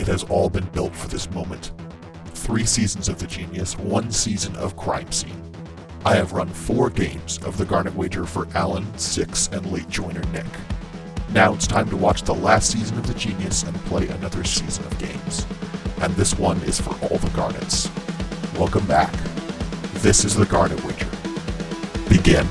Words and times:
It 0.00 0.06
has 0.06 0.24
all 0.24 0.48
been 0.48 0.64
built 0.68 0.96
for 0.96 1.08
this 1.08 1.30
moment. 1.30 1.72
Three 2.28 2.64
seasons 2.64 3.10
of 3.10 3.18
The 3.18 3.26
Genius, 3.26 3.76
one 3.76 4.10
season 4.10 4.56
of 4.56 4.74
Crime 4.74 5.12
Scene. 5.12 5.52
I 6.06 6.14
have 6.14 6.32
run 6.32 6.48
four 6.48 6.88
games 6.88 7.36
of 7.44 7.58
the 7.58 7.66
Garnet 7.66 7.94
Wager 7.94 8.24
for 8.24 8.48
Alan, 8.54 8.86
Six, 8.96 9.48
and 9.48 9.70
late 9.70 9.90
joiner 9.90 10.22
Nick. 10.32 10.46
Now 11.34 11.52
it's 11.52 11.66
time 11.66 11.90
to 11.90 11.98
watch 11.98 12.22
the 12.22 12.34
last 12.34 12.70
season 12.70 12.96
of 12.96 13.06
The 13.06 13.12
Genius 13.12 13.64
and 13.64 13.76
play 13.84 14.08
another 14.08 14.42
season 14.42 14.86
of 14.86 14.98
games. 14.98 15.46
And 16.00 16.14
this 16.14 16.38
one 16.38 16.56
is 16.62 16.80
for 16.80 16.94
all 17.04 17.18
the 17.18 17.30
Garnets. 17.36 17.90
Welcome 18.58 18.86
back. 18.86 19.12
This 19.96 20.24
is 20.24 20.34
the 20.34 20.46
Garnet 20.46 20.82
Wager. 20.82 21.10
Begin. 22.08 22.48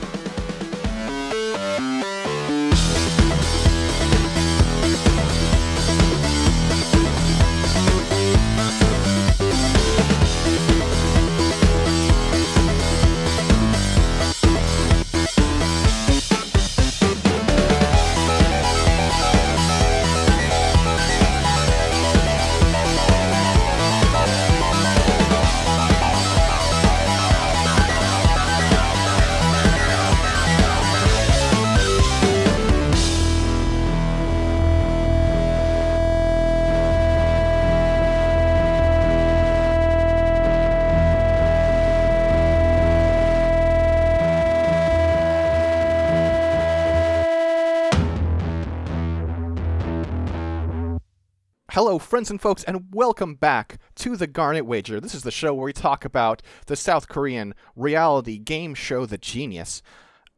Friends 52.09 52.31
and 52.31 52.41
folks, 52.41 52.63
and 52.63 52.85
welcome 52.91 53.35
back 53.35 53.77
to 53.93 54.17
the 54.17 54.25
Garnet 54.25 54.65
Wager. 54.65 54.99
This 54.99 55.13
is 55.13 55.21
the 55.21 55.29
show 55.29 55.53
where 55.53 55.65
we 55.65 55.73
talk 55.73 56.03
about 56.03 56.41
the 56.65 56.75
South 56.75 57.07
Korean 57.07 57.53
reality 57.75 58.39
game 58.39 58.73
show 58.73 59.05
The 59.05 59.19
Genius. 59.19 59.83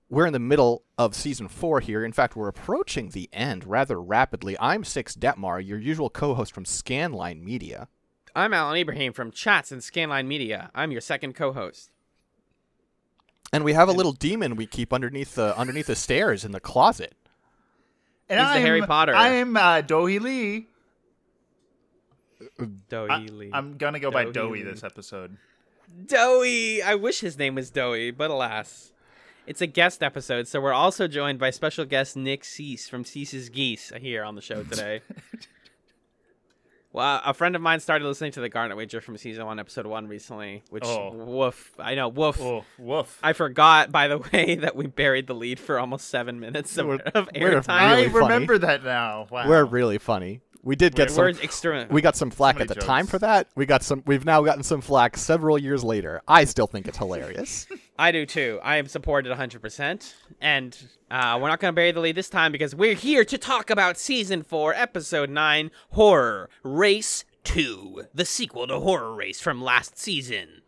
We're 0.10 0.26
in 0.26 0.34
the 0.34 0.40
middle 0.40 0.84
of 0.98 1.16
season 1.16 1.48
four 1.48 1.80
here. 1.80 2.04
In 2.04 2.12
fact, 2.12 2.36
we're 2.36 2.50
approaching 2.50 3.10
the 3.10 3.30
end 3.32 3.66
rather 3.66 4.02
rapidly. 4.02 4.58
I'm 4.60 4.84
Six 4.84 5.16
Detmar, 5.16 5.66
your 5.66 5.80
usual 5.80 6.10
co 6.10 6.34
host 6.34 6.54
from 6.54 6.66
Scanline 6.66 7.42
Media. 7.42 7.88
I'm 8.36 8.54
Alan 8.54 8.76
Ibrahim 8.76 9.14
from 9.14 9.32
Chats 9.32 9.72
and 9.72 9.82
Scanline 9.82 10.28
Media. 10.28 10.72
I'm 10.76 10.92
your 10.92 11.00
second 11.00 11.36
co-host. 11.36 11.90
And 13.54 13.64
we 13.64 13.72
have 13.72 13.88
a 13.88 13.94
little 13.94 14.12
demon 14.12 14.58
we 14.58 14.66
keep 14.66 14.92
underneath 14.92 15.36
the 15.36 15.58
underneath 15.58 15.88
the 15.88 15.96
stairs 15.96 16.44
in 16.44 16.52
the 16.52 16.60
closet. 16.60 17.16
And 18.28 18.42
He's 18.42 18.50
the 18.50 18.56
I'm, 18.56 18.62
Harry 18.62 18.82
Potter. 18.82 19.16
I'm 19.16 19.56
uh, 19.56 19.82
Dohee 19.82 20.20
Lee. 20.20 20.68
Doughy 22.90 23.10
I, 23.12 23.20
Lee. 23.20 23.50
I'm 23.54 23.78
gonna 23.78 24.00
go 24.00 24.12
by 24.12 24.26
Dohee 24.26 24.34
Doey 24.34 24.52
Lee. 24.60 24.64
this 24.64 24.84
episode. 24.84 25.38
Doey. 26.08 26.82
I 26.82 26.96
wish 26.96 27.20
his 27.20 27.38
name 27.38 27.56
was 27.56 27.70
Doey, 27.72 28.12
but 28.16 28.32
alas. 28.32 28.92
It's 29.48 29.62
a 29.62 29.68
guest 29.68 30.04
episode, 30.04 30.48
so 30.48 30.62
we're 30.62 30.72
also 30.74 31.08
joined 31.08 31.40
by 31.40 31.50
special 31.50 31.84
guest 31.86 32.16
Nick 32.16 32.46
Cease 32.46 32.88
from 32.88 33.04
Cease's 33.04 33.50
Geese 33.50 33.92
here 34.00 34.24
on 34.24 34.36
the 34.36 34.42
show 34.42 34.64
today. 34.64 35.02
well, 36.94 37.22
a 37.26 37.34
friend 37.34 37.56
of 37.56 37.62
mine 37.62 37.80
started 37.80 38.06
listening 38.06 38.32
to 38.34 38.40
the 38.42 38.50
Garnet 38.50 38.78
Wager 38.78 39.02
from 39.02 39.18
season 39.18 39.46
one, 39.46 39.60
episode 39.60 39.86
one 39.88 40.08
recently, 40.08 40.62
which 40.70 40.84
Oh. 40.86 41.12
woof. 41.12 41.72
I 41.80 41.96
know, 41.96 42.10
woof. 42.10 42.40
Oh, 42.40 42.66
woof. 42.78 43.18
I 43.24 43.34
forgot, 43.34 43.92
by 43.92 44.08
the 44.08 44.18
way, 44.34 44.56
that 44.56 44.76
we 44.76 44.88
buried 44.88 45.26
the 45.28 45.34
lead 45.36 45.60
for 45.60 45.80
almost 45.80 46.10
seven 46.10 46.40
minutes 46.40 46.78
of, 46.78 46.88
We're- 46.88 47.00
of 47.16 47.28
we're 47.34 47.62
airtime. 47.62 47.70
I 47.70 47.96
really 47.96 48.10
funny. 48.10 48.24
remember 48.26 48.58
that 48.60 48.84
now. 48.84 49.28
Wow. 49.32 49.48
We're 49.50 49.66
really 49.66 49.98
funny. 49.98 50.42
We 50.64 50.76
did 50.76 50.94
get 50.94 51.10
We're 51.12 51.34
some. 51.34 51.44
extreme. 51.44 51.88
We 51.90 52.02
got 52.02 52.16
some 52.16 52.30
flack 52.30 52.56
many 52.60 52.70
at 52.70 52.76
the 52.76 52.82
time 52.82 53.08
for 53.08 53.18
that. 53.20 53.48
We 53.56 53.66
got 53.66 53.82
some. 53.84 54.04
We've 54.06 54.26
now 54.26 54.44
gotten 54.44 54.62
some 54.64 54.82
flack 54.82 55.18
several 55.18 55.58
years 55.58 55.84
later. 55.84 56.22
I 56.28 56.44
still 56.44 56.68
think 56.68 56.88
it's 56.88 57.00
hilarious. 57.00 57.66
I 58.00 58.12
do 58.12 58.26
too. 58.28 58.60
I 58.64 58.76
am 58.78 58.88
supported 58.88 59.36
100%. 59.36 60.14
And 60.40 60.78
uh, 61.10 61.40
we're 61.42 61.48
not 61.48 61.60
going 61.60 61.72
to 61.72 61.76
bury 61.76 61.92
the 61.92 62.00
lead 62.00 62.16
this 62.16 62.30
time 62.30 62.52
because 62.52 62.76
we're 62.76 62.94
here 62.96 63.24
to 63.26 63.38
talk 63.38 63.70
about 63.70 63.98
Season 63.98 64.44
4, 64.44 64.74
Episode 64.76 65.30
9 65.30 65.72
Horror 65.92 66.50
Race 66.64 67.26
2, 67.44 68.06
the 68.14 68.26
sequel 68.26 68.68
to 68.68 68.80
Horror 68.80 69.14
Race 69.16 69.40
from 69.40 69.62
last 69.64 69.98
season. 69.98 70.62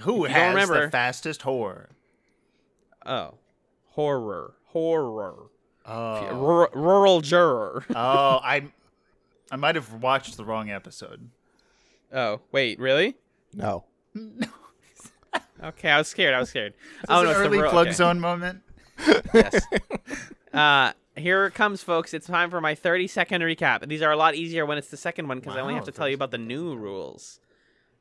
Who 0.00 0.24
has 0.24 0.54
remember- 0.54 0.84
the 0.86 0.90
fastest 0.90 1.42
horror? 1.42 1.90
Oh. 3.04 3.34
Horror. 3.90 4.54
Horror. 4.66 5.50
Oh, 5.86 5.92
R- 5.92 6.70
rural 6.74 7.20
juror. 7.20 7.84
oh, 7.90 8.40
I, 8.42 8.64
I 9.50 9.56
might 9.56 9.74
have 9.74 9.92
watched 9.94 10.36
the 10.36 10.44
wrong 10.44 10.70
episode. 10.70 11.30
Oh, 12.12 12.40
wait, 12.52 12.78
really? 12.78 13.16
No. 13.54 13.84
Okay, 15.62 15.90
I 15.90 15.98
was 15.98 16.08
scared. 16.08 16.32
I 16.34 16.40
was 16.40 16.48
scared. 16.48 16.72
Is 16.72 17.06
oh, 17.10 17.16
no, 17.16 17.20
an 17.22 17.28
it's 17.28 17.38
the 17.38 17.44
early 17.44 17.58
rural- 17.58 17.70
plug 17.70 17.86
okay. 17.88 17.94
zone 17.94 18.18
moment. 18.20 18.62
yes. 19.34 19.60
Uh, 20.52 20.92
here 21.16 21.46
it 21.46 21.54
comes, 21.54 21.80
folks. 21.80 22.12
It's 22.12 22.26
time 22.26 22.50
for 22.50 22.60
my 22.60 22.74
30 22.74 23.06
second 23.06 23.42
recap. 23.42 23.86
These 23.86 24.02
are 24.02 24.10
a 24.10 24.16
lot 24.16 24.34
easier 24.34 24.66
when 24.66 24.78
it's 24.78 24.88
the 24.88 24.96
second 24.96 25.28
one 25.28 25.38
because 25.38 25.54
I 25.54 25.60
only 25.60 25.74
have 25.74 25.84
to 25.84 25.92
tell 25.92 26.08
you 26.08 26.16
about 26.16 26.32
the 26.32 26.38
new 26.38 26.74
rules. 26.74 27.38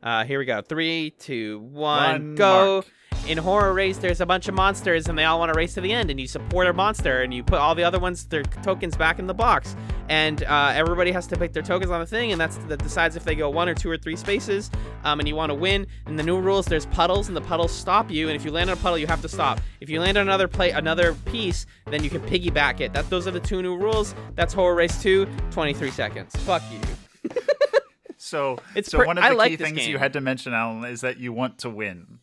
Uh, 0.01 0.23
here 0.23 0.39
we 0.39 0.45
go. 0.45 0.61
Three, 0.63 1.11
two, 1.11 1.59
one, 1.59 2.11
One, 2.11 2.35
go. 2.35 2.73
mark. 2.77 2.85
In 3.29 3.37
Horror 3.37 3.75
Race, 3.75 3.99
there's 3.99 4.21
a 4.21 4.25
bunch 4.25 4.47
of 4.47 4.55
monsters, 4.55 5.07
and 5.07 5.15
they 5.15 5.23
all 5.23 5.37
want 5.37 5.53
to 5.53 5.55
race 5.55 5.75
to 5.75 5.81
the 5.81 5.93
end. 5.93 6.09
And 6.09 6.19
you 6.19 6.27
support 6.27 6.65
a 6.65 6.73
monster, 6.73 7.21
and 7.21 7.31
you 7.31 7.43
put 7.43 7.59
all 7.59 7.75
the 7.75 7.83
other 7.83 7.99
ones, 7.99 8.25
their 8.25 8.41
tokens, 8.41 8.97
back 8.97 9.19
in 9.19 9.27
the 9.27 9.35
box. 9.35 9.75
And 10.09 10.41
uh, 10.45 10.71
everybody 10.73 11.11
has 11.11 11.27
to 11.27 11.37
pick 11.37 11.53
their 11.53 11.61
tokens 11.61 11.91
on 11.91 11.99
the 11.99 12.07
thing, 12.07 12.31
and 12.31 12.41
that's 12.41 12.57
that 12.57 12.81
decides 12.81 13.15
if 13.15 13.23
they 13.23 13.35
go 13.35 13.47
one 13.47 13.69
or 13.69 13.75
two 13.75 13.91
or 13.91 13.97
three 13.97 14.15
spaces. 14.15 14.71
Um, 15.03 15.19
and 15.19 15.29
you 15.29 15.35
want 15.35 15.51
to 15.51 15.53
win. 15.53 15.85
In 16.07 16.15
the 16.15 16.23
new 16.23 16.39
rules, 16.39 16.65
there's 16.65 16.87
puddles, 16.87 17.27
and 17.27 17.37
the 17.37 17.41
puddles 17.41 17.71
stop 17.71 18.09
you. 18.09 18.29
And 18.29 18.35
if 18.35 18.43
you 18.43 18.49
land 18.49 18.71
on 18.71 18.77
a 18.79 18.81
puddle, 18.81 18.97
you 18.97 19.05
have 19.05 19.21
to 19.21 19.29
stop. 19.29 19.61
If 19.79 19.91
you 19.91 20.01
land 20.01 20.17
on 20.17 20.27
another 20.27 20.47
play, 20.47 20.71
another 20.71 21.13
piece, 21.25 21.67
then 21.85 22.03
you 22.03 22.09
can 22.09 22.21
piggyback 22.21 22.79
it. 22.81 22.93
That 22.93 23.11
those 23.11 23.27
are 23.27 23.31
the 23.31 23.39
two 23.39 23.61
new 23.61 23.77
rules. 23.77 24.15
That's 24.33 24.55
Horror 24.55 24.73
Race 24.73 24.99
2. 25.03 25.27
23 25.51 25.91
seconds. 25.91 26.35
Fuck 26.37 26.63
you. 26.71 27.29
So, 28.21 28.57
It's 28.75 28.91
so 28.91 28.97
pre- 28.97 29.07
one 29.07 29.17
of 29.17 29.23
I 29.23 29.29
the 29.29 29.35
like 29.35 29.51
key 29.51 29.55
things 29.55 29.87
you 29.87 29.97
had 29.97 30.11
to 30.13 30.19
mention, 30.21 30.53
Alan, 30.53 30.83
is 30.83 31.01
that 31.01 31.17
you 31.19 31.31
want 31.31 31.59
to 31.59 31.69
win. 31.69 32.18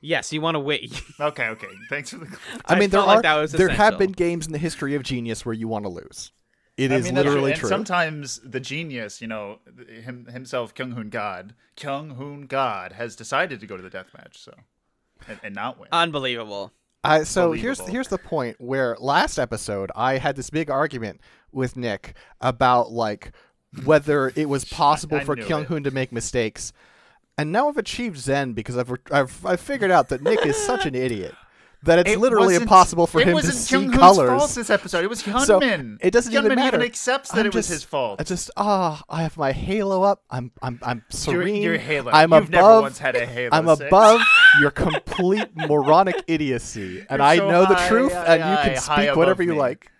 Yes, 0.00 0.32
you 0.32 0.40
want 0.40 0.54
to 0.54 0.60
win. 0.60 0.88
Okay, 1.18 1.48
okay. 1.48 1.68
Thanks 1.88 2.10
for 2.10 2.18
the. 2.18 2.38
I 2.66 2.74
I 2.74 2.78
mean, 2.78 2.90
there 2.90 3.00
felt 3.00 3.08
like 3.08 3.18
are 3.18 3.22
that 3.22 3.34
was 3.36 3.52
there 3.52 3.68
have 3.68 3.98
been 3.98 4.12
games 4.12 4.46
in 4.46 4.52
the 4.52 4.58
history 4.58 4.94
of 4.94 5.02
Genius 5.02 5.46
where 5.46 5.54
you 5.54 5.68
want 5.68 5.84
to 5.84 5.88
lose. 5.88 6.32
It 6.76 6.92
is 6.92 7.06
I 7.06 7.08
mean, 7.08 7.14
literally 7.14 7.52
and 7.52 7.60
true. 7.60 7.68
Sometimes 7.68 8.38
the 8.44 8.60
genius, 8.60 9.22
you 9.22 9.26
know, 9.26 9.60
him 9.88 10.26
himself, 10.26 10.74
Kyung 10.74 10.92
Hoon 10.92 11.08
God, 11.08 11.54
Kyung 11.74 12.10
Hoon 12.10 12.46
God, 12.46 12.92
has 12.92 13.16
decided 13.16 13.60
to 13.60 13.66
go 13.66 13.78
to 13.78 13.82
the 13.82 13.88
death 13.88 14.08
match, 14.14 14.38
so 14.38 14.52
and, 15.26 15.40
and 15.42 15.54
not 15.54 15.78
win. 15.78 15.88
Unbelievable. 15.92 16.72
I, 17.02 17.22
so 17.22 17.52
here's 17.52 17.78
Believable. 17.78 17.92
here's 17.92 18.08
the 18.08 18.18
point 18.18 18.56
where 18.60 18.96
last 19.00 19.38
episode 19.38 19.90
I 19.94 20.18
had 20.18 20.36
this 20.36 20.50
big 20.50 20.70
argument 20.70 21.20
with 21.50 21.76
Nick 21.76 22.14
about 22.40 22.90
like 22.92 23.32
whether 23.84 24.32
it 24.36 24.48
was 24.48 24.64
possible 24.66 25.18
I 25.18 25.24
for 25.24 25.36
Kyung 25.36 25.64
Hoon 25.64 25.84
to 25.84 25.90
make 25.90 26.12
mistakes, 26.12 26.74
and 27.38 27.52
now 27.52 27.68
I've 27.68 27.76
achieved 27.76 28.18
Zen 28.18 28.52
because 28.52 28.76
I've 28.76 28.90
I've, 29.10 29.44
I've 29.46 29.60
figured 29.60 29.90
out 29.90 30.08
that 30.10 30.22
Nick 30.22 30.44
is 30.46 30.56
such 30.56 30.86
an 30.86 30.94
idiot 31.06 31.34
that 31.82 32.00
it's 32.00 32.10
It 32.10 32.18
literally 32.18 32.56
impossible 32.56 33.06
for 33.06 33.20
him 33.20 33.28
to 33.28 33.34
wasn't 33.34 33.54
see 33.54 33.74
Kyung 33.76 33.84
Hoon's 33.84 33.96
colors. 33.98 34.28
fault 34.40 34.50
this 34.56 34.70
episode. 34.70 35.04
It 35.04 35.08
was 35.10 35.20
So 35.20 35.60
it 35.60 36.10
doesn't 36.10 36.32
Hyunmin 36.32 36.44
even 36.46 36.54
matter. 36.56 36.78
even 36.78 36.82
accepts 36.82 37.30
that 37.30 37.40
I'm 37.40 37.46
it 37.46 37.54
was 37.54 37.66
just- 37.66 37.70
his 37.70 37.84
fault. 37.84 38.20
I 38.20 38.24
just 38.24 38.50
ah, 38.56 39.04
I 39.08 39.22
have 39.22 39.36
my 39.36 39.52
halo 39.52 40.02
up. 40.02 40.22
I'm 40.30 40.50
I'm 40.62 40.80
I'm 40.82 40.96
You're- 40.98 41.04
serene. 41.10 41.62
you're 41.62 41.78
Halo. 41.78 42.10
I'm 42.10 42.32
You've 42.32 42.48
above. 42.48 42.50
never 42.50 42.80
once 42.80 42.98
had 42.98 43.14
a 43.14 43.24
Halo 43.26 43.50
I'm 43.52 43.68
six. 43.68 43.80
above 43.88 44.20
your 44.60 44.70
complete 44.72 45.48
moronic 45.54 46.24
idiocy, 46.26 47.00
and 47.10 47.18
You're 47.18 47.22
I 47.22 47.36
so 47.36 47.50
know 47.50 47.66
the 47.66 47.74
truth, 47.88 48.12
high, 48.12 48.36
and 48.36 48.50
you 48.50 48.72
can 48.72 48.80
speak 48.82 49.14
whatever 49.16 49.42
above 49.42 49.46
you 49.46 49.52
me. 49.52 49.58
like. 49.58 49.90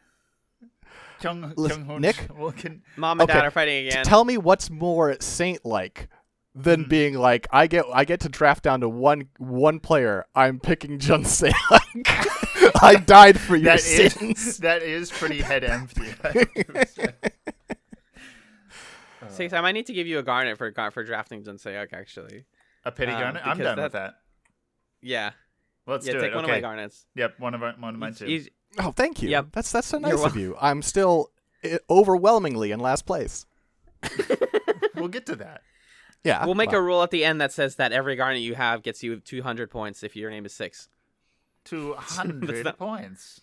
Kyung, 1.21 1.53
Listen, 1.57 1.79
Kyung 1.85 1.89
Hoon, 1.95 2.03
Nick? 2.03 2.29
well, 2.37 2.53
can, 2.53 2.83
Mom 2.97 3.21
and 3.21 3.31
Okay, 3.31 3.39
dad 3.39 3.47
are 3.47 3.51
fighting 3.51 3.85
T- 3.85 3.89
again. 3.89 4.05
Tell 4.05 4.25
me 4.25 4.37
what's 4.37 4.69
more 4.69 5.17
saint-like 5.21 6.09
than 6.59 6.85
Hmm. 6.85 6.89
being 6.89 7.15
like 7.15 7.47
I 7.53 7.67
get 7.67 7.85
I 7.93 8.05
get 8.07 8.21
to 8.21 8.29
draft 8.31 8.63
down 8.65 8.81
to 8.81 8.89
one 8.89 9.29
one 9.39 9.79
player. 9.79 10.27
I'm 10.35 10.59
picking 10.59 10.99
Jun 10.99 11.25
Se. 11.25 11.53
I 12.83 12.97
died 13.05 13.39
for 13.39 13.57
your 13.57 13.65
that 13.77 13.81
is 13.87 14.13
sins. 14.15 14.57
that 14.61 14.83
is 14.83 15.11
pretty 15.11 15.43
head 15.43 15.65
empty. 15.65 16.07
Six, 19.29 19.53
I 19.53 19.61
might 19.61 19.73
need 19.73 19.87
to 19.87 19.93
give 19.93 20.07
you 20.07 20.19
a 20.19 20.23
garnet 20.23 20.57
for 20.59 20.73
for 20.93 21.05
drafting 21.05 21.43
Jun 21.45 21.57
Seok, 21.57 21.93
actually. 21.93 22.45
a 22.85 22.93
pity 22.93 23.13
Um, 23.13 23.21
garnet. 23.21 23.43
I'm 23.45 23.57
because 23.59 23.75
done 23.77 23.83
with 23.85 23.93
that. 23.93 24.15
Yeah. 25.03 25.31
Let's 25.87 26.07
yeah, 26.07 26.15
do 26.15 26.21
take 26.21 26.33
it. 26.33 26.35
one 26.35 26.45
okay. 26.45 26.53
of 26.55 26.57
my 26.57 26.61
garnets. 26.61 27.07
Yep, 27.15 27.35
one 27.39 27.55
of 27.55 27.63
our, 27.63 27.73
one 27.79 27.95
of 27.95 28.01
mine 28.01 28.15
too. 28.15 28.27
he's- 28.27 28.49
Oh, 28.79 28.91
thank 28.93 29.23
you. 29.23 29.29
Yep. 29.31 29.47
That's 29.53 29.73
that's 29.73 29.87
so 29.87 29.99
You're 29.99 30.11
nice 30.17 30.25
of 30.25 30.37
you. 30.37 30.57
I'm 30.61 30.83
still 30.83 31.31
eh, 31.63 31.79
overwhelmingly 31.89 32.73
in 32.73 32.81
last 32.81 33.07
place. 33.07 33.47
we'll 34.97 35.09
get 35.09 35.27
to 35.27 35.37
that. 35.37 35.63
Yeah, 36.27 36.45
We'll 36.45 36.55
make 36.55 36.73
well, 36.73 36.81
a 36.81 36.83
rule 36.83 37.03
at 37.03 37.11
the 37.11 37.25
end 37.25 37.41
that 37.41 37.53
says 37.53 37.77
that 37.77 37.93
every 37.93 38.17
garnet 38.17 38.41
you 38.43 38.55
have 38.55 38.83
gets 38.83 39.03
you 39.03 39.21
200 39.21 39.71
points 39.71 40.03
if 40.03 40.17
your 40.17 40.31
name 40.31 40.45
is 40.45 40.53
six. 40.53 40.89
Two 41.65 41.95
hundred 41.95 42.65
not- 42.65 42.79
points. 42.79 43.41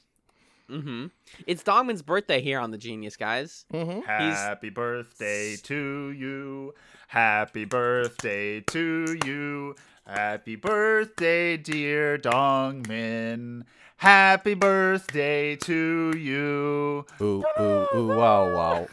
Mm-hmm. 0.70 1.08
It's 1.46 1.62
Dongmin's 1.62 2.02
birthday 2.02 2.42
here 2.42 2.60
on 2.60 2.72
the 2.72 2.78
Genius, 2.78 3.18
guys. 3.18 3.66
Happy 3.72 4.70
birthday 4.70 5.56
to 5.58 6.12
you. 6.12 6.74
Happy 7.08 7.66
birthday 7.66 8.62
to 8.62 9.20
you. 9.26 9.76
Happy 10.08 10.56
birthday, 10.56 11.58
dear 11.58 12.18
Dongmin. 12.18 13.64
Happy 13.98 14.54
birthday 14.54 15.56
to 15.58 16.14
you. 16.18 17.06
Ooh, 17.22 17.44
ooh, 17.60 17.88
ooh, 17.96 18.08
wow, 18.08 18.54
wow. 18.54 18.88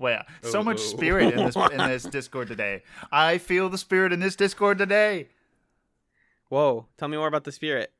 Well, 0.00 0.24
so 0.42 0.60
Ooh, 0.60 0.64
much 0.64 0.78
ooh. 0.78 0.84
spirit 0.84 1.34
in 1.34 1.44
this 1.44 1.56
in 1.56 1.76
this 1.88 2.04
Discord 2.04 2.48
today. 2.48 2.82
I 3.12 3.36
feel 3.36 3.68
the 3.68 3.76
spirit 3.76 4.14
in 4.14 4.20
this 4.20 4.34
Discord 4.34 4.78
today. 4.78 5.28
Whoa! 6.48 6.86
Tell 6.96 7.08
me 7.08 7.18
more 7.18 7.28
about 7.28 7.44
the 7.44 7.52
Spirit. 7.52 7.92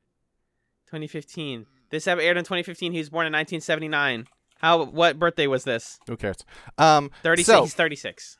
2015. 0.86 1.66
This 1.90 2.08
ever 2.08 2.20
aired 2.20 2.36
in 2.38 2.44
2015. 2.44 2.92
He 2.92 2.98
was 2.98 3.10
born 3.10 3.26
in 3.26 3.32
1979. 3.32 4.26
How? 4.58 4.84
What 4.84 5.18
birthday 5.18 5.46
was 5.46 5.64
this? 5.64 6.00
Who 6.08 6.16
cares? 6.16 6.38
Um, 6.78 7.10
36. 7.22 7.46
So, 7.46 7.62
He's 7.64 7.74
36. 7.74 8.38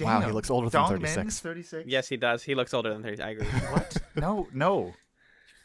Wow, 0.00 0.20
he 0.20 0.30
looks 0.30 0.48
older 0.48 0.70
than 0.70 0.80
Dongmin 0.80 1.08
36. 1.08 1.34
is 1.34 1.40
36. 1.40 1.88
Yes, 1.88 2.08
he 2.08 2.16
does. 2.16 2.44
He 2.44 2.54
looks 2.54 2.72
older 2.72 2.92
than 2.92 3.02
30. 3.02 3.20
I 3.22 3.30
agree. 3.30 3.46
What? 3.46 3.96
No, 4.14 4.46
no. 4.54 4.94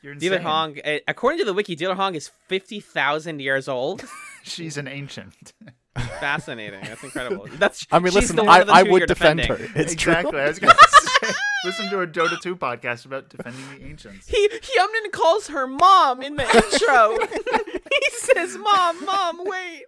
You're 0.01 0.13
insane. 0.13 0.31
Dealer 0.31 0.41
Hong, 0.41 0.79
eh, 0.83 0.99
according 1.07 1.39
to 1.39 1.45
the 1.45 1.53
wiki, 1.53 1.75
Dealer 1.75 1.93
Hong 1.93 2.15
is 2.15 2.31
50,000 2.47 3.39
years 3.39 3.67
old. 3.67 4.03
She's 4.43 4.77
an 4.77 4.87
ancient. 4.87 5.53
Fascinating. 5.95 6.81
That's 6.81 7.03
incredible. 7.03 7.47
That's. 7.53 7.88
I 7.92 8.00
mean, 8.00 8.13
listen, 8.13 8.39
I, 8.39 8.63
I 8.68 8.83
would 8.83 9.07
defend 9.07 9.39
defending. 9.39 9.69
her. 9.69 9.80
It's 9.80 9.94
exactly. 9.94 10.31
true. 10.31 10.39
I 10.39 10.47
was 10.47 10.59
gonna 10.59 10.75
say. 11.23 11.31
Listen 11.65 11.89
to 11.89 12.01
a 12.01 12.07
Dota 12.07 12.39
2 12.39 12.56
podcast 12.57 13.06
about 13.07 13.27
defending 13.29 13.63
the 13.79 13.85
ancients. 13.88 14.27
He 14.27 14.47
Hyunmin 14.50 15.12
calls 15.12 15.47
her 15.47 15.65
mom 15.65 16.21
in 16.21 16.35
the 16.35 16.44
intro. 16.44 17.17
he 17.73 18.09
says, 18.12 18.56
"Mom, 18.57 19.03
mom, 19.03 19.39
wait." 19.45 19.85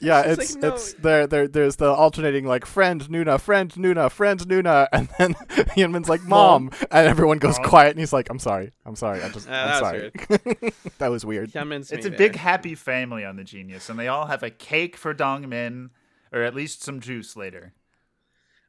Yeah, 0.00 0.22
She's 0.22 0.38
it's 0.38 0.54
like, 0.54 0.62
"No." 0.62 0.74
it's 0.74 0.92
there 0.94 1.26
there 1.26 1.46
there's 1.46 1.76
the 1.76 1.90
alternating 1.92 2.46
like 2.46 2.64
friend 2.64 3.02
Nuna, 3.10 3.38
friend 3.38 3.70
Nuna, 3.74 4.10
friend 4.10 4.40
Nuna, 4.40 4.88
and 4.92 5.08
then 5.18 5.34
Hyunmin's 5.34 6.08
like 6.08 6.22
mom, 6.22 6.70
and 6.90 7.06
everyone 7.06 7.36
goes 7.38 7.58
Mom. 7.58 7.68
quiet, 7.68 7.90
and 7.90 7.98
he's 7.98 8.12
like, 8.14 8.30
I'm 8.30 8.38
sorry, 8.38 8.72
I'm 8.86 8.96
sorry, 8.96 9.22
I 9.22 9.28
just 9.28 9.48
Uh, 9.48 9.52
I'm 9.52 9.66
that 9.66 9.82
was 9.82 9.90
sorry. 10.30 10.72
that 10.98 11.08
was 11.10 11.26
weird. 11.26 11.52
Hyunmin's 11.52 11.92
It's 11.92 12.06
a 12.06 12.08
there. 12.10 12.16
big 12.18 12.36
happy 12.36 12.74
family 12.74 13.24
on 13.26 13.36
the 13.36 13.44
Genius, 13.44 13.90
and 13.90 13.98
they 13.98 14.08
all 14.08 14.26
have 14.26 14.42
a 14.42 14.50
cake 14.50 14.96
for 14.96 15.12
Dongmin, 15.14 15.90
or 16.32 16.42
at 16.42 16.54
least 16.54 16.82
some 16.82 17.00
juice 17.00 17.36
later. 17.36 17.74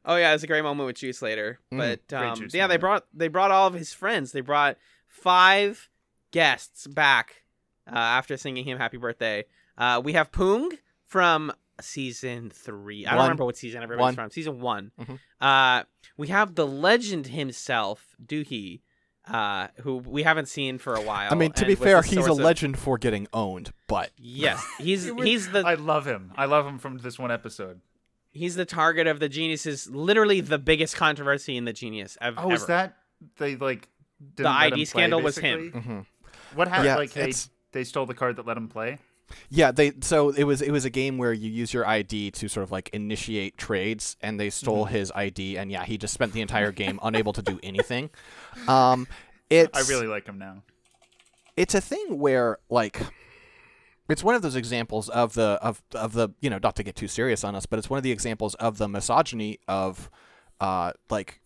Oh 0.04 0.16
yeah, 0.16 0.34
it's 0.34 0.42
a 0.42 0.46
great 0.46 0.62
moment 0.62 0.86
with 0.86 0.96
Juice 0.96 1.20
later. 1.22 1.58
Mm, 1.72 1.78
but 1.78 2.08
great 2.08 2.28
um, 2.28 2.36
Juice 2.36 2.54
yeah, 2.54 2.66
they 2.66 2.76
brought 2.76 3.04
they 3.12 3.28
brought 3.28 3.50
all 3.50 3.66
of 3.66 3.74
his 3.74 3.92
friends. 3.92 4.32
They 4.32 4.40
brought 4.40 4.76
five 5.08 5.88
guests 6.30 6.86
back 6.86 7.42
uh, 7.90 7.96
after 7.96 8.36
singing 8.36 8.64
him 8.64 8.78
happy 8.78 8.96
birthday. 8.96 9.44
Uh, 9.76 10.00
we 10.02 10.12
have 10.14 10.30
Poong 10.30 10.70
from 11.06 11.52
season 11.80 12.50
three. 12.50 13.06
I 13.06 13.14
don't 13.14 13.22
remember 13.22 13.44
what 13.44 13.56
season 13.56 13.82
everybody's 13.82 14.04
One. 14.04 14.14
from. 14.14 14.30
Season 14.30 14.60
one. 14.60 14.92
Mhm. 15.00 15.18
Uh, 15.40 15.84
we 16.16 16.28
have 16.28 16.54
the 16.54 16.66
legend 16.66 17.28
himself, 17.28 18.14
Dookie. 18.24 18.80
Uh, 19.26 19.68
who 19.82 19.96
we 19.98 20.22
haven't 20.22 20.46
seen 20.48 20.78
for 20.78 20.94
a 20.94 21.00
while. 21.00 21.30
I 21.30 21.34
mean, 21.36 21.52
to 21.52 21.64
be 21.66 21.74
fair, 21.74 22.02
he's 22.02 22.26
a 22.26 22.32
of- 22.32 22.38
legend 22.38 22.78
for 22.78 22.98
getting 22.98 23.28
owned, 23.32 23.72
but 23.86 24.10
Yes, 24.16 24.64
he's 24.78 25.06
You 25.06 25.14
would- 25.14 25.26
he's 25.26 25.50
the 25.50 25.60
I 25.60 25.74
love 25.74 26.06
him. 26.06 26.32
I 26.36 26.46
love 26.46 26.66
him 26.66 26.78
from 26.78 26.98
this 26.98 27.18
one 27.18 27.30
episode. 27.30 27.80
He's 28.32 28.54
the 28.54 28.64
target 28.64 29.06
of 29.06 29.20
the 29.20 29.28
geniuses. 29.28 29.88
Literally 29.90 30.40
the 30.40 30.58
biggest 30.58 30.96
controversy 30.96 31.56
in 31.56 31.64
the 31.64 31.72
genius. 31.72 32.16
Ev- 32.20 32.34
Oh, 32.38 32.50
is 32.52 32.66
that 32.66 32.96
they 33.38 33.56
like 33.56 33.88
didn't 34.20 34.36
The 34.36 34.42
let 34.44 34.56
ID 34.56 34.66
him 34.72 34.74
play, 34.76 34.84
scandal 34.84 35.20
was 35.22 35.38
him. 35.38 35.58
basically? 35.72 35.80
Mhm. 35.80 36.06
What 36.54 36.68
happened? 36.68 36.86
Yeah, 36.86 36.96
like 36.96 37.12
they 37.12 37.32
they 37.72 37.84
stole 37.84 38.06
the 38.06 38.14
card 38.14 38.36
that 38.36 38.46
let 38.46 38.56
him 38.56 38.68
play. 38.68 38.98
yeah, 39.48 39.70
they 39.70 39.92
so 40.00 40.30
it 40.30 40.42
was 40.44 40.60
it 40.60 40.70
was 40.72 40.84
a 40.84 40.90
game 40.90 41.16
where 41.18 41.32
you 41.32 41.48
use 41.50 41.72
your 41.72 41.86
ID 41.86 42.32
to 42.32 42.48
sort 42.48 42.64
of 42.64 42.72
like 42.72 42.88
initiate 42.92 43.56
trades, 43.56 44.16
and 44.20 44.38
they 44.40 44.50
stole 44.50 44.84
Mm-hmm. 44.86 44.94
his 44.94 45.12
ID, 45.14 45.56
and 45.56 45.70
yeah, 45.70 45.84
he 45.84 45.96
just 45.98 46.12
spent 46.14 46.32
the 46.32 46.40
entire 46.40 46.72
game 46.72 46.98
unable 47.02 47.32
to 47.34 47.42
do 47.42 47.60
anything. 47.62 48.10
Um, 48.66 49.06
it's 49.50 49.76
I 49.88 49.92
really 49.92 50.08
like 50.08 50.26
him 50.26 50.38
now. 50.38 50.62
it's 51.56 51.74
a 51.74 51.80
thing 51.80 52.18
where 52.18 52.58
like 52.68 53.00
it's 54.12 54.24
one 54.24 54.34
of 54.34 54.42
those 54.42 54.56
examples 54.56 55.08
of 55.08 55.34
the 55.34 55.58
of 55.62 55.82
of 55.94 56.12
the 56.12 56.30
you 56.40 56.50
know 56.50 56.58
not 56.62 56.76
to 56.76 56.82
get 56.82 56.96
too 56.96 57.08
serious 57.08 57.44
on 57.44 57.54
us 57.54 57.66
but 57.66 57.78
it's 57.78 57.90
one 57.90 57.98
of 57.98 58.02
the 58.02 58.12
examples 58.12 58.54
of 58.56 58.78
the 58.78 58.88
misogyny 58.88 59.58
of 59.68 60.10
uh 60.60 60.92
like 61.10 61.40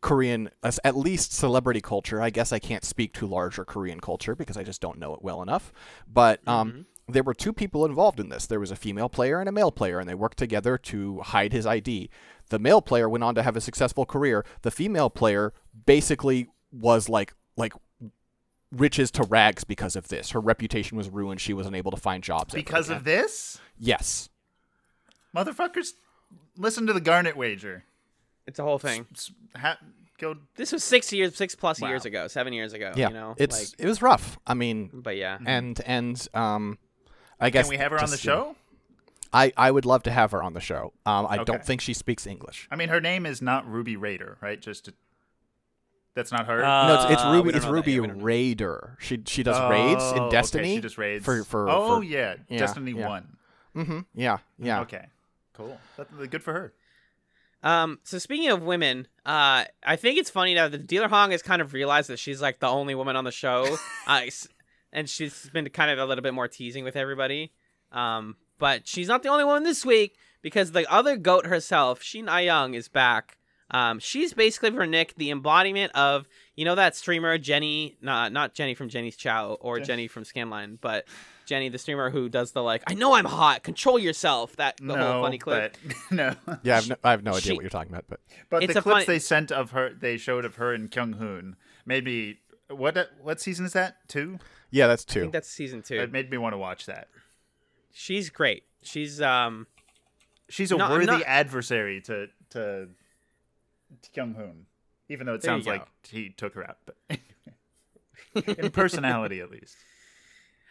korean 0.00 0.50
at 0.62 0.96
least 0.96 1.32
celebrity 1.32 1.80
culture. 1.80 2.20
I 2.20 2.30
guess 2.30 2.52
i 2.52 2.58
can't 2.58 2.84
speak 2.84 3.14
to 3.14 3.26
larger 3.26 3.64
korean 3.64 4.00
culture 4.00 4.34
because 4.34 4.56
i 4.56 4.62
just 4.62 4.80
don't 4.80 4.98
know 4.98 5.14
it 5.14 5.22
well 5.22 5.42
enough. 5.42 5.72
But 6.06 6.46
um 6.46 6.86
there 7.06 7.22
were 7.22 7.34
two 7.34 7.52
people 7.52 7.84
involved 7.84 8.18
in 8.18 8.30
this. 8.30 8.46
There 8.46 8.60
was 8.60 8.70
a 8.70 8.76
female 8.76 9.10
player 9.10 9.38
and 9.38 9.46
a 9.46 9.52
male 9.52 9.70
player 9.70 10.00
and 10.00 10.08
they 10.08 10.14
worked 10.14 10.38
together 10.38 10.78
to 10.78 11.20
hide 11.20 11.52
his 11.52 11.66
id 11.66 12.08
the 12.50 12.58
male 12.58 12.82
player 12.82 13.08
went 13.08 13.24
on 13.24 13.34
to 13.34 13.42
have 13.42 13.56
a 13.56 13.60
successful 13.60 14.06
career. 14.06 14.44
The 14.62 14.70
female 14.70 15.10
player 15.10 15.52
basically 15.86 16.48
was 16.70 17.08
like 17.08 17.34
like 17.56 17.72
riches 18.76 19.10
to 19.12 19.22
rags 19.24 19.64
because 19.64 19.96
of 19.96 20.08
this. 20.08 20.30
Her 20.30 20.40
reputation 20.40 20.96
was 20.96 21.08
ruined. 21.08 21.40
She 21.40 21.52
was 21.54 21.66
unable 21.66 21.90
to 21.90 21.96
find 21.96 22.22
jobs. 22.22 22.54
Because 22.54 22.90
of 22.90 23.04
this, 23.04 23.60
yes, 23.78 24.28
motherfuckers, 25.34 25.90
listen 26.56 26.86
to 26.86 26.92
the 26.92 27.00
Garnet 27.00 27.36
wager. 27.36 27.84
It's 28.46 28.58
a 28.58 28.62
whole 28.62 28.78
thing. 28.78 29.06
S- 29.14 29.30
ha- 29.56 29.78
go. 30.18 30.36
This 30.56 30.72
was 30.72 30.84
six 30.84 31.12
years, 31.12 31.34
six 31.36 31.54
plus 31.54 31.80
Wow. 31.80 31.88
years 31.88 32.04
ago, 32.04 32.28
seven 32.28 32.52
years 32.52 32.72
ago. 32.72 32.92
yeah, 32.96 33.08
you 33.08 33.14
know, 33.14 33.34
it's 33.38 33.58
like, 33.72 33.80
it 33.80 33.88
was 33.88 34.02
rough. 34.02 34.38
I 34.46 34.54
mean, 34.54 34.90
but 34.92 35.16
yeah. 35.16 35.38
and 35.46 35.80
and 35.86 36.28
um, 36.34 36.78
I 37.40 37.50
guess 37.50 37.66
Can 37.66 37.70
we 37.70 37.76
have 37.78 37.92
her 37.92 37.98
on 37.98 38.10
the 38.10 38.16
just, 38.16 38.24
you 38.24 38.30
show? 38.30 38.56
I 39.32 39.52
I 39.56 39.70
would 39.70 39.84
love 39.86 40.02
to 40.04 40.10
have 40.10 40.30
her 40.32 40.42
on 40.42 40.52
the 40.52 40.60
show. 40.60 40.92
Um, 41.06 41.26
I 41.26 41.36
Okay. 41.36 41.44
don't 41.44 41.64
think 41.64 41.80
she 41.80 41.94
speaks 41.94 42.26
English. 42.26 42.68
I 42.70 42.76
mean, 42.76 42.88
her 42.90 43.00
name 43.00 43.24
is 43.26 43.40
not 43.42 43.66
Ruby 43.68 43.96
Raider, 43.96 44.36
right? 44.40 44.60
Just 44.60 44.84
to, 44.86 44.94
that's 46.14 46.32
not 46.32 46.46
her. 46.46 46.60
no, 46.62 46.94
it's, 47.02 47.12
it's 47.12 47.22
Uh, 47.22 47.32
Ruby. 47.32 47.50
It's. 47.50 47.66
Ruby 47.66 47.92
Yeah, 47.92 48.00
we 48.00 48.06
don't 48.08 48.18
know. 48.18 48.24
Raider. 48.24 48.96
She 49.00 49.22
she 49.26 49.42
does 49.42 49.58
raids 49.70 50.02
Oh, 50.04 50.16
in 50.16 50.22
okay, 50.24 50.30
Destiny. 50.36 50.74
she 50.76 50.80
just 50.80 50.98
raids 50.98 51.24
for 51.24 51.44
for. 51.44 51.68
Oh 51.68 51.96
for, 51.98 52.04
yeah, 52.04 52.36
yeah, 52.48 52.58
Destiny 52.58 52.92
yeah. 52.92 53.08
One. 53.08 53.36
hmm 53.74 54.00
yeah, 54.14 54.38
yeah. 54.58 54.80
Okay, 54.82 55.06
cool. 55.54 55.78
That's 55.96 56.10
good 56.28 56.42
for 56.42 56.52
her. 56.52 56.72
Um, 57.62 57.98
so 58.04 58.18
speaking 58.18 58.50
of 58.50 58.62
women, 58.62 59.08
uh, 59.24 59.64
I 59.82 59.96
think 59.96 60.18
it's 60.18 60.28
funny 60.28 60.54
now 60.54 60.68
that 60.68 60.86
Dealer 60.86 61.08
Hong 61.08 61.30
has 61.30 61.40
kind 61.42 61.62
of 61.62 61.72
realized 61.72 62.10
that 62.10 62.18
she's 62.18 62.42
like 62.42 62.60
the 62.60 62.68
only 62.68 62.94
woman 62.94 63.16
on 63.16 63.24
the 63.24 63.32
show, 63.32 63.78
uh, 64.06 64.20
and 64.92 65.08
she's 65.08 65.48
been 65.50 65.68
kind 65.70 65.90
of 65.90 65.98
a 65.98 66.04
little 66.04 66.22
bit 66.22 66.34
more 66.34 66.46
teasing 66.46 66.84
with 66.84 66.94
everybody. 66.94 67.52
Um, 67.90 68.36
but 68.58 68.86
she's 68.86 69.08
not 69.08 69.22
the 69.22 69.30
only 69.30 69.44
one 69.44 69.62
this 69.62 69.84
week 69.84 70.16
because 70.42 70.72
the 70.72 70.86
other 70.92 71.16
goat 71.16 71.46
herself, 71.46 72.02
Shin 72.02 72.26
Young, 72.26 72.74
is 72.74 72.88
back. 72.88 73.38
Um, 73.74 73.98
she's 73.98 74.32
basically 74.32 74.70
for 74.70 74.86
Nick 74.86 75.14
the 75.16 75.30
embodiment 75.30 75.90
of 75.96 76.28
you 76.54 76.64
know 76.64 76.76
that 76.76 76.94
streamer 76.94 77.36
Jenny, 77.38 77.96
not 78.00 78.32
not 78.32 78.54
Jenny 78.54 78.74
from 78.74 78.88
Jenny's 78.88 79.16
Chow 79.16 79.54
or 79.60 79.76
Okay. 79.76 79.84
Jenny 79.84 80.06
from 80.08 80.22
Scanline, 80.22 80.78
but 80.80 81.06
Jenny 81.44 81.68
the 81.68 81.78
streamer 81.78 82.08
who 82.10 82.28
does 82.28 82.52
the 82.52 82.62
like 82.62 82.84
I 82.86 82.94
know 82.94 83.14
I'm 83.14 83.24
hot, 83.24 83.64
control 83.64 83.98
yourself. 83.98 84.54
That 84.56 84.76
the 84.76 84.84
no, 84.84 85.12
whole 85.14 85.22
funny 85.24 85.38
clip. 85.38 85.76
but 85.84 85.94
no. 86.12 86.34
Yeah, 86.62 86.74
I 86.74 86.76
have 86.76 86.88
no, 86.88 86.96
I 87.02 87.10
have 87.10 87.22
no 87.24 87.30
idea 87.32 87.40
She- 87.40 87.52
what 87.54 87.62
you're 87.62 87.70
talking 87.70 87.92
about, 87.92 88.04
but 88.08 88.20
But 88.48 88.62
It's 88.62 88.74
the 88.74 88.78
a 88.78 88.82
clips 88.82 88.94
funny- 88.94 89.06
they 89.06 89.18
sent 89.18 89.50
of 89.50 89.72
her, 89.72 89.92
they 89.92 90.16
showed 90.18 90.44
of 90.44 90.54
her 90.54 90.72
and 90.72 90.88
Kyung 90.90 91.14
Hoon, 91.14 91.56
made 91.84 92.04
me. 92.04 92.38
What 92.70 92.96
what 93.20 93.40
season 93.40 93.66
is 93.66 93.72
that? 93.74 94.08
Two. 94.08 94.38
yeah, 94.70 94.86
that's 94.86 95.04
two. 95.04 95.10
I 95.10 95.14
two. 95.14 95.20
think 95.22 95.32
that's 95.32 95.50
season 95.50 95.82
two. 95.82 95.96
It 96.00 96.12
made 96.12 96.30
me 96.30 96.38
want 96.38 96.52
to 96.54 96.58
watch 96.58 96.86
that. 96.86 97.08
She's 97.92 98.30
great. 98.30 98.62
She's 98.82 99.20
um 99.20 99.66
She's 100.48 100.70
a 100.70 100.76
No, 100.76 100.88
worthy 100.90 101.06
not- 101.06 101.22
adversary 101.26 102.00
to 102.02 102.28
to 102.50 102.88
Kyung 104.14 104.34
Hoon, 104.34 104.66
even 105.08 105.26
though 105.26 105.34
it 105.34 105.42
There 105.42 105.50
sounds 105.50 105.66
like 105.66 105.86
he 106.08 106.30
took 106.30 106.54
her 106.54 106.68
out, 106.68 106.78
but 106.86 107.18
in 108.58 108.70
personality 108.70 109.40
at 109.40 109.50
least. 109.50 109.76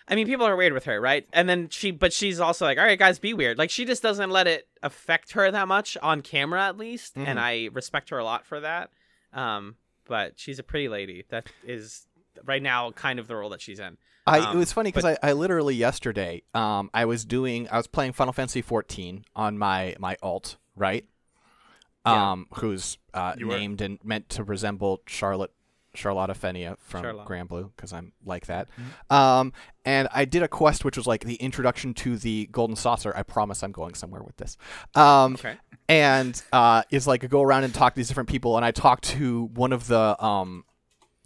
I 0.07 0.15
mean 0.15 0.27
people 0.27 0.45
are 0.45 0.55
weird 0.55 0.73
with 0.73 0.85
her, 0.85 0.99
right? 0.99 1.25
And 1.31 1.47
then 1.47 1.69
she 1.69 1.91
but 1.91 2.11
she's 2.11 2.39
also 2.39 2.65
like, 2.65 2.77
"All 2.77 2.83
right, 2.83 2.99
guys, 2.99 3.19
be 3.19 3.33
weird." 3.33 3.57
Like 3.57 3.69
she 3.69 3.85
just 3.85 4.03
doesn't 4.03 4.29
let 4.29 4.47
it 4.47 4.67
affect 4.81 5.31
her 5.33 5.49
that 5.49 5.67
much 5.67 5.97
on 6.01 6.21
camera 6.21 6.63
at 6.63 6.77
least, 6.77 7.13
and 7.15 7.39
I 7.39 7.69
respect 7.71 8.09
her 8.09 8.17
a 8.17 8.23
lot 8.23 8.45
for 8.45 8.59
that. 8.59 8.89
Um 9.31 9.75
but 10.05 10.33
she's 10.37 10.59
a 10.59 10.63
pretty 10.63 10.89
lady. 10.89 11.23
That 11.29 11.47
is 11.65 12.05
right 12.43 12.61
now 12.61 12.91
kind 12.91 13.19
of 13.19 13.27
the 13.27 13.35
role 13.35 13.49
that 13.51 13.61
she's 13.61 13.79
in. 13.79 13.97
I 14.27 14.39
Um, 14.39 14.57
it 14.57 14.59
was 14.59 14.73
funny 14.73 14.91
because 14.91 15.05
I, 15.05 15.17
I 15.23 15.33
literally 15.33 15.75
yesterday 15.75 16.41
um 16.53 16.89
I 16.93 17.05
was 17.05 17.23
doing 17.23 17.69
I 17.69 17.77
was 17.77 17.87
playing 17.87 18.11
Final 18.11 18.33
Fantasy 18.33 18.61
14 18.61 19.23
on 19.35 19.57
my 19.57 19.95
my 19.99 20.17
alt 20.21 20.57
right 20.75 21.05
Yeah. 22.05 22.31
um 22.31 22.47
who's 22.55 22.97
uh, 23.13 23.33
You 23.37 23.47
were- 23.47 23.57
named 23.57 23.81
and 23.81 23.99
meant 24.03 24.29
to 24.29 24.43
resemble 24.43 25.01
Charlotte 25.07 25.51
Charlotta 25.95 26.33
Fenia 26.33 26.75
from 26.79 27.03
Charlotte. 27.03 27.25
Grand 27.25 27.47
Blue 27.47 27.71
because 27.75 27.93
I'm 27.93 28.13
like 28.25 28.47
that. 28.47 28.67
Um, 29.11 29.53
and 29.85 30.07
I 30.11 30.25
did 30.25 30.41
a 30.41 30.47
quest 30.47 30.83
which 30.83 30.97
was 30.97 31.05
like 31.05 31.23
the 31.23 31.35
introduction 31.35 31.93
to 31.95 32.17
the 32.17 32.47
Golden 32.51 32.75
Saucer. 32.75 33.13
I 33.15 33.21
promise 33.21 33.61
I'm 33.63 33.71
going 33.71 33.93
somewhere 33.93 34.23
with 34.23 34.35
this. 34.37 34.57
Um, 34.95 35.35
Okay. 35.35 35.55
and 35.87 36.41
uh, 36.51 36.81
is 36.89 37.05
like 37.05 37.29
go 37.29 37.43
around 37.43 37.63
and 37.65 37.73
talk 37.75 37.93
to 37.93 37.97
these 37.97 38.07
different 38.07 38.27
people. 38.29 38.55
And 38.57 38.65
I 38.65 38.71
talked 38.71 39.03
to 39.09 39.51
one 39.53 39.71
of 39.71 39.85
the 39.85 40.21
um, 40.23 40.65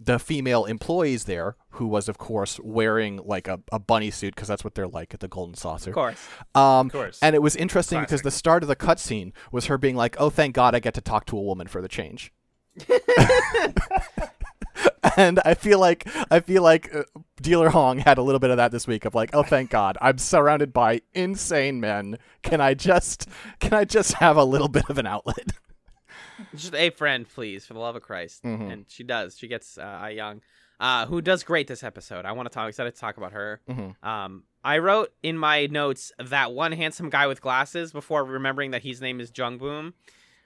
the 0.00 0.18
female 0.18 0.64
employees 0.64 1.24
there, 1.24 1.56
who 1.70 1.86
was 1.86 2.08
of 2.08 2.18
course 2.18 2.60
wearing 2.62 3.20
like 3.24 3.48
a, 3.48 3.60
a 3.72 3.78
bunny 3.78 4.10
suit 4.10 4.34
because 4.34 4.48
that's 4.48 4.64
what 4.64 4.74
they're 4.74 4.88
like 4.88 5.12
at 5.14 5.20
the 5.20 5.28
Golden 5.28 5.54
Saucer. 5.54 5.90
Of 5.90 5.94
course. 5.94 6.28
Um, 6.54 6.90
course. 6.90 7.18
And 7.20 7.34
it 7.34 7.42
was 7.42 7.56
interesting 7.56 8.00
because 8.00 8.22
the 8.22 8.30
start 8.30 8.62
of 8.62 8.68
the 8.68 8.76
cutscene 8.76 9.32
was 9.50 9.66
her 9.66 9.78
being 9.78 9.96
like, 9.96 10.16
"Oh, 10.18 10.30
thank 10.30 10.54
God, 10.54 10.74
I 10.74 10.80
get 10.80 10.94
to 10.94 11.00
talk 11.00 11.26
to 11.26 11.36
a 11.36 11.42
woman 11.42 11.66
for 11.66 11.82
the 11.82 11.88
change." 11.88 12.32
and 15.16 15.40
I 15.44 15.54
feel 15.54 15.78
like 15.80 16.06
I 16.30 16.40
feel 16.40 16.62
like 16.62 16.94
uh, 16.94 17.02
Dealer 17.40 17.70
Hong 17.70 17.98
had 17.98 18.18
a 18.18 18.22
little 18.22 18.38
bit 18.38 18.50
of 18.50 18.56
that 18.56 18.70
this 18.70 18.86
week 18.86 19.04
of 19.04 19.14
like, 19.14 19.30
"Oh, 19.32 19.42
thank 19.42 19.70
God, 19.70 19.98
I'm 20.00 20.18
surrounded 20.18 20.72
by 20.72 21.00
insane 21.12 21.80
men. 21.80 22.18
Can 22.42 22.60
I 22.60 22.74
just 22.74 23.28
can 23.60 23.74
I 23.74 23.84
just 23.84 24.14
have 24.14 24.36
a 24.36 24.44
little 24.44 24.68
bit 24.68 24.88
of 24.88 24.98
an 24.98 25.06
outlet?" 25.06 25.52
Just 26.54 26.74
a 26.74 26.90
friend, 26.90 27.28
please, 27.28 27.66
for 27.66 27.74
the 27.74 27.80
love 27.80 27.96
of 27.96 28.02
Christ. 28.02 28.42
Mhm. 28.44 28.72
And 28.72 28.84
she 28.88 29.04
does. 29.04 29.36
She 29.38 29.48
gets 29.48 29.78
uh, 29.78 29.82
I 29.82 30.10
Young, 30.10 30.40
uh, 30.80 31.06
who 31.06 31.20
does 31.20 31.42
great 31.42 31.66
this 31.66 31.82
episode. 31.82 32.24
I 32.24 32.32
want 32.32 32.48
to 32.48 32.54
talk. 32.54 32.68
Excited 32.68 32.94
to 32.94 33.00
talk 33.00 33.16
about 33.16 33.32
her. 33.32 33.60
Mhm. 33.68 34.02
Um, 34.04 34.44
I 34.64 34.78
wrote 34.78 35.12
in 35.22 35.38
my 35.38 35.66
notes 35.66 36.12
that 36.18 36.52
one 36.52 36.72
handsome 36.72 37.10
guy 37.10 37.26
with 37.26 37.40
glasses 37.40 37.92
before 37.92 38.24
remembering 38.24 38.70
that 38.72 38.82
his 38.82 39.00
name 39.00 39.20
is 39.20 39.32
Jung 39.36 39.58
Boom. 39.58 39.94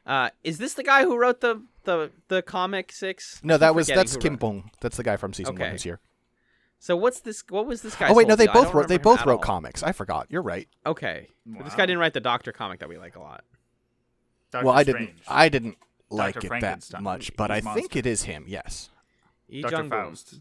Uh, 0.05 0.31
is 0.45 0.59
this 0.59 0.75
the 0.75 0.83
guy 0.83 1.03
who 1.05 1.17
wrote 1.17 1.41
the 1.41 1.63
the 1.85 2.11
the 2.29 2.43
comic 2.43 2.93
six? 2.93 3.41
No, 3.45 3.57
that 3.57 3.71
I'm 3.71 3.75
was 3.75 3.87
that's 3.87 4.15
who 4.15 4.21
Kim 4.21 4.37
Bong. 4.37 4.71
That's 4.81 4.97
the 4.97 5.03
guy 5.05 5.17
from 5.17 5.33
season 5.33 5.55
one 5.55 5.63
Okay. 5.63 5.71
who's 5.73 5.83
here. 5.85 6.01
So 6.79 6.97
what's 6.97 7.21
this? 7.21 7.45
What 7.49 7.67
was 7.67 7.83
this 7.83 7.95
guy? 7.95 8.09
oh 8.09 8.15
wait, 8.15 8.27
no, 8.27 8.35
they 8.35 8.49
both 8.49 8.75
wrote 8.75 8.89
they 8.89 8.99
both 8.99 9.25
wrote 9.25 9.43
comics. 9.43 9.83
I 9.85 9.93
forgot. 9.93 10.27
You're 10.31 10.43
right. 10.43 10.69
Okay, 10.85 11.29
But 11.47 11.65
this 11.65 11.75
guy 11.77 11.87
didn't 11.87 12.01
write 12.01 12.13
the 12.15 12.21
Doctor 12.21 12.51
comic 12.51 12.81
that 12.81 12.89
we 12.89 12.99
like 12.99 13.15
a 13.15 13.21
lot. 13.21 13.45
Doctor 14.53 14.67
well, 14.67 14.75
I 14.77 14.85
didn't. 14.85 15.11
I 15.27 15.49
didn't 15.49 15.77
like 16.11 16.37
it 16.37 16.43
that 16.43 16.49
Frankenstein. 16.49 17.03
much, 17.03 17.35
but 17.37 17.51
I 17.51 17.57
He's 17.57 17.65
think 17.65 17.77
monster. 17.77 17.99
it 17.99 18.07
is 18.07 18.23
him. 18.25 18.45
Yes. 18.47 18.91
Lee 19.49 19.63
Dr. 19.63 19.73
Jung 19.77 19.89
Boom. 19.89 20.09
Faust. 20.11 20.35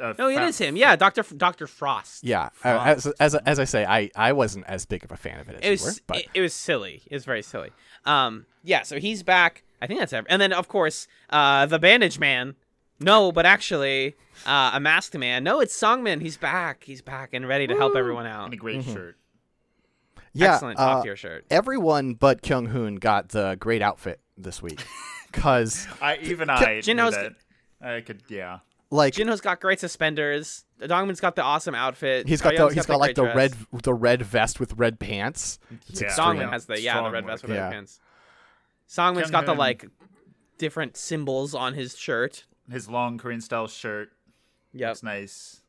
Uh, 0.00 0.14
No, 0.18 0.28
it 0.28 0.36
Fa- 0.36 0.44
is 0.46 0.58
him. 0.58 0.76
Yeah, 0.76 0.96
Doctor 0.96 1.22
Doctor 1.36 1.66
Frost. 1.66 2.24
Yeah. 2.24 2.48
uh, 2.64 2.82
as, 2.86 3.06
as 3.20 3.34
as 3.34 3.58
I 3.58 3.64
say, 3.64 3.84
I 3.84 4.10
I 4.16 4.32
wasn't 4.32 4.64
as 4.66 4.86
big 4.86 5.04
of 5.04 5.12
a 5.12 5.16
fan 5.16 5.38
of 5.40 5.48
it 5.50 5.56
as 5.56 5.60
it 5.60 5.64
you 5.66 5.70
was 5.72 5.84
were, 5.84 6.00
but 6.06 6.16
it, 6.18 6.26
it 6.34 6.40
was 6.40 6.54
silly. 6.54 7.02
It 7.06 7.14
was 7.14 7.24
very 7.26 7.42
silly. 7.42 7.70
Um, 8.06 8.46
yeah. 8.64 8.82
So 8.82 8.98
he's 8.98 9.22
back. 9.22 9.62
I 9.82 9.86
think 9.86 10.00
that's 10.00 10.12
every- 10.12 10.30
and 10.30 10.40
then 10.40 10.52
of 10.54 10.68
course, 10.68 11.06
uh, 11.30 11.66
the 11.66 11.78
Bandage 11.78 12.18
Man. 12.18 12.54
No, 13.02 13.32
but 13.32 13.46
actually, 13.46 14.14
uh, 14.44 14.72
a 14.74 14.80
masked 14.80 15.16
man. 15.16 15.42
No, 15.42 15.60
it's 15.60 15.74
Songman. 15.74 16.20
He's 16.20 16.36
back. 16.36 16.84
He's 16.84 17.00
back 17.00 17.32
and 17.32 17.48
ready 17.48 17.66
to 17.66 17.74
help 17.74 17.96
everyone 17.96 18.26
out. 18.26 18.44
And 18.44 18.52
a 18.54 18.58
great 18.58 18.84
shirt. 18.84 19.16
Yeah, 20.32 20.54
Excellent 20.54 20.78
uh, 20.78 20.86
top 20.94 21.04
tier 21.04 21.16
shirt. 21.16 21.44
everyone 21.50 22.14
but 22.14 22.42
Kyung 22.42 22.66
Hoon 22.66 22.96
got 22.96 23.30
the 23.30 23.56
great 23.58 23.82
outfit 23.82 24.20
this 24.38 24.62
week, 24.62 24.80
because 25.32 25.86
I 26.00 26.16
even 26.22 26.48
I 26.50 26.60
knew 26.60 26.82
Jinho's- 26.82 27.14
that. 27.14 27.32
I 27.82 28.00
could, 28.02 28.22
yeah. 28.28 28.58
like 28.90 29.14
Jinho's 29.14 29.40
got 29.40 29.60
great 29.60 29.80
suspenders. 29.80 30.64
Dongman's 30.80 31.20
got 31.20 31.34
the 31.34 31.42
awesome 31.42 31.74
outfit. 31.74 32.28
he's 32.28 32.40
got 32.42 32.54
the 32.56 32.68
he's 32.68 32.86
got 32.86 33.00
like 33.00 33.14
the 33.16 33.24
great 33.24 33.34
red 33.34 33.54
the 33.82 33.94
red 33.94 34.22
vest 34.22 34.60
with 34.60 34.74
red 34.74 34.98
pants. 35.00 35.58
It's 35.88 36.00
Yeah. 36.00 36.08
extreme. 36.08 36.48
Has 36.48 36.66
the 36.66 36.80
yeah 36.80 37.02
the 37.02 37.10
red 37.10 37.24
work. 37.24 37.32
vest 37.32 37.42
with 37.42 37.52
Yeah. 37.52 37.64
red 37.64 37.72
pants. 37.72 38.00
Songman's 38.88 39.30
got 39.30 39.46
the 39.46 39.54
like 39.54 39.86
different 40.58 40.96
symbols 40.96 41.54
on 41.54 41.74
his 41.74 41.96
shirt. 41.96 42.44
His 42.70 42.88
long 42.88 43.18
Korean 43.18 43.40
style 43.40 43.66
shirt. 43.66 44.10
Yeah, 44.72 44.90
it's 44.90 45.02
nice. 45.02 45.62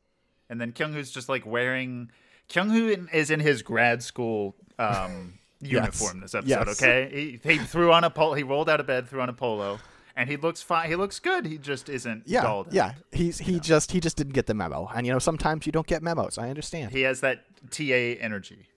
And 0.50 0.60
then 0.62 0.72
Kyung 0.74 0.94
Hoon's 0.94 1.12
just 1.12 1.30
like 1.30 1.46
wearing. 1.46 2.12
Kyung 2.52 2.70
Hoon 2.70 3.10
is 3.14 3.32
in 3.32 3.40
his 3.40 3.62
grad 3.62 4.04
school 4.04 4.56
um, 4.80 5.40
uniform 5.62 6.22
this 6.22 6.36
episode. 6.36 6.50
Yes. 6.68 6.82
Okay, 6.82 7.40
he, 7.44 7.52
he 7.54 7.58
threw 7.58 7.92
on 7.94 8.04
a 8.04 8.10
polo. 8.10 8.34
He 8.34 8.44
rolled 8.44 8.70
out 8.70 8.80
of 8.80 8.88
bed, 8.88 9.08
threw 9.08 9.22
on 9.22 9.30
a 9.30 9.34
polo, 9.34 9.80
and 10.16 10.30
he 10.30 10.38
looks 10.38 10.62
fine. 10.62 10.90
He 10.90 10.96
looks 10.96 11.20
good. 11.20 11.46
He 11.46 11.58
just 11.58 11.88
isn't. 11.90 12.24
Yeah, 12.26 12.42
dulled 12.42 12.74
yeah. 12.74 12.86
out. 12.88 12.94
He's 13.12 13.38
he 13.40 13.60
just 13.60 13.92
he 13.92 14.00
just 14.00 14.18
didn't 14.18 14.34
get 14.34 14.48
the 14.48 14.54
memo, 14.54 14.90
and 14.94 15.06
you 15.08 15.14
know 15.14 15.20
sometimes 15.20 15.66
you 15.66 15.72
don't 15.72 15.88
get 15.88 16.02
memos. 16.04 16.38
I 16.38 16.50
understand. 16.50 16.92
He 16.92 17.02
has 17.02 17.22
that 17.22 17.44
TA 17.70 17.84
energy. 18.20 18.68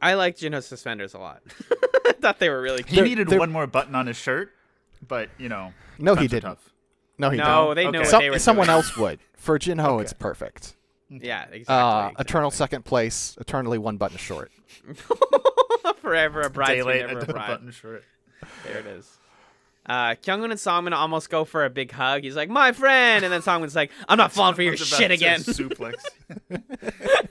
I 0.00 0.14
like 0.14 0.36
Jinho's 0.36 0.66
suspenders 0.66 1.14
a 1.14 1.18
lot. 1.18 1.42
I 2.06 2.12
thought 2.12 2.38
they 2.38 2.48
were 2.50 2.60
really 2.60 2.78
He 2.78 2.84
cute. 2.84 2.96
They're- 2.96 3.04
needed 3.04 3.28
they're- 3.28 3.38
one 3.38 3.50
more 3.50 3.66
button 3.66 3.94
on 3.94 4.06
his 4.06 4.16
shirt, 4.16 4.50
but 5.06 5.28
you 5.38 5.48
know. 5.48 5.72
No, 5.98 6.14
he 6.14 6.28
didn't. 6.28 6.42
tough. 6.50 6.70
No, 7.18 7.30
he 7.30 7.38
No, 7.38 7.72
didn't. 7.74 7.76
they 7.76 7.82
knew 7.84 7.88
Okay. 7.90 7.98
what 8.00 8.08
Some- 8.08 8.20
they 8.22 8.30
were 8.30 8.38
someone 8.38 8.66
doing. 8.66 8.76
else 8.76 8.96
would. 8.96 9.18
For 9.36 9.58
Jinho, 9.58 9.84
Okay. 9.92 10.02
it's 10.02 10.12
perfect. 10.12 10.74
Yeah, 11.08 11.42
exactly. 11.44 11.64
Uh, 11.68 11.98
exactly. 12.08 12.22
eternal 12.24 12.50
second 12.50 12.84
place, 12.84 13.36
eternally 13.40 13.78
one 13.78 13.96
button 13.96 14.18
short. 14.18 14.50
Forever 16.00 16.42
a 16.42 16.50
bridesmaid, 16.50 16.78
Daylight 16.78 17.06
never 17.06 17.20
a 17.20 17.26
bride. 17.32 17.48
button 17.48 17.70
shirt. 17.70 18.04
There 18.64 18.78
it 18.78 18.86
is. 18.86 19.18
Uh, 19.88 20.16
Kyunghoon 20.16 20.44
and 20.50 20.54
Songmin 20.54 20.92
almost 20.92 21.30
go 21.30 21.44
for 21.44 21.64
a 21.64 21.70
big 21.70 21.92
hug. 21.92 22.24
He's 22.24 22.34
like, 22.34 22.48
"My 22.48 22.72
friend," 22.72 23.24
and 23.24 23.32
then 23.32 23.40
Songmin's 23.40 23.76
like, 23.76 23.92
"I'm 24.08 24.18
not 24.18 24.32
falling 24.32 24.54
for 24.54 24.62
your 24.62 24.72
I 24.72 24.74
was 24.74 24.88
about 24.88 24.98
shit 25.00 25.10
again." 25.12 25.40
Suplex. 25.42 25.94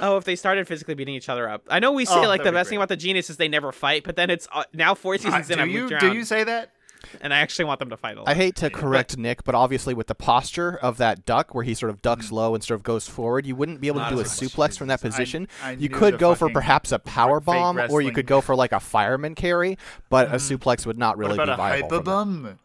oh, 0.00 0.16
if 0.16 0.24
they 0.24 0.34
started 0.36 0.66
physically 0.66 0.94
beating 0.94 1.14
each 1.14 1.28
other 1.28 1.48
up. 1.48 1.62
I 1.68 1.78
know 1.78 1.92
we 1.92 2.04
say 2.04 2.14
Oh, 2.16 2.22
like 2.28 2.40
the 2.40 2.44
that'd 2.44 2.52
be 2.52 2.58
best 2.58 2.68
thing 2.70 2.78
about 2.78 2.88
the 2.88 2.96
genius 2.96 3.30
is 3.30 3.36
they 3.36 3.48
never 3.48 3.70
fight, 3.72 4.02
but 4.04 4.16
then 4.16 4.28
it's 4.30 4.48
uh, 4.52 4.64
now 4.72 4.94
four 4.94 5.14
Uh, 5.14 5.18
seasons 5.18 5.50
in. 5.50 5.58
do 5.58 5.62
I've 5.64 5.70
you 5.70 5.98
do 6.00 6.12
you 6.12 6.24
say 6.24 6.42
that? 6.44 6.72
And 7.20 7.32
I 7.34 7.38
actually 7.38 7.64
want 7.66 7.78
them 7.80 7.90
to 7.90 7.96
fight 7.96 8.16
a 8.16 8.20
lot. 8.20 8.28
I 8.28 8.34
hate 8.34 8.56
to 8.56 8.70
correct 8.70 9.16
Nick, 9.16 9.44
but 9.44 9.54
obviously 9.54 9.94
with 9.94 10.06
the 10.06 10.14
posture 10.14 10.76
of 10.76 10.96
that 10.98 11.24
duck, 11.24 11.54
where 11.54 11.64
he 11.64 11.74
sort 11.74 11.90
of 11.90 12.02
ducks 12.02 12.30
low 12.32 12.54
and 12.54 12.62
sort 12.62 12.78
of 12.78 12.84
goes 12.84 13.08
forward, 13.08 13.46
you 13.46 13.56
wouldn't 13.56 13.80
be 13.80 13.88
able 13.88 14.00
to 14.00 14.10
do 14.10 14.18
a 14.18 14.22
as 14.22 14.42
much. 14.42 14.50
suplex 14.52 14.76
from 14.78 14.88
that 14.88 15.00
Jesus. 15.00 15.14
I- 15.14 15.18
position. 15.18 15.48
I 15.62 15.70
you 15.72 15.88
could 15.88 16.18
go 16.18 16.34
for 16.34 16.48
perhaps 16.50 16.92
a 16.92 16.98
power 16.98 17.40
fake 17.40 17.46
bomb, 17.46 17.78
or 17.90 18.00
you 18.02 18.12
could 18.12 18.26
go 18.26 18.40
for 18.40 18.54
like 18.56 18.72
a 18.72 18.80
fireman 18.80 19.34
carry, 19.34 19.78
but 20.10 20.28
a 20.28 20.36
suplex 20.36 20.86
would 20.86 20.98
not 20.98 21.18
really 21.18 21.36
what 21.38 21.46
be 21.46 21.52
about 21.52 21.54
a 21.54 21.56
viable. 21.56 21.88
hyper 21.88 21.96
from 21.96 22.04
that. 22.04 22.04
bum? 22.04 22.58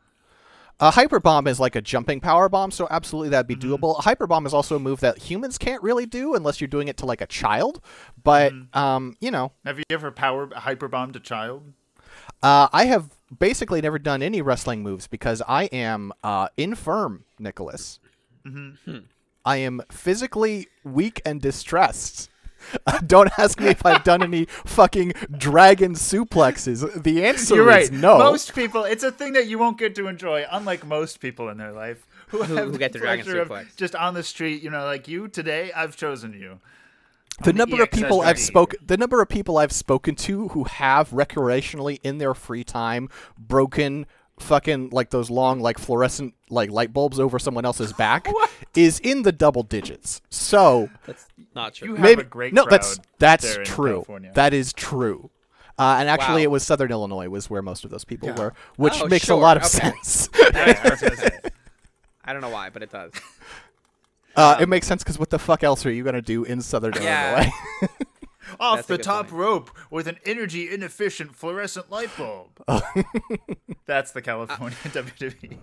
A 0.83 0.89
hyper 0.89 1.19
bomb 1.19 1.45
is 1.45 1.60
like 1.60 1.75
a 1.75 1.81
jumping 1.81 2.19
power 2.19 2.50
bomb, 2.50 2.71
so 2.71 2.88
absolutely 2.89 3.29
that'd 3.29 3.45
be 3.45 3.55
Mm-hmm. 3.55 3.71
doable. 3.86 4.00
A 4.00 4.01
hyper 4.01 4.25
bomb 4.25 4.48
is 4.48 4.53
also 4.55 4.77
a 4.77 4.79
move 4.79 5.00
that 5.01 5.19
humans 5.19 5.60
can't 5.60 5.83
really 5.83 6.07
do 6.07 6.33
unless 6.33 6.60
you're 6.60 6.67
doing 6.67 6.88
it 6.88 6.98
to 6.98 7.05
like 7.05 7.21
a 7.21 7.27
child. 7.27 7.81
But 8.24 8.51
Mm-hmm. 8.51 8.75
um, 8.79 9.15
you 9.21 9.29
know, 9.29 9.51
Have 9.63 9.77
you 9.77 9.83
ever 9.91 10.10
power 10.12 10.50
hyper 10.55 10.88
bombed 10.88 11.15
a 11.15 11.19
child? 11.19 11.71
Uh, 12.43 12.67
I 12.71 12.85
have 12.85 13.09
basically 13.37 13.81
never 13.81 13.99
done 13.99 14.21
any 14.21 14.41
wrestling 14.41 14.83
moves 14.83 15.07
because 15.07 15.41
I 15.47 15.65
am 15.65 16.11
uh, 16.23 16.49
infirm, 16.57 17.25
Nicholas. 17.39 17.99
Mm-hmm. 18.45 18.97
I 19.45 19.57
am 19.57 19.81
physically 19.91 20.67
weak 20.83 21.21
and 21.25 21.41
distressed. 21.41 22.29
Don't 23.07 23.31
ask 23.39 23.59
me 23.59 23.67
if 23.69 23.83
I've 23.85 24.03
done 24.03 24.21
any 24.21 24.45
fucking 24.65 25.13
dragon 25.35 25.95
suplexes. 25.95 27.01
The 27.03 27.25
answer 27.25 27.55
You're 27.55 27.65
right. 27.65 27.83
is 27.83 27.91
no. 27.91 28.19
Most 28.19 28.53
people, 28.53 28.83
it's 28.83 29.03
a 29.03 29.11
thing 29.11 29.33
that 29.33 29.47
you 29.47 29.57
won't 29.57 29.79
get 29.79 29.95
to 29.95 30.07
enjoy, 30.07 30.45
unlike 30.51 30.85
most 30.85 31.19
people 31.19 31.49
in 31.49 31.57
their 31.57 31.71
life 31.71 32.05
who, 32.27 32.43
Who- 32.43 32.55
have 32.55 32.65
who 32.67 32.71
the 32.73 32.77
get 32.77 32.93
the 32.93 32.99
dragon 32.99 33.25
pleasure 33.25 33.41
of 33.41 33.49
suplex. 33.49 33.75
just 33.75 33.95
on 33.95 34.13
the 34.13 34.21
street. 34.23 34.61
You 34.61 34.69
know, 34.69 34.85
like 34.85 35.07
you 35.07 35.27
today, 35.27 35.71
I've 35.75 35.95
chosen 35.95 36.33
you. 36.33 36.59
The 37.43 37.51
the 37.51 37.57
number 37.57 37.81
of 37.81 37.91
people 37.91 38.21
I've 38.21 38.39
spoken 38.39 38.79
the 38.86 38.98
number 38.98 39.21
of 39.21 39.29
people 39.29 39.57
I've 39.57 39.71
spoken 39.71 40.15
to 40.15 40.50
who 40.50 40.63
have 40.65 41.10
recreationally 41.10 42.00
in 42.03 42.17
their 42.17 42.33
free 42.33 42.63
time 42.63 43.10
broken 43.38 44.05
fucking 44.39 44.89
like 44.89 45.12
those 45.12 45.29
long 45.29 45.60
like 45.60 45.77
fluorescent 45.77 46.33
like 46.50 46.71
light 46.71 46.91
bulbs 46.93 47.19
over 47.19 47.38
someone 47.38 47.63
else's 47.65 47.93
back 47.93 48.27
is 48.75 49.00
in 49.00 49.21
the 49.21 49.31
double 49.31 49.62
digits. 49.63 50.21
So 50.29 50.89
That's 51.05 51.27
not 51.55 51.75
true. 51.75 51.89
You 51.89 51.95
have 51.95 52.03
maybe 52.03 52.21
a 52.21 52.25
great 52.25 52.53
no 52.53 52.65
that's 52.69 53.00
that's 53.19 53.57
true. 53.63 54.05
That 54.33 54.53
is 54.53 54.74
true. 54.74 55.29
Uh, 55.79 55.98
and 56.00 56.10
actually, 56.10 56.41
Wow. 56.41 56.43
it 56.43 56.51
was 56.51 56.63
Southern 56.63 56.91
Illinois 56.91 57.27
was 57.29 57.50
where 57.50 57.62
most 57.63 57.86
of 57.86 57.89
those 57.91 58.03
people 58.03 58.27
Yeah. 58.29 58.38
were, 58.38 58.53
which 58.75 59.01
Oh, 59.01 59.07
makes 59.07 59.29
a 59.29 59.36
lot 59.36 59.57
of 59.57 59.63
Okay. 59.63 59.69
sense. 59.79 60.27
That 60.27 60.67
makes 60.67 60.79
perfect 60.79 61.17
sense. 61.19 61.55
I 62.24 62.33
don't 62.33 62.41
know 62.41 62.50
why, 62.50 62.69
but 62.69 62.83
it 62.83 62.91
does. 62.91 63.12
Uh, 64.35 64.57
it 64.59 64.69
makes 64.69 64.88
sense 64.88 65.03
because 65.03 65.19
what 65.19 65.29
the 65.29 65.39
fuck 65.39 65.63
else 65.63 65.85
are 65.85 65.91
you 65.91 66.03
gonna 66.03 66.21
do 66.21 66.43
in 66.43 66.61
Southern 66.61 66.93
Yeah. 67.01 67.35
Illinois? 67.35 67.51
Off 68.59 68.75
That's 68.77 68.85
a 68.89 68.91
the 68.93 68.97
good 68.97 69.03
top 69.03 69.27
point. 69.27 69.39
rope 69.39 69.71
with 69.89 70.07
an 70.07 70.17
energy 70.25 70.71
inefficient 70.73 71.35
fluorescent 71.35 71.89
light 71.91 72.09
bulb. 72.17 72.50
That's 73.85 74.11
the 74.11 74.21
California. 74.21 74.77
WWE. 74.83 75.57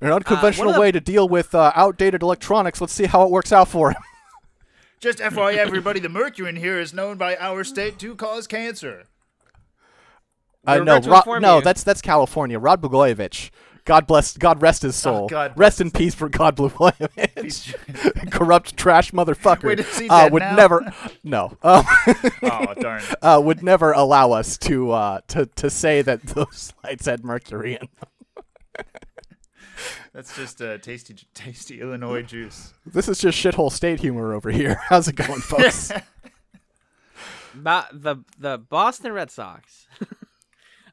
An 0.00 0.12
unconventional 0.12 0.68
one 0.68 0.74
of- 0.76 0.80
way 0.80 0.92
to 0.92 1.00
deal 1.00 1.28
with 1.28 1.54
uh, 1.54 1.72
outdated 1.74 2.22
electronics. 2.22 2.80
Let's 2.80 2.92
see 2.92 3.06
how 3.06 3.22
it 3.24 3.30
works 3.30 3.52
out 3.52 3.68
for 3.68 3.90
him. 3.90 4.02
Just 4.98 5.18
FYI, 5.18 5.56
everybody, 5.56 6.00
the 6.00 6.08
mercury 6.08 6.48
in 6.48 6.56
here 6.56 6.80
is 6.80 6.94
known 6.94 7.18
by 7.18 7.36
our 7.36 7.64
state 7.64 7.98
to 7.98 8.14
cause 8.14 8.46
cancer. 8.46 9.04
Uh, 10.66 10.76
We're 10.78 10.84
no, 10.84 10.92
about 10.96 11.02
to 11.04 11.10
Ro- 11.10 11.16
inform 11.18 11.42
no, 11.42 11.56
you. 11.58 11.62
that's 11.62 11.82
that's 11.84 12.00
California. 12.00 12.58
Rod 12.58 12.80
Blagojevich. 12.80 13.50
God 13.86 14.06
bless. 14.06 14.36
God 14.36 14.60
rest 14.60 14.82
his 14.82 14.96
soul. 14.96 15.24
Oh, 15.24 15.28
God 15.28 15.52
rest 15.56 15.80
in 15.80 15.90
peace 15.90 16.14
for 16.14 16.28
God 16.28 16.56
Blagojevich. 16.56 17.40
He's- 17.42 17.74
Corrupt 18.30 18.76
trash 18.76 19.12
motherfucker. 19.12 19.62
Wait, 19.64 19.80
is 19.80 19.98
he 19.98 20.08
uh, 20.08 20.28
would 20.28 20.40
now? 20.42 20.54
never. 20.56 20.92
No. 21.24 21.56
Um, 21.62 21.84
oh 22.42 22.74
darn! 22.78 23.02
uh, 23.22 23.40
would 23.42 23.62
never 23.62 23.92
allow 23.92 24.32
us 24.32 24.58
to 24.58 24.90
uh, 24.92 25.20
to 25.28 25.46
to 25.46 25.70
say 25.70 26.02
that 26.02 26.22
those 26.22 26.72
lights 26.84 27.06
had 27.06 27.24
mercury 27.24 27.72
in 27.74 27.88
them. 27.98 28.84
That's 30.12 30.34
just 30.34 30.62
uh, 30.62 30.78
tasty, 30.78 31.14
tasty 31.34 31.80
Illinois 31.80 32.22
juice. 32.22 32.72
This 32.86 33.08
is 33.08 33.18
just 33.18 33.36
shithole 33.38 33.70
state 33.70 34.00
humor 34.00 34.34
over 34.34 34.50
here. 34.50 34.80
How's 34.88 35.08
it 35.08 35.14
going, 35.16 35.40
folks? 35.40 35.92
Ba- 37.54 37.88
the 37.92 38.16
the 38.38 38.58
Boston 38.58 39.12
Red 39.12 39.30
Sox. 39.30 39.86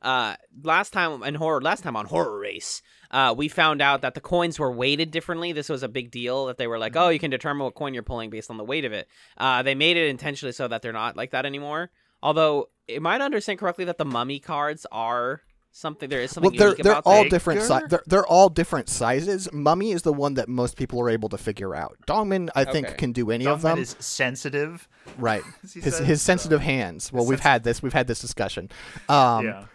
Uh, 0.03 0.35
last 0.63 0.91
time 0.93 1.23
in 1.23 1.35
horror, 1.35 1.61
last 1.61 1.81
time 1.83 1.95
on 1.95 2.05
Horror 2.05 2.39
Race, 2.39 2.81
uh, 3.11 3.33
we 3.37 3.47
found 3.47 3.81
out 3.81 4.01
that 4.01 4.13
the 4.15 4.21
coins 4.21 4.59
were 4.59 4.71
weighted 4.71 5.11
differently. 5.11 5.51
This 5.51 5.69
was 5.69 5.81
a 5.83 5.87
big 5.87 6.11
deal 6.11 6.45
that 6.47 6.57
they 6.57 6.67
were 6.67 6.77
like, 6.79 6.95
oh, 6.95 7.09
you 7.09 7.19
can 7.19 7.31
determine 7.31 7.63
what 7.63 7.75
coin 7.75 7.93
you're 7.93 8.03
pulling 8.03 8.29
based 8.29 8.49
on 8.49 8.57
the 8.57 8.63
weight 8.63 8.85
of 8.85 8.91
it. 8.93 9.07
Uh, 9.37 9.63
they 9.63 9.75
made 9.75 9.97
it 9.97 10.09
intentionally 10.09 10.51
so 10.53 10.67
that 10.67 10.81
they're 10.81 10.93
not 10.93 11.15
like 11.15 11.31
that 11.31 11.45
anymore. 11.45 11.89
Although, 12.21 12.69
am 12.89 13.05
I 13.07 13.17
to 13.17 13.23
understand 13.23 13.59
correctly 13.59 13.85
that 13.85 13.97
the 13.97 14.05
mummy 14.05 14.39
cards 14.39 14.85
are 14.91 15.41
something? 15.71 16.09
There 16.09 16.21
is 16.21 16.31
something 16.31 16.51
well, 16.53 16.57
they're 16.57 16.67
unique 16.69 16.83
they're 16.83 16.91
about 16.93 17.03
all 17.05 17.21
them? 17.23 17.29
different. 17.29 17.61
Si- 17.63 17.79
they're 17.89 18.03
they're 18.07 18.25
all 18.25 18.47
different 18.49 18.89
sizes. 18.89 19.51
Mummy 19.51 19.91
is 19.91 20.01
the 20.03 20.13
one 20.13 20.35
that 20.35 20.47
most 20.49 20.77
people 20.77 20.99
are 21.01 21.09
able 21.09 21.29
to 21.29 21.37
figure 21.37 21.75
out. 21.75 21.97
Dongman, 22.07 22.49
I 22.55 22.63
think, 22.65 22.87
Okay. 22.87 22.95
can 22.95 23.11
do 23.11 23.29
any 23.29 23.45
of 23.45 23.61
Dogman 23.61 23.75
them. 23.75 23.83
is 23.83 23.95
sensitive. 23.99 24.87
right. 25.17 25.43
as 25.63 25.73
he 25.73 25.81
His 25.81 25.97
says, 25.97 26.07
his 26.07 26.21
so- 26.21 26.25
sensitive 26.25 26.61
hands. 26.61 27.11
Well, 27.11 27.23
His 27.23 27.29
we've 27.29 27.37
sensi- 27.39 27.49
had 27.49 27.63
this. 27.63 27.83
We've 27.83 27.93
had 27.93 28.07
this 28.07 28.19
discussion. 28.19 28.69
Um, 29.09 29.45
yeah. 29.45 29.65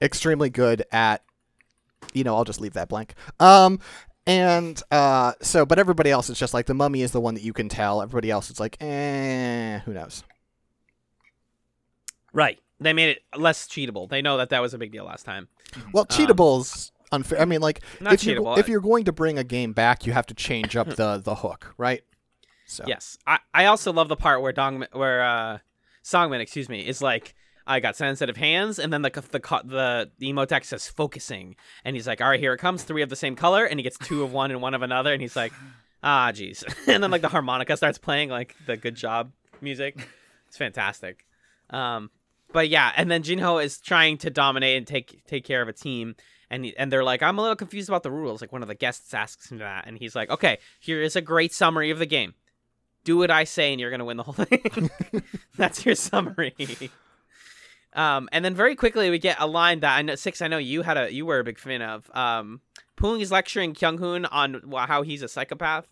Extremely 0.00 0.50
good 0.50 0.84
at 0.92 1.22
you 2.12 2.24
know 2.24 2.36
i'll 2.36 2.44
just 2.44 2.60
leave 2.60 2.74
that 2.74 2.88
blank. 2.88 3.14
Um 3.40 3.80
and 4.26 4.82
uh 4.90 5.32
so 5.40 5.64
but 5.64 5.78
everybody 5.78 6.10
else 6.10 6.28
is 6.30 6.38
just 6.38 6.54
like 6.54 6.66
the 6.66 6.74
mummy 6.74 7.02
is 7.02 7.12
the 7.12 7.20
one 7.20 7.34
that 7.34 7.42
you 7.42 7.52
can 7.52 7.68
tell. 7.68 8.02
Everybody 8.02 8.30
else 8.30 8.50
is 8.50 8.60
like 8.60 8.76
eh 8.80 9.80
who 9.80 9.92
knows? 9.92 10.22
Right. 12.32 12.58
They 12.80 12.92
made 12.92 13.10
it 13.10 13.22
less 13.36 13.66
cheatable. 13.66 14.08
They 14.08 14.22
know 14.22 14.36
that 14.36 14.50
that 14.50 14.60
was 14.62 14.74
a 14.74 14.78
big 14.78 14.92
deal 14.92 15.04
last 15.04 15.24
time. 15.24 15.48
well 15.92 16.06
cheatables 16.06 16.92
unfair 17.10 17.40
i 17.40 17.46
mean 17.46 17.62
like 17.62 17.80
if 18.02 18.22
you 18.24 18.52
if 18.58 18.68
you're 18.68 18.82
going 18.82 19.02
to 19.06 19.12
bring 19.12 19.38
a 19.38 19.44
game 19.44 19.72
back 19.72 20.04
you 20.04 20.12
have 20.12 20.26
to 20.26 20.34
change 20.34 20.76
up 20.76 20.86
the 20.96 21.16
the 21.16 21.36
hook 21.36 21.74
right? 21.78 22.02
So. 22.66 22.84
Yes, 22.86 23.16
I, 23.26 23.38
I 23.54 23.64
also 23.64 23.94
love 23.94 24.08
the 24.10 24.16
part 24.16 24.42
where 24.42 24.52
Dong 24.52 24.84
where 24.92 25.24
uh, 25.24 25.58
Songman, 26.04 26.40
excuse 26.40 26.68
me, 26.68 26.86
is 26.86 27.00
like 27.00 27.34
I 27.68 27.80
got 27.80 27.94
sensitive 27.96 28.36
hands, 28.36 28.78
and 28.78 28.92
then 28.92 29.02
the 29.02 29.10
the 29.10 29.38
the, 29.64 30.10
the 30.18 30.32
emotex 30.32 30.64
says 30.64 30.88
focusing, 30.88 31.54
and 31.84 31.94
he's 31.94 32.06
like, 32.06 32.20
all 32.20 32.28
right, 32.30 32.40
here 32.40 32.52
it 32.54 32.58
comes, 32.58 32.82
three 32.82 33.02
of 33.02 33.10
the 33.10 33.16
same 33.16 33.36
color, 33.36 33.64
and 33.64 33.78
he 33.78 33.82
gets 33.84 33.98
two 33.98 34.22
of 34.22 34.32
one 34.32 34.50
and 34.50 34.60
one 34.62 34.74
of 34.74 34.82
another, 34.82 35.12
and 35.12 35.20
he's 35.22 35.36
like, 35.36 35.52
ah, 36.02 36.30
jeez, 36.32 36.64
and 36.88 37.02
then 37.02 37.10
like 37.10 37.22
the 37.22 37.28
harmonica 37.28 37.76
starts 37.76 37.98
playing 37.98 38.30
like 38.30 38.56
the 38.66 38.76
good 38.76 38.94
job 38.94 39.30
music. 39.60 40.08
It's 40.48 40.56
fantastic. 40.56 41.26
Um, 41.70 42.10
but 42.52 42.68
yeah, 42.70 42.92
and 42.96 43.10
then 43.10 43.22
Jinho 43.22 43.62
is 43.62 43.78
trying 43.78 44.16
to 44.18 44.30
dominate 44.30 44.78
and 44.78 44.86
take 44.86 45.22
take 45.26 45.44
care 45.44 45.60
of 45.62 45.68
a 45.68 45.72
team. 45.74 46.16
And, 46.50 46.64
he- 46.64 46.76
and 46.78 46.90
they're 46.90 47.04
like, 47.04 47.22
I'm 47.22 47.36
a 47.38 47.42
little 47.42 47.56
confused 47.56 47.90
about 47.90 48.02
the 48.02 48.10
rules. 48.10 48.40
Like 48.40 48.52
one 48.52 48.62
of 48.62 48.68
the 48.68 48.74
guests 48.74 49.12
asks 49.12 49.50
him 49.50 49.58
that, 49.58 49.86
and 49.86 49.98
he's 49.98 50.16
like, 50.16 50.30
Okay, 50.30 50.56
here 50.80 51.02
is 51.02 51.14
a 51.14 51.20
great 51.20 51.52
summary 51.52 51.90
of 51.90 51.98
the 51.98 52.06
game 52.06 52.32
do 53.04 53.16
what 53.16 53.30
I 53.30 53.44
say 53.44 53.72
and 53.72 53.80
you're 53.80 53.90
gonna 53.90 54.04
win 54.04 54.16
the 54.18 54.22
whole 54.22 54.34
thing. 54.44 54.90
That's 55.56 55.86
your 55.86 55.94
summary. 55.94 56.54
Um, 57.98 58.28
and 58.32 58.44
then 58.44 58.54
very 58.54 58.74
quickly 58.76 59.10
we 59.10 59.18
get 59.18 59.36
a 59.40 59.46
line 59.46 59.80
that 59.80 59.96
I 59.96 60.02
know 60.02 60.14
six. 60.14 60.40
I 60.40 60.48
know 60.48 60.58
you 60.58 60.82
had 60.82 60.96
a 60.96 61.12
you 61.12 61.26
were 61.26 61.38
a 61.40 61.44
big 61.44 61.58
fan 61.58 61.82
of. 61.82 62.10
Um, 62.14 62.60
Poong 62.96 63.20
is 63.20 63.30
lecturing 63.30 63.74
Kyung 63.74 63.98
Hoon 63.98 64.24
on 64.26 64.62
how 64.74 65.02
he's 65.02 65.22
a 65.22 65.28
psychopath 65.28 65.86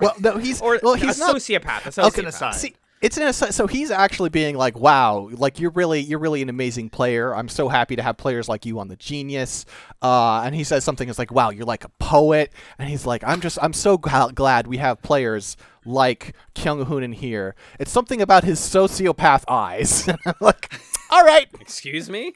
well 0.00 0.14
no 0.20 0.36
he's 0.38 0.60
or 0.66 0.78
well 0.82 0.94
a 0.94 0.98
he's 0.98 1.18
not 1.18 1.34
sociopath. 1.36 1.84
A 1.84 1.88
It's 1.88 1.96
sociopath. 1.96 2.18
an 2.18 2.26
aside. 2.26 2.54
See, 2.54 2.74
it's 3.02 3.16
an 3.16 3.22
aside. 3.22 3.54
So 3.54 3.66
he's 3.66 3.90
actually 3.90 4.28
being 4.28 4.56
like, 4.56 4.78
"Wow, 4.78 5.30
like 5.32 5.58
you're 5.58 5.70
really, 5.70 6.00
you're 6.00 6.18
really 6.18 6.42
an 6.42 6.48
amazing 6.50 6.90
player. 6.90 7.34
I'm 7.34 7.48
so 7.48 7.68
happy 7.68 7.96
to 7.96 8.02
have 8.02 8.16
players 8.16 8.48
like 8.48 8.66
you 8.66 8.78
on 8.78 8.88
the 8.88 8.96
Genius." 8.96 9.64
Uh, 10.02 10.42
and 10.44 10.54
he 10.54 10.64
says 10.64 10.84
something 10.84 11.08
is 11.08 11.18
like, 11.18 11.32
"Wow, 11.32 11.50
you're 11.50 11.64
like 11.64 11.84
a 11.84 11.88
poet." 11.98 12.52
And 12.78 12.88
he's 12.90 13.06
like, 13.06 13.22
"I'm 13.24 13.40
just, 13.40 13.58
I'm 13.62 13.72
so 13.72 13.96
gl- 13.96 14.34
glad 14.34 14.66
we 14.66 14.76
have 14.78 15.00
players 15.02 15.56
like 15.86 16.34
Kyung 16.54 16.84
Hoon 16.84 17.02
in 17.02 17.12
here." 17.12 17.54
It's 17.78 17.90
something 17.90 18.20
about 18.20 18.44
his 18.44 18.60
sociopath 18.60 19.44
eyes. 19.48 20.08
Like, 20.40 20.70
all 21.10 21.24
right, 21.24 21.48
Excuse 21.60 22.08
me. 22.10 22.32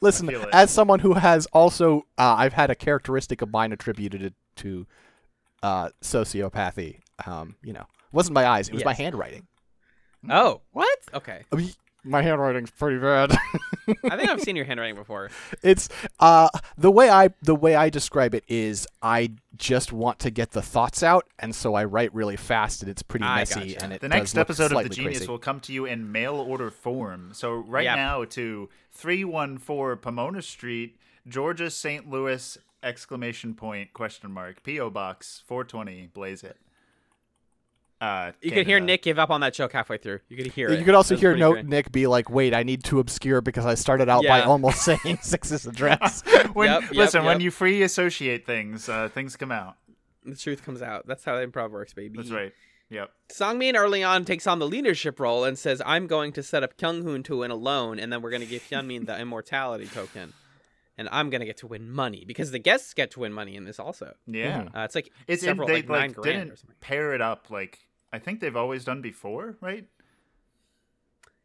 listen. 0.00 0.28
As 0.52 0.70
someone 0.70 0.98
who 1.00 1.14
has 1.14 1.46
also, 1.46 2.06
uh, 2.18 2.34
I've 2.38 2.52
had 2.52 2.70
a 2.70 2.74
characteristic 2.74 3.40
of 3.42 3.50
mine 3.50 3.72
attributed 3.72 4.34
to 4.56 4.86
uh, 5.62 5.90
sociopathy. 6.02 6.98
Um, 7.26 7.56
you 7.62 7.72
know, 7.72 7.80
it 7.82 8.12
wasn't 8.12 8.34
my 8.34 8.46
eyes; 8.46 8.68
it 8.68 8.74
was 8.74 8.84
my 8.84 8.94
handwriting. 8.94 9.46
Oh, 10.28 10.60
what? 10.72 10.98
Okay. 11.14 11.44
I 11.52 11.56
mean, 11.56 11.70
my 12.04 12.22
handwriting's 12.22 12.70
pretty 12.70 12.98
bad. 12.98 13.32
I 14.10 14.16
think 14.16 14.28
I've 14.30 14.40
seen 14.40 14.56
your 14.56 14.64
handwriting 14.70 14.94
before. 14.96 15.30
it's 15.62 15.88
uh 16.18 16.48
the 16.78 16.90
way 16.90 17.10
I 17.10 17.30
the 17.42 17.54
way 17.54 17.74
I 17.74 17.90
describe 17.90 18.34
it 18.34 18.44
is 18.48 18.86
I 19.02 19.32
just 19.56 19.92
want 19.92 20.18
to 20.20 20.30
get 20.30 20.52
the 20.52 20.62
thoughts 20.62 21.02
out, 21.02 21.26
and 21.38 21.54
so 21.54 21.74
I 21.74 21.84
write 21.84 22.14
really 22.14 22.36
fast, 22.36 22.82
and 22.82 22.90
it's 22.90 23.02
pretty 23.02 23.24
I 23.26 23.40
messy, 23.40 23.74
gotcha. 23.74 23.84
and 23.84 23.92
it 23.92 24.00
The 24.00 24.08
does 24.08 24.16
next 24.18 24.34
look 24.34 24.40
episode 24.42 24.72
of 24.72 24.82
The 24.84 24.88
Genius 24.88 25.18
crazy. 25.18 25.30
will 25.30 25.38
come 25.38 25.60
to 25.60 25.72
you 25.72 25.84
in 25.86 26.10
mail 26.10 26.36
order 26.36 26.70
form. 26.70 27.30
So 27.34 27.52
right 27.54 27.84
Yep. 27.84 27.96
now 27.96 28.24
to 28.24 28.68
314 28.92 29.96
Pomona 30.00 30.40
Street, 30.42 30.96
Georgia, 31.28 31.70
St. 31.70 32.08
Louis, 32.08 32.56
exclamation 32.82 33.54
point, 33.54 33.92
question 33.92 34.30
mark, 34.30 34.62
P.O. 34.62 34.88
Box 34.90 35.42
420, 35.46 36.08
blaze 36.14 36.42
it. 36.42 36.56
Uh, 38.00 38.32
You 38.40 38.50
could 38.50 38.66
hear 38.66 38.78
Canada. 38.78 38.86
Nick 38.86 39.02
give 39.02 39.18
up 39.18 39.30
on 39.30 39.42
that 39.42 39.52
joke 39.52 39.72
halfway 39.72 39.98
through. 39.98 40.20
You 40.28 40.36
could 40.36 40.46
hear 40.46 40.68
it. 40.70 40.78
You 40.78 40.84
could 40.84 40.94
also 40.94 41.16
hear 41.16 41.32
pretty 41.32 41.40
no, 41.40 41.52
great. 41.52 41.66
Nick 41.66 41.92
be 41.92 42.06
like, 42.06 42.30
"Wait, 42.30 42.54
I 42.54 42.62
need 42.62 42.82
to 42.84 42.98
obscure 42.98 43.40
because 43.42 43.66
I 43.66 43.74
started 43.74 44.08
out 44.08 44.24
by 44.24 44.40
almost 44.42 44.82
saying 44.84 45.18
Six's 45.22 45.66
address." 45.66 46.22
When, 46.54 46.68
Yep, 46.68 46.82
yep, 46.82 46.92
listen, 46.94 47.24
when 47.24 47.40
you 47.40 47.50
free 47.50 47.82
associate 47.82 48.44
things, 48.46 48.88
uh, 48.88 49.08
things 49.08 49.36
come 49.36 49.52
out. 49.52 49.76
The 50.24 50.34
truth 50.34 50.64
comes 50.64 50.82
out. 50.82 51.06
That's 51.06 51.24
how 51.24 51.34
improv 51.34 51.70
works, 51.70 51.92
baby. 51.92 52.16
That's 52.16 52.30
right. 52.30 52.52
Yep. 52.88 53.10
Songmin 53.32 53.76
early 53.76 54.02
on 54.02 54.24
takes 54.24 54.46
on 54.48 54.58
the 54.58 54.66
leadership 54.66 55.20
role 55.20 55.44
and 55.44 55.56
says, 55.58 55.80
"I'm 55.86 56.06
going 56.08 56.32
to 56.32 56.42
set 56.42 56.62
up 56.64 56.76
Kyung 56.76 57.02
Hoon 57.02 57.22
to 57.24 57.38
win 57.38 57.50
alone, 57.52 57.98
and 58.00 58.12
then 58.12 58.20
we're 58.22 58.30
going 58.30 58.42
to 58.42 58.48
give 58.48 58.62
Hyunmin 58.62 59.06
the 59.06 59.16
immortality 59.20 59.86
token, 59.86 60.32
and 60.98 61.08
I'm 61.12 61.30
going 61.30 61.40
to 61.40 61.46
get 61.46 61.58
to 61.58 61.66
win 61.68 61.88
money 61.90 62.24
because 62.26 62.50
the 62.50 62.58
guests 62.58 62.94
get 62.94 63.12
to 63.12 63.20
win 63.20 63.32
money 63.32 63.54
in 63.54 63.64
this 63.64 63.78
also. 63.78 64.14
Yeah. 64.26 64.68
Uh, 64.74 64.80
it's 64.80 64.94
like 64.96 65.12
It's 65.28 65.42
several, 65.44 65.68
they 65.68 65.74
like, 65.82 65.88
nine 65.88 66.08
like 66.08 66.16
grand 66.16 66.38
didn't 66.38 66.52
or 66.52 66.56
something. 66.56 66.76
pair 66.80 67.14
it 67.14 67.20
up 67.20 67.48
like 67.50 67.78
I 68.12 68.18
think 68.18 68.40
they've 68.40 68.56
always 68.56 68.84
done 68.84 69.02
before, 69.02 69.56
right? 69.60 69.86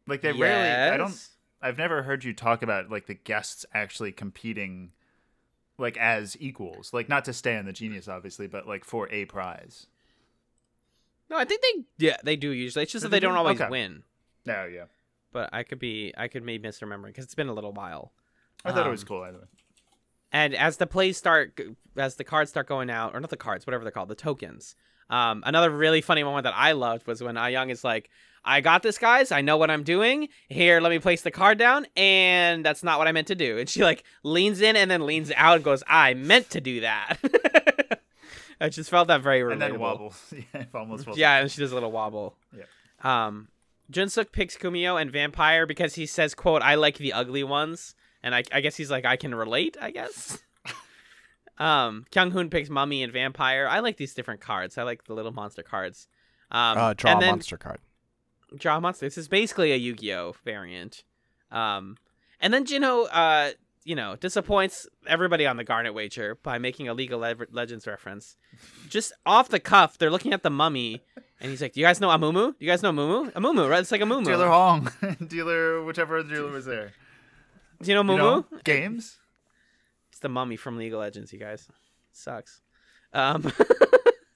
Like 0.06 0.22
they 0.22 0.32
rarely. 0.32 0.68
I 0.94 0.96
don't. 0.96 1.16
I've 1.62 1.78
never 1.78 2.02
heard 2.02 2.24
you 2.24 2.32
talk 2.32 2.62
about 2.62 2.90
like 2.90 3.06
the 3.06 3.14
guests 3.14 3.64
actually 3.72 4.12
competing, 4.12 4.92
like 5.78 5.96
as 5.96 6.36
equals. 6.40 6.92
Like 6.92 7.08
not 7.08 7.24
to 7.26 7.32
stay 7.32 7.56
on 7.56 7.64
the 7.66 7.72
genius, 7.72 8.08
obviously, 8.08 8.46
but 8.46 8.66
like 8.68 8.84
for 8.84 9.08
a 9.10 9.24
prize. 9.24 9.86
No, 11.28 11.36
I 11.36 11.44
think 11.44 11.62
they 11.62 12.06
yeah 12.06 12.16
they 12.22 12.36
do 12.36 12.50
usually. 12.50 12.84
It's 12.84 12.92
just 12.92 13.02
that 13.02 13.08
they 13.08 13.16
they 13.16 13.20
don't 13.20 13.34
do? 13.34 13.38
always 13.38 13.60
Okay. 13.60 13.70
win. 13.70 14.02
No, 14.44 14.64
yeah. 14.64 14.84
But 15.32 15.50
I 15.52 15.64
could 15.64 15.78
be 15.80 16.12
I 16.16 16.28
could 16.28 16.46
be 16.46 16.58
misremembering 16.58 17.06
because 17.08 17.24
it's 17.24 17.34
been 17.34 17.48
a 17.48 17.54
little 17.54 17.72
while. 17.72 18.12
I 18.64 18.72
thought 18.72 18.86
it 18.86 18.90
was 18.90 19.02
Um, 19.02 19.08
cool 19.08 19.22
either 19.22 19.38
way. 19.38 19.44
And 20.32 20.54
as 20.54 20.76
the 20.76 20.86
plays 20.86 21.16
start, 21.16 21.58
as 21.96 22.16
the 22.16 22.24
cards 22.24 22.50
start 22.50 22.66
going 22.68 22.90
out, 22.90 23.14
or 23.14 23.20
not 23.20 23.30
the 23.30 23.36
cards, 23.36 23.66
whatever 23.66 23.84
they're 23.84 23.90
called, 23.92 24.08
the 24.08 24.14
tokens. 24.14 24.76
Um, 25.10 25.42
another 25.46 25.70
really 25.70 26.00
funny 26.00 26.22
moment 26.22 26.44
that 26.44 26.54
I 26.56 26.72
loved 26.72 27.06
was 27.06 27.22
when 27.22 27.36
Ah 27.36 27.46
Young 27.46 27.70
is 27.70 27.84
like, 27.84 28.10
"I 28.44 28.60
got 28.60 28.82
this, 28.82 28.98
guys. 28.98 29.30
I 29.30 29.40
know 29.40 29.56
what 29.56 29.70
I'm 29.70 29.82
doing. 29.82 30.28
Here, 30.48 30.80
let 30.80 30.90
me 30.90 30.98
place 30.98 31.22
the 31.22 31.30
card 31.30 31.58
down." 31.58 31.86
And 31.96 32.64
that's 32.64 32.82
not 32.82 32.98
what 32.98 33.06
I 33.06 33.12
meant 33.12 33.28
to 33.28 33.34
do. 33.34 33.58
And 33.58 33.68
she 33.68 33.82
like 33.84 34.04
leans 34.22 34.60
in 34.60 34.76
and 34.76 34.90
then 34.90 35.06
leans 35.06 35.32
out 35.36 35.56
and 35.56 35.64
goes, 35.64 35.82
"I 35.86 36.14
meant 36.14 36.50
to 36.50 36.60
do 36.60 36.80
that." 36.80 37.18
I 38.60 38.68
just 38.68 38.88
felt 38.90 39.08
that 39.08 39.20
very 39.20 39.40
relatable. 39.40 39.52
And 39.52 39.62
then 39.62 39.78
wobbles. 39.78 40.34
yeah, 40.54 40.64
almost 40.74 41.06
was. 41.06 41.18
Yeah, 41.18 41.38
and 41.40 41.50
she 41.50 41.60
does 41.60 41.72
a 41.72 41.74
little 41.74 41.92
wobble. 41.92 42.36
Yeah. 42.56 42.64
Um, 43.02 43.48
Jun 43.90 44.08
Seok 44.08 44.32
picks 44.32 44.56
Kumiho 44.56 45.00
and 45.00 45.12
Vampire 45.12 45.66
because 45.66 45.94
he 45.94 46.06
says, 46.06 46.34
"quote 46.34 46.62
I 46.62 46.74
like 46.74 46.98
the 46.98 47.12
ugly 47.12 47.44
ones," 47.44 47.94
and 48.22 48.34
I, 48.34 48.42
I 48.52 48.60
guess 48.60 48.76
he's 48.76 48.90
like, 48.90 49.04
I 49.04 49.16
can 49.16 49.34
relate. 49.34 49.76
I 49.80 49.90
guess. 49.90 50.38
um, 51.58 52.04
Kyung 52.10 52.30
Hoon 52.30 52.50
picks 52.50 52.68
Mummy 52.70 53.02
and 53.02 53.12
Vampire. 53.12 53.66
I 53.68 53.80
like 53.80 53.96
these 53.96 54.14
different 54.14 54.40
cards. 54.40 54.76
I 54.78 54.82
like 54.82 55.04
the 55.04 55.14
little 55.14 55.32
monster 55.32 55.62
cards. 55.62 56.06
Um, 56.50 56.78
uh, 56.78 56.94
draw 56.94 57.12
and 57.12 57.18
a 57.18 57.20
then 57.24 57.30
monster 57.32 57.56
card. 57.56 57.78
draw 58.56 58.76
a 58.76 58.80
monster. 58.80 59.06
This 59.06 59.18
is 59.18 59.28
basically 59.28 59.72
a 59.72 59.76
Yu-Gi-Oh 59.76 60.34
variant. 60.44 61.02
Um, 61.50 61.96
and 62.40 62.52
then 62.54 62.64
Jinho, 62.66 63.06
uh, 63.10 63.50
you 63.84 63.94
know, 63.94 64.16
disappoints 64.16 64.86
everybody 65.06 65.46
on 65.46 65.56
the 65.56 65.64
Garnet 65.64 65.94
wager 65.94 66.34
by 66.42 66.58
making 66.58 66.88
a 66.88 66.94
League 66.94 67.12
of 67.12 67.20
Le- 67.20 67.46
Legends 67.52 67.86
reference. 67.86 68.36
Just 68.88 69.12
off 69.24 69.48
the 69.48 69.60
cuff, 69.60 69.96
they're 69.98 70.10
looking 70.10 70.32
at 70.32 70.42
the 70.42 70.50
mummy, 70.50 71.02
and 71.40 71.50
he's 71.50 71.62
like, 71.62 71.72
"Do 71.72 71.80
you 71.80 71.86
guys 71.86 72.00
know 72.00 72.08
Amumu? 72.08 72.58
Do 72.58 72.64
you 72.64 72.70
guys 72.70 72.82
know 72.82 72.92
Mumu? 72.92 73.32
Amumu, 73.32 73.68
right? 73.70 73.80
It's 73.80 73.92
like 73.92 74.00
Amumu. 74.00 74.24
Dealer 74.24 74.48
Hong, 74.48 74.90
dealer, 75.28 75.82
whichever 75.84 76.22
dealer 76.24 76.50
was 76.50 76.64
there. 76.66 76.92
Do 77.80 77.88
you 77.90 77.94
know 77.94 78.02
You 78.12 78.18
Mumu? 78.18 78.18
know, 78.18 78.44
games. 78.64 79.18
It's 80.16 80.22
the 80.22 80.30
mummy 80.30 80.56
from 80.56 80.78
League 80.78 80.94
of 80.94 81.00
Legends, 81.00 81.30
you 81.30 81.38
guys. 81.38 81.68
Sucks. 82.10 82.62
Um, 83.12 83.52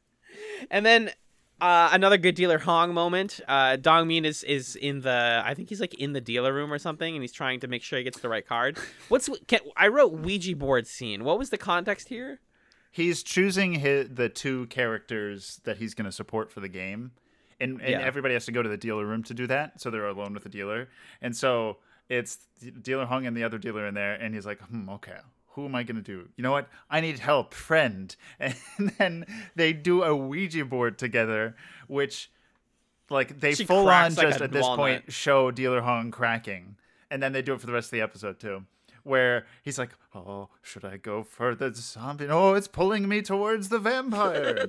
and 0.70 0.84
then 0.84 1.10
Uh, 1.58 1.88
another 1.92 2.18
good 2.18 2.34
dealer 2.34 2.58
Hong 2.58 2.92
moment. 2.92 3.40
Uh, 3.48 3.76
Dong 3.76 4.06
Min 4.08 4.26
is 4.26 4.42
is 4.44 4.76
in 4.76 5.00
the 5.00 5.42
I 5.42 5.54
think 5.54 5.70
he's 5.70 5.80
like 5.80 5.94
in 5.94 6.12
the 6.12 6.20
dealer 6.20 6.52
room 6.52 6.70
or 6.70 6.78
something, 6.78 7.14
and 7.14 7.22
he's 7.22 7.32
trying 7.32 7.60
to 7.60 7.66
make 7.68 7.82
sure 7.82 7.96
he 7.98 8.04
gets 8.04 8.20
the 8.20 8.28
right 8.28 8.46
card. 8.46 8.76
What's 9.08 9.30
can, 9.46 9.60
I 9.74 9.88
wrote 9.88 10.12
Ouija 10.12 10.54
board 10.54 10.86
scene. 10.86 11.24
What 11.24 11.38
was 11.38 11.48
the 11.48 11.56
context 11.58 12.08
here? 12.10 12.40
He's 12.90 13.22
choosing 13.22 13.72
his, 13.72 14.08
the 14.10 14.28
two 14.28 14.66
characters 14.66 15.60
that 15.64 15.78
he's 15.78 15.94
going 15.94 16.04
to 16.06 16.12
support 16.12 16.50
for 16.52 16.60
the 16.60 16.68
game, 16.68 17.12
and 17.58 17.80
and 17.80 17.90
Yeah. 17.92 18.00
everybody 18.00 18.34
has 18.34 18.44
to 18.44 18.52
go 18.52 18.62
to 18.62 18.68
the 18.68 18.76
dealer 18.76 19.06
room 19.06 19.22
to 19.24 19.32
do 19.34 19.46
that. 19.46 19.80
So 19.80 19.90
they're 19.90 20.08
alone 20.08 20.34
with 20.34 20.42
the 20.42 20.50
dealer, 20.50 20.90
and 21.22 21.34
so 21.34 21.78
it's 22.10 22.36
dealer 22.82 23.06
Hong 23.06 23.26
and 23.26 23.34
the 23.34 23.44
other 23.44 23.56
dealer 23.58 23.86
in 23.86 23.94
there, 23.94 24.12
and 24.14 24.34
he's 24.34 24.44
like, 24.44 24.60
hmm, 24.60 24.88
okay. 24.90 25.18
Who 25.54 25.64
am 25.66 25.74
I 25.74 25.82
gonna 25.82 26.00
do? 26.00 26.28
You 26.36 26.42
know 26.42 26.52
what? 26.52 26.68
I 26.88 27.00
need 27.00 27.18
help, 27.18 27.54
friend. 27.54 28.14
And 28.40 28.54
then 28.98 29.26
they 29.56 29.72
do 29.72 30.02
a 30.02 30.14
Ouija 30.14 30.64
board 30.64 30.96
together, 30.98 31.56
which, 31.88 32.30
like, 33.10 33.40
they 33.40 33.54
She 33.54 33.64
full 33.64 33.88
on 33.88 34.14
like 34.14 34.28
just 34.28 34.40
at 34.40 34.52
this 34.52 34.62
walnut. 34.62 34.76
point 34.78 35.12
show 35.12 35.50
dealer 35.50 35.80
Hong 35.80 36.10
cracking, 36.10 36.76
and 37.10 37.22
then 37.22 37.32
they 37.32 37.42
do 37.42 37.54
it 37.54 37.60
for 37.60 37.66
the 37.66 37.72
rest 37.72 37.86
of 37.88 37.90
the 37.92 38.00
episode 38.00 38.38
too, 38.38 38.64
where 39.02 39.44
he's 39.62 39.76
like, 39.78 39.90
"Oh, 40.14 40.50
should 40.62 40.84
I 40.84 40.96
go 40.96 41.24
for 41.24 41.54
the 41.56 41.74
zombie? 41.74 42.28
Oh, 42.28 42.54
it's 42.54 42.68
pulling 42.68 43.08
me 43.08 43.20
towards 43.20 43.68
the 43.70 43.78
vampire." 43.80 44.66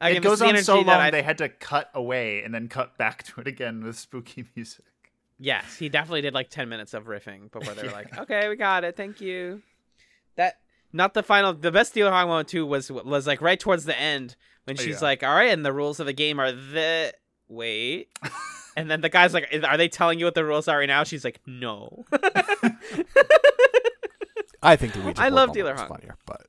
like 0.00 0.16
it 0.16 0.22
goes 0.22 0.42
on 0.42 0.56
so 0.62 0.76
long 0.80 0.88
I- 1.00 1.10
they 1.10 1.22
had 1.22 1.38
to 1.38 1.48
cut 1.48 1.90
away 1.94 2.42
and 2.42 2.54
then 2.54 2.68
cut 2.68 2.98
back 2.98 3.22
to 3.24 3.40
it 3.40 3.46
again 3.46 3.82
with 3.82 3.98
spooky 3.98 4.44
music. 4.54 4.84
Yes, 5.38 5.76
he 5.76 5.88
definitely 5.88 6.20
did 6.22 6.32
like 6.34 6.48
10 6.50 6.68
minutes 6.68 6.94
of 6.94 7.04
riffing 7.06 7.50
before 7.50 7.74
they 7.74 7.82
were 7.82 7.92
like, 8.00 8.16
"Okay, 8.18 8.48
we 8.48 8.56
got 8.56 8.84
it. 8.84 8.96
Thank 8.96 9.20
you." 9.20 9.62
That 10.36 10.54
not 10.92 11.14
the 11.14 11.22
final 11.22 11.52
the 11.52 11.72
best 11.72 11.92
Dealer 11.94 12.10
Hong 12.12 12.28
moment 12.28 12.48
too 12.48 12.64
was 12.66 12.90
was 12.90 13.26
like 13.26 13.40
right 13.40 13.58
towards 13.58 13.84
the 13.84 13.98
end 13.98 14.36
when 14.64 14.76
Oh, 14.78 14.82
she's 14.82 15.00
yeah. 15.00 15.08
like, 15.08 15.22
"All 15.22 15.34
right, 15.34 15.50
and 15.50 15.64
the 15.66 15.72
rules 15.72 15.98
of 16.00 16.06
the 16.06 16.12
game 16.12 16.38
are 16.40 16.52
the 16.52 17.12
wait." 17.48 18.08
and 18.76 18.90
then 18.90 19.00
the 19.00 19.08
guy's 19.08 19.34
like, 19.34 19.48
"Are 19.68 19.76
they 19.76 19.88
telling 19.88 20.18
you 20.18 20.24
what 20.24 20.34
the 20.34 20.44
rules 20.44 20.68
are 20.68 20.78
right 20.78 20.86
now?" 20.86 21.02
She's 21.04 21.24
like, 21.24 21.40
"No." 21.46 22.04
I 24.62 24.76
think 24.76 24.94
the 24.94 25.00
Ouija 25.02 25.20
I 25.20 25.28
love 25.28 25.52
Dealer 25.52 25.74
Hong. 25.74 25.88
funnier, 25.88 26.16
but 26.26 26.46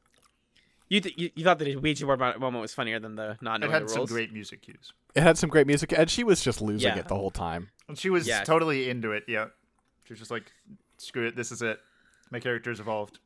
you, 0.90 1.02
th- 1.02 1.18
you 1.18 1.32
you 1.36 1.44
thought 1.44 1.60
that 1.60 1.66
the 1.66 1.76
Ouija 1.78 2.06
board 2.06 2.20
moment 2.20 2.62
was 2.62 2.74
funnier 2.74 3.00
than 3.00 3.16
the 3.16 3.38
not 3.42 3.64
It 3.64 3.70
had 3.72 3.84
the 3.84 3.90
some 3.90 3.98
rules? 4.00 4.12
great 4.12 4.32
music 4.34 4.62
cues. 4.62 4.94
it 5.16 5.24
had 5.24 5.38
some 5.38 5.50
great 5.50 5.68
music, 5.68 5.92
and 5.98 6.10
she 6.10 6.24
was 6.24 6.44
just 6.44 6.62
losing 6.62 6.92
Yeah. 6.94 7.00
it 7.00 7.08
the 7.08 7.16
whole 7.16 7.32
time. 7.32 7.70
And 7.88 7.98
she 7.98 8.10
was 8.10 8.28
Yeah. 8.28 8.44
totally 8.44 8.90
into 8.90 9.12
it. 9.12 9.24
Yeah, 9.28 9.48
she 10.06 10.14
was 10.14 10.20
just 10.20 10.32
like, 10.32 10.52
"Screw 10.98 11.28
it, 11.28 11.36
this 11.36 11.52
is 11.52 11.62
it. 11.62 11.80
My 12.32 12.40
character's 12.40 12.80
evolved." 12.80 13.20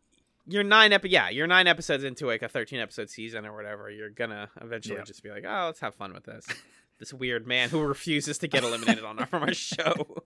You're 0.48 0.64
nine 0.64 0.94
epi- 0.94 1.10
yeah, 1.10 1.30
you're 1.30 1.46
nine 1.48 1.68
episodes 1.68 2.04
into 2.04 2.26
like 2.26 2.42
a 2.42 2.48
13 2.50 2.80
episode 2.80 3.10
season 3.10 3.46
or 3.46 3.56
whatever. 3.56 3.90
You're 3.90 4.10
gonna 4.10 4.50
eventually 4.62 4.98
Yeah. 4.98 5.04
just 5.04 5.22
be 5.24 5.30
like, 5.30 5.44
"Oh, 5.48 5.66
let's 5.68 5.80
have 5.82 5.96
fun 5.96 6.14
with 6.14 6.24
this." 6.24 6.48
this 7.00 7.14
weird 7.14 7.46
man 7.48 7.70
who 7.70 7.82
refuses 7.82 8.38
to 8.40 8.48
get 8.48 8.64
eliminated 8.64 9.04
on 9.06 9.24
from 9.28 9.44
our 9.44 9.54
show. 9.54 10.24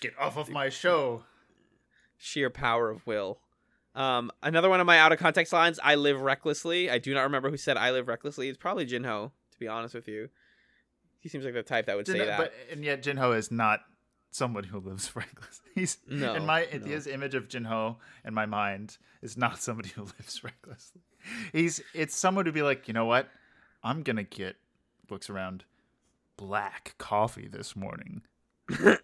Get 0.00 0.18
off 0.18 0.36
of 0.36 0.48
my 0.50 0.68
show. 0.68 1.24
Sheer 2.18 2.48
power 2.50 2.90
of 2.90 3.06
will. 3.06 3.38
Um, 3.94 4.30
another 4.42 4.68
one 4.68 4.80
of 4.80 4.86
my 4.86 4.98
out 4.98 5.12
of 5.12 5.18
context 5.18 5.52
lines: 5.52 5.78
"I 5.82 5.94
live 5.94 6.20
recklessly." 6.20 6.90
I 6.90 6.98
do 6.98 7.14
not 7.14 7.22
remember 7.22 7.50
who 7.50 7.56
said 7.56 7.76
"I 7.76 7.90
live 7.92 8.08
recklessly." 8.08 8.48
It's 8.48 8.58
probably 8.58 8.86
Jinho, 8.86 9.30
to 9.52 9.58
be 9.58 9.68
honest 9.68 9.94
with 9.94 10.08
you. 10.08 10.28
He 11.20 11.28
seems 11.28 11.44
like 11.44 11.54
the 11.54 11.62
type 11.62 11.86
that 11.86 11.96
would 11.96 12.06
say 12.06 12.18
that. 12.18 12.38
But 12.38 12.52
and 12.70 12.84
yet 12.84 13.02
Jinho 13.02 13.36
is 13.36 13.50
not 13.50 13.80
someone 14.30 14.64
who 14.64 14.78
lives 14.80 15.10
recklessly. 15.16 15.70
He's 15.74 15.98
No, 16.08 16.34
in 16.34 16.44
my 16.44 16.66
no. 16.72 16.86
his 16.86 17.06
image 17.06 17.34
of 17.34 17.48
Jinho 17.48 17.96
in 18.24 18.34
my 18.34 18.46
mind 18.46 18.98
is 19.22 19.36
not 19.36 19.58
somebody 19.62 19.90
who 19.90 20.02
lives 20.18 20.42
recklessly. 20.42 21.00
He's 21.52 21.80
it's 21.94 22.16
someone 22.16 22.44
to 22.46 22.52
be 22.52 22.62
like, 22.62 22.88
you 22.88 22.94
know 22.94 23.06
what? 23.06 23.28
I'm 23.82 24.02
gonna 24.02 24.24
get 24.24 24.56
looks 25.08 25.30
around 25.30 25.64
black 26.36 26.94
coffee 26.98 27.46
this 27.48 27.76
morning. 27.76 28.22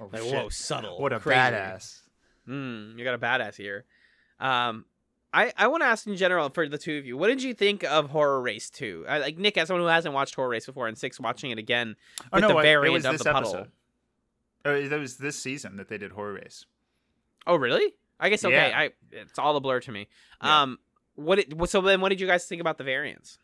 Oh, 0.00 0.08
like, 0.12 0.22
shit. 0.22 0.34
whoa, 0.34 0.48
subtle. 0.48 1.00
What 1.00 1.12
a 1.12 1.20
crazy. 1.20 1.38
badass. 1.38 2.00
Mm, 2.48 2.98
you 2.98 3.04
got 3.04 3.14
a 3.14 3.18
badass 3.18 3.56
here. 3.56 3.84
Um, 4.40 4.84
I 5.32 5.52
I 5.56 5.68
want 5.68 5.82
to 5.82 5.86
ask 5.86 6.06
in 6.06 6.16
general 6.16 6.48
for 6.50 6.68
the 6.68 6.78
two 6.78 6.98
of 6.98 7.06
you, 7.06 7.16
what 7.16 7.28
did 7.28 7.42
you 7.42 7.54
think 7.54 7.84
of 7.84 8.10
Horror 8.10 8.40
Race 8.42 8.68
Two? 8.68 9.04
I, 9.08 9.18
like 9.18 9.38
Nick, 9.38 9.56
as 9.56 9.68
someone 9.68 9.82
who 9.82 9.88
hasn't 9.88 10.14
watched 10.14 10.34
Horror 10.34 10.48
Race 10.50 10.66
before, 10.66 10.88
and 10.88 10.98
Six 10.98 11.18
watching 11.20 11.50
it 11.50 11.58
again 11.58 11.96
Oh 12.24 12.26
with 12.34 12.42
no, 12.42 12.48
the 12.48 12.58
it- 12.58 12.62
variant 12.62 13.04
of 13.06 13.18
the 13.18 13.24
puddle. 13.24 13.50
episode. 13.56 13.70
Oh, 14.64 14.88
that 14.88 15.00
was 15.00 15.16
this 15.16 15.36
season 15.40 15.76
that 15.78 15.88
they 15.88 15.98
did 15.98 16.12
horror 16.12 16.34
race. 16.34 16.66
Oh, 17.46 17.56
really? 17.56 17.94
I 18.20 18.28
guess 18.28 18.44
okay. 18.44 18.54
Yeah. 18.70 18.78
I 18.78 18.90
it's 19.10 19.38
all 19.38 19.56
a 19.56 19.60
blur 19.60 19.80
to 19.80 19.90
me. 19.92 20.06
Yeah. 20.42 20.62
Um, 20.62 20.78
what 21.16 21.36
did, 21.36 21.68
so 21.68 21.80
then? 21.80 22.00
What 22.00 22.10
did 22.10 22.20
you 22.20 22.26
guys 22.26 22.44
think 22.46 22.60
about 22.60 22.78
the 22.78 22.84
variants? 22.84 23.38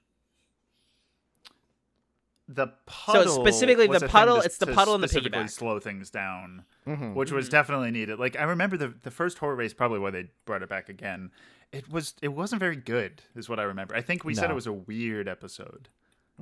The 2.50 2.68
puddle. 2.86 3.24
So 3.34 3.42
specifically 3.42 3.86
the 3.88 3.96
a 3.96 4.00
thing 4.00 4.08
puddle- 4.08 4.38
to- 4.40 4.44
it's 4.46 4.56
the 4.56 4.68
puddle 4.68 4.94
and 4.94 5.04
the 5.04 5.08
specifically 5.08 5.38
piggyback. 5.40 5.50
slow 5.50 5.78
things 5.80 6.10
down. 6.10 6.64
Mm-hmm. 6.86 7.12
which 7.14 7.30
was 7.30 7.48
Mhm. 7.48 7.50
definitely 7.50 7.90
needed. 7.90 8.18
Like 8.18 8.34
I 8.38 8.44
remember 8.44 8.78
the 8.78 8.88
the 8.88 9.10
first 9.10 9.36
horror 9.38 9.54
race, 9.54 9.74
probably 9.74 9.98
why 9.98 10.10
they 10.10 10.30
brought 10.46 10.62
it 10.62 10.70
back 10.70 10.88
again. 10.88 11.30
It 11.70 11.90
was 11.90 12.14
it 12.22 12.28
wasn't 12.28 12.60
very 12.60 12.76
good, 12.76 13.20
is 13.36 13.46
what 13.50 13.60
I 13.60 13.64
remember. 13.64 13.94
I 13.94 14.00
think 14.00 14.24
we 14.24 14.34
said 14.34 14.50
it 14.50 14.54
was 14.54 14.66
a 14.66 14.72
weird 14.72 15.28
episode. 15.28 15.90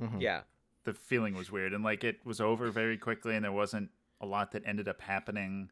Mm-hmm. 0.01 0.21
Yeah. 0.21 0.41
The 0.85 0.93
feeling 0.93 1.33
was 1.35 1.51
weird, 1.51 1.73
and 1.73 1.83
like 1.83 2.05
it 2.05 2.25
was 2.25 2.39
over 2.39 2.71
very 2.71 2.97
quickly, 2.97 3.35
and 3.35 3.43
there 3.43 3.51
wasn't 3.51 3.89
a 4.21 4.25
lot 4.25 4.51
that 4.53 4.63
ended 4.65 4.87
up 4.87 5.01
happening 5.01 5.69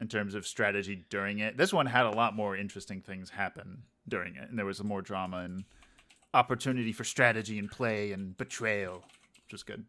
in 0.00 0.06
terms 0.06 0.36
of 0.36 0.46
strategy 0.46 1.04
during 1.10 1.40
it. 1.40 1.56
This 1.56 1.72
one 1.72 1.86
had 1.86 2.06
a 2.06 2.10
lot 2.10 2.36
more 2.36 2.56
interesting 2.56 3.00
things 3.00 3.30
happen 3.30 3.82
during 4.06 4.36
it, 4.36 4.48
and 4.48 4.56
there 4.56 4.66
was 4.66 4.82
more 4.84 5.02
drama 5.02 5.38
and 5.38 5.64
opportunity 6.38 6.92
for 6.92 7.04
strategy 7.04 7.58
and 7.58 7.70
play 7.70 8.12
and 8.12 8.36
betrayal, 8.36 9.04
which 9.44 9.54
is 9.54 9.62
good. 9.62 9.84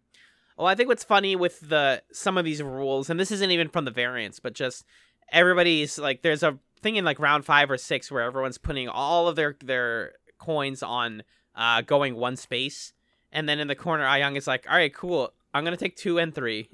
Well, 0.58 0.68
I 0.68 0.76
think 0.76 0.90
what's 0.90 1.04
funny 1.04 1.36
with 1.36 1.62
the 1.62 2.02
some 2.12 2.38
of 2.38 2.44
these 2.44 2.62
rules, 2.62 3.10
and 3.10 3.20
this 3.20 3.32
isn't 3.32 3.52
even 3.52 3.70
from 3.70 3.86
the 3.86 3.92
variants, 3.92 4.40
but 4.40 4.54
just 4.54 4.84
everybody's 5.32 5.98
like, 5.98 6.22
there's 6.22 6.44
a 6.44 6.58
thing 6.82 6.96
in 6.96 7.06
like 7.06 7.20
round 7.20 7.46
five 7.46 7.72
or 7.72 7.78
six 7.78 8.12
where 8.12 8.24
everyone's 8.24 8.58
putting 8.58 8.90
all 8.90 9.28
of 9.28 9.36
their 9.36 9.56
their 9.64 10.14
coins 10.38 10.84
on 10.84 11.24
uh, 11.56 11.82
going 11.82 12.16
one 12.16 12.36
space, 12.36 12.94
and 13.32 13.48
then 13.48 13.60
in 13.60 13.68
the 13.68 13.76
corner, 13.76 14.04
Ayang 14.04 14.36
is 14.36 14.48
like, 14.48 14.66
all 14.70 14.76
right, 14.76 14.94
cool, 14.94 15.32
I'm 15.54 15.64
gonna 15.64 15.78
take 15.78 15.96
two 15.96 16.18
and 16.18 16.34
three. 16.34 16.70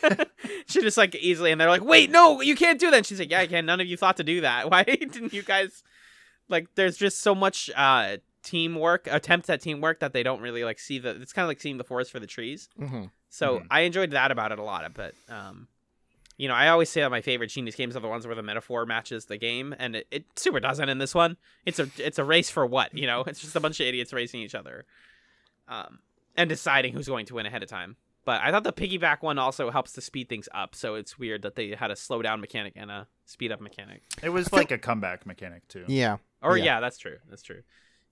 she 0.66 0.80
just 0.80 0.96
like 0.96 1.14
easily, 1.16 1.50
and 1.50 1.60
they're 1.60 1.68
like, 1.68 1.84
wait, 1.84 2.10
no, 2.10 2.40
you 2.40 2.54
can't 2.54 2.78
do 2.78 2.90
that. 2.90 2.98
And 2.98 3.06
she's 3.06 3.18
like, 3.18 3.30
yeah, 3.30 3.40
I 3.40 3.46
can. 3.46 3.66
None 3.66 3.80
of 3.80 3.86
you 3.86 3.96
thought 3.96 4.18
to 4.18 4.24
do 4.24 4.42
that. 4.42 4.70
Why 4.70 4.84
didn't 4.84 5.32
you 5.32 5.42
guys? 5.42 5.82
Like, 6.48 6.68
there's 6.76 6.96
just 6.96 7.20
so 7.20 7.34
much 7.34 7.70
uh 7.76 8.18
teamwork, 8.46 9.06
attempts 9.10 9.50
at 9.50 9.60
teamwork 9.60 10.00
that 10.00 10.14
they 10.14 10.22
don't 10.22 10.40
really 10.40 10.64
like 10.64 10.78
see 10.78 10.98
the. 10.98 11.10
It's 11.20 11.34
kind 11.34 11.44
of 11.44 11.48
like 11.48 11.60
seeing 11.60 11.76
the 11.76 11.84
forest 11.84 12.10
for 12.10 12.18
the 12.20 12.26
trees. 12.26 12.70
Mm-hmm. 12.80 13.04
So 13.28 13.58
Mhm. 13.58 13.66
I 13.70 13.80
enjoyed 13.80 14.12
that 14.12 14.30
about 14.30 14.52
it 14.52 14.58
a 14.58 14.62
lot. 14.62 14.90
But 14.94 15.14
um, 15.28 15.68
you 16.38 16.48
know, 16.48 16.54
I 16.54 16.68
always 16.68 16.88
say 16.88 17.00
that 17.02 17.10
my 17.10 17.20
favorite 17.20 17.48
Genius 17.48 17.74
games 17.74 17.96
are 17.96 18.00
the 18.00 18.08
ones 18.08 18.26
where 18.26 18.34
the 18.36 18.42
metaphor 18.42 18.86
matches 18.86 19.26
the 19.26 19.36
game, 19.36 19.74
and 19.78 19.96
it, 19.96 20.06
it 20.10 20.24
super 20.36 20.60
doesn't 20.60 20.88
in 20.88 20.98
this 20.98 21.14
one. 21.14 21.36
It's 21.66 21.78
a 21.78 21.88
it's 21.98 22.18
a 22.18 22.24
race 22.24 22.48
for 22.48 22.64
what 22.64 22.96
you 22.96 23.06
know. 23.06 23.22
It's 23.26 23.40
just 23.40 23.56
a 23.56 23.60
bunch 23.60 23.80
of 23.80 23.86
idiots 23.86 24.12
racing 24.12 24.40
each 24.40 24.54
other, 24.54 24.86
um, 25.68 25.98
and 26.36 26.48
deciding 26.48 26.92
who's 26.92 27.08
going 27.08 27.26
to 27.26 27.34
win 27.34 27.46
ahead 27.46 27.62
of 27.62 27.68
time. 27.68 27.96
But 28.24 28.40
I 28.42 28.50
thought 28.50 28.64
the 28.64 28.72
piggyback 28.72 29.22
one 29.22 29.38
also 29.38 29.70
helps 29.70 29.92
to 29.92 30.00
speed 30.00 30.28
things 30.28 30.48
up. 30.52 30.74
So 30.74 30.96
it's 30.96 31.16
weird 31.16 31.42
that 31.42 31.54
they 31.54 31.70
had 31.76 31.90
a 31.92 31.96
slow 31.96 32.22
down 32.22 32.40
mechanic 32.40 32.72
and 32.74 32.90
a 32.90 33.06
speed 33.24 33.52
up 33.52 33.60
mechanic. 33.60 34.02
It 34.22 34.30
was 34.30 34.52
like 34.52 34.72
a 34.72 34.78
comeback 34.78 35.26
mechanic 35.26 35.66
too. 35.68 35.84
Yeah. 35.86 36.16
Or 36.42 36.58
Yeah. 36.58 36.64
yeah, 36.64 36.80
that's 36.80 36.98
true. 36.98 37.18
That's 37.30 37.42
true. 37.42 37.62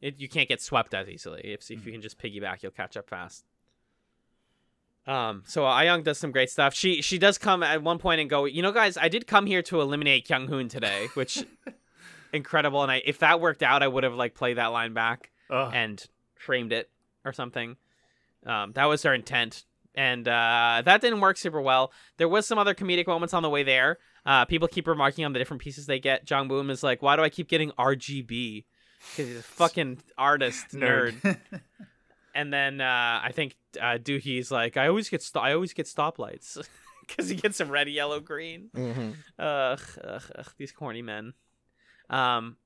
It, 0.05 0.21
you 0.21 0.29
can't 0.29 0.51
get 0.51 0.61
swept 0.61 0.93
as 0.93 1.09
easily. 1.09 1.41
If 1.45 1.71
if 1.71 1.87
you 1.87 1.91
can 1.91 2.03
just 2.03 2.19
piggyback, 2.19 2.63
you'll 2.63 2.73
catch 2.73 2.95
up 2.95 3.09
fast. 3.09 3.47
Um, 5.07 5.45
so 5.47 5.63
Ayang 5.63 6.05
does 6.05 6.19
some 6.19 6.31
great 6.31 6.51
stuff. 6.51 6.75
She 6.75 7.01
she 7.01 7.17
does 7.17 7.39
come 7.39 7.63
at 7.63 7.83
one 7.83 7.99
point 7.99 8.21
and 8.21 8.29
go, 8.29 8.45
you 8.45 8.61
know, 8.61 8.71
guys, 8.71 8.99
I 8.99 9.09
did 9.09 9.27
come 9.27 9.47
here 9.47 9.63
to 9.63 9.81
eliminate 9.81 10.29
Kyung 10.29 10.47
Hoon 10.47 10.69
today, 10.69 11.09
which 11.15 11.47
incredible. 12.35 12.83
And 12.83 12.93
I 12.93 13.01
if 13.07 13.21
that 13.21 13.41
worked 13.41 13.63
out, 13.63 13.83
I 13.83 13.89
would 13.89 14.05
have 14.05 14.13
like 14.13 14.35
played 14.35 14.59
that 14.59 14.67
line 14.67 14.93
back 14.93 15.31
Ugh. 15.49 15.73
and 15.75 16.07
framed 16.35 16.75
it 16.75 16.91
or 17.25 17.33
something. 17.33 17.77
Um, 18.45 18.73
that 18.73 18.85
was 18.85 19.03
her 19.05 19.15
intent, 19.15 19.65
and 19.95 20.29
uh, 20.29 20.83
that 20.85 21.01
didn't 21.01 21.21
work 21.21 21.39
super 21.39 21.63
well. 21.63 21.93
There 22.19 22.29
was 22.29 22.47
some 22.47 22.59
other 22.59 22.75
comedic 22.75 23.07
moments 23.07 23.33
on 23.33 23.43
the 23.43 23.49
way 23.49 23.63
there. 23.63 23.97
Uh, 24.27 24.45
people 24.45 24.69
keep 24.69 24.87
remarking 24.87 25.25
on 25.25 25.33
the 25.33 25.39
different 25.39 25.63
pieces 25.63 25.87
they 25.87 25.99
get. 25.99 26.27
Jong 26.27 26.47
Boom 26.47 26.69
is 26.69 26.83
like, 26.83 27.01
"Why 27.01 27.17
do 27.17 27.23
I 27.23 27.31
keep 27.31 27.49
getting 27.49 27.71
RGB?" 27.79 28.65
Because 29.11 29.29
he's 29.29 29.39
a 29.39 29.43
fucking 29.43 29.99
artist 30.19 30.69
nerd. 30.73 31.39
And 32.37 32.53
then 32.53 32.81
uh, 32.81 33.21
I 33.23 33.31
think 33.33 33.55
uh, 33.81 33.97
like, 34.51 34.77
"I 34.77 34.89
always 34.89 35.09
get 35.09 35.23
sto- 35.23 35.39
I 35.39 35.55
always 35.55 35.73
get 35.73 35.87
stoplights." 35.87 36.59
Because 37.07 37.29
he 37.29 37.37
gets 37.37 37.59
some 37.59 37.69
red, 37.69 37.87
yellow, 37.87 38.19
green. 38.19 38.71
Mm-hmm. 38.75 39.11
Ugh, 39.39 39.81
ugh, 40.03 40.23
ugh, 40.39 40.53
these 40.57 40.73
corny 40.73 41.03
men. 41.03 41.35
Um, 42.09 42.57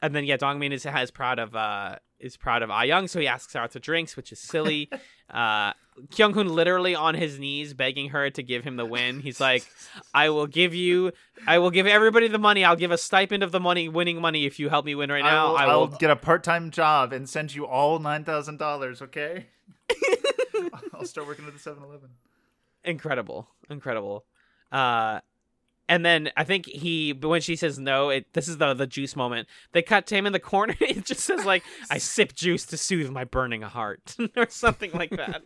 and 0.00 0.14
then 0.14 0.24
yeah, 0.24 0.36
Dongmin 0.36 0.70
is 0.70 0.84
is 0.84 1.10
proud 1.10 1.40
of 1.40 1.56
uh 1.56 1.96
is 2.20 2.36
proud 2.36 2.62
of 2.62 2.70
Ah 2.70 2.82
Young, 2.82 3.08
so 3.08 3.20
he 3.20 3.26
asks 3.26 3.52
her 3.54 3.60
out 3.60 3.72
to 3.72 3.80
drinks, 3.80 4.16
which 4.16 4.32
is 4.32 4.38
silly. 4.38 4.90
uh, 5.30 5.72
Kyung 6.10 6.32
Hoon 6.32 6.48
literally 6.48 6.94
on 6.94 7.14
his 7.14 7.38
knees 7.38 7.74
begging 7.74 8.10
her 8.10 8.30
to 8.30 8.42
give 8.42 8.62
him 8.64 8.76
the 8.76 8.84
win. 8.84 9.20
He's 9.20 9.40
like, 9.40 9.66
"I 10.14 10.28
will 10.30 10.46
give 10.46 10.74
you, 10.74 11.12
I 11.46 11.58
will 11.58 11.70
give 11.70 11.86
everybody 11.86 12.28
the 12.28 12.38
money. 12.38 12.64
I'll 12.64 12.76
give 12.76 12.90
a 12.92 12.98
stipend 12.98 13.42
of 13.42 13.50
the 13.52 13.60
money, 13.60 13.88
winning 13.88 14.20
money, 14.20 14.46
if 14.46 14.58
you 14.60 14.68
help 14.68 14.84
me 14.84 14.94
win 14.94 15.10
right 15.10 15.24
now. 15.24 15.54
I 15.56 15.64
I 15.64 15.66
will, 15.66 15.72
will." 15.86 15.92
I'll 15.92 15.98
get 15.98 16.10
a 16.10 16.16
part-time 16.16 16.70
job 16.70 17.12
and 17.12 17.28
send 17.28 17.54
you 17.54 17.66
all 17.66 17.98
nine 17.98 18.24
thousand 18.24 18.58
dollars. 18.58 19.02
Okay. 19.02 19.46
I'll 20.94 21.04
start 21.06 21.26
working 21.26 21.46
at 21.46 21.52
the 21.52 21.58
7-Eleven. 21.58 22.10
incredible, 22.84 23.48
incredible. 23.70 24.24
Uh, 24.72 25.20
and 25.88 26.04
then 26.04 26.30
I 26.36 26.44
think 26.44 26.66
he, 26.66 27.12
when 27.12 27.40
she 27.40 27.56
says 27.56 27.78
no, 27.78 28.10
it 28.10 28.32
this 28.34 28.48
is 28.48 28.58
the 28.58 28.74
the 28.74 28.86
juice 28.86 29.16
moment. 29.16 29.48
They 29.72 29.82
cut 29.82 30.06
to 30.08 30.14
him 30.14 30.26
in 30.26 30.32
the 30.32 30.40
corner. 30.40 30.74
It 30.80 31.04
just 31.04 31.20
says 31.20 31.44
like, 31.44 31.64
"I 31.90 31.98
sip 32.14 32.34
juice 32.34 32.64
to 32.66 32.76
soothe 32.76 33.10
my 33.10 33.24
burning 33.24 33.62
heart," 33.62 34.16
or 34.36 34.46
something 34.48 34.92
like 34.92 35.10
that. 35.10 35.42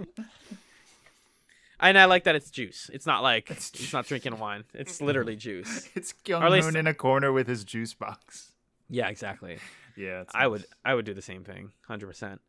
and 1.81 1.98
I 1.98 2.05
like 2.07 2.24
that 2.24 2.35
it's 2.35 2.50
juice. 2.50 2.90
It's 2.92 3.07
not 3.07 3.22
like 3.22 3.50
it's, 3.50 3.92
not 3.92 4.07
drinking 4.07 4.38
wine. 4.38 4.64
It's 4.74 5.00
literally 5.00 5.37
juice. 5.37 5.88
It's 5.94 6.12
Kyung 6.12 6.50
least- 6.50 6.74
in 6.74 6.87
a 6.87 6.94
corner 6.94 7.33
with 7.33 7.48
his 7.48 7.64
juice 7.64 7.94
box. 7.94 8.52
Yeah, 8.88 9.09
exactly. 9.09 9.59
Yeah, 9.96 10.24
I 10.35 10.46
would 10.46 10.64
I 10.85 10.94
would 10.94 11.05
do 11.05 11.14
the 11.14 11.22
same 11.22 11.44
thing, 11.44 11.72
hundred 11.87 12.07
percent. 12.07 12.40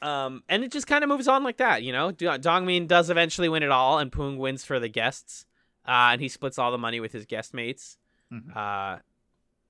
Um, 0.00 0.44
and 0.48 0.62
it 0.62 0.70
just 0.70 0.86
kind 0.86 1.02
of 1.02 1.08
moves 1.08 1.26
on 1.26 1.42
like 1.42 1.56
that, 1.56 1.82
you 1.82 1.90
know. 1.92 2.12
Do- 2.12 2.26
Dongmin 2.26 2.86
does 2.86 3.10
eventually 3.10 3.48
win 3.48 3.64
it 3.64 3.70
all, 3.70 3.98
and 3.98 4.12
Poong 4.12 4.36
wins 4.36 4.64
for 4.64 4.78
the 4.78 4.88
guests, 4.88 5.44
uh, 5.88 6.12
and 6.12 6.20
he 6.20 6.28
splits 6.28 6.58
all 6.58 6.70
the 6.70 6.78
money 6.78 7.00
with 7.00 7.12
his 7.12 7.24
guest 7.26 7.52
mates. 7.54 7.96
Mhm. 8.32 8.54
Uh, 8.56 8.98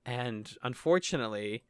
and 0.05 0.55
unfortunately, 0.63 1.63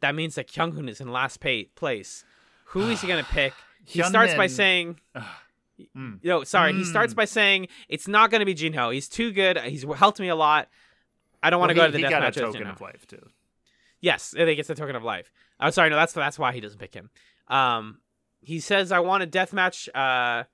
that 0.00 0.14
means 0.14 0.34
that 0.36 0.48
Kyunghoon 0.48 0.88
is 0.88 1.00
in 1.00 1.08
last 1.10 1.40
pay- 1.40 1.64
place. 1.74 2.24
Who 2.66 2.88
is 2.88 3.00
he 3.00 3.08
gonna 3.08 3.24
pick? 3.30 3.52
He 3.84 4.02
starts 4.02 4.34
by 4.34 4.46
saying, 4.46 5.00
Mm. 5.94 6.24
"No, 6.24 6.42
sorry." 6.44 6.72
He 6.72 6.84
starts 6.84 7.12
Mm. 7.12 7.16
by 7.16 7.24
saying 7.26 7.68
it's 7.88 8.08
not 8.08 8.30
gonna 8.30 8.46
be 8.46 8.54
Jinho. 8.54 8.92
He's 8.94 9.08
too 9.08 9.30
good. 9.32 9.58
He's 9.58 9.84
helped 9.96 10.18
me 10.20 10.28
a 10.28 10.34
lot. 10.34 10.68
I 11.42 11.50
don't 11.50 11.60
want 11.60 11.70
to 11.70 11.76
Well, 11.78 11.88
go 11.88 11.92
to 11.92 11.98
he- 11.98 12.02
the 12.02 12.08
he 12.08 12.10
death 12.10 12.20
got 12.20 12.22
match 12.22 12.36
a 12.38 12.40
token 12.40 12.66
of 12.66 12.80
life 12.80 13.06
too. 13.06 13.28
Yes, 14.00 14.34
I 14.34 14.44
think 14.44 14.58
it's 14.58 14.68
the 14.68 14.74
token 14.74 14.96
of 14.96 15.02
life. 15.04 15.30
I'm 15.60 15.68
oh, 15.68 15.70
sorry, 15.70 15.90
no, 15.90 15.96
that's 15.96 16.12
that's 16.12 16.38
why 16.38 16.52
he 16.52 16.60
doesn't 16.60 16.78
pick 16.78 16.94
him. 16.94 17.10
Um, 17.48 18.00
he 18.40 18.58
says, 18.60 18.90
"I 18.92 19.00
want 19.00 19.22
a 19.22 19.26
death 19.26 19.52
match. 19.52 19.88
Uh, 19.94 20.44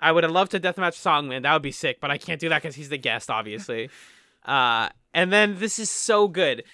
I 0.00 0.12
would 0.12 0.24
have 0.24 0.32
loved 0.32 0.52
to 0.52 0.60
deathmatch 0.60 0.96
Songman. 0.96 1.42
That 1.42 1.52
would 1.52 1.62
be 1.62 1.72
sick, 1.72 2.00
but 2.00 2.10
I 2.10 2.18
can't 2.18 2.40
do 2.40 2.48
that 2.48 2.62
because 2.62 2.76
he's 2.76 2.88
the 2.88 2.98
guest, 2.98 3.30
obviously. 3.30 3.90
uh, 4.44 4.88
and 5.14 5.32
then 5.32 5.58
this 5.58 5.78
is 5.78 5.90
so 5.90 6.28
good. 6.28 6.64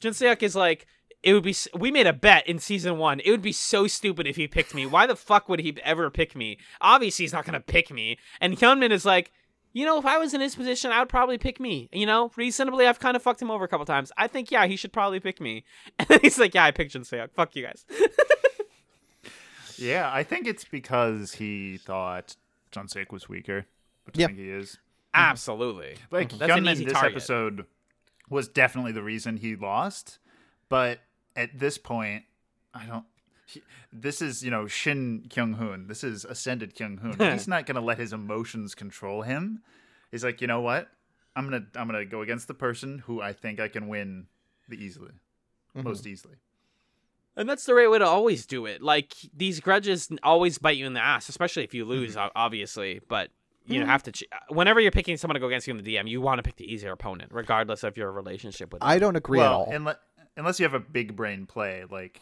Jun 0.00 0.12
Seok 0.12 0.42
is 0.42 0.54
like, 0.54 0.86
it 1.22 1.34
would 1.34 1.42
be. 1.42 1.54
We 1.78 1.90
made 1.90 2.06
a 2.06 2.14
bet 2.14 2.46
in 2.46 2.58
season 2.58 2.96
one. 2.96 3.20
It 3.20 3.30
would 3.30 3.42
be 3.42 3.52
so 3.52 3.86
stupid 3.86 4.26
if 4.26 4.36
he 4.36 4.48
picked 4.48 4.74
me. 4.74 4.86
Why 4.86 5.06
the 5.06 5.16
fuck 5.16 5.50
would 5.50 5.60
he 5.60 5.76
ever 5.84 6.08
pick 6.08 6.34
me? 6.34 6.56
Obviously, 6.80 7.24
he's 7.24 7.32
not 7.34 7.44
gonna 7.44 7.60
pick 7.60 7.90
me. 7.90 8.16
And 8.40 8.56
Hyunmin 8.56 8.90
is 8.90 9.04
like, 9.04 9.30
you 9.74 9.84
know, 9.84 9.98
if 9.98 10.06
I 10.06 10.16
was 10.16 10.32
in 10.32 10.40
his 10.40 10.54
position, 10.54 10.92
I 10.92 11.00
would 11.00 11.10
probably 11.10 11.36
pick 11.36 11.60
me. 11.60 11.90
You 11.92 12.06
know, 12.06 12.30
reasonably, 12.36 12.86
I've 12.86 13.00
kind 13.00 13.16
of 13.16 13.22
fucked 13.22 13.42
him 13.42 13.50
over 13.50 13.64
a 13.64 13.68
couple 13.68 13.84
times. 13.84 14.10
I 14.16 14.28
think, 14.28 14.50
yeah, 14.50 14.66
he 14.66 14.76
should 14.76 14.94
probably 14.94 15.20
pick 15.20 15.42
me. 15.42 15.64
And 15.98 16.08
then 16.08 16.20
he's 16.22 16.38
like, 16.38 16.54
yeah, 16.54 16.64
I 16.64 16.70
picked 16.70 16.92
Jun 16.92 17.02
Seok. 17.02 17.32
Fuck 17.32 17.54
you 17.54 17.64
guys. 17.64 17.84
Yeah, 19.80 20.10
I 20.12 20.22
think 20.24 20.46
it's 20.46 20.64
because 20.64 21.32
he 21.32 21.78
thought 21.78 22.36
Jun 22.70 22.86
Seok 22.86 23.12
was 23.12 23.28
weaker, 23.28 23.66
which 24.04 24.18
Yeah. 24.18 24.26
I 24.26 24.28
think 24.28 24.38
he 24.38 24.50
is. 24.50 24.70
Mm-hmm. 24.70 24.76
Absolutely. 25.14 25.96
Like 26.10 26.30
That's 26.30 26.52
an 26.52 26.64
Hyunmin 26.64 26.84
this 26.84 26.92
target. 26.92 27.12
episode 27.12 27.66
was 28.28 28.48
definitely 28.48 28.92
the 28.92 29.02
reason 29.02 29.36
he 29.38 29.56
lost, 29.56 30.18
but 30.68 31.00
at 31.34 31.58
this 31.58 31.78
point, 31.78 32.24
I 32.72 32.86
don't. 32.86 33.04
He, 33.46 33.62
this 33.92 34.22
is 34.22 34.44
you 34.44 34.50
know 34.50 34.66
Shin 34.68 35.26
Kyung 35.28 35.54
Hoon. 35.54 35.88
This 35.88 36.04
is 36.04 36.24
ascended 36.24 36.76
Kyung 36.76 36.98
Hoon. 36.98 37.18
He's 37.32 37.48
not 37.48 37.66
gonna 37.66 37.80
let 37.80 37.98
his 37.98 38.12
emotions 38.12 38.74
control 38.74 39.22
him. 39.22 39.62
He's 40.12 40.22
like, 40.22 40.40
you 40.40 40.46
know 40.46 40.60
what? 40.60 40.88
I'm 41.34 41.44
gonna 41.44 41.66
I'm 41.74 41.86
gonna 41.86 42.04
go 42.04 42.22
against 42.22 42.46
the 42.48 42.54
person 42.54 43.00
who 43.00 43.20
I 43.20 43.32
think 43.32 43.58
I 43.58 43.68
can 43.68 43.88
win 43.88 44.26
the 44.68 44.76
easily, 44.76 45.12
mm-hmm. 45.76 45.82
most 45.82 46.06
easily. 46.06 46.36
And 47.36 47.48
that's 47.48 47.64
the 47.64 47.74
right 47.74 47.90
way 47.90 47.98
to 47.98 48.06
always 48.06 48.44
do 48.46 48.66
it. 48.66 48.82
Like 48.82 49.14
these 49.34 49.60
grudges 49.60 50.10
always 50.22 50.58
bite 50.58 50.76
you 50.76 50.86
in 50.86 50.92
the 50.94 51.00
ass, 51.02 51.28
especially 51.28 51.64
if 51.64 51.72
you 51.74 51.84
lose, 51.84 52.16
o- 52.16 52.30
obviously. 52.34 53.00
But 53.08 53.30
you 53.66 53.78
know, 53.80 53.86
have 53.86 54.02
to. 54.04 54.12
Ch- 54.12 54.24
whenever 54.48 54.80
you're 54.80 54.90
picking 54.90 55.16
someone 55.16 55.34
to 55.34 55.40
go 55.40 55.46
against 55.46 55.66
you 55.68 55.74
in 55.76 55.82
the 55.82 55.94
DM, 55.96 56.08
you 56.08 56.20
want 56.20 56.38
to 56.38 56.42
pick 56.42 56.56
the 56.56 56.70
easier 56.70 56.90
opponent, 56.92 57.30
regardless 57.32 57.84
of 57.84 57.96
your 57.96 58.10
relationship 58.10 58.72
with 58.72 58.80
them. 58.80 58.88
I 58.88 58.98
don't 58.98 59.16
agree 59.16 59.38
at 59.38 59.42
well, 59.48 59.60
all. 59.62 59.70
unless 59.72 59.96
unless 60.36 60.58
you 60.58 60.64
have 60.64 60.74
a 60.74 60.80
big 60.80 61.14
brain 61.16 61.46
play 61.46 61.84
like 61.90 62.20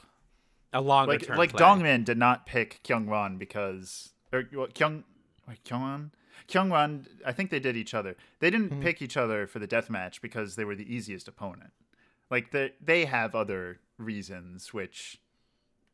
a 0.73 0.81
longer 0.83 1.13
like 1.13 1.23
term 1.23 1.39
like 1.39 1.53
play. 1.53 1.61
Dongmin 1.65 2.05
did 2.05 2.19
not 2.19 2.45
pick 2.47 2.81
Kyungwon 2.85 3.39
because 3.39 4.11
or 4.33 4.43
what, 4.53 4.75
Kyung 4.75 5.05
wait, 5.49 5.65
Kyungwon 5.65 6.11
Kyungwon 6.49 7.07
I 7.25 7.33
think 7.33 7.51
they 7.51 7.61
did 7.61 7.77
each 7.77 7.95
other. 7.95 8.15
They 8.41 8.51
didn't 8.51 8.69
Mm-hmm. 8.71 8.83
pick 8.83 9.01
each 9.01 9.17
other 9.17 9.47
for 9.47 9.59
the 9.59 9.67
death 9.67 9.89
match 9.89 10.21
because 10.21 10.57
they 10.57 10.65
were 10.65 10.75
the 10.77 10.93
easiest 10.95 11.27
opponent. 11.29 11.71
Like 12.31 12.51
they 12.53 12.73
they 12.81 13.05
have 13.07 13.35
other 13.35 13.81
reasons 13.99 14.73
which 14.75 15.21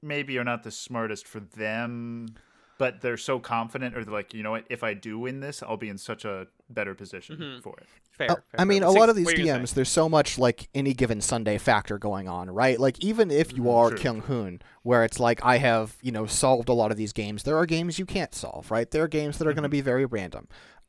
maybe 0.02 0.36
are 0.38 0.44
not 0.44 0.62
the 0.62 0.70
smartest 0.70 1.26
for 1.26 1.40
them, 1.40 2.34
but 2.78 3.00
they're 3.00 3.16
so 3.16 3.38
confident 3.38 3.96
or 3.96 4.04
they're 4.04 4.12
like, 4.12 4.34
you 4.34 4.42
know 4.42 4.50
what, 4.50 4.64
if 4.68 4.82
I 4.82 4.92
do 4.94 5.18
win 5.18 5.40
this, 5.40 5.62
I'll 5.62 5.76
be 5.78 5.88
in 5.88 5.96
such 5.98 6.24
a 6.24 6.46
better 6.68 6.94
position 6.94 7.36
Mm-hmm. 7.36 7.60
for 7.60 7.74
it. 7.78 7.86
Fair, 8.10 8.30
Uh, 8.30 8.34
fair, 8.34 8.60
I 8.60 8.64
mean, 8.64 8.82
fair. 8.82 8.88
a 8.90 8.92
lot 8.92 9.08
of 9.08 9.16
these 9.16 9.26
what 9.26 9.34
are 9.34 9.40
you 9.40 9.46
gonna 9.46 9.64
DMs, 9.64 9.74
there's 9.74 9.88
so 9.88 10.08
much 10.08 10.38
like 10.38 10.68
any 10.74 10.92
given 10.92 11.20
Sunday 11.20 11.56
factor 11.58 11.98
going 11.98 12.28
on, 12.28 12.50
right? 12.50 12.78
Like 12.78 13.02
even 13.02 13.30
if 13.30 13.56
you 13.56 13.70
are 13.70 13.90
true. 13.90 13.98
Kyung 13.98 14.20
Hoon, 14.22 14.60
where 14.82 15.04
it's 15.04 15.18
like 15.18 15.42
I 15.44 15.56
have, 15.58 15.96
you 16.02 16.12
know, 16.12 16.26
solved 16.26 16.68
a 16.68 16.72
lot 16.74 16.90
of 16.90 16.96
these 16.96 17.12
games, 17.12 17.42
there 17.44 17.56
are 17.56 17.66
games 17.66 17.98
you 17.98 18.06
can't 18.06 18.34
solve, 18.34 18.70
right? 18.70 18.90
There 18.90 19.02
are 19.02 19.08
games 19.08 19.38
that 19.38 19.48
are 19.48 19.52
going 19.54 19.62
to 19.64 19.68
be 19.68 19.80
very 19.80 20.04
random. 20.04 20.46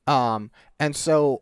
Um, 0.08 0.52
and 0.80 0.96
so 0.96 1.42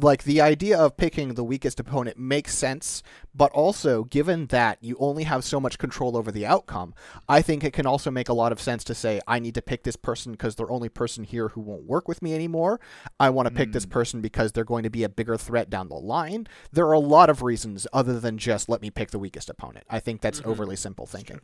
like 0.00 0.24
the 0.24 0.40
idea 0.40 0.78
of 0.78 0.96
picking 0.96 1.34
the 1.34 1.44
weakest 1.44 1.78
opponent 1.80 2.18
makes 2.18 2.54
sense, 2.54 3.02
but 3.34 3.52
also 3.52 4.04
given 4.04 4.46
that 4.46 4.78
you 4.82 4.96
only 4.98 5.24
have 5.24 5.44
so 5.44 5.60
much 5.60 5.78
control 5.78 6.16
over 6.16 6.32
the 6.32 6.46
outcome, 6.46 6.94
I 7.28 7.42
think 7.42 7.64
it 7.64 7.72
can 7.72 7.86
also 7.86 8.10
make 8.10 8.28
a 8.28 8.34
lot 8.34 8.52
of 8.52 8.60
sense 8.60 8.84
to 8.84 8.94
say 8.94 9.20
I 9.26 9.38
need 9.38 9.54
to 9.54 9.62
pick 9.62 9.84
this 9.84 9.96
person 9.96 10.32
because 10.32 10.54
they're 10.54 10.70
only 10.70 10.88
person 10.88 11.24
here 11.24 11.48
who 11.48 11.60
won't 11.60 11.84
work 11.84 12.08
with 12.08 12.22
me 12.22 12.34
anymore. 12.34 12.80
I 13.20 13.30
want 13.30 13.48
to 13.48 13.54
pick 13.54 13.72
this 13.72 13.86
person 13.86 14.20
because 14.20 14.52
they're 14.52 14.64
going 14.64 14.84
to 14.84 14.90
be 14.90 15.04
a 15.04 15.08
bigger 15.08 15.36
threat 15.36 15.70
down 15.70 15.88
the 15.88 15.94
line. 15.94 16.46
There 16.72 16.86
are 16.86 16.92
a 16.92 16.98
lot 16.98 17.30
of 17.30 17.42
reasons 17.42 17.86
other 17.92 18.18
than 18.18 18.38
just 18.38 18.68
let 18.68 18.82
me 18.82 18.90
pick 18.90 19.10
the 19.10 19.18
weakest 19.18 19.48
opponent. 19.48 19.86
I 19.88 20.00
think 20.00 20.20
that's 20.20 20.42
overly 20.44 20.76
simple 20.76 21.06
thinking. 21.06 21.40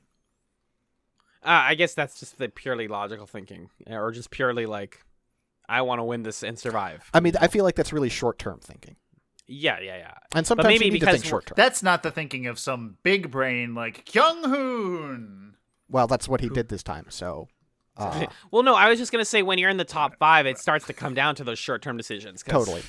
Uh, 1.42 1.68
I 1.68 1.74
guess 1.74 1.94
that's 1.94 2.20
just 2.20 2.36
the 2.36 2.50
purely 2.50 2.86
logical 2.86 3.26
thinking, 3.26 3.70
or 3.86 4.12
just 4.12 4.30
purely 4.30 4.66
like, 4.66 5.02
I 5.70 5.82
want 5.82 6.00
to 6.00 6.04
win 6.04 6.22
this 6.24 6.42
and 6.42 6.58
survive. 6.58 7.08
I 7.14 7.20
mean, 7.20 7.34
I 7.40 7.46
feel 7.48 7.64
like 7.64 7.76
that's 7.76 7.92
really 7.92 8.08
short-term 8.08 8.58
thinking. 8.62 8.96
Yeah, 9.46 9.78
yeah, 9.80 9.96
yeah. 9.96 10.14
And 10.34 10.46
sometimes 10.46 10.68
maybe 10.68 10.86
you 10.86 10.90
need 10.92 11.00
to 11.00 11.06
think 11.12 11.24
short-term. 11.24 11.54
That's 11.56 11.82
not 11.82 12.02
the 12.02 12.10
thinking 12.10 12.46
of 12.46 12.58
some 12.58 12.96
big 13.02 13.30
brain 13.30 13.74
like 13.74 14.04
Kyung 14.04 14.44
Hoon. 14.44 15.54
Well, 15.88 16.06
that's 16.06 16.28
what 16.28 16.40
he 16.40 16.48
did 16.48 16.68
this 16.68 16.82
time. 16.82 17.06
So, 17.08 17.48
uh, 17.96 18.26
Well, 18.50 18.62
no, 18.62 18.74
I 18.74 18.88
was 18.88 18.98
just 18.98 19.10
gonna 19.12 19.24
say 19.24 19.42
when 19.42 19.58
you're 19.58 19.70
in 19.70 19.76
the 19.76 19.84
top 19.84 20.16
five, 20.18 20.46
it 20.46 20.58
starts 20.58 20.86
to 20.86 20.92
come 20.92 21.14
down 21.14 21.34
to 21.36 21.44
those 21.44 21.58
short-term 21.58 21.96
decisions. 21.96 22.42
'cause 22.42 22.52
totally. 22.64 22.82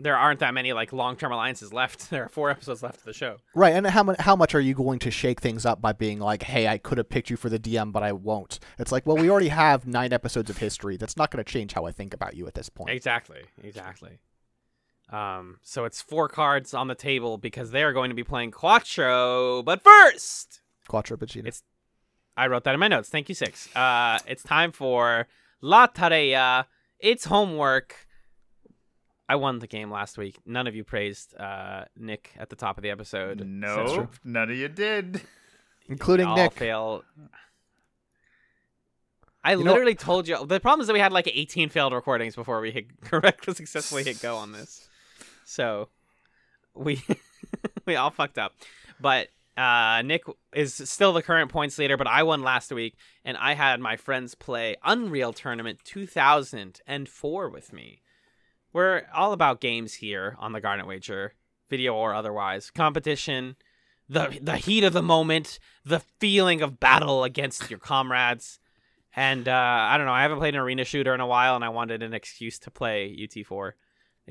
There 0.00 0.16
aren't 0.16 0.40
that 0.40 0.54
many 0.54 0.72
like 0.72 0.92
long-term 0.92 1.32
alliances 1.32 1.72
left. 1.72 2.08
There 2.10 2.24
are 2.24 2.28
four 2.28 2.50
episodes 2.50 2.82
left 2.82 2.98
of 2.98 3.04
the 3.04 3.12
show. 3.12 3.38
Right, 3.54 3.74
and 3.74 3.86
how 3.86 4.14
how 4.20 4.36
much 4.36 4.54
are 4.54 4.60
you 4.60 4.74
going 4.74 4.98
to 5.00 5.10
shake 5.10 5.40
things 5.40 5.66
up 5.66 5.80
by 5.82 5.92
being 5.92 6.20
like, 6.20 6.44
"Hey, 6.44 6.68
I 6.68 6.78
could 6.78 6.98
have 6.98 7.08
picked 7.08 7.30
you 7.30 7.36
for 7.36 7.48
the 7.48 7.58
DM, 7.58 7.90
but 7.92 8.02
I 8.02 8.12
won't." 8.12 8.60
It's 8.78 8.92
like, 8.92 9.06
well, 9.06 9.16
we 9.16 9.28
already 9.28 9.48
have 9.48 9.86
nine 9.86 10.12
episodes 10.12 10.48
of 10.50 10.58
history. 10.58 10.96
That's 10.96 11.16
not 11.16 11.30
going 11.30 11.44
to 11.44 11.50
change 11.52 11.72
how 11.72 11.84
I 11.86 11.92
think 11.92 12.14
about 12.14 12.36
you 12.36 12.46
at 12.46 12.54
this 12.54 12.68
point. 12.68 12.90
Exactly, 12.90 13.40
exactly. 13.62 14.18
Um, 15.10 15.58
so 15.62 15.84
it's 15.84 16.02
four 16.02 16.28
cards 16.28 16.74
on 16.74 16.86
the 16.88 16.94
table 16.94 17.38
because 17.38 17.70
they 17.70 17.82
are 17.82 17.92
going 17.92 18.10
to 18.10 18.14
be 18.14 18.24
playing 18.24 18.50
Quattro. 18.50 19.62
But 19.62 19.82
first, 19.82 20.60
Quattro 20.86 21.16
Pacino. 21.16 21.40
It's- 21.46 21.62
I 22.36 22.46
wrote 22.46 22.62
that 22.64 22.74
in 22.74 22.78
my 22.80 22.88
notes. 22.88 23.08
Thank 23.08 23.28
you, 23.28 23.34
Six. 23.34 23.74
Uh, 23.74 24.20
it's 24.26 24.44
time 24.44 24.70
for 24.70 25.26
La 25.60 25.86
Tarea. 25.88 26.66
It's 27.00 27.24
homework. 27.24 28.06
I 29.28 29.36
won 29.36 29.58
the 29.58 29.66
game 29.66 29.90
last 29.90 30.16
week. 30.16 30.38
None 30.46 30.66
of 30.66 30.74
you 30.74 30.84
praised 30.84 31.36
uh, 31.38 31.84
Nick 31.96 32.32
at 32.38 32.48
the 32.48 32.56
top 32.56 32.78
of 32.78 32.82
the 32.82 32.90
episode. 32.90 33.44
No, 33.46 34.08
none 34.24 34.50
of 34.50 34.56
you 34.56 34.68
did. 34.68 35.20
including 35.88 36.26
all 36.26 36.36
Nick. 36.36 36.54
fail. 36.54 37.04
I 39.44 39.54
know- 39.54 39.60
literally 39.60 39.94
told 39.94 40.28
you. 40.28 40.44
The 40.46 40.60
problem 40.60 40.80
is 40.80 40.86
that 40.86 40.94
we 40.94 41.00
had 41.00 41.12
like 41.12 41.28
18 41.32 41.68
failed 41.68 41.92
recordings 41.92 42.34
before 42.34 42.60
we 42.60 42.70
hit 42.70 43.00
correct 43.02 43.44
successfully 43.54 44.04
hit 44.04 44.20
go 44.20 44.36
on 44.36 44.52
this. 44.52 44.88
So 45.44 45.88
we 46.74 47.02
we 47.86 47.96
all 47.96 48.10
fucked 48.10 48.38
up. 48.38 48.54
But 49.00 49.28
uh, 49.56 50.02
Nick 50.02 50.22
is 50.54 50.74
still 50.74 51.12
the 51.12 51.22
current 51.22 51.50
points 51.50 51.78
leader, 51.78 51.96
but 51.96 52.06
I 52.06 52.22
won 52.22 52.42
last 52.42 52.72
week, 52.72 52.96
and 53.24 53.36
I 53.36 53.54
had 53.54 53.80
my 53.80 53.96
friends 53.96 54.34
play 54.34 54.76
Unreal 54.84 55.32
Tournament 55.32 55.80
2004 55.84 57.48
with 57.50 57.72
me. 57.72 58.00
We're 58.78 59.08
all 59.12 59.32
about 59.32 59.60
games 59.60 59.94
here 59.94 60.36
on 60.38 60.52
the 60.52 60.60
Garnet 60.60 60.86
Wager, 60.86 61.32
video 61.68 61.96
or 61.96 62.14
otherwise. 62.14 62.70
Competition, 62.70 63.56
the 64.08 64.38
the 64.40 64.56
heat 64.56 64.84
of 64.84 64.92
the 64.92 65.02
moment, 65.02 65.58
the 65.84 65.98
feeling 66.20 66.62
of 66.62 66.78
battle 66.78 67.24
against 67.24 67.70
your 67.70 67.80
comrades. 67.80 68.60
And 69.16 69.48
uh, 69.48 69.52
I 69.52 69.96
don't 69.96 70.06
know, 70.06 70.12
I 70.12 70.22
haven't 70.22 70.38
played 70.38 70.54
an 70.54 70.60
arena 70.60 70.84
shooter 70.84 71.12
in 71.12 71.18
a 71.18 71.26
while, 71.26 71.56
and 71.56 71.64
I 71.64 71.70
wanted 71.70 72.04
an 72.04 72.14
excuse 72.14 72.56
to 72.60 72.70
play 72.70 73.16
UT4, 73.18 73.72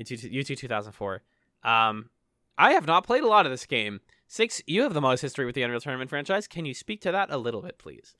UT, 0.00 0.12
UT 0.12 0.58
2004. 0.58 1.22
Um, 1.62 2.08
I 2.56 2.72
have 2.72 2.86
not 2.86 3.04
played 3.04 3.24
a 3.24 3.28
lot 3.28 3.44
of 3.44 3.52
this 3.52 3.66
game. 3.66 4.00
Six, 4.28 4.62
you 4.66 4.80
have 4.80 4.94
the 4.94 5.02
most 5.02 5.20
history 5.20 5.44
with 5.44 5.56
the 5.56 5.62
Unreal 5.62 5.82
Tournament 5.82 6.08
franchise. 6.08 6.46
Can 6.48 6.64
you 6.64 6.72
speak 6.72 7.02
to 7.02 7.12
that 7.12 7.30
a 7.30 7.36
little 7.36 7.60
bit, 7.60 7.76
please? 7.76 8.14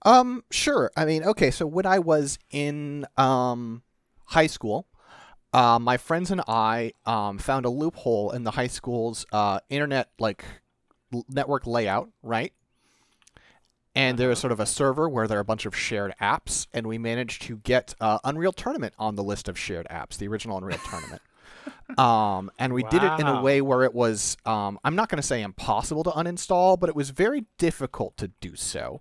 Um, 0.00 0.44
sure. 0.50 0.90
I 0.96 1.04
mean, 1.04 1.24
okay, 1.24 1.50
so 1.50 1.66
when 1.66 1.84
I 1.84 1.98
was 1.98 2.38
in 2.50 3.04
um 3.18 3.82
high 4.28 4.46
school, 4.46 4.88
uh, 5.54 5.78
my 5.78 5.96
friends 5.96 6.30
and 6.30 6.42
I 6.46 6.92
um 7.06 7.38
found 7.38 7.64
a 7.64 7.70
loophole 7.70 8.32
in 8.32 8.44
the 8.44 8.50
high 8.50 8.66
school's 8.66 9.24
uh 9.32 9.60
internet 9.70 10.10
like 10.18 10.44
l- 11.12 11.24
network 11.28 11.66
layout, 11.66 12.10
right? 12.22 12.52
And 13.94 14.18
there 14.18 14.28
was 14.28 14.40
sort 14.40 14.52
of 14.52 14.58
a 14.58 14.66
server 14.66 15.08
where 15.08 15.28
there 15.28 15.38
are 15.38 15.40
a 15.40 15.44
bunch 15.44 15.66
of 15.66 15.76
shared 15.76 16.14
apps, 16.20 16.66
and 16.74 16.84
we 16.86 16.98
managed 16.98 17.42
to 17.42 17.58
get 17.58 17.94
uh, 18.00 18.18
Unreal 18.24 18.52
Tournament 18.52 18.92
on 18.98 19.14
the 19.14 19.22
list 19.22 19.48
of 19.48 19.56
shared 19.56 19.86
apps, 19.88 20.18
the 20.18 20.26
original 20.26 20.58
Unreal 20.58 20.78
Tournament. 20.90 21.22
Um, 21.96 22.50
and 22.58 22.74
we 22.74 22.82
did 22.84 23.02
it 23.02 23.20
in 23.20 23.26
a 23.26 23.42
way 23.42 23.60
where 23.62 23.84
it 23.84 23.94
was, 23.94 24.36
um, 24.44 24.78
I'm 24.84 24.96
not 24.96 25.08
going 25.08 25.20
to 25.20 25.26
say 25.26 25.40
impossible 25.42 26.02
to 26.04 26.10
uninstall, 26.10 26.78
but 26.78 26.88
it 26.88 26.96
was 26.96 27.10
very 27.10 27.44
difficult 27.56 28.16
to 28.18 28.28
do 28.40 28.56
so. 28.56 29.00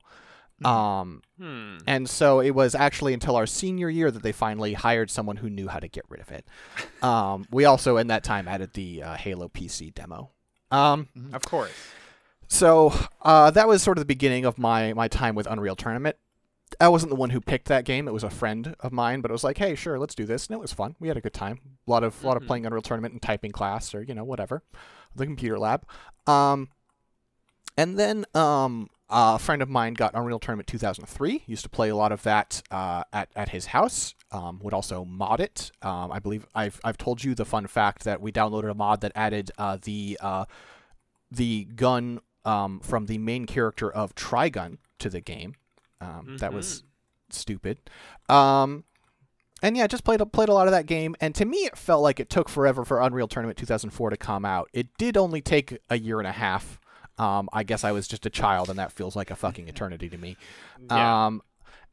Um, 0.63 1.21
Hmm. 1.37 1.77
and 1.87 2.09
so 2.09 2.39
it 2.39 2.51
was 2.51 2.73
actually 2.75 3.13
until 3.13 3.35
our 3.35 3.45
senior 3.45 3.89
year 3.89 4.11
that 4.11 4.23
they 4.23 4.31
finally 4.31 4.73
hired 4.73 5.11
someone 5.11 5.37
who 5.37 5.49
knew 5.49 5.67
how 5.67 5.79
to 5.79 5.87
get 5.89 6.05
rid 6.09 6.21
of 6.21 6.31
it. 6.31 6.45
Um, 7.03 7.45
we 7.51 7.65
also, 7.65 7.97
in 7.97 8.07
that 8.07 8.23
time, 8.23 8.47
added 8.47 8.71
the 8.73 9.03
uh, 9.03 9.15
Halo 9.15 9.49
PC 9.49 9.93
demo. 9.93 10.29
Um, 10.71 11.09
Of 11.33 11.41
course. 11.43 11.73
so 12.47 12.93
uh, 13.23 13.51
that 13.51 13.67
was 13.67 13.83
sort 13.83 13.97
of 13.97 14.01
the 14.01 14.05
beginning 14.05 14.45
of 14.45 14.57
my 14.57 14.93
my 14.93 15.07
time 15.09 15.35
with 15.35 15.47
Unreal 15.47 15.75
Tournament. 15.75 16.15
I 16.79 16.87
wasn't 16.87 17.09
the 17.11 17.15
one 17.17 17.29
who 17.31 17.41
picked 17.41 17.67
that 17.67 17.83
game; 17.85 18.07
it 18.07 18.13
was 18.13 18.23
a 18.23 18.29
friend 18.29 18.75
of 18.79 18.91
mine. 18.93 19.21
But 19.21 19.31
it 19.31 19.33
was 19.33 19.43
like, 19.43 19.57
hey, 19.57 19.75
sure, 19.75 19.99
let's 19.99 20.15
do 20.15 20.25
this, 20.25 20.47
and 20.47 20.55
it 20.55 20.59
was 20.59 20.71
fun. 20.73 20.95
We 20.99 21.07
had 21.09 21.17
a 21.17 21.21
good 21.21 21.33
time. 21.33 21.59
A 21.87 21.91
lot 21.91 22.03
of 22.03 22.23
lot 22.23 22.37
of 22.37 22.43
Mhm. 22.43 22.47
playing 22.47 22.65
Unreal 22.65 22.81
Tournament 22.81 23.13
in 23.13 23.19
typing 23.19 23.51
class 23.51 23.93
or 23.93 24.01
you 24.01 24.15
know 24.15 24.23
whatever, 24.23 24.63
the 25.15 25.25
computer 25.25 25.59
lab. 25.59 25.85
Um, 26.25 26.69
and 27.77 27.99
then 27.99 28.25
um, 28.33 28.89
a 29.13 29.39
friend 29.39 29.61
of 29.61 29.69
mine 29.69 29.93
got 29.93 30.11
Unreal 30.15 30.39
Tournament 30.39 30.67
2003. 30.67 31.43
Used 31.45 31.63
to 31.63 31.69
play 31.69 31.89
a 31.89 31.95
lot 31.95 32.11
of 32.11 32.23
that 32.23 32.61
uh, 32.71 33.03
at 33.13 33.29
at 33.35 33.49
his 33.49 33.67
house. 33.67 34.15
Um, 34.31 34.59
would 34.63 34.73
also 34.73 35.05
mod 35.05 35.39
it. 35.39 35.71
Um, 35.83 36.11
I 36.11 36.19
believe 36.19 36.47
I've 36.55 36.81
I've 36.83 36.97
told 36.97 37.23
you 37.23 37.35
the 37.35 37.45
fun 37.45 37.67
fact 37.67 38.03
that 38.05 38.19
we 38.21 38.31
downloaded 38.31 38.71
a 38.71 38.73
mod 38.73 39.01
that 39.01 39.11
added 39.15 39.51
uh, 39.57 39.77
the 39.81 40.17
uh, 40.21 40.45
the 41.31 41.65
gun 41.75 42.19
um, 42.45 42.79
from 42.79 43.05
the 43.05 43.17
main 43.19 43.45
character 43.45 43.91
of 43.91 44.15
Trigun 44.15 44.77
to 44.99 45.09
the 45.09 45.21
game. 45.21 45.55
Um, 46.01 46.37
That 46.39 46.51
was 46.53 46.83
stupid. 47.29 47.77
Um, 48.29 48.83
and 49.61 49.77
yeah, 49.77 49.87
just 49.87 50.03
played 50.03 50.19
a- 50.21 50.25
played 50.25 50.49
a 50.49 50.53
lot 50.53 50.67
of 50.67 50.71
that 50.71 50.85
game. 50.87 51.15
And 51.21 51.33
to 51.35 51.45
me, 51.45 51.59
it 51.59 51.77
felt 51.77 52.01
like 52.03 52.19
it 52.19 52.29
took 52.29 52.49
forever 52.49 52.83
for 52.83 52.99
Unreal 53.01 53.27
Tournament 53.27 53.57
2004 53.57 54.09
to 54.09 54.17
come 54.17 54.43
out. 54.45 54.69
It 54.73 54.87
did 54.97 55.15
only 55.15 55.41
take 55.41 55.77
a 55.89 55.97
year 55.97 56.19
and 56.19 56.27
a 56.27 56.31
half. 56.33 56.79
Um, 57.23 57.47
I 57.53 57.63
guess 57.63 57.83
I 57.83 57.91
was 57.91 58.07
just 58.07 58.25
a 58.25 58.29
child, 58.29 58.69
and 58.69 58.77
that 58.79 58.91
feels 58.91 59.15
like 59.15 59.31
a 59.31 59.35
fucking 59.35 59.67
eternity 59.67 60.09
to 60.09 60.17
me. 60.17 60.35
Yeah. 60.89 61.25
Um, 61.27 61.41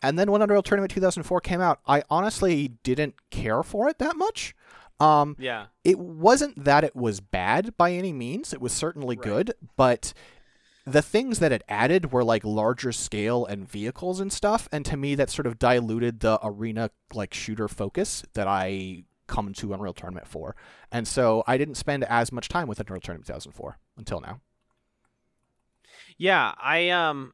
and 0.02 0.18
then 0.18 0.30
when 0.30 0.42
Unreal 0.42 0.62
Tournament 0.62 0.90
2004 0.92 1.40
came 1.40 1.60
out, 1.60 1.78
I 1.86 2.02
honestly 2.10 2.68
didn't 2.82 3.14
care 3.30 3.62
for 3.62 3.88
it 3.88 3.98
that 3.98 4.16
much. 4.16 4.54
Um, 4.98 5.36
yeah. 5.38 5.66
it 5.82 5.98
wasn't 5.98 6.64
that 6.64 6.84
it 6.84 6.94
was 6.94 7.20
bad 7.20 7.74
by 7.78 7.92
any 7.92 8.12
means. 8.12 8.52
It 8.52 8.60
was 8.60 8.72
certainly 8.72 9.16
Right. 9.16 9.24
good, 9.24 9.54
but 9.76 10.12
the 10.84 11.00
things 11.02 11.38
that 11.38 11.52
it 11.52 11.62
added 11.68 12.12
were 12.12 12.24
like 12.24 12.44
larger 12.44 12.92
scale 12.92 13.46
and 13.46 13.66
vehicles 13.70 14.20
and 14.20 14.32
stuff, 14.32 14.68
and 14.72 14.84
to 14.86 14.96
me 14.96 15.14
that 15.14 15.30
sort 15.30 15.46
of 15.46 15.58
diluted 15.58 16.20
the 16.20 16.38
arena 16.42 16.90
like 17.14 17.32
shooter 17.32 17.68
focus 17.68 18.24
that 18.34 18.46
I 18.48 19.04
come 19.26 19.52
to 19.54 19.72
Unreal 19.72 19.94
Tournament 19.94 20.26
for. 20.26 20.56
And 20.90 21.06
so 21.06 21.44
I 21.46 21.56
didn't 21.56 21.76
spend 21.76 22.04
as 22.04 22.32
much 22.32 22.48
time 22.48 22.66
with 22.68 22.80
Unreal 22.80 23.00
Tournament 23.00 23.26
2004 23.26 23.78
until 23.96 24.20
now. 24.20 24.40
Yeah, 26.20 26.52
I 26.62 26.90
um, 26.90 27.32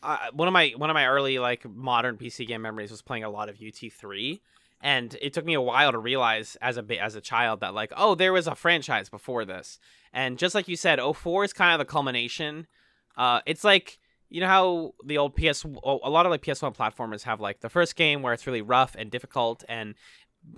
uh, 0.00 0.16
one 0.32 0.46
of 0.46 0.54
my 0.54 0.72
one 0.76 0.90
of 0.90 0.94
my 0.94 1.08
early 1.08 1.40
like 1.40 1.68
modern 1.68 2.16
PC 2.16 2.46
game 2.46 2.62
memories 2.62 2.92
was 2.92 3.02
playing 3.02 3.24
a 3.24 3.28
lot 3.28 3.48
of 3.48 3.56
UT3, 3.58 4.40
and 4.80 5.16
it 5.20 5.32
took 5.32 5.44
me 5.44 5.54
a 5.54 5.60
while 5.60 5.90
to 5.90 5.98
realize 5.98 6.56
as 6.62 6.78
a 6.78 7.02
as 7.02 7.16
a 7.16 7.20
child 7.20 7.58
that 7.62 7.74
like 7.74 7.92
oh 7.96 8.14
there 8.14 8.32
was 8.32 8.46
a 8.46 8.54
franchise 8.54 9.08
before 9.08 9.44
this, 9.44 9.80
and 10.12 10.38
just 10.38 10.54
like 10.54 10.68
you 10.68 10.76
said, 10.76 11.00
04 11.00 11.42
is 11.42 11.52
kind 11.52 11.72
of 11.72 11.84
the 11.84 11.90
culmination. 11.90 12.68
Uh, 13.16 13.40
it's 13.44 13.64
like 13.64 13.98
you 14.30 14.40
know 14.40 14.46
how 14.46 14.94
the 15.04 15.18
old 15.18 15.34
PS 15.34 15.64
a 15.64 16.08
lot 16.08 16.24
of 16.24 16.30
like 16.30 16.42
PS1 16.42 16.76
platformers 16.76 17.24
have 17.24 17.40
like 17.40 17.58
the 17.58 17.68
first 17.68 17.96
game 17.96 18.22
where 18.22 18.32
it's 18.32 18.46
really 18.46 18.62
rough 18.62 18.94
and 18.96 19.10
difficult 19.10 19.64
and 19.68 19.96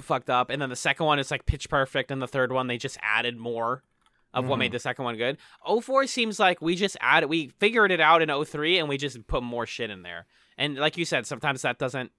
fucked 0.03 0.29
up, 0.29 0.51
and 0.51 0.61
then 0.61 0.69
the 0.69 0.77
second 0.77 1.07
one 1.07 1.19
is 1.19 1.31
like 1.31 1.47
pitch 1.47 1.71
perfect, 1.71 2.11
and 2.11 2.21
the 2.21 2.29
third 2.29 2.53
one 2.53 2.67
they 2.67 2.77
just 2.77 2.99
added 3.01 3.39
more 3.39 3.83
of 4.35 4.47
what 4.47 4.57
Mhm. 4.57 4.59
made 4.61 4.73
the 4.73 4.79
second 4.79 5.05
one 5.07 5.17
good. 5.17 5.39
04 5.67 6.07
seems 6.07 6.39
like 6.39 6.61
we 6.61 6.75
just 6.77 6.97
added 7.01 7.29
we 7.29 7.49
figured 7.49 7.91
it 7.91 8.01
out 8.01 8.21
in 8.21 8.29
03 8.29 8.79
and 8.79 8.89
we 8.89 8.99
just 8.99 9.27
put 9.27 9.43
more 9.43 9.65
shit 9.67 9.89
in 9.91 10.03
there. 10.03 10.27
And 10.59 10.77
like 10.77 10.99
you 10.99 11.05
said, 11.07 11.27
sometimes 11.27 11.63
that 11.63 11.79
doesn't 11.79 12.13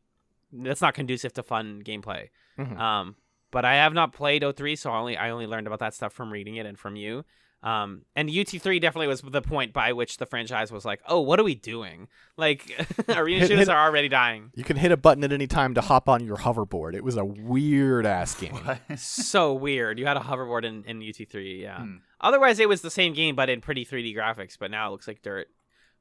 that's 0.51 0.81
not 0.81 0.93
conducive 0.93 1.33
to 1.33 1.43
fun 1.43 1.81
gameplay. 1.83 2.29
Mhm. 2.57 2.79
Um 2.79 3.15
but 3.51 3.63
I 3.65 3.75
have 3.75 3.93
not 3.93 4.11
played 4.11 4.43
03, 4.43 4.75
so 4.75 4.91
I 4.91 4.97
only 4.97 5.17
I 5.17 5.29
only 5.29 5.47
learned 5.47 5.67
about 5.67 5.79
that 5.79 5.93
stuff 5.93 6.13
from 6.13 6.31
reading 6.33 6.55
it 6.55 6.65
and 6.65 6.77
from 6.79 6.95
you. 6.95 7.23
Um, 7.65 8.03
and 8.15 8.29
UT3 8.29 8.79
definitely 8.79 9.07
was 9.07 9.21
the 9.21 9.41
point 9.41 9.73
by 9.73 9.91
which 9.91 10.17
the 10.17 10.27
franchise 10.27 10.71
was 10.71 10.85
like, 10.85 11.01
"Oh, 11.07 11.19
what 11.21 11.39
are 11.39 11.43
we 11.43 11.55
doing? 11.55 12.07
Like, 12.37 12.61
arena 13.09 13.39
Hit- 13.39 13.47
shooters 13.47 13.67
hit- 13.67 13.69
are 13.75 13.87
already 13.87 14.07
dying." 14.07 14.51
You 14.53 14.63
can 14.63 14.77
hit 14.77 14.91
a 14.91 14.97
button 14.97 15.23
at 15.23 15.33
any 15.33 15.47
time 15.47 15.73
to 15.73 15.81
hop 15.81 16.07
on 16.07 16.23
your 16.23 16.37
hoverboard. 16.37 16.93
It 16.93 17.03
was 17.03 17.17
a 17.17 17.25
weird 17.25 18.05
ass 18.05 18.35
game. 18.39 18.55
so 18.97 19.51
weird. 19.53 19.97
You 19.97 20.05
had 20.05 20.15
a 20.15 20.19
hoverboard 20.19 20.63
in, 20.63 20.83
in 20.83 20.99
UT3, 20.99 21.61
yeah. 21.61 21.79
Hmm. 21.81 21.95
Otherwise, 22.21 22.59
it 22.59 22.69
was 22.69 22.81
the 22.81 22.91
same 22.91 23.13
game, 23.13 23.35
but 23.35 23.49
in 23.49 23.61
pretty 23.61 23.83
3D 23.83 24.15
graphics. 24.15 24.57
But 24.59 24.69
now 24.69 24.87
it 24.87 24.91
looks 24.91 25.07
like 25.07 25.23
dirt. 25.23 25.47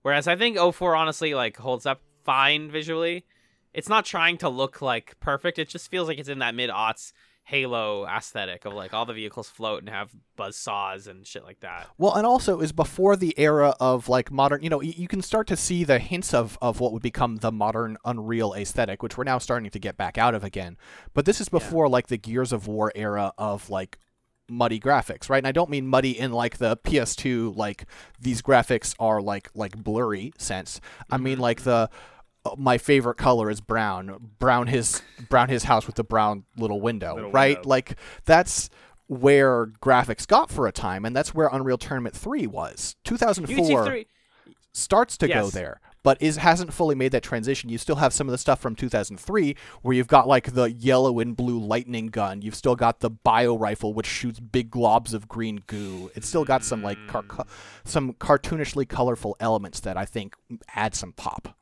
Whereas 0.02 0.28
I 0.28 0.36
think 0.36 0.58
04 0.58 0.94
honestly 0.94 1.32
like 1.34 1.56
holds 1.56 1.86
up 1.86 2.02
fine 2.24 2.70
visually. 2.70 3.24
It's 3.72 3.88
not 3.88 4.04
trying 4.04 4.36
to 4.38 4.50
look 4.50 4.82
like 4.82 5.18
perfect. 5.18 5.58
It 5.58 5.68
just 5.70 5.90
feels 5.90 6.08
like 6.08 6.18
it's 6.18 6.28
in 6.28 6.40
that 6.40 6.54
mid 6.54 6.68
aughts 6.68 7.12
Halo 7.46 8.06
aesthetic 8.06 8.64
of 8.64 8.72
like 8.72 8.94
all 8.94 9.04
the 9.04 9.12
vehicles 9.12 9.50
float 9.50 9.80
and 9.80 9.90
have 9.90 10.10
buzz 10.34 10.56
saws 10.56 11.06
and 11.06 11.26
shit 11.26 11.44
like 11.44 11.60
that. 11.60 11.88
Well, 11.98 12.14
and 12.14 12.26
also 12.26 12.60
is 12.60 12.72
before 12.72 13.16
the 13.16 13.38
era 13.38 13.74
of 13.78 14.08
like 14.08 14.32
modern. 14.32 14.62
You 14.62 14.70
know, 14.70 14.78
y- 14.78 14.94
you 14.96 15.08
can 15.08 15.20
start 15.20 15.46
to 15.48 15.56
see 15.56 15.84
the 15.84 15.98
hints 15.98 16.32
of 16.32 16.56
of 16.62 16.80
what 16.80 16.92
would 16.92 17.02
become 17.02 17.36
the 17.36 17.52
modern 17.52 17.98
Unreal 18.04 18.54
aesthetic, 18.54 19.02
which 19.02 19.18
we're 19.18 19.24
now 19.24 19.38
starting 19.38 19.70
to 19.70 19.78
get 19.78 19.98
back 19.98 20.16
out 20.16 20.34
of 20.34 20.42
again. 20.42 20.78
But 21.12 21.26
this 21.26 21.38
is 21.38 21.50
before 21.50 21.86
like 21.86 22.06
the 22.06 22.16
Gears 22.16 22.50
of 22.50 22.66
War 22.66 22.90
era 22.94 23.34
of 23.36 23.68
like 23.68 23.98
muddy 24.48 24.80
graphics, 24.80 25.28
right? 25.28 25.38
And 25.38 25.46
I 25.46 25.52
don't 25.52 25.70
mean 25.70 25.86
muddy 25.86 26.18
in 26.18 26.32
like 26.32 26.58
the 26.58 26.76
PS2 26.78 27.56
like 27.56 27.84
these 28.20 28.42
graphics 28.42 28.94
are 28.98 29.20
like 29.20 29.50
like 29.54 29.76
blurry 29.76 30.32
sense. 30.38 30.80
I 31.10 31.18
mean 31.18 31.34
mm-hmm. 31.34 31.42
like 31.42 31.60
the 31.62 31.90
my 32.56 32.78
favorite 32.78 33.16
color 33.16 33.50
is 33.50 33.60
brown. 33.60 34.30
Brown 34.38 34.66
his 34.66 35.02
brown 35.28 35.48
his 35.48 35.64
house 35.64 35.86
with 35.86 35.96
the 35.96 36.04
brown 36.04 36.44
little 36.56 36.80
window, 36.80 37.14
Little 37.14 37.30
right? 37.30 37.56
window. 37.56 37.68
Like 37.68 37.96
that's 38.24 38.70
where 39.06 39.66
graphics 39.66 40.26
got 40.26 40.50
for 40.50 40.66
a 40.66 40.72
time, 40.72 41.04
and 41.04 41.14
that's 41.14 41.34
where 41.34 41.48
Unreal 41.52 41.78
Tournament 41.78 42.16
3 42.16 42.46
was. 42.46 42.96
2004 43.04 44.04
starts 44.72 45.16
to 45.18 45.28
go 45.28 45.50
there, 45.50 45.80
but 46.02 46.20
is 46.20 46.36
hasn't 46.36 46.72
fully 46.72 46.94
made 46.94 47.12
that 47.12 47.22
transition. 47.22 47.70
You 47.70 47.78
still 47.78 47.96
have 47.96 48.12
some 48.12 48.28
of 48.28 48.32
the 48.32 48.38
stuff 48.38 48.60
from 48.60 48.74
2003 48.74 49.56
where 49.82 49.94
you've 49.94 50.08
got 50.08 50.26
like 50.26 50.52
the 50.54 50.70
yellow 50.72 51.20
and 51.20 51.36
blue 51.36 51.58
lightning 51.58 52.08
gun. 52.08 52.42
You've 52.42 52.54
still 52.54 52.76
got 52.76 53.00
the 53.00 53.10
bio 53.10 53.56
rifle 53.56 53.94
which 53.94 54.06
shoots 54.06 54.40
big 54.40 54.70
globs 54.70 55.14
of 55.14 55.28
green 55.28 55.62
goo. 55.66 56.10
It's 56.14 56.28
still 56.28 56.44
got 56.44 56.64
some 56.64 56.82
like 56.82 56.98
car- 57.06 57.22
hmm. 57.22 57.42
some 57.84 58.12
cartoonishly 58.14 58.88
colorful 58.88 59.36
elements 59.40 59.80
that 59.80 59.96
I 59.96 60.04
think 60.04 60.34
add 60.74 60.94
some 60.94 61.12
pop. 61.12 61.56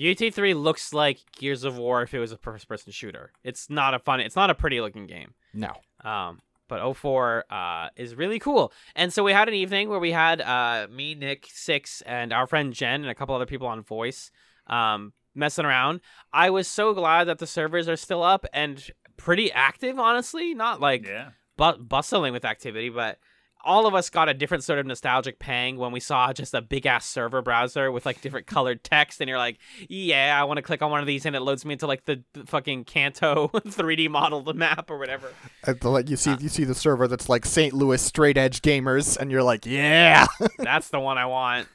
UT3 0.00 0.54
looks 0.60 0.92
like 0.94 1.18
Gears 1.38 1.64
of 1.64 1.76
War 1.76 2.02
if 2.02 2.14
it 2.14 2.18
was 2.18 2.32
a 2.32 2.36
first 2.38 2.66
person 2.68 2.92
shooter. 2.92 3.32
It's 3.44 3.68
not 3.68 3.92
a 3.94 3.98
fun 3.98 4.20
it's 4.20 4.36
not 4.36 4.50
a 4.50 4.54
pretty 4.54 4.80
looking 4.80 5.06
game. 5.06 5.34
No. 5.52 5.72
Um, 6.02 6.40
but 6.68 6.94
04 6.94 7.44
uh, 7.50 7.88
is 7.96 8.14
really 8.14 8.38
cool. 8.38 8.72
And 8.94 9.12
so 9.12 9.24
we 9.24 9.32
had 9.32 9.48
an 9.48 9.54
evening 9.54 9.88
where 9.88 9.98
we 9.98 10.12
had 10.12 10.40
uh, 10.40 10.86
me, 10.90 11.14
Nick, 11.16 11.46
Six, 11.52 12.00
and 12.02 12.32
our 12.32 12.46
friend 12.46 12.72
Jen, 12.72 13.00
and 13.02 13.10
a 13.10 13.14
couple 13.14 13.34
other 13.34 13.44
people 13.46 13.66
on 13.66 13.82
voice 13.82 14.30
um, 14.68 15.12
messing 15.34 15.64
around. 15.64 16.00
I 16.32 16.50
was 16.50 16.68
so 16.68 16.94
glad 16.94 17.24
that 17.24 17.38
the 17.38 17.46
servers 17.48 17.88
are 17.88 17.96
still 17.96 18.22
up 18.22 18.46
and 18.52 18.88
pretty 19.16 19.50
active, 19.50 19.98
honestly. 19.98 20.54
Not 20.54 20.80
like 20.80 21.06
Yeah. 21.08 21.30
bu- 21.56 21.82
bustling 21.82 22.32
with 22.32 22.44
activity, 22.44 22.88
but 22.88 23.18
all 23.64 23.86
of 23.86 23.94
us 23.94 24.10
got 24.10 24.28
a 24.28 24.34
different 24.34 24.64
sort 24.64 24.78
of 24.78 24.86
nostalgic 24.86 25.38
pang 25.38 25.76
when 25.76 25.92
we 25.92 26.00
saw 26.00 26.32
just 26.32 26.54
a 26.54 26.62
big 26.62 26.86
ass 26.86 27.06
server 27.06 27.42
browser 27.42 27.90
with 27.92 28.06
like 28.06 28.20
different 28.20 28.46
colored 28.48 28.82
text, 28.84 29.20
and 29.20 29.28
you're 29.28 29.38
like, 29.38 29.58
yeah, 29.88 30.38
I 30.40 30.44
want 30.44 30.58
to 30.58 30.62
click 30.62 30.82
on 30.82 30.90
one 30.90 31.00
of 31.00 31.06
these, 31.06 31.26
and 31.26 31.36
it 31.36 31.40
loads 31.40 31.64
me 31.64 31.74
into 31.74 31.86
like 31.86 32.04
the, 32.04 32.22
the 32.32 32.44
fucking 32.46 32.84
Kanto 32.84 33.48
3D 33.54 34.08
model 34.08 34.40
of 34.40 34.44
the 34.44 34.54
map 34.54 34.90
or 34.90 34.98
whatever. 34.98 35.32
And 35.64 35.78
the, 35.80 35.88
like 35.88 36.10
you 36.10 36.16
see, 36.16 36.32
uh, 36.32 36.38
you 36.38 36.48
see 36.48 36.64
the 36.64 36.74
server 36.74 37.08
that's 37.08 37.28
like 37.28 37.44
St. 37.44 37.72
Louis 37.72 38.00
straight 38.00 38.36
edge 38.36 38.62
gamers, 38.62 39.16
and 39.16 39.30
you're 39.30 39.42
like, 39.42 39.66
yeah. 39.66 40.26
That's 40.58 40.88
the 40.88 41.00
one 41.00 41.18
I 41.18 41.26
want. 41.26 41.68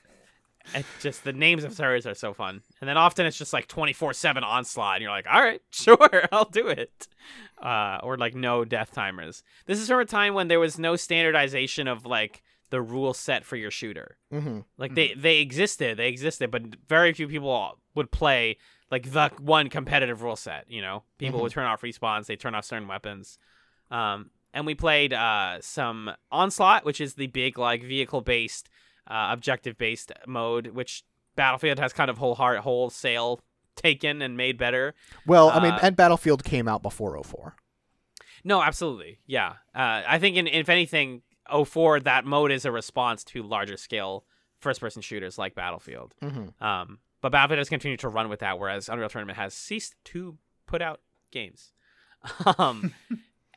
It's 0.73 0.87
just 1.01 1.23
the 1.23 1.33
names 1.33 1.63
of 1.63 1.73
servers 1.73 2.05
are 2.07 2.15
so 2.15 2.33
fun, 2.33 2.61
and 2.81 2.89
then 2.89 2.97
often 2.97 3.25
it's 3.25 3.37
just 3.37 3.53
like 3.53 3.67
24 3.67 4.13
seven 4.13 4.43
onslaught, 4.43 4.95
and 4.95 5.03
you're 5.03 5.11
like, 5.11 5.27
all 5.31 5.41
right, 5.41 5.61
sure, 5.69 6.27
I'll 6.31 6.49
do 6.49 6.67
it. 6.67 7.07
Uh, 7.61 7.99
or 8.03 8.17
like 8.17 8.35
no 8.35 8.65
death 8.65 8.91
timers. 8.93 9.43
This 9.65 9.79
is 9.79 9.87
from 9.87 9.99
a 9.99 10.05
time 10.05 10.33
when 10.33 10.47
there 10.47 10.59
was 10.59 10.77
no 10.77 10.95
standardization 10.95 11.87
of 11.87 12.05
like 12.05 12.43
the 12.71 12.81
rule 12.81 13.13
set 13.13 13.45
for 13.45 13.55
your 13.55 13.71
shooter. 13.71 14.17
mm-hmm. 14.33 14.59
Like 14.77 14.95
they 14.95 15.13
they 15.13 15.37
existed, 15.39 15.97
they 15.97 16.09
existed, 16.09 16.51
but 16.51 16.63
very 16.89 17.13
few 17.13 17.27
people 17.27 17.79
would 17.93 18.11
play 18.11 18.57
like 18.91 19.11
the 19.11 19.31
one 19.39 19.69
competitive 19.69 20.21
rule 20.21 20.35
set. 20.35 20.65
You 20.69 20.81
know, 20.81 21.03
people 21.17 21.39
Mhm. 21.39 21.43
would 21.43 21.51
turn 21.53 21.65
off 21.65 21.81
respawns, 21.81 22.25
they 22.25 22.35
turn 22.35 22.55
off 22.55 22.65
certain 22.65 22.87
weapons. 22.87 23.37
Um, 23.91 24.31
and 24.53 24.65
we 24.65 24.73
played 24.75 25.13
uh, 25.13 25.57
some 25.61 26.11
onslaught, 26.31 26.85
which 26.85 26.99
is 26.99 27.13
the 27.15 27.27
big 27.27 27.57
like 27.57 27.83
vehicle 27.83 28.21
based, 28.21 28.69
uh, 29.07 29.29
objective 29.31 29.77
based 29.77 30.11
mode, 30.27 30.67
which 30.67 31.03
Battlefield 31.35 31.79
has 31.79 31.93
kind 31.93 32.09
of 32.09 32.17
whole 32.17 32.35
heart 32.35 32.59
wholesale 32.59 33.41
taken 33.75 34.21
and 34.21 34.37
made 34.37 34.57
better. 34.57 34.93
Well, 35.25 35.49
I 35.49 35.59
mean, 35.61 35.73
Uh, 35.73 35.79
and 35.83 35.95
Battlefield 35.95 36.43
came 36.43 36.67
out 36.67 36.81
before 36.81 37.21
04. 37.21 37.55
No, 38.43 38.61
absolutely, 38.61 39.19
yeah. 39.25 39.53
Uh, 39.73 40.03
I 40.07 40.19
think 40.19 40.37
in, 40.37 40.47
if 40.47 40.69
anything, 40.69 41.23
04, 41.51 42.01
that 42.01 42.25
mode 42.25 42.51
is 42.51 42.65
a 42.65 42.71
response 42.71 43.23
to 43.25 43.43
larger 43.43 43.77
scale 43.77 44.23
first 44.59 44.79
person 44.79 45.01
shooters 45.01 45.37
like 45.37 45.55
Battlefield. 45.55 46.13
Mm-hmm. 46.21 46.63
Um, 46.63 46.99
but 47.21 47.31
Battlefield 47.31 47.59
has 47.59 47.69
continued 47.69 47.99
to 48.01 48.09
run 48.09 48.29
with 48.29 48.39
that, 48.39 48.59
whereas 48.59 48.87
Unreal 48.87 49.09
Tournament 49.09 49.37
has 49.37 49.53
ceased 49.53 49.95
to 50.05 50.37
put 50.67 50.81
out 50.81 51.01
games. 51.31 51.73
um, 52.57 52.93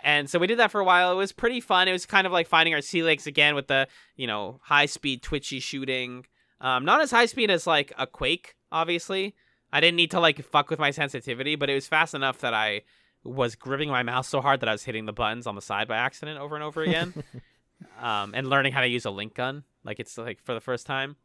and 0.03 0.31
so 0.31 0.39
we 0.39 0.47
did 0.47 0.59
that 0.59 0.71
for 0.71 0.81
a 0.81 0.85
while. 0.85 1.13
It 1.13 1.17
was 1.17 1.33
pretty 1.33 1.61
fun. 1.61 1.89
It 1.89 1.93
was 1.93 2.07
kind 2.07 2.27
of 2.27 2.33
like 2.33 2.47
finding 2.47 2.75
our 2.75 2.81
sea 2.81 3.03
legs 3.03 3.27
again 3.27 3.55
with 3.55 3.67
the 3.67 3.89
you 4.17 4.27
know 4.27 4.61
high 4.63 4.87
speed 4.87 5.23
twitchy 5.23 5.61
shooting. 5.61 6.27
Um, 6.61 6.85
not 6.85 7.01
as 7.01 7.11
high 7.11 7.27
speed 7.27 7.51
as 7.51 7.67
like 7.67 7.93
a 7.99 8.07
Quake, 8.07 8.55
obviously. 8.73 9.35
I 9.73 9.81
didn't 9.81 9.97
need 9.97 10.11
to 10.13 10.21
like 10.21 10.43
fuck 10.45 10.71
with 10.71 10.79
my 10.79 10.91
sensitivity, 10.91 11.57
but 11.57 11.69
it 11.71 11.75
was 11.75 11.87
fast 11.87 12.15
enough 12.15 12.39
that 12.39 12.55
I 12.55 12.83
was 13.25 13.55
gripping 13.55 13.91
my 13.91 14.03
mouse 14.03 14.29
so 14.29 14.41
hard 14.41 14.61
that 14.61 14.69
I 14.69 14.73
was 14.73 14.85
hitting 14.85 15.07
the 15.07 15.13
buttons 15.13 15.47
on 15.47 15.55
the 15.55 15.63
side 15.63 15.89
by 15.89 15.97
accident 15.97 16.39
over 16.39 16.55
and 16.55 16.65
over 16.65 16.83
again. 16.83 17.13
um, 18.01 18.33
and 18.35 18.49
learning 18.49 18.73
how 18.73 18.81
to 18.81 18.89
use 18.89 19.05
a 19.05 19.11
link 19.11 19.35
gun, 19.35 19.65
like 19.85 20.01
it's 20.01 20.17
like 20.17 20.41
for 20.43 20.55
the 20.55 20.61
first 20.61 20.87
time. 20.87 21.17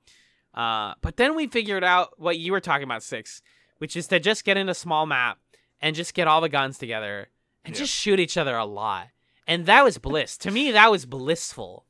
Uh, 0.53 0.93
but 1.01 1.17
then 1.17 1.35
we 1.35 1.47
figured 1.47 1.83
out 1.83 2.19
what 2.19 2.37
you 2.37 2.51
were 2.51 2.59
talking 2.59 2.83
about, 2.83 3.01
Six, 3.01 3.41
which 3.77 3.95
is 3.95 4.07
to 4.07 4.19
just 4.19 4.43
get 4.43 4.57
in 4.57 4.69
a 4.69 4.73
small 4.73 5.05
map 5.05 5.39
and 5.81 5.95
just 5.95 6.13
get 6.13 6.27
all 6.27 6.41
the 6.41 6.49
guns 6.49 6.77
together 6.77 7.29
and 7.65 7.73
Yeah. 7.75 7.79
just 7.79 7.93
shoot 7.93 8.19
each 8.19 8.37
other 8.37 8.55
a 8.55 8.65
lot. 8.65 9.07
And 9.47 9.65
that 9.65 9.83
was 9.83 9.97
bliss. 9.97 10.37
to 10.37 10.51
me, 10.51 10.71
that 10.71 10.89
was 10.91 11.05
blissful. 11.05 11.85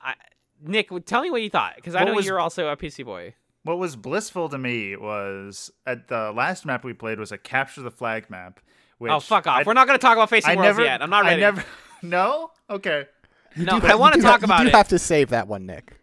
I, 0.00 0.14
Nick, 0.62 0.90
tell 1.04 1.22
me 1.22 1.30
what 1.30 1.42
you 1.42 1.50
thought, 1.50 1.74
because 1.76 1.94
I 1.94 2.04
know 2.04 2.14
was- 2.14 2.26
you're 2.26 2.38
also 2.40 2.68
a 2.68 2.76
PC 2.76 3.04
boy. 3.04 3.34
What 3.64 3.78
was 3.78 3.96
blissful 3.96 4.48
to 4.50 4.58
me 4.58 4.94
was 4.94 5.72
at 5.84 6.06
the 6.06 6.30
last 6.30 6.64
map 6.64 6.84
we 6.84 6.92
played 6.92 7.18
was 7.18 7.32
a 7.32 7.38
capture 7.38 7.82
the 7.82 7.90
flag 7.90 8.30
map. 8.30 8.60
Oh, 8.60 8.62
which 8.98 9.12
oh, 9.12 9.18
fuck 9.18 9.46
off. 9.48 9.58
I, 9.58 9.62
We're 9.64 9.72
not 9.74 9.88
going 9.88 9.98
to 9.98 10.02
talk 10.02 10.16
about 10.16 10.30
Facing 10.30 10.52
I 10.52 10.54
Worlds 10.54 10.68
never, 10.78 10.84
yet. 10.84 11.02
I'm 11.02 11.10
not 11.10 11.24
ready. 11.24 11.36
I 11.44 11.50
never. 11.50 11.64
No. 12.02 12.52
Okay. 12.70 13.06
no, 13.56 13.80
do 13.80 13.86
I 13.88 13.94
want 13.96 14.14
to 14.14 14.20
do 14.20 14.26
ha- 14.26 14.32
talk 14.34 14.42
about 14.44 14.60
You 14.60 14.68
it. 14.68 14.70
do 14.70 14.76
have 14.76 14.88
to 14.88 14.98
save 15.00 15.30
that 15.30 15.48
one, 15.48 15.66
Nick. 15.66 15.98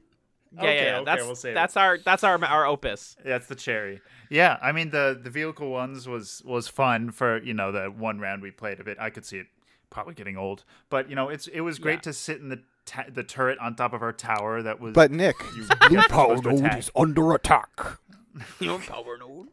Yeah, 0.55 0.61
Okay, 0.61 0.75
yeah, 0.75 0.83
yeah. 0.83 0.95
okay, 0.97 1.05
that's 1.05 1.23
we'll 1.23 1.35
save 1.35 1.51
it. 1.51 1.55
that's 1.55 1.77
our 1.77 1.97
that's 1.97 2.23
our 2.23 2.43
our 2.45 2.65
opus. 2.65 3.15
That's 3.23 3.47
the 3.47 3.55
cherry. 3.55 4.01
Yeah, 4.29 4.57
I 4.61 4.71
mean 4.71 4.89
the 4.91 5.19
the 5.21 5.29
vehicle 5.29 5.69
ones 5.69 6.07
was 6.07 6.41
was 6.45 6.67
fun 6.67 7.11
for 7.11 7.41
you 7.43 7.53
know 7.53 7.71
the 7.71 7.85
one 7.87 8.19
round 8.19 8.41
we 8.41 8.51
played 8.51 8.79
of 8.79 8.87
it. 8.87 8.97
I 8.99 9.09
could 9.09 9.25
see 9.25 9.37
it 9.39 9.47
probably 9.89 10.13
getting 10.13 10.37
old, 10.37 10.63
but 10.89 11.09
you 11.09 11.15
know 11.15 11.29
it's 11.29 11.47
it 11.47 11.61
was 11.61 11.79
great 11.79 11.95
Yeah. 11.95 12.01
to 12.01 12.13
sit 12.13 12.39
in 12.39 12.49
the 12.49 12.61
ta- 12.85 13.05
the 13.13 13.23
turret 13.23 13.57
on 13.59 13.75
top 13.75 13.93
of 13.93 14.01
our 14.01 14.13
tower. 14.13 14.61
That 14.61 14.79
was 14.79 14.93
But 14.93 15.11
Nick, 15.11 15.35
you 15.55 15.67
blue 15.89 16.01
power 16.09 16.37
node 16.41 16.77
is 16.77 16.89
under 16.95 17.33
attack. 17.33 17.69
Your 18.59 18.79
power 18.79 19.17
node. 19.17 19.47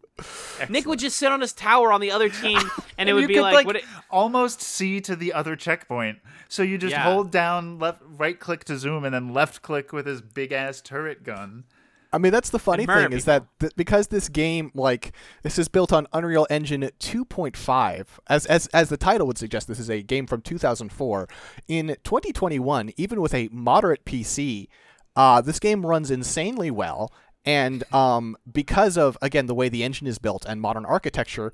Nick 0.69 0.87
would 0.87 0.99
just 0.99 1.17
sit 1.17 1.31
on 1.33 1.41
his 1.41 1.53
tower 1.53 1.93
on 1.93 2.01
the 2.01 2.11
other 2.11 2.29
team, 2.29 2.59
and 2.99 3.09
it 3.09 3.13
would 3.13 3.23
you 3.23 3.29
be 3.29 3.35
could, 3.35 3.43
like, 3.43 3.67
what 3.67 3.77
it, 3.77 3.85
almost 4.11 4.61
see 4.63 5.01
to 5.03 5.17
the 5.17 5.33
other 5.33 5.57
checkpoint. 5.57 6.19
So 6.49 6.63
you 6.63 6.79
just 6.79 6.93
Yeah. 6.93 7.05
hold 7.05 7.31
down 7.31 7.79
left 7.79 8.03
right 8.05 8.39
click 8.39 8.65
to 8.65 8.77
zoom 8.79 9.05
and 9.05 9.15
then 9.15 9.33
left 9.33 9.63
click 9.63 9.93
with 9.93 10.07
his 10.07 10.21
big 10.21 10.53
ass 10.53 10.81
turret 10.81 11.23
gun. 11.25 11.65
I 12.13 12.19
mean, 12.19 12.33
that's 12.33 12.51
the 12.51 12.59
funny 12.59 12.87
murder 12.87 13.09
thing 13.09 13.17
is 13.19 13.25
that 13.27 13.45
th- 13.61 13.73
because 13.77 14.09
this 14.09 14.29
game, 14.29 14.73
like, 14.75 15.13
this 15.45 15.61
is 15.61 15.69
built 15.69 15.93
on 15.93 16.09
Unreal 16.13 16.45
Engine 16.51 16.91
2.5, 16.99 18.07
as 18.29 18.47
as 18.47 18.67
as 18.69 18.89
the 18.89 18.97
title 18.97 19.29
would 19.29 19.39
suggest, 19.39 19.69
this 19.69 19.79
is 19.79 19.89
a 19.89 20.03
game 20.03 20.27
from 20.27 20.41
2004. 20.43 21.29
In 21.69 21.97
2021, 22.03 22.91
even 22.97 23.21
with 23.21 23.33
a 23.33 23.49
moderate 23.53 24.05
PC, 24.05 24.67
uh, 25.15 25.41
this 25.41 25.61
game 25.61 25.87
runs 25.87 26.11
insanely 26.11 26.71
well, 26.71 27.13
and 27.45 27.83
um, 27.93 28.37
because 28.51 28.97
of 28.97 29.17
again 29.23 29.47
the 29.47 29.55
way 29.55 29.69
the 29.69 29.85
engine 29.85 30.07
is 30.07 30.19
built 30.19 30.45
and 30.49 30.61
modern 30.61 30.85
architecture. 30.85 31.53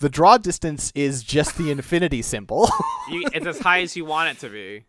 The 0.00 0.08
draw 0.08 0.38
distance 0.38 0.90
is 0.96 1.22
just 1.22 1.56
the 1.56 1.70
infinity 1.70 2.20
symbol. 2.20 2.68
you, 3.10 3.28
it's 3.32 3.46
as 3.46 3.60
high 3.60 3.80
as 3.80 3.94
you 3.96 4.04
want 4.04 4.30
it 4.30 4.40
to 4.40 4.48
be. 4.48 4.84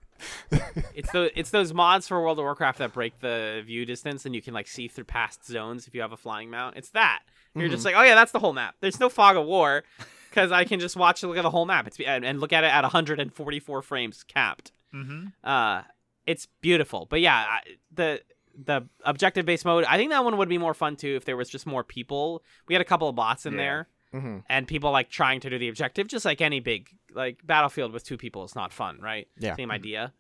It's 0.96 1.12
the 1.12 1.38
it's 1.38 1.52
those 1.52 1.74
mods 1.74 2.08
for 2.08 2.20
World 2.22 2.40
of 2.40 2.44
Warcraft 2.44 2.80
that 2.80 2.92
break 2.92 3.20
the 3.20 3.62
view 3.66 3.86
distance, 3.86 4.26
and 4.26 4.34
you 4.34 4.42
can 4.42 4.54
like 4.54 4.68
see 4.68 4.88
through 4.88 5.04
past 5.04 5.46
zones 5.46 5.88
if 5.88 5.94
you 5.94 6.02
have 6.02 6.12
a 6.12 6.18
flying 6.18 6.50
mount. 6.50 6.76
It's 6.76 6.90
that. 6.92 7.20
You're 7.54 7.70
just 7.70 7.86
like, 7.86 7.96
oh 7.96 8.02
yeah, 8.02 8.16
that's 8.16 8.32
the 8.34 8.40
whole 8.40 8.52
map. 8.52 8.76
There's 8.82 9.00
no 9.00 9.08
fog 9.08 9.38
of 9.38 9.46
war 9.46 9.84
because 10.30 10.52
I 10.52 10.66
can 10.66 10.80
just 10.80 10.98
watch 10.98 11.24
and 11.24 11.30
look 11.30 11.38
at 11.38 11.44
the 11.44 11.50
whole 11.50 11.66
map. 11.66 11.88
It's 11.88 12.00
and, 12.00 12.26
and 12.26 12.42
look 12.42 12.52
at 12.52 12.64
it 12.66 12.68
at 12.68 12.84
144 12.84 13.82
frames 13.82 14.24
capped. 14.24 14.72
Mm-hmm. 14.94 15.28
Uh, 15.44 15.84
it's 16.26 16.48
beautiful. 16.62 17.08
But 17.10 17.22
yeah, 17.22 17.36
I, 17.36 17.60
the 17.94 18.22
the 18.58 18.88
objective 19.04 19.46
based 19.46 19.66
mode, 19.66 19.84
I 19.86 19.98
think 19.98 20.12
that 20.12 20.24
one 20.24 20.38
would 20.38 20.50
be 20.50 20.58
more 20.58 20.74
fun 20.74 20.96
too 20.96 21.16
if 21.16 21.26
there 21.26 21.38
was 21.38 21.50
just 21.50 21.66
more 21.66 21.84
people. 21.84 22.44
We 22.68 22.74
had 22.76 22.82
a 22.82 22.86
couple 22.86 23.10
of 23.10 23.16
bots 23.16 23.46
in 23.46 23.54
Yeah. 23.54 23.58
there 23.60 23.88
hmm 24.12 24.38
and 24.50 24.66
people 24.68 24.92
like 24.92 25.10
trying 25.10 25.42
to 25.42 25.50
do 25.50 25.58
the 25.60 25.68
objective, 25.68 26.08
just 26.08 26.24
like 26.26 26.40
any 26.42 26.60
big 26.62 26.90
like 27.14 27.46
battlefield 27.46 27.92
with 27.92 28.04
two 28.06 28.18
people 28.18 28.44
is 28.46 28.56
not 28.56 28.72
fun, 28.72 29.00
right? 29.02 29.28
Yeah. 29.38 29.56
Same 29.56 29.72
idea. 29.72 30.14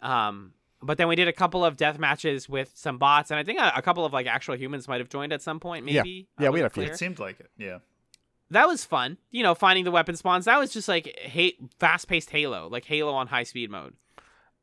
Um, 0.00 0.52
but 0.80 0.96
then 0.98 1.08
we 1.08 1.16
did 1.16 1.28
a 1.28 1.32
couple 1.32 1.64
of 1.64 1.76
death 1.76 1.98
matches 1.98 2.48
with 2.48 2.70
some 2.74 2.98
bots, 2.98 3.30
and 3.30 3.38
I 3.38 3.42
think 3.42 3.58
a, 3.60 3.72
a 3.76 3.82
couple 3.82 4.04
of 4.04 4.12
like 4.12 4.26
actual 4.26 4.56
humans 4.56 4.86
might 4.88 5.00
have 5.00 5.08
joined 5.08 5.32
at 5.32 5.42
some 5.42 5.58
point. 5.60 5.84
Maybe. 5.84 6.28
Yeah, 6.38 6.48
I 6.48 6.50
we 6.50 6.60
had 6.60 6.66
a 6.66 6.70
few. 6.70 6.82
clear. 6.82 6.92
It 6.92 6.98
seemed 6.98 7.18
like 7.18 7.40
it. 7.40 7.50
Yeah. 7.56 7.78
That 8.50 8.66
was 8.68 8.84
fun. 8.84 9.18
You 9.30 9.42
know, 9.42 9.54
finding 9.54 9.84
the 9.84 9.90
weapon 9.90 10.16
spawns. 10.16 10.44
That 10.46 10.58
was 10.58 10.72
just 10.72 10.88
like 10.88 11.18
hate 11.18 11.58
fast 11.78 12.08
paced 12.08 12.30
Halo, 12.30 12.68
like 12.68 12.84
Halo 12.86 13.12
on 13.12 13.26
high 13.26 13.42
speed 13.42 13.70
mode. 13.70 13.94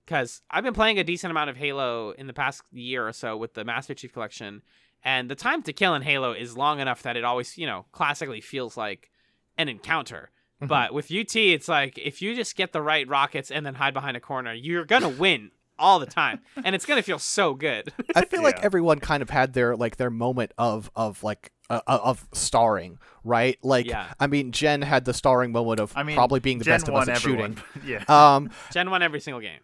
Because 0.05 0.41
I've 0.51 0.63
been 0.63 0.73
playing 0.73 0.99
a 0.99 1.03
decent 1.03 1.31
amount 1.31 1.49
of 1.49 1.57
Halo 1.57 2.11
in 2.11 2.27
the 2.27 2.33
past 2.33 2.61
year 2.71 3.07
or 3.07 3.11
so 3.13 3.35
with 3.37 3.53
the 3.55 3.63
Master 3.65 3.93
Chief 3.95 4.13
Collection, 4.13 4.61
and 5.03 5.29
the 5.29 5.35
time 5.35 5.63
to 5.63 5.73
kill 5.73 5.95
in 5.95 6.01
Halo 6.03 6.31
is 6.33 6.55
long 6.55 6.79
enough 6.79 7.01
that 7.03 7.17
it 7.17 7.23
always, 7.23 7.57
you 7.57 7.65
know, 7.65 7.85
classically 7.91 8.41
feels 8.41 8.77
like 8.77 9.09
an 9.57 9.67
encounter. 9.69 10.29
Mhm. 10.61 10.67
But 10.67 10.93
with 10.93 11.11
UT, 11.11 11.35
it's 11.53 11.67
like 11.67 11.97
if 11.97 12.21
you 12.21 12.35
just 12.35 12.55
get 12.55 12.71
the 12.71 12.81
right 12.81 13.07
rockets 13.07 13.49
and 13.51 13.65
then 13.65 13.75
hide 13.75 13.93
behind 13.93 14.15
a 14.15 14.19
corner, 14.19 14.53
you're 14.53 14.85
gonna 14.85 15.09
win 15.09 15.51
all 15.77 15.99
the 15.99 16.05
time, 16.05 16.39
and 16.63 16.73
it's 16.75 16.85
gonna 16.85 17.01
feel 17.03 17.19
so 17.19 17.53
good. 17.55 17.91
I 18.15 18.25
feel 18.25 18.43
like 18.43 18.63
everyone 18.63 18.99
kind 18.99 19.21
of 19.23 19.29
had 19.31 19.53
their 19.53 19.75
like 19.75 19.97
their 19.97 20.09
moment 20.11 20.51
of 20.57 20.89
of 20.95 21.23
like 21.23 21.51
uh, 21.69 21.81
uh, 21.87 21.99
of 22.03 22.27
starring, 22.31 22.99
right? 23.23 23.57
Like, 23.63 23.87
Yeah. 23.87 24.13
I 24.19 24.27
mean, 24.27 24.51
Jen 24.51 24.83
had 24.83 25.03
the 25.05 25.15
starring 25.15 25.51
moment 25.51 25.79
of 25.79 25.93
I 25.95 26.03
mean, 26.03 26.15
probably 26.15 26.39
being 26.39 26.59
the 26.59 26.63
Jen 26.65 26.73
best 26.75 26.87
of 26.89 26.93
won 26.93 27.01
us 27.03 27.09
at 27.09 27.15
everyone. 27.17 27.55
shooting. 27.73 27.89
yeah. 28.07 28.35
Um, 28.35 28.51
Jen 28.71 28.91
won 28.91 29.01
every 29.01 29.19
single 29.19 29.41
game. 29.41 29.59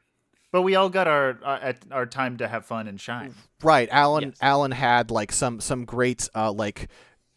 But 0.52 0.64
we 0.64 0.76
all 0.76 0.90
got 0.90 1.08
our 1.08 1.38
uh, 1.44 1.74
our 1.92 2.06
time 2.06 2.38
to 2.38 2.48
have 2.48 2.66
fun 2.66 2.88
and 2.88 3.00
shine. 3.00 3.36
right. 3.64 3.88
Alan 3.92 4.24
Yes. 4.26 4.38
Alan 4.42 4.72
had 4.72 5.10
like 5.12 5.32
some 5.32 5.60
some 5.62 5.86
great 5.86 6.28
uh 6.36 6.52
like. 6.52 6.90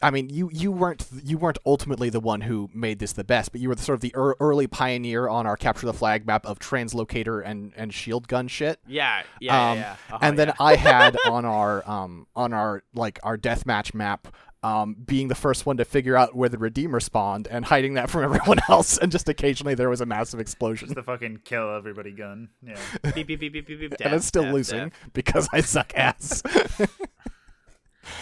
I 0.02 0.10
mean, 0.10 0.28
you, 0.28 0.50
you 0.52 0.70
weren't 0.72 1.06
you 1.22 1.38
weren't 1.38 1.56
ultimately 1.64 2.10
the 2.10 2.20
one 2.20 2.42
who 2.42 2.68
made 2.74 2.98
this 2.98 3.12
the 3.12 3.24
best, 3.24 3.52
but 3.52 3.60
you 3.60 3.68
were 3.68 3.76
the, 3.76 3.82
sort 3.82 3.94
of 3.94 4.00
the 4.00 4.12
ear 4.14 4.34
early 4.40 4.66
pioneer 4.66 5.28
on 5.28 5.46
our 5.46 5.56
capture 5.56 5.86
the 5.86 5.94
flag 5.94 6.26
map 6.26 6.44
of 6.44 6.58
translocator 6.58 7.40
and, 7.42 7.72
and 7.76 7.94
shield 7.94 8.26
gun 8.28 8.48
shit. 8.48 8.80
Yeah, 8.86 9.22
yeah, 9.40 9.70
um, 9.70 9.78
yeah. 9.78 9.82
yeah. 9.84 9.96
Oh, 10.12 10.18
and 10.20 10.38
then 10.38 10.48
yeah. 10.48 10.54
I 10.60 10.74
had 10.74 11.16
on 11.30 11.44
our 11.44 11.88
um 11.88 12.26
on 12.34 12.52
our 12.52 12.82
like 12.94 13.18
our 13.22 13.38
deathmatch 13.38 13.94
map 13.94 14.28
um 14.64 14.96
being 15.06 15.28
the 15.28 15.34
first 15.34 15.66
one 15.66 15.76
to 15.76 15.84
figure 15.84 16.16
out 16.16 16.34
where 16.34 16.48
the 16.48 16.56
redeemer 16.58 16.98
spawned 16.98 17.46
and 17.48 17.64
hiding 17.66 17.94
that 17.94 18.08
from 18.08 18.24
everyone 18.24 18.58
else 18.68 18.96
and 18.98 19.12
just 19.12 19.28
occasionally 19.28 19.74
there 19.74 19.88
was 19.90 20.00
a 20.00 20.06
massive 20.06 20.40
explosion 20.40 20.88
Just 20.88 20.96
the 20.96 21.02
fucking 21.02 21.40
kill 21.44 21.74
everybody 21.76 22.12
gun. 22.12 22.48
Yeah. 22.66 22.76
beep, 23.14 23.26
beep, 23.26 23.40
beep, 23.40 23.52
beep, 23.52 23.66
beep, 23.66 23.78
beep, 23.80 23.90
and 23.92 23.98
death, 23.98 24.12
I'm 24.12 24.20
still 24.20 24.44
death, 24.44 24.54
losing 24.54 24.88
death. 24.88 24.98
because 25.12 25.48
I 25.52 25.60
suck 25.60 25.92
ass. 25.96 26.42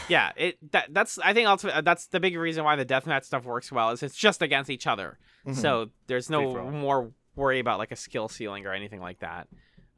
Yeah, 0.08 0.30
it 0.36 0.58
that 0.72 0.94
that's 0.94 1.18
I 1.18 1.34
think 1.34 1.48
ultimately 1.48 1.82
that's 1.82 2.06
the 2.06 2.20
big 2.20 2.36
reason 2.36 2.62
why 2.64 2.76
the 2.76 2.84
deathmatch 2.84 3.24
stuff 3.24 3.44
works 3.44 3.72
well 3.72 3.90
is 3.90 4.02
it's 4.02 4.16
just 4.16 4.40
against 4.42 4.70
each 4.70 4.86
other, 4.86 5.18
Mm-hmm. 5.46 5.60
so 5.60 5.90
there's 6.06 6.30
no 6.30 6.70
more 6.70 7.10
worry 7.34 7.58
about 7.58 7.78
like 7.80 7.90
a 7.90 7.96
skill 7.96 8.28
ceiling 8.28 8.64
or 8.64 8.72
anything 8.72 9.00
like 9.00 9.18
that. 9.20 9.48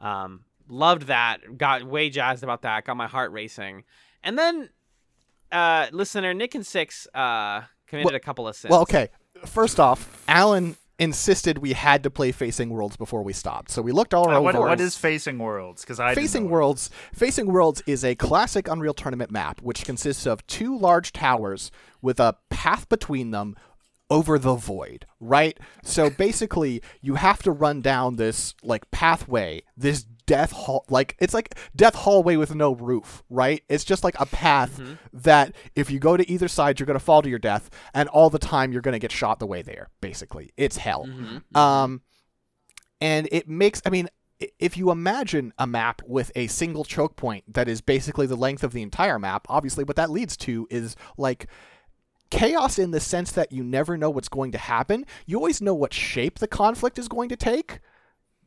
Um, 0.01 0.45
loved 0.69 1.09
that. 1.09 1.59
Got 1.59 1.85
way 1.85 2.09
jazzed 2.09 2.43
about 2.43 2.63
that. 2.63 2.85
Got 2.87 2.97
my 2.97 3.07
heart 3.07 3.31
racing. 3.31 3.85
And 4.23 4.39
then, 4.39 4.71
uh, 5.55 5.87
listener 5.93 6.35
Nick 6.35 6.55
and 6.55 6.67
Six 6.67 7.07
uh, 7.15 7.63
committed 7.87 8.07
Well- 8.07 8.15
a 8.17 8.21
couple 8.21 8.47
of 8.49 8.57
sins. 8.57 8.71
Well, 8.71 8.83
okay. 8.83 9.09
First 9.47 9.79
off, 9.81 10.23
Alan 10.29 10.77
insisted 10.99 11.59
we 11.59 11.73
had 11.73 12.03
to 12.05 12.11
play 12.11 12.31
Facing 12.33 12.71
Worlds 12.71 12.97
before 12.97 13.23
we 13.23 13.33
stopped. 13.33 13.71
So 13.71 13.83
we 13.83 13.91
looked 13.93 14.15
all 14.15 14.29
Uh, 14.31 14.35
over. 14.35 14.43
what, 14.43 14.55
what 14.55 14.81
is 14.81 14.97
Facing 14.97 15.39
Worlds? 15.39 15.83
Because 15.83 15.99
I 16.01 16.15
Facing. 16.15 16.49
Worlds 16.49 16.89
Facing 17.13 17.47
Worlds 17.47 17.83
is 17.87 18.05
a 18.05 18.15
classic 18.15 18.69
Unreal 18.69 18.95
Tournament 18.95 19.31
map 19.31 19.61
which 19.61 19.85
consists 19.85 20.25
of 20.27 20.47
two 20.47 20.79
large 20.79 21.13
towers 21.13 21.71
with 22.01 22.21
a 22.21 22.37
path 22.49 22.89
between 22.89 23.33
them 23.33 23.57
over 24.09 24.39
the 24.39 24.55
void, 24.55 25.07
right? 25.19 25.59
So 25.83 26.11
basically, 26.11 26.81
you 27.01 27.17
have 27.17 27.43
to 27.43 27.51
run 27.51 27.81
down 27.81 28.17
this 28.17 28.55
like 28.63 28.89
pathway, 28.91 29.63
this 29.77 30.07
death 30.27 30.53
hall 30.53 30.85
like 30.89 31.17
it's 31.19 31.35
like 31.35 31.55
death 31.77 31.95
hallway 31.95 32.37
with 32.37 32.55
no 32.55 32.75
roof, 32.75 33.23
right? 33.29 33.63
It's 33.69 33.85
just 33.85 34.05
like 34.05 34.19
a 34.19 34.27
path 34.27 34.79
mm-hmm. 34.79 34.95
that 35.13 35.55
if 35.75 35.91
you 35.91 35.99
go 35.99 36.17
to 36.17 36.31
either 36.31 36.49
side, 36.49 36.79
you're 36.79 36.87
going 36.87 36.99
to 36.99 37.05
fall 37.05 37.23
to 37.23 37.29
your 37.29 37.39
death 37.39 37.71
and 37.93 38.09
all 38.09 38.31
the 38.31 38.39
time 38.39 38.73
you're 38.73 38.83
going 38.83 38.95
to 38.95 38.99
get 38.99 39.13
shot 39.13 39.39
the 39.39 39.47
way 39.47 39.63
there, 39.63 39.91
basically. 40.01 40.51
It's 40.57 40.77
hell. 40.77 41.07
Mm-hmm, 41.07 41.25
mm-hmm. 41.25 41.57
Um 41.57 42.03
and 43.01 43.29
it 43.31 43.49
makes 43.49 43.83
i 43.87 43.91
mean 43.91 44.09
if 44.59 44.77
you 44.77 44.91
imagine 44.91 45.53
a 45.59 45.67
map 45.67 46.03
with 46.07 46.33
a 46.35 46.47
single 46.49 46.85
choke 46.85 47.17
point 47.17 47.45
that 47.53 47.69
is 47.69 47.81
basically 47.81 48.27
the 48.27 48.37
length 48.37 48.65
of 48.65 48.73
the 48.73 48.83
entire 48.83 49.19
map 49.19 49.47
obviously 49.49 49.85
what 49.85 49.97
that 49.97 50.11
leads 50.11 50.37
to 50.37 50.67
is 50.71 50.97
like 51.17 51.47
chaos 52.31 52.79
in 52.79 52.91
the 52.91 53.01
sense 53.01 53.31
that 53.33 53.53
you 53.53 53.63
never 53.63 53.97
know 53.97 54.11
what's 54.11 54.29
going 54.29 54.51
to 54.51 54.59
happen 54.59 55.05
you 55.27 55.37
always 55.37 55.61
know 55.61 55.75
what 55.75 55.93
shape 55.93 56.39
the 56.39 56.49
conflict 56.49 56.99
is 56.99 57.09
going 57.09 57.29
to 57.29 57.37
take 57.37 57.79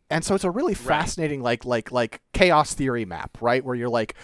and 0.10 0.24
so 0.24 0.36
it's 0.36 0.44
a 0.44 0.52
really 0.52 0.74
fascinating 0.74 1.42
like 1.42 1.66
like 1.66 1.92
like 1.92 2.22
chaos 2.34 2.74
theory 2.74 3.06
map 3.06 3.38
right 3.42 3.64
where 3.66 3.76
you're 3.76 3.90
like 3.90 4.16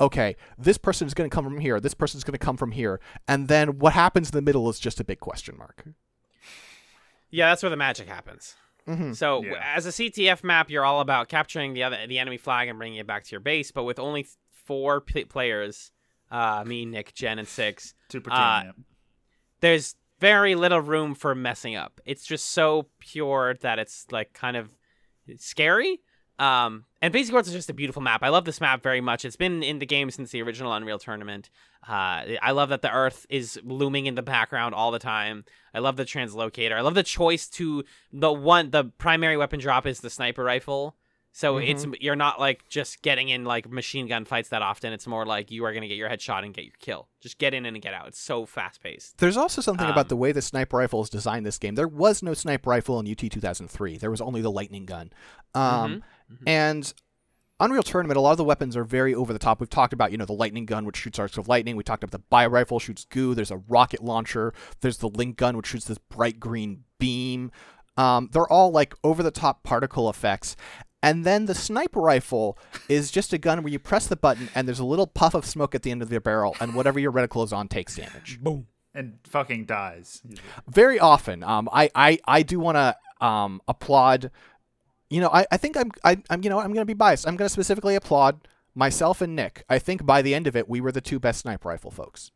okay 0.00 0.36
this 0.58 0.78
person 0.78 1.06
is 1.06 1.14
going 1.14 1.28
to 1.28 1.34
come 1.34 1.44
from 1.44 1.58
here 1.58 1.80
this 1.80 1.94
person 1.94 2.18
is 2.18 2.24
going 2.24 2.32
to 2.32 2.38
come 2.38 2.56
from 2.56 2.72
here 2.72 3.00
and 3.28 3.48
then 3.48 3.78
what 3.78 3.92
happens 3.92 4.28
in 4.30 4.34
the 4.36 4.42
middle 4.42 4.68
is 4.68 4.78
just 4.78 5.00
a 5.00 5.04
big 5.04 5.20
question 5.20 5.56
mark 5.58 5.84
Yeah, 7.30 7.48
that's 7.50 7.62
where 7.64 7.70
the 7.70 7.76
magic 7.76 8.06
happens. 8.08 8.54
So 9.14 9.42
Yeah. 9.42 9.60
as 9.74 9.86
a 9.86 9.88
CTF 9.92 10.44
map, 10.44 10.70
you're 10.70 10.84
all 10.84 11.00
about 11.00 11.28
capturing 11.28 11.72
the 11.72 11.82
other 11.82 12.06
the 12.06 12.18
enemy 12.18 12.36
flag 12.36 12.68
and 12.68 12.78
bringing 12.78 12.98
it 12.98 13.06
back 13.08 13.24
to 13.24 13.30
your 13.32 13.40
base. 13.40 13.72
But 13.72 13.84
with 13.84 13.98
only 13.98 14.26
four 14.66 15.00
p- 15.00 15.24
players, 15.24 15.90
uh, 16.30 16.62
me, 16.66 16.84
Nick, 16.84 17.12
Jen, 17.14 17.38
and 17.40 17.48
Six, 17.48 17.94
Super 18.10 18.30
Uh, 18.30 18.60
team. 18.62 18.72
yeah. 18.76 18.82
there's 19.60 19.96
very 20.20 20.54
little 20.54 20.80
room 20.80 21.14
for 21.14 21.34
messing 21.34 21.74
up. 21.74 22.00
It's 22.04 22.24
just 22.24 22.50
so 22.50 22.86
pure 23.00 23.54
that 23.62 23.78
it's 23.80 24.06
like 24.12 24.32
kind 24.32 24.56
of 24.56 24.70
scary. 25.38 26.00
Um, 26.38 26.84
and 27.00 27.12
Facing 27.12 27.32
Worlds 27.32 27.48
is 27.48 27.54
just 27.54 27.70
a 27.70 27.74
beautiful 27.74 28.02
map. 28.02 28.22
I 28.22 28.28
love 28.28 28.44
this 28.44 28.60
map 28.60 28.82
very 28.82 29.00
much. 29.00 29.24
It's 29.24 29.36
been 29.36 29.62
in 29.62 29.78
the 29.78 29.86
game 29.86 30.10
since 30.10 30.30
the 30.30 30.42
original 30.42 30.72
Unreal 30.72 30.98
Tournament. 30.98 31.48
Uh, 31.86 32.34
I 32.42 32.50
love 32.50 32.70
that 32.70 32.82
the 32.82 32.92
Earth 32.92 33.24
is 33.28 33.60
looming 33.62 34.06
in 34.06 34.16
the 34.16 34.22
background 34.22 34.74
all 34.74 34.90
the 34.90 34.98
time. 34.98 35.44
I 35.72 35.78
love 35.78 35.96
the 35.96 36.04
translocator. 36.04 36.72
I 36.72 36.80
love 36.80 36.94
the 36.94 37.02
choice 37.04 37.46
to 37.50 37.84
the 38.12 38.32
one. 38.32 38.70
The 38.70 38.84
primary 38.98 39.36
weapon 39.36 39.60
drop 39.60 39.86
is 39.86 40.00
the 40.00 40.10
sniper 40.10 40.42
rifle. 40.42 40.96
So 41.36 41.56
it's 41.58 41.84
you're 42.00 42.14
not 42.14 42.38
like 42.38 42.68
just 42.68 43.02
getting 43.02 43.28
in 43.28 43.44
like 43.44 43.68
machine 43.68 44.06
gun 44.06 44.24
fights 44.24 44.50
that 44.50 44.62
often. 44.62 44.92
It's 44.92 45.06
more 45.08 45.26
like 45.26 45.50
you 45.50 45.64
are 45.64 45.74
gonna 45.74 45.88
get 45.88 45.96
your 45.96 46.08
head 46.08 46.22
shot 46.22 46.44
and 46.44 46.54
get 46.54 46.64
your 46.64 46.74
kill. 46.78 47.08
Just 47.20 47.38
get 47.38 47.52
in 47.54 47.66
and 47.66 47.82
get 47.82 47.92
out. 47.92 48.06
It's 48.06 48.20
so 48.20 48.46
fast 48.46 48.80
paced. 48.80 49.18
There's 49.18 49.36
also 49.36 49.60
something 49.60 49.84
Um, 49.86 49.90
about 49.92 50.08
the 50.08 50.16
way 50.16 50.30
the 50.30 50.40
sniper 50.40 50.76
rifle 50.76 51.02
is 51.02 51.10
designed 51.10 51.44
this 51.44 51.58
game. 51.58 51.74
There 51.74 51.88
was 51.88 52.22
no 52.22 52.34
sniper 52.34 52.70
rifle 52.70 53.00
in 53.00 53.10
UT 53.10 53.18
2003. 53.18 53.98
There 53.98 54.12
was 54.12 54.20
only 54.20 54.42
the 54.42 54.50
lightning 54.50 54.86
gun. 54.86 55.12
Um, 55.54 56.02
Mm-hmm. 56.32 56.48
And 56.48 56.94
Unreal 57.60 57.82
Tournament, 57.82 58.16
a 58.16 58.20
lot 58.20 58.30
of 58.30 58.36
the 58.38 58.44
weapons 58.44 58.76
are 58.76 58.84
very 58.84 59.14
over 59.14 59.32
the 59.32 59.38
top. 59.38 59.60
We've 59.60 59.68
talked 59.68 59.92
about, 59.92 60.10
you 60.10 60.16
know, 60.18 60.24
the 60.24 60.32
lightning 60.32 60.64
gun, 60.66 60.84
which 60.86 60.96
shoots 60.96 61.18
arcs 61.18 61.36
of 61.36 61.48
lightning. 61.48 61.76
We 61.76 61.82
talked 61.82 62.02
about 62.02 62.12
the 62.12 62.24
bio 62.30 62.48
rifle, 62.48 62.78
shoots 62.78 63.04
goo. 63.04 63.34
There's 63.34 63.50
a 63.50 63.58
rocket 63.68 64.02
launcher. 64.02 64.54
There's 64.80 64.98
the 64.98 65.08
link 65.08 65.36
gun, 65.36 65.56
which 65.56 65.66
shoots 65.66 65.84
this 65.84 65.98
bright 65.98 66.40
green 66.40 66.84
beam. 66.98 67.50
Um, 67.96 68.30
they're 68.32 68.48
all 68.48 68.70
like 68.70 68.94
over 69.04 69.22
the 69.22 69.30
top 69.30 69.62
particle 69.64 70.08
effects. 70.08 70.56
And 71.04 71.24
then 71.24 71.44
the 71.44 71.54
sniper 71.54 72.00
rifle 72.00 72.58
is 72.88 73.10
just 73.10 73.32
a 73.34 73.38
gun 73.38 73.62
where 73.62 73.70
you 73.72 73.78
press 73.78 74.06
the 74.06 74.16
button 74.16 74.48
and 74.54 74.66
there's 74.66 74.78
a 74.78 74.84
little 74.84 75.06
puff 75.06 75.34
of 75.34 75.44
smoke 75.44 75.74
at 75.74 75.82
the 75.82 75.90
end 75.90 76.00
of 76.00 76.08
the 76.08 76.18
barrel, 76.20 76.56
and 76.60 76.74
whatever 76.74 76.98
your 76.98 77.12
reticle 77.12 77.44
is 77.44 77.52
on 77.52 77.68
takes 77.68 77.96
damage 77.96 78.40
Boom. 78.40 78.66
and 78.94 79.18
fucking 79.24 79.66
dies. 79.66 80.22
very 80.66 80.98
often. 80.98 81.42
Um, 81.42 81.68
I, 81.70 81.90
I, 81.94 82.18
I 82.26 82.42
do 82.42 82.58
want 82.58 82.76
to 82.76 82.96
um, 83.24 83.60
applaud. 83.68 84.30
You 85.10 85.20
know, 85.20 85.28
I, 85.28 85.46
I 85.52 85.58
think 85.58 85.76
I'm, 85.76 85.90
I, 86.02 86.22
I'm, 86.30 86.42
you 86.42 86.48
know, 86.48 86.58
I'm 86.58 86.72
going 86.72 86.82
to 86.82 86.86
be 86.86 86.94
biased. 86.94 87.28
I'm 87.28 87.36
going 87.36 87.46
to 87.46 87.52
specifically 87.52 87.94
applaud 87.94 88.48
myself 88.74 89.20
and 89.20 89.36
Nick. 89.36 89.62
I 89.68 89.78
think 89.78 90.06
by 90.06 90.22
the 90.22 90.34
end 90.34 90.46
of 90.46 90.56
it, 90.56 90.68
we 90.68 90.80
were 90.80 90.90
the 90.90 91.02
two 91.02 91.20
best 91.20 91.42
sniper 91.42 91.68
rifle 91.68 91.90
folks. 91.90 92.30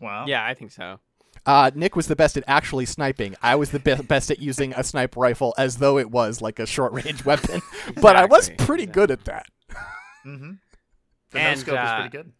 Wow. 0.00 0.26
Yeah, 0.26 0.46
I 0.46 0.54
think 0.54 0.70
so. 0.70 1.00
Uh, 1.48 1.70
Nick 1.74 1.96
was 1.96 2.06
the 2.08 2.14
best 2.16 2.36
at 2.36 2.44
actually 2.46 2.84
sniping. 2.84 3.34
I 3.42 3.54
was 3.56 3.70
the 3.70 3.78
be- 3.78 3.94
best 4.08 4.30
at 4.30 4.38
using 4.38 4.74
a 4.74 4.84
sniper 4.84 5.18
rifle 5.18 5.54
as 5.56 5.78
though 5.78 5.96
it 5.98 6.10
was 6.10 6.42
like 6.42 6.58
a 6.58 6.66
short 6.66 6.92
range 6.92 7.24
weapon. 7.30 7.62
But 8.02 8.16
I 8.16 8.26
was 8.26 8.48
Exactly, 8.48 8.66
pretty 8.66 8.86
good 8.86 9.10
at 9.10 9.24
that. 9.24 9.46
Mm-hmm. 10.26 10.52
The 11.30 11.38
And, 11.40 11.56
no 11.58 11.60
scope 11.62 11.74
is 11.74 11.80
uh, 11.90 11.94
pretty 12.00 12.10
good. 12.16 12.32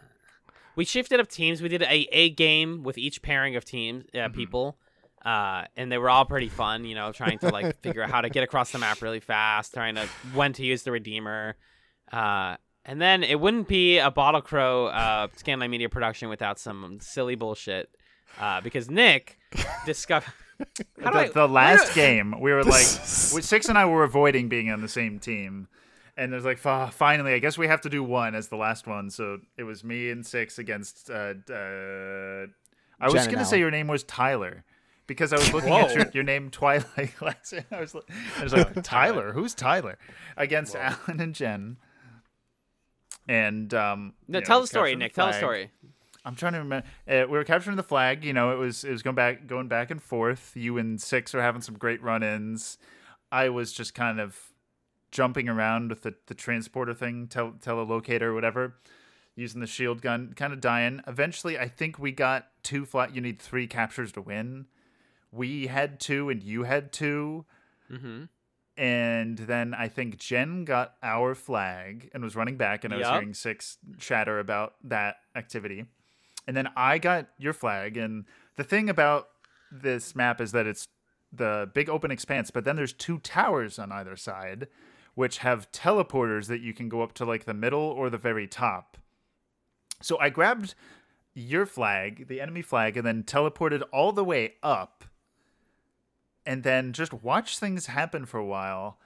We 0.76 0.84
shifted 0.84 1.20
up 1.20 1.28
teams. 1.28 1.62
We 1.62 1.68
did 1.68 1.82
a, 1.82 2.06
a 2.12 2.30
game 2.30 2.82
with 2.82 2.98
each 2.98 3.22
pairing 3.22 3.56
of 3.56 3.64
teams 3.64 4.04
uh, 4.14 4.18
Mm-hmm. 4.18 4.34
people, 4.34 4.78
uh, 5.24 5.64
and 5.76 5.90
they 5.90 5.98
were 5.98 6.10
all 6.10 6.24
pretty 6.26 6.48
fun. 6.48 6.84
You 6.84 6.94
know, 6.94 7.10
trying 7.12 7.38
to 7.40 7.48
like 7.48 7.80
figure 7.80 8.02
out 8.02 8.10
how 8.10 8.20
to 8.20 8.28
get 8.28 8.44
across 8.44 8.70
the 8.72 8.78
map 8.78 9.00
really 9.02 9.20
fast, 9.20 9.72
trying 9.74 9.94
to 9.96 10.06
when 10.34 10.52
to 10.52 10.62
use 10.64 10.82
the 10.84 10.92
redeemer, 10.92 11.56
uh, 12.12 12.56
and 12.84 13.00
then 13.00 13.24
it 13.24 13.40
wouldn't 13.40 13.68
be 13.68 13.98
a 13.98 14.10
Bottle 14.10 14.40
Crow 14.42 14.86
uh, 14.86 15.26
Scanline 15.36 15.70
Media 15.70 15.88
production 15.88 16.28
without 16.28 16.58
some 16.60 16.98
silly 17.00 17.34
bullshit, 17.34 17.88
uh, 18.40 18.60
because 18.60 18.90
Nick 18.90 19.38
discovered. 19.86 20.32
How 21.02 21.12
the, 21.12 21.18
I- 21.18 21.28
the 21.28 21.46
last 21.48 21.88
do- 21.88 21.94
game, 22.00 22.34
we 22.40 22.52
were 22.52 22.64
like, 22.64 22.86
we- 23.34 23.42
Six 23.42 23.68
and 23.68 23.78
I 23.78 23.84
were 23.86 24.02
avoiding 24.04 24.48
being 24.48 24.70
on 24.70 24.80
the 24.80 24.88
same 24.88 25.18
team. 25.20 25.68
And 26.16 26.32
there's 26.32 26.44
like, 26.44 26.58
"Fa- 26.58 26.90
finally, 26.92 27.32
I 27.32 27.38
guess 27.38 27.56
we 27.56 27.68
have 27.68 27.80
to 27.82 27.88
do 27.88 28.02
one 28.02 28.34
as 28.34 28.48
the 28.48 28.56
last 28.56 28.88
one. 28.88 29.08
So 29.08 29.38
it 29.56 29.62
was 29.62 29.84
me 29.84 30.10
and 30.10 30.26
Six 30.26 30.58
against. 30.58 31.08
Uh, 31.08 31.34
uh, 31.48 32.46
I 33.00 33.04
was 33.04 33.12
Jen 33.14 33.26
going 33.26 33.38
to 33.38 33.44
say 33.44 33.60
your 33.60 33.70
name 33.70 33.86
was 33.86 34.02
Tyler 34.02 34.64
because 35.06 35.32
I 35.32 35.36
was 35.36 35.52
looking 35.52 35.72
at 35.72 35.94
your, 35.94 36.06
your 36.14 36.24
name 36.24 36.50
Twilight 36.50 37.16
Glass. 37.18 37.52
and 37.52 37.64
I 37.70 37.80
was, 37.80 37.94
like- 37.94 38.10
I 38.36 38.42
was 38.42 38.52
like, 38.52 38.82
Tyler? 38.82 39.32
Who's 39.32 39.54
Tyler? 39.54 39.96
Against 40.36 40.74
Alan 40.74 41.20
and 41.20 41.36
Jen. 41.36 41.76
And 43.28 43.72
um, 43.74 44.14
No, 44.26 44.38
you 44.38 44.40
know, 44.42 44.46
tell 44.46 44.60
the 44.62 44.66
story, 44.66 44.90
capturing 44.90 44.98
Nick. 44.98 45.14
Tell 45.14 45.26
the 45.28 45.32
story. 45.34 45.70
I'm 46.24 46.34
trying 46.34 46.52
to 46.54 46.58
remember. 46.58 46.86
Uh, 47.08 47.24
we 47.28 47.38
were 47.38 47.44
capturing 47.44 47.76
the 47.76 47.82
flag. 47.82 48.24
You 48.24 48.32
know, 48.32 48.52
it 48.52 48.56
was 48.58 48.84
it 48.84 48.90
was 48.90 49.02
going 49.02 49.16
back 49.16 49.46
going 49.46 49.68
back 49.68 49.90
and 49.90 50.02
forth. 50.02 50.52
You 50.54 50.76
and 50.78 51.00
Six 51.00 51.32
were 51.34 51.42
having 51.42 51.62
some 51.62 51.76
great 51.76 52.02
run-ins. 52.02 52.78
I 53.30 53.48
was 53.50 53.72
just 53.72 53.94
kind 53.94 54.20
of 54.20 54.38
jumping 55.10 55.48
around 55.48 55.88
with 55.90 56.02
the, 56.02 56.14
the 56.26 56.34
transporter 56.34 56.92
thing, 56.94 57.26
tel- 57.28 57.52
telelocator, 57.52 58.22
or 58.22 58.34
whatever, 58.34 58.74
using 59.36 59.60
the 59.60 59.66
shield 59.66 60.02
gun, 60.02 60.32
kind 60.36 60.52
of 60.52 60.60
dying. 60.60 61.00
Eventually, 61.06 61.58
I 61.58 61.68
think 61.68 61.98
we 61.98 62.12
got 62.12 62.48
two 62.62 62.84
flat. 62.84 63.14
You 63.14 63.20
need 63.20 63.40
three 63.40 63.66
captures 63.66 64.12
to 64.12 64.20
win. 64.20 64.66
We 65.32 65.66
had 65.68 66.00
two, 66.00 66.28
and 66.30 66.42
you 66.42 66.64
had 66.64 66.92
2 66.92 67.44
Mm-hmm. 67.92 68.24
and 68.76 69.38
then 69.38 69.72
I 69.74 69.88
think 69.88 70.18
Jen 70.18 70.64
got 70.66 70.94
our 71.02 71.34
flag 71.34 72.10
and 72.12 72.22
was 72.22 72.36
running 72.36 72.56
back, 72.58 72.84
and 72.84 72.92
I 72.92 72.98
was 72.98 73.06
hearing 73.14 73.34
Six 73.34 73.78
chatter 73.98 74.38
about 74.38 74.74
that 74.84 75.16
activity. 75.34 75.86
And 76.48 76.56
then 76.56 76.68
I 76.74 76.96
got 76.96 77.28
your 77.36 77.52
flag, 77.52 77.98
and 77.98 78.24
the 78.56 78.64
thing 78.64 78.88
about 78.88 79.28
this 79.70 80.16
map 80.16 80.40
is 80.40 80.52
that 80.52 80.66
it's 80.66 80.88
the 81.30 81.70
big 81.74 81.90
open 81.90 82.10
expanse, 82.10 82.50
but 82.50 82.64
then 82.64 82.74
there's 82.74 82.94
two 82.94 83.18
towers 83.18 83.78
on 83.78 83.92
either 83.92 84.16
side, 84.16 84.66
which 85.14 85.38
have 85.38 85.70
teleporters 85.72 86.46
that 86.46 86.62
you 86.62 86.72
can 86.72 86.88
go 86.88 87.02
up 87.02 87.12
to 87.12 87.26
like 87.26 87.44
the 87.44 87.52
middle 87.52 87.82
or 87.82 88.08
the 88.08 88.16
very 88.16 88.48
top. 88.48 88.96
So 90.00 90.18
I 90.18 90.30
grabbed 90.30 90.74
your 91.34 91.66
flag, 91.66 92.28
the 92.28 92.40
enemy 92.40 92.62
flag, 92.62 92.96
and 92.96 93.06
then 93.06 93.24
teleported 93.24 93.82
all 93.92 94.12
the 94.12 94.24
way 94.24 94.54
up 94.62 95.04
and 96.46 96.62
then 96.62 96.94
just 96.94 97.12
watch 97.12 97.58
things 97.58 97.86
happen 97.86 98.24
for 98.24 98.38
a 98.38 98.46
while. 98.46 98.96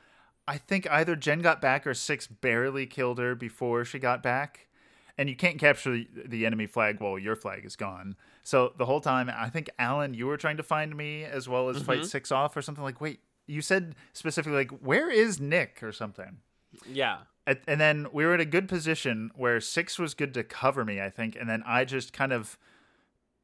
I 0.46 0.58
think 0.58 0.88
either 0.88 1.16
Jen 1.16 1.40
got 1.40 1.60
back 1.60 1.88
or 1.88 1.92
Six 1.92 2.28
barely 2.28 2.86
killed 2.86 3.18
her 3.18 3.34
before 3.34 3.84
she 3.84 3.98
got 3.98 4.22
back. 4.22 4.68
And 5.18 5.28
you 5.28 5.36
can't 5.36 5.58
capture 5.58 5.92
the, 5.92 6.08
the 6.26 6.46
enemy 6.46 6.66
flag 6.66 7.00
while 7.00 7.18
your 7.18 7.36
flag 7.36 7.64
is 7.64 7.76
gone. 7.76 8.16
So 8.42 8.72
the 8.76 8.86
whole 8.86 9.00
time, 9.00 9.30
I 9.34 9.50
think 9.50 9.70
Alan, 9.78 10.14
you 10.14 10.26
were 10.26 10.36
trying 10.36 10.56
to 10.56 10.62
find 10.62 10.96
me 10.96 11.24
as 11.24 11.48
well 11.48 11.68
as 11.68 11.82
fight 11.82 11.98
mm-hmm. 11.98 12.06
Six 12.06 12.32
off 12.32 12.56
or 12.56 12.62
something 12.62 12.82
like. 12.82 13.00
Wait, 13.00 13.20
you 13.46 13.60
said 13.60 13.94
specifically 14.12 14.56
like, 14.56 14.70
where 14.80 15.10
is 15.10 15.40
Nick 15.40 15.82
or 15.82 15.92
something? 15.92 16.38
Yeah. 16.90 17.18
And 17.46 17.58
and 17.66 17.80
then 17.80 18.06
we 18.12 18.24
were 18.24 18.34
in 18.34 18.40
a 18.40 18.46
good 18.46 18.68
position 18.68 19.30
where 19.34 19.60
Six 19.60 19.98
was 19.98 20.14
good 20.14 20.32
to 20.34 20.44
cover 20.44 20.84
me, 20.84 21.00
I 21.00 21.10
think, 21.10 21.36
and 21.36 21.48
then 21.48 21.62
I 21.66 21.84
just 21.84 22.12
kind 22.12 22.32
of 22.32 22.56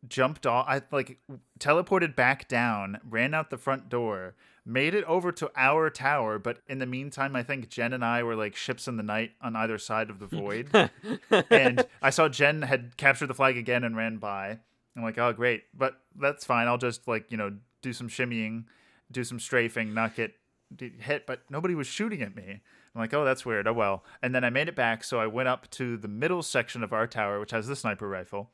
jumped 0.07 0.47
off. 0.47 0.67
I 0.69 0.83
like 0.93 1.19
teleported 1.59 2.15
back 2.15 2.49
down, 2.49 2.99
ran 3.09 3.35
out 3.35 3.51
the 3.51 3.59
front 3.59 3.89
door, 3.89 4.35
made 4.69 4.95
it 4.95 5.05
over 5.05 5.33
to 5.33 5.51
our 5.57 5.89
tower, 5.89 6.39
but 6.39 6.59
in 6.69 6.79
the 6.79 6.87
meantime, 6.87 7.35
I 7.35 7.43
think 7.43 7.71
Jen 7.71 7.95
and 7.95 8.05
I 8.05 8.23
were 8.23 8.37
like 8.37 8.55
ships 8.55 8.87
in 8.87 8.99
the 8.99 9.03
night 9.03 9.33
on 9.41 9.57
either 9.57 9.79
side 9.79 10.11
of 10.11 10.19
the 10.19 10.27
void. 10.27 10.69
and 11.51 11.87
I 12.03 12.11
saw 12.11 12.29
Jen 12.29 12.63
had 12.63 12.97
captured 12.99 13.29
the 13.29 13.35
flag 13.35 13.57
again 13.57 13.83
and 13.83 13.97
ran 13.97 14.19
by. 14.19 14.59
I'm 14.95 15.03
like, 15.03 15.17
oh, 15.17 15.33
great. 15.33 15.65
But 15.75 15.95
that's 16.15 16.45
fine. 16.45 16.69
I'll 16.69 16.79
just 16.79 17.09
like, 17.09 17.33
you 17.33 17.39
know, 17.39 17.57
do 17.81 17.95
some 17.95 18.09
shimmying, 18.09 18.65
do 19.11 19.25
some 19.25 19.41
strafing, 19.41 19.95
not 19.95 20.15
get 20.15 20.35
hit. 20.79 21.27
But 21.27 21.43
nobody 21.49 21.75
was 21.75 21.87
shooting 21.87 22.21
at 22.21 22.37
me. 22.37 22.61
I'm 22.95 23.01
like, 23.01 23.15
oh, 23.15 23.25
that's 23.25 23.47
weird. 23.47 23.67
Oh, 23.67 23.73
well. 23.73 24.05
And 24.23 24.35
then 24.35 24.45
I 24.45 24.51
made 24.51 24.69
it 24.69 24.77
back. 24.77 25.03
So 25.03 25.19
I 25.19 25.27
went 25.27 25.49
up 25.49 25.71
to 25.73 25.97
the 25.97 26.09
middle 26.09 26.43
section 26.43 26.83
of 26.83 26.93
our 26.93 27.07
tower, 27.07 27.41
which 27.41 27.53
has 27.53 27.69
the 27.69 27.77
sniper 27.77 28.09
rifle. 28.09 28.51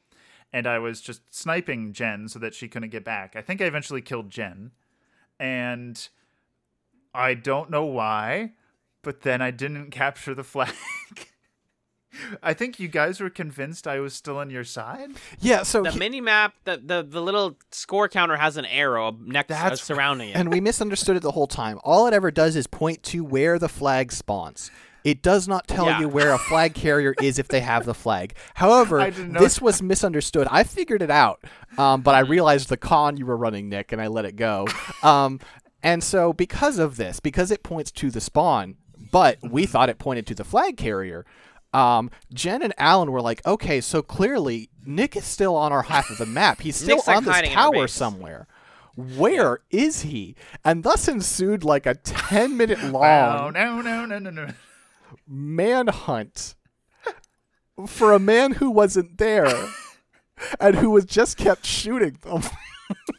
And 0.53 0.69
I 0.69 0.79
was 0.79 1.01
just 1.01 1.35
sniping 1.35 1.93
Jen 1.93 2.29
so 2.29 2.39
that 2.39 2.55
she 2.55 2.69
couldn't 2.69 2.91
get 2.91 3.05
back. 3.05 3.35
I 3.35 3.43
think 3.43 3.61
I 3.61 3.65
eventually 3.65 4.01
killed 4.01 4.31
Jen 4.31 4.71
and 5.39 6.09
I 7.15 7.35
don't 7.35 7.71
know 7.71 7.85
why, 7.85 8.53
but 9.03 9.23
then 9.23 9.41
I 9.43 9.51
didn't 9.51 9.91
capture 9.91 10.35
the 10.35 10.45
flag. 10.45 10.73
I 12.45 12.55
think 12.55 12.79
you 12.79 12.87
guys 12.87 13.21
were 13.21 13.29
convinced 13.29 13.89
I 13.89 13.99
was 13.99 14.15
still 14.15 14.39
on 14.39 14.49
your 14.49 14.63
side. 14.63 15.11
Yeah, 15.41 15.65
so 15.65 15.83
The 15.83 15.91
he- 15.91 15.99
mini 15.99 16.21
map, 16.21 16.55
the, 16.63 16.77
the 16.83 17.03
the 17.03 17.21
little 17.21 17.59
score 17.73 18.09
counter 18.09 18.37
has 18.37 18.57
an 18.57 18.67
arrow 18.67 19.17
next 19.21 19.51
uh, 19.51 19.75
surrounding 19.75 20.29
it. 20.31 20.37
and 20.37 20.53
we 20.53 20.61
misunderstood 20.61 21.17
it 21.17 21.23
the 21.25 21.33
whole 21.33 21.49
time. 21.49 21.81
All 21.83 22.07
it 22.07 22.15
ever 22.15 22.31
does 22.31 22.55
is 22.55 22.69
point 22.69 23.03
to 23.05 23.25
where 23.25 23.59
the 23.59 23.69
flag 23.69 24.13
spawns. 24.13 24.71
It 25.05 25.23
does 25.23 25.47
not 25.47 25.69
tell 25.69 25.85
Yeah. 25.87 26.01
you 26.01 26.09
where 26.09 26.33
a 26.33 26.39
flag 26.39 26.75
carrier 26.85 27.15
is 27.21 27.39
if 27.39 27.47
they 27.49 27.61
have 27.61 27.85
the 27.85 27.95
flag. 27.95 28.35
However, 28.55 29.11
this 29.11 29.61
was 29.61 29.83
misunderstood. 29.83 30.49
I 30.51 30.65
figured 30.65 31.03
it 31.03 31.11
out, 31.11 31.45
um, 31.79 32.01
but 32.01 32.15
I 32.15 32.23
Mm-hmm. 32.23 32.31
realized 32.33 32.69
the 32.71 32.77
con 32.79 33.17
you 33.19 33.27
were 33.27 33.37
running, 33.37 33.69
Nick, 33.69 33.93
and 33.93 34.01
I 34.01 34.07
let 34.07 34.25
it 34.25 34.37
go. 34.37 34.67
Um, 35.03 35.41
and 35.83 36.03
so, 36.03 36.33
because 36.33 36.79
of 36.79 36.97
this, 36.97 37.21
because 37.21 37.51
it 37.51 37.63
points 37.63 37.91
to 37.93 38.11
the 38.11 38.21
spawn, 38.21 38.77
but 39.13 39.37
we 39.43 39.67
thought 39.67 39.91
it 39.91 39.99
pointed 39.99 40.27
to 40.29 40.35
the 40.35 40.45
flag 40.45 40.79
carrier. 40.79 41.27
Um, 41.75 42.11
Jen 42.33 42.63
and 42.63 42.73
Alan 42.79 43.11
were 43.13 43.21
like, 43.21 43.45
"Okay, 43.47 43.81
so 43.83 44.01
clearly 44.01 44.71
Nick 44.87 45.17
is 45.17 45.25
still 45.25 45.55
on 45.57 45.73
our 45.73 45.83
half 45.83 46.09
of 46.09 46.17
the 46.19 46.25
map. 46.27 46.61
He's 46.63 46.77
still 46.83 46.97
Nick's, 46.97 47.07
like, 47.09 47.17
on 47.19 47.25
this 47.25 47.35
hiding 47.35 47.53
in 47.53 47.59
our 47.59 47.73
tower 47.73 47.89
somewhere." 47.89 48.47
Where 48.97 49.59
is 49.71 50.03
he? 50.03 50.37
And 50.65 50.85
thus 50.85 51.09
ensued 51.09 51.65
like 51.65 51.85
a 51.85 51.95
10 51.97 52.57
minute 52.57 52.79
Oh 52.81 52.89
long 52.91 53.53
no 53.53 53.81
no 53.83 54.07
no 54.07 54.19
no 54.21 54.31
no! 54.31 54.47
Manhunt 55.27 56.55
for 57.87 58.13
a 58.13 58.19
man 58.19 58.53
who 58.53 58.71
wasn't 58.71 59.19
there 59.19 59.69
and 60.61 60.77
who 60.77 60.91
was 60.91 61.05
just 61.05 61.37
kept 61.37 61.67
shooting 61.67 62.19
them. 62.23 62.43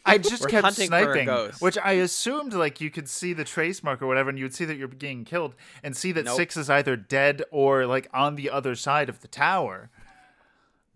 I 0.04 0.18
just 0.18 0.42
We're 0.42 0.48
kept 0.48 0.64
hunting 0.64 0.90
for 0.90 1.12
a 1.12 1.24
sniping, 1.24 1.52
which 1.58 1.76
I 1.82 1.92
assumed 1.92 2.54
like 2.54 2.80
you 2.80 2.90
could 2.90 3.08
see 3.08 3.32
the 3.32 3.44
trace 3.44 3.82
mark 3.82 4.00
or 4.00 4.06
whatever, 4.06 4.30
and 4.30 4.38
you 4.38 4.44
would 4.44 4.54
see 4.54 4.64
that 4.64 4.76
you're 4.76 4.86
being 4.88 5.24
killed, 5.24 5.54
and 5.82 5.96
see 5.96 6.12
that 6.12 6.26
Nope. 6.26 6.36
six 6.36 6.56
is 6.56 6.70
either 6.70 6.96
dead 6.96 7.42
or 7.50 7.86
like 7.86 8.08
on 8.14 8.36
the 8.36 8.48
other 8.48 8.76
side 8.76 9.08
of 9.08 9.20
the 9.20 9.28
tower. 9.28 9.90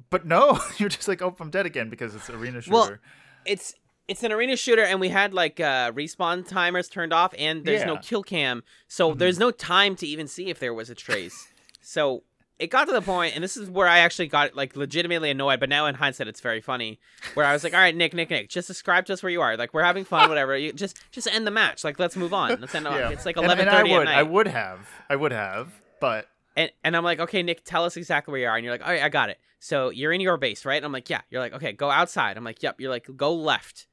But 0.09 0.25
no, 0.25 0.61
you're 0.79 0.89
just 0.89 1.09
like, 1.09 1.21
oh, 1.23 1.35
I'm 1.41 1.51
dead 1.51 1.67
again 1.67 1.91
because 1.91 2.15
it's 2.15 2.31
arena 2.31 2.61
shooter. 2.61 2.73
Well, 2.73 2.97
it's 3.45 3.75
it's 4.11 4.23
an 4.23 4.33
arena 4.33 4.57
shooter, 4.57 4.83
and 4.83 5.01
we 5.01 5.09
had 5.09 5.33
like 5.33 5.59
uh, 5.61 5.91
respawn 5.93 6.47
timers 6.47 6.89
turned 6.89 7.13
off, 7.15 7.33
and 7.39 7.65
there's 7.65 7.85
no 7.87 7.95
Yeah. 7.95 8.01
kill 8.01 8.23
cam, 8.23 8.63
so 8.89 9.15
there's 9.15 9.39
no 9.39 9.51
time 9.51 9.97
to 9.97 10.07
even 10.07 10.27
see 10.27 10.51
if 10.51 10.59
there 10.59 10.75
was 10.75 10.91
a 10.91 10.95
trace. 10.95 11.49
so 11.81 12.25
it 12.59 12.69
got 12.69 12.85
to 12.89 12.93
the 12.93 13.01
point, 13.01 13.35
and 13.35 13.43
this 13.43 13.57
is 13.57 13.71
where 13.71 13.89
I 13.89 14.01
actually 14.01 14.27
got 14.29 14.55
like 14.55 14.77
legitimately 14.77 15.31
annoyed. 15.31 15.61
But 15.61 15.71
now 15.71 15.87
in 15.87 15.95
hindsight, 15.95 16.29
it's 16.29 16.41
very 16.41 16.61
funny. 16.61 16.99
Where 17.35 17.47
I 17.47 17.53
was 17.55 17.65
like, 17.65 17.73
"All 17.73 17.81
right, 17.81 17.97
Nick, 17.97 18.13
Nick, 18.13 18.29
Nick, 18.29 18.51
just 18.51 18.69
describe 18.69 19.07
to 19.07 19.15
us 19.15 19.23
where 19.23 19.31
you 19.31 19.41
are. 19.41 19.57
Like 19.57 19.73
we're 19.73 19.83
having 19.85 20.05
fun, 20.05 20.29
whatever. 20.33 20.55
You 20.57 20.73
just 20.75 20.99
just 21.13 21.27
end 21.27 21.47
the 21.47 21.51
match. 21.53 21.85
Like 21.85 21.99
let's 21.99 22.17
move 22.17 22.35
on. 22.35 22.61
Let's 22.61 22.75
end. 22.75 22.85
yeah. 22.87 23.09
It's 23.11 23.25
like 23.25 23.37
And- 23.37 23.47
eleven 23.47 23.67
and 23.69 23.77
I 23.77 23.83
would, 23.85 23.91
at 23.93 24.05
night. 24.05 24.19
I 24.19 24.23
would 24.25 24.47
have, 24.49 24.89
I 25.09 25.17
would 25.17 25.33
have, 25.33 25.73
but 26.01 26.29
And 26.57 26.71
and 26.85 26.97
I'm 26.97 27.05
like, 27.05 27.21
okay, 27.21 27.43
Nick, 27.43 27.65
tell 27.65 27.85
us 27.85 27.97
exactly 27.97 28.33
where 28.33 28.41
you 28.43 28.49
are. 28.49 28.57
And 28.57 28.65
you're 28.65 28.75
like, 28.75 28.83
all 28.85 28.93
right, 28.93 29.03
I 29.03 29.09
got 29.09 29.31
it. 29.31 29.39
So 29.63 29.89
you're 29.91 30.13
in 30.13 30.21
your 30.21 30.37
base, 30.37 30.65
right? 30.67 30.77
And 30.77 30.85
I'm 30.87 30.93
like, 30.93 31.09
yeah. 31.09 31.21
You're 31.31 31.41
like, 31.41 31.53
okay, 31.55 31.73
go 31.73 31.91
outside. 31.91 32.37
I'm 32.37 32.45
like, 32.45 32.63
yep. 32.63 32.81
You're 32.81 32.91
like, 32.91 33.07
go 33.17 33.33
left. 33.35 33.87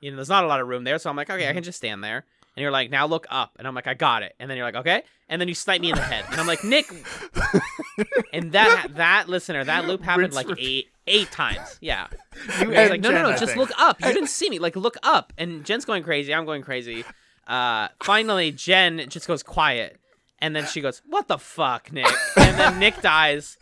You 0.00 0.10
know, 0.10 0.16
there's 0.16 0.28
not 0.28 0.44
a 0.44 0.46
lot 0.46 0.60
of 0.60 0.68
room 0.68 0.84
there, 0.84 0.98
so 0.98 1.10
I'm 1.10 1.16
like, 1.16 1.30
okay, 1.30 1.48
I 1.48 1.52
can 1.52 1.62
just 1.62 1.78
stand 1.78 2.02
there. 2.02 2.24
And 2.56 2.62
you're 2.62 2.70
like, 2.70 2.90
now 2.90 3.06
look 3.06 3.26
up. 3.28 3.52
And 3.58 3.68
I'm 3.68 3.74
like, 3.74 3.86
I 3.86 3.94
got 3.94 4.22
it. 4.22 4.34
And 4.40 4.48
then 4.50 4.56
you're 4.56 4.64
like, 4.66 4.76
okay. 4.76 5.02
And 5.28 5.40
then 5.40 5.48
you 5.48 5.54
snipe 5.54 5.80
me 5.82 5.90
in 5.90 5.96
the 5.96 6.02
head. 6.02 6.24
And 6.30 6.40
I'm 6.40 6.46
like, 6.46 6.64
Nick. 6.64 6.86
and 8.32 8.52
that 8.52 8.88
that 8.94 9.28
listener, 9.28 9.62
that 9.64 9.86
loop 9.86 10.02
happened 10.02 10.28
Rinse, 10.28 10.34
like 10.34 10.48
repeat. 10.48 10.64
eight 10.64 10.88
eight 11.06 11.30
times. 11.30 11.78
Yeah. 11.80 12.06
you 12.60 12.68
like, 12.68 13.00
no, 13.00 13.10
no, 13.10 13.22
no, 13.22 13.28
I 13.28 13.32
just 13.36 13.46
think. 13.46 13.56
look 13.56 13.70
up. 13.78 14.00
You 14.00 14.12
didn't 14.12 14.28
see 14.28 14.48
me. 14.50 14.58
Like, 14.58 14.76
look 14.76 14.96
up. 15.02 15.32
And 15.38 15.64
Jen's 15.64 15.84
going 15.84 16.02
crazy. 16.02 16.34
I'm 16.34 16.44
going 16.44 16.62
crazy. 16.62 17.04
Uh, 17.46 17.88
finally, 18.02 18.50
Jen 18.50 19.04
just 19.08 19.28
goes 19.28 19.42
quiet, 19.42 20.00
and 20.40 20.54
then 20.56 20.66
she 20.66 20.80
goes, 20.80 21.00
"What 21.06 21.28
the 21.28 21.38
fuck, 21.38 21.92
Nick?" 21.92 22.12
And 22.36 22.58
then 22.58 22.78
Nick 22.80 23.00
dies, 23.02 23.56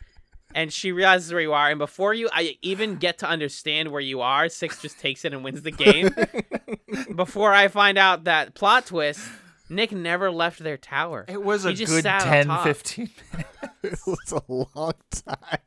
and 0.55 0.72
she 0.72 0.92
realizes 0.92 1.32
where 1.32 1.42
you 1.42 1.52
are. 1.52 1.68
And 1.68 1.78
before 1.78 2.14
you, 2.14 2.28
I 2.32 2.57
even 2.62 2.96
get 2.96 3.18
to 3.18 3.28
understand 3.28 3.90
where 3.90 4.00
you 4.00 4.20
are, 4.20 4.48
Six 4.48 4.80
just 4.80 4.98
takes 4.98 5.24
it 5.24 5.32
and 5.34 5.44
wins 5.44 5.62
the 5.62 5.70
game. 5.70 6.14
before 7.14 7.52
I 7.52 7.68
find 7.68 7.98
out 7.98 8.24
that 8.24 8.55
plot 8.55 8.86
twist, 8.86 9.20
Nick 9.68 9.92
never 9.92 10.30
left 10.30 10.61
their 10.61 10.76
tower. 10.76 11.24
It 11.28 11.42
was 11.42 11.64
He 11.64 11.70
a 11.70 11.72
just 11.74 11.92
good 11.92 12.02
sat 12.05 12.22
on 12.22 12.28
10, 12.28 12.46
top. 12.46 12.64
15 12.64 13.11
it 13.82 13.98
was 14.07 14.32
a 14.32 14.42
long 14.48 14.92
time. 15.11 15.59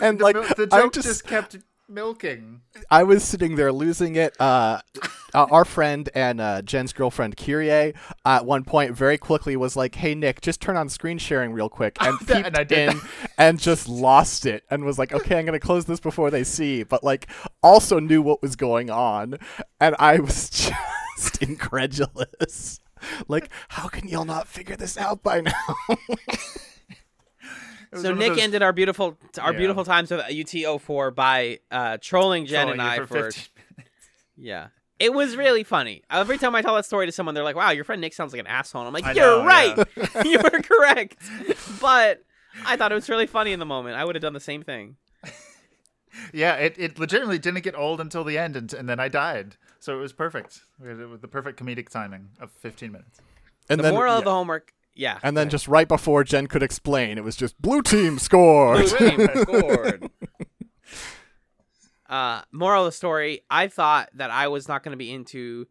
And 0.00 0.18
The, 0.18 0.24
like 0.24 0.56
the 0.56 0.66
joke 0.66 0.92
just, 0.92 1.06
just 1.08 1.26
kept 1.26 1.56
milking. 1.94 2.60
I 2.90 3.04
was 3.04 3.24
sitting 3.24 3.56
there 3.56 3.72
losing 3.72 4.16
it. 4.16 4.38
Uh, 4.40 4.80
uh, 5.34 5.46
our 5.50 5.64
friend 5.64 6.10
and 6.14 6.40
uh, 6.40 6.62
Jen's 6.62 6.92
girlfriend 6.92 7.36
Kyrie 7.36 7.94
at 8.24 8.44
one 8.44 8.64
point 8.64 8.96
very 8.96 9.16
quickly 9.16 9.56
was 9.56 9.76
like, 9.76 9.94
"Hey 9.94 10.14
Nick, 10.14 10.40
just 10.40 10.60
turn 10.60 10.76
on 10.76 10.88
screen 10.88 11.18
sharing 11.18 11.52
real 11.52 11.68
quick," 11.68 11.96
and 12.00 12.18
peeped 12.26 12.46
and 12.46 12.56
I 12.56 12.64
did 12.64 12.94
in 12.94 13.00
and 13.38 13.58
just 13.58 13.88
lost 13.88 14.46
it 14.46 14.64
and 14.70 14.84
was 14.84 14.98
like, 14.98 15.12
"Okay, 15.12 15.38
I'm 15.38 15.44
gonna 15.44 15.60
close 15.60 15.84
this 15.84 16.00
before 16.00 16.30
they 16.30 16.44
see," 16.44 16.82
but 16.82 17.04
like 17.04 17.28
also 17.62 17.98
knew 17.98 18.20
what 18.20 18.42
was 18.42 18.56
going 18.56 18.90
on, 18.90 19.36
and 19.80 19.94
I 19.98 20.18
was 20.18 20.50
just 21.16 21.42
incredulous. 21.42 22.80
Like, 23.28 23.50
how 23.68 23.88
can 23.88 24.08
y'all 24.08 24.24
not 24.24 24.48
figure 24.48 24.76
this 24.76 24.96
out 24.96 25.22
by 25.22 25.42
now? 25.42 25.96
It 27.94 27.98
was 27.98 28.02
So 28.02 28.14
Nick 28.14 28.30
those- 28.30 28.38
ended 28.40 28.62
our 28.62 28.72
beautiful 28.72 29.16
our 29.40 29.52
Yeah. 29.52 29.58
beautiful 29.58 29.84
times 29.84 30.10
with 30.10 30.20
UT04 30.28 31.14
by 31.14 31.60
uh, 31.70 31.98
trolling 32.00 32.46
Jen 32.46 32.66
trolling 32.66 32.80
and 32.80 32.88
I 32.88 32.96
for 32.98 33.06
for 33.06 33.30
15 33.30 33.50
Yeah. 34.36 34.68
It 35.00 35.12
was 35.12 35.36
really 35.36 35.64
funny. 35.64 36.02
Every 36.10 36.38
time 36.38 36.54
I 36.54 36.62
tell 36.62 36.74
that 36.76 36.84
story 36.84 37.06
to 37.06 37.12
someone, 37.12 37.34
they're 37.34 37.42
like, 37.44 37.56
wow, 37.56 37.70
your 37.70 37.84
friend 37.84 38.00
Nick 38.00 38.14
sounds 38.14 38.32
like 38.32 38.40
an 38.40 38.46
asshole. 38.46 38.82
And 38.82 38.86
I'm 38.88 38.94
like, 38.94 39.04
I 39.04 39.12
you're 39.12 39.24
know, 39.40 39.44
right. 39.44 39.76
you 40.24 40.38
were 40.38 40.60
correct. 40.62 41.16
But 41.80 42.22
I 42.64 42.76
thought 42.76 42.92
it 42.92 42.94
was 42.94 43.08
really 43.08 43.26
funny 43.26 43.52
in 43.52 43.58
the 43.58 43.66
moment. 43.66 43.96
I 43.96 44.04
would 44.04 44.14
have 44.14 44.22
done 44.22 44.32
the 44.34 44.40
same 44.40 44.62
thing. 44.62 44.96
Yeah, 46.32 46.54
it, 46.54 46.76
it 46.78 46.98
legitimately 46.98 47.38
didn't 47.40 47.62
get 47.64 47.74
old 47.74 48.00
until 48.00 48.22
the 48.22 48.38
end, 48.38 48.54
and, 48.56 48.72
and 48.72 48.88
then 48.88 49.00
I 49.00 49.08
died. 49.08 49.56
So 49.80 49.96
it 49.98 50.00
was 50.00 50.12
perfect. 50.12 50.60
We 50.80 50.88
had 50.88 50.98
the 51.20 51.26
perfect 51.28 51.58
comedic 51.60 51.88
timing 51.88 52.28
of 52.40 52.52
15 52.52 52.92
minutes. 52.92 53.20
And 53.68 53.80
The 53.80 53.82
then, 53.84 53.94
moral 53.94 54.18
of 54.18 54.24
the 54.24 54.30
homework, 54.30 54.72
yeah. 54.94 55.18
and 55.22 55.36
then 55.36 55.48
just 55.48 55.68
right 55.68 55.88
before 55.88 56.24
Jen 56.24 56.46
could 56.46 56.62
explain, 56.62 57.18
it 57.18 57.24
was 57.24 57.36
just 57.36 57.60
blue 57.60 57.82
team 57.82 58.18
scored. 58.18 58.88
Blue 58.98 59.10
team 59.10 59.28
scored. 59.42 60.10
Uh, 62.08 62.42
moral 62.52 62.84
of 62.84 62.88
the 62.88 62.96
story: 62.96 63.42
I 63.50 63.68
thought 63.68 64.10
that 64.14 64.30
I 64.30 64.48
was 64.48 64.68
not 64.68 64.82
going 64.82 64.92
to 64.92 64.96
be 64.96 65.12
into 65.12 65.66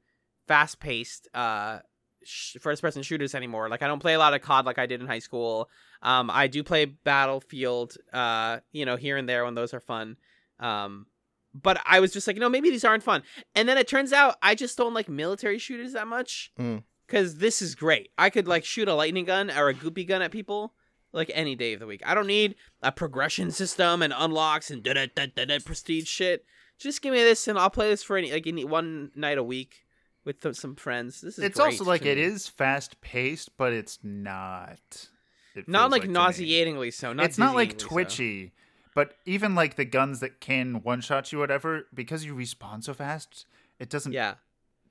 fast-paced 0.48 1.30
uh, 1.34 1.80
sh- 2.24 2.58
first-person 2.60 3.04
shooters 3.04 3.34
anymore. 3.36 3.70
Like 3.70 3.82
I 3.82 3.88
don't 3.88 4.00
play 4.00 4.14
a 4.14 4.20
lot 4.20 4.34
of 4.34 4.42
COD 4.42 4.66
like 4.66 4.80
I 4.80 4.86
did 4.86 5.00
in 5.00 5.08
high 5.08 5.20
school. 5.20 5.70
Um, 6.02 6.30
I 6.30 6.48
do 6.48 6.64
play 6.64 6.86
Battlefield, 6.86 7.96
uh, 8.12 8.60
you 8.72 8.86
know, 8.86 8.98
here 8.98 9.16
and 9.16 9.28
there 9.28 9.46
when 9.46 9.56
those 9.56 9.74
are 9.74 9.80
fun. 9.80 10.18
Um, 10.60 11.06
but 11.54 11.80
I 11.86 12.00
was 12.00 12.12
just 12.12 12.28
like, 12.28 12.38
no, 12.38 12.50
maybe 12.50 12.70
these 12.70 12.84
aren't 12.84 13.04
fun. 13.04 13.24
And 13.56 13.70
then 13.70 13.78
it 13.78 13.88
turns 13.88 14.12
out 14.12 14.36
I 14.42 14.56
just 14.56 14.78
don't 14.78 14.94
like 14.94 15.08
military 15.08 15.60
shooters 15.60 15.94
that 15.94 16.08
much. 16.08 16.52
Mm. 16.60 16.84
Cause 17.08 17.36
this 17.38 17.62
is 17.62 17.76
great. 17.76 18.10
I 18.18 18.30
could 18.30 18.48
like 18.48 18.66
shoot 18.66 18.88
a 18.88 18.96
lightning 18.96 19.26
gun 19.26 19.52
or 19.52 19.68
a 19.70 19.74
goopy 19.74 20.08
gun 20.08 20.22
at 20.22 20.32
people 20.32 20.74
like 21.12 21.30
any 21.34 21.56
day 21.56 21.74
of 21.74 21.80
the 21.80 21.86
week. 21.86 22.02
I 22.06 22.16
don't 22.16 22.28
need 22.28 22.56
a 22.82 22.92
progression 22.92 23.52
system 23.52 24.02
and 24.02 24.14
unlocks 24.16 24.72
and 24.72 24.82
da 24.82 24.94
da 24.94 25.08
da 25.14 25.28
da 25.36 25.46
da 25.46 25.60
prestige 25.60 26.08
shit. 26.08 26.46
Just 26.80 27.02
give 27.02 27.14
me 27.14 27.20
this 27.20 27.48
and 27.48 27.60
I'll 27.60 27.70
play 27.70 27.90
this 27.90 28.04
for 28.04 28.18
any 28.18 28.32
like 28.32 28.48
any 28.48 28.66
one 28.66 29.12
night 29.16 29.38
a 29.38 29.44
week 29.44 29.86
with 30.26 30.42
th- 30.42 30.56
some 30.56 30.76
friends. 30.76 31.22
This 31.22 31.38
is 31.38 31.44
It's 31.44 31.60
also 31.60 31.84
like 31.84 32.06
it 32.06 32.18
me. 32.18 32.24
is 32.24 32.48
fast 32.48 33.00
paced, 33.02 33.58
but 33.58 33.74
it's 33.74 34.00
not. 34.02 35.10
It 35.56 35.68
not 35.68 35.92
feels 35.92 35.92
like, 36.04 36.10
nauseatingly 36.10 36.90
so. 36.92 37.14
Not 37.14 37.26
it's 37.26 37.38
not 37.38 37.54
like 37.54 37.78
dizzyingly 37.78 37.82
so. 37.82 37.88
twitchy, 37.90 38.52
but 38.96 39.16
even 39.26 39.54
like 39.54 39.76
the 39.76 39.86
guns 39.86 40.20
that 40.22 40.40
can 40.40 40.82
one 40.82 41.02
shot 41.02 41.32
you, 41.32 41.38
whatever, 41.40 41.88
because 41.94 42.26
you 42.26 42.34
respawn 42.34 42.84
so 42.84 42.94
fast, 42.94 43.46
it 43.80 43.90
doesn't 43.90 44.14
Yeah. 44.14 44.36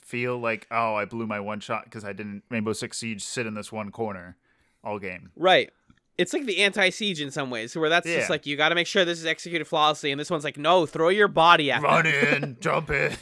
Feel 0.05 0.39
like 0.39 0.67
oh 0.71 0.95
I 0.95 1.05
blew 1.05 1.27
my 1.27 1.41
one 1.41 1.61
shot 1.61 1.85
because 1.85 2.05
I 2.05 2.13
didn't 2.13 2.43
Rainbow 2.51 2.73
Six 2.73 2.99
Siege 2.99 3.23
sit 3.23 3.47
in 3.47 3.55
this 3.55 3.71
one 3.73 3.91
corner 3.91 4.37
all 4.85 4.99
game. 4.99 5.31
Right. 5.37 5.71
It's 6.19 6.33
like 6.35 6.45
the 6.45 6.59
anti 6.63 6.91
siege 6.91 7.21
in 7.21 7.31
some 7.31 7.51
ways, 7.51 7.75
where 7.75 7.89
that's 7.89 8.07
Yeah. 8.07 8.19
just 8.19 8.31
like 8.31 8.45
you 8.47 8.57
got 8.57 8.69
to 8.69 8.75
make 8.75 8.87
sure 8.87 9.05
this 9.05 9.19
is 9.19 9.27
executed 9.27 9.67
flawlessly, 9.67 10.11
and 10.11 10.21
this 10.21 10.31
one's 10.31 10.45
like, 10.45 10.59
no, 10.59 10.85
throw 10.87 11.09
your 11.09 11.27
body 11.29 11.71
at 11.73 11.83
Run 11.83 12.05
them. 12.05 12.43
in, 12.45 12.57
jump 12.61 12.91
in. 12.91 13.17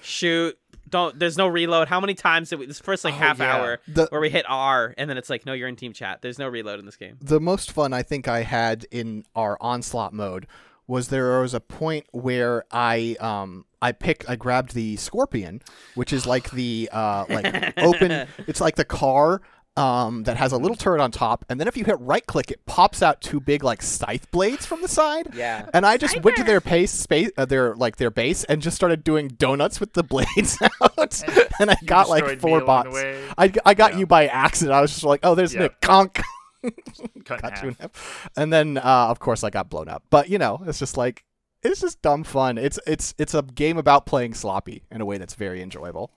shoot. 0.00 0.56
Don't. 0.88 1.18
There's 1.18 1.36
no 1.36 1.48
reload. 1.48 1.88
How 1.88 1.98
many 2.00 2.14
times 2.14 2.50
did 2.50 2.58
we? 2.60 2.66
This 2.66 2.78
first 2.78 3.04
like 3.04 3.14
Oh, 3.14 3.18
half 3.18 3.38
yeah. 3.40 3.56
hour 3.56 3.80
The- 3.88 4.06
where 4.10 4.20
we 4.20 4.30
hit 4.30 4.44
R 4.48 4.94
and 4.96 5.10
then 5.10 5.16
it's 5.18 5.28
like, 5.30 5.44
no, 5.44 5.52
you're 5.54 5.66
in 5.68 5.76
team 5.76 5.92
chat. 5.92 6.22
There's 6.22 6.38
no 6.38 6.46
reload 6.46 6.78
in 6.78 6.86
this 6.86 6.96
game. 6.96 7.16
the 7.20 7.40
most 7.40 7.72
fun 7.72 7.92
I 7.92 8.02
think 8.02 8.28
I 8.28 8.42
had 8.42 8.86
in 8.92 9.24
our 9.34 9.56
onslaught 9.60 10.12
mode 10.12 10.46
was 10.86 11.08
there 11.08 11.40
was 11.40 11.54
a 11.54 11.60
point 11.60 12.06
where 12.12 12.64
I 12.70 13.16
um 13.20 13.64
I 13.80 13.92
picked 13.92 14.28
I 14.28 14.36
grabbed 14.36 14.74
the 14.74 14.96
scorpion, 14.96 15.62
which 15.94 16.12
is 16.12 16.26
like 16.26 16.50
the 16.50 16.88
uh 16.92 17.24
like 17.28 17.74
open 17.78 18.26
it's 18.46 18.60
like 18.60 18.76
the 18.76 18.84
car 18.84 19.40
um 19.76 20.22
that 20.22 20.36
has 20.36 20.52
a 20.52 20.56
little 20.56 20.76
turret 20.76 21.00
on 21.00 21.10
top 21.10 21.44
and 21.48 21.58
then 21.58 21.66
if 21.66 21.76
you 21.76 21.84
hit 21.84 21.98
right 21.98 22.24
click 22.26 22.48
it 22.52 22.64
pops 22.64 23.02
out 23.02 23.20
two 23.20 23.40
big 23.40 23.64
like 23.64 23.82
scythe 23.82 24.30
blades 24.30 24.64
from 24.64 24.80
the 24.82 24.86
side. 24.88 25.30
Yeah. 25.34 25.68
And 25.74 25.84
I 25.84 25.96
just 25.96 26.22
went 26.22 26.36
to 26.36 26.44
their 26.44 26.60
pace 26.60 26.92
space 26.92 27.30
uh, 27.36 27.44
their 27.44 27.74
like 27.74 27.96
their 27.96 28.10
base 28.12 28.44
and 28.44 28.62
just 28.62 28.76
started 28.76 29.02
doing 29.02 29.28
donuts 29.28 29.80
with 29.80 29.94
the 29.94 30.04
blades 30.04 30.56
out 30.80 31.22
and 31.60 31.70
I 31.72 31.76
got 31.86 32.08
like 32.08 32.40
four 32.40 32.60
bots. 32.60 32.96
I, 32.96 33.52
I 33.66 33.74
got 33.74 33.94
Yeah. 33.94 33.98
you 33.98 34.06
by 34.06 34.26
accident. 34.28 34.74
I 34.74 34.80
was 34.80 34.92
just 34.92 35.02
like, 35.04 35.20
"Oh, 35.24 35.34
there's 35.34 35.52
Yeah. 35.54 35.62
Nick 35.62 35.80
Conk." 35.80 36.20
Cut 37.24 37.40
in 37.42 37.48
got 37.50 37.62
you 37.62 37.68
in 37.68 37.74
half. 37.80 37.80
half. 37.80 38.30
And 38.36 38.52
then, 38.52 38.78
uh, 38.78 39.06
of 39.08 39.18
course, 39.18 39.44
I 39.44 39.50
got 39.50 39.68
blown 39.70 39.88
up. 39.88 40.02
But 40.10 40.28
you 40.28 40.38
know, 40.38 40.62
it's 40.66 40.78
just 40.78 40.96
like 40.96 41.24
it's 41.62 41.80
just 41.80 42.00
dumb 42.02 42.24
fun. 42.24 42.58
It's 42.58 42.78
it's 42.86 43.14
it's 43.18 43.34
a 43.34 43.42
game 43.42 43.78
about 43.78 44.06
playing 44.06 44.34
sloppy 44.34 44.82
in 44.90 45.00
a 45.00 45.04
way 45.04 45.18
that's 45.18 45.34
very 45.34 45.62
enjoyable. 45.62 46.10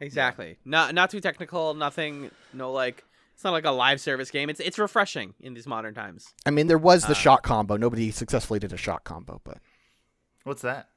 Exactly. 0.00 0.58
Not 0.64 0.94
not 0.94 1.10
too 1.10 1.20
technical. 1.20 1.74
Nothing. 1.74 2.30
No 2.52 2.72
like. 2.72 3.04
It's 3.34 3.42
not 3.42 3.50
like 3.50 3.64
a 3.64 3.72
live 3.72 4.00
service 4.00 4.30
game. 4.30 4.48
It's 4.48 4.60
it's 4.60 4.78
refreshing 4.78 5.34
in 5.40 5.54
these 5.54 5.66
modern 5.66 5.92
times. 5.94 6.32
I 6.46 6.50
mean, 6.50 6.68
there 6.68 6.78
was 6.78 7.02
the 7.06 7.12
Uh. 7.12 7.14
shock 7.14 7.42
combo. 7.42 7.76
Nobody 7.76 8.12
successfully 8.12 8.60
did 8.60 8.72
a 8.72 8.76
shock 8.76 9.02
combo, 9.04 9.40
but 9.44 9.58
What's 10.44 10.62
that? 10.62 10.88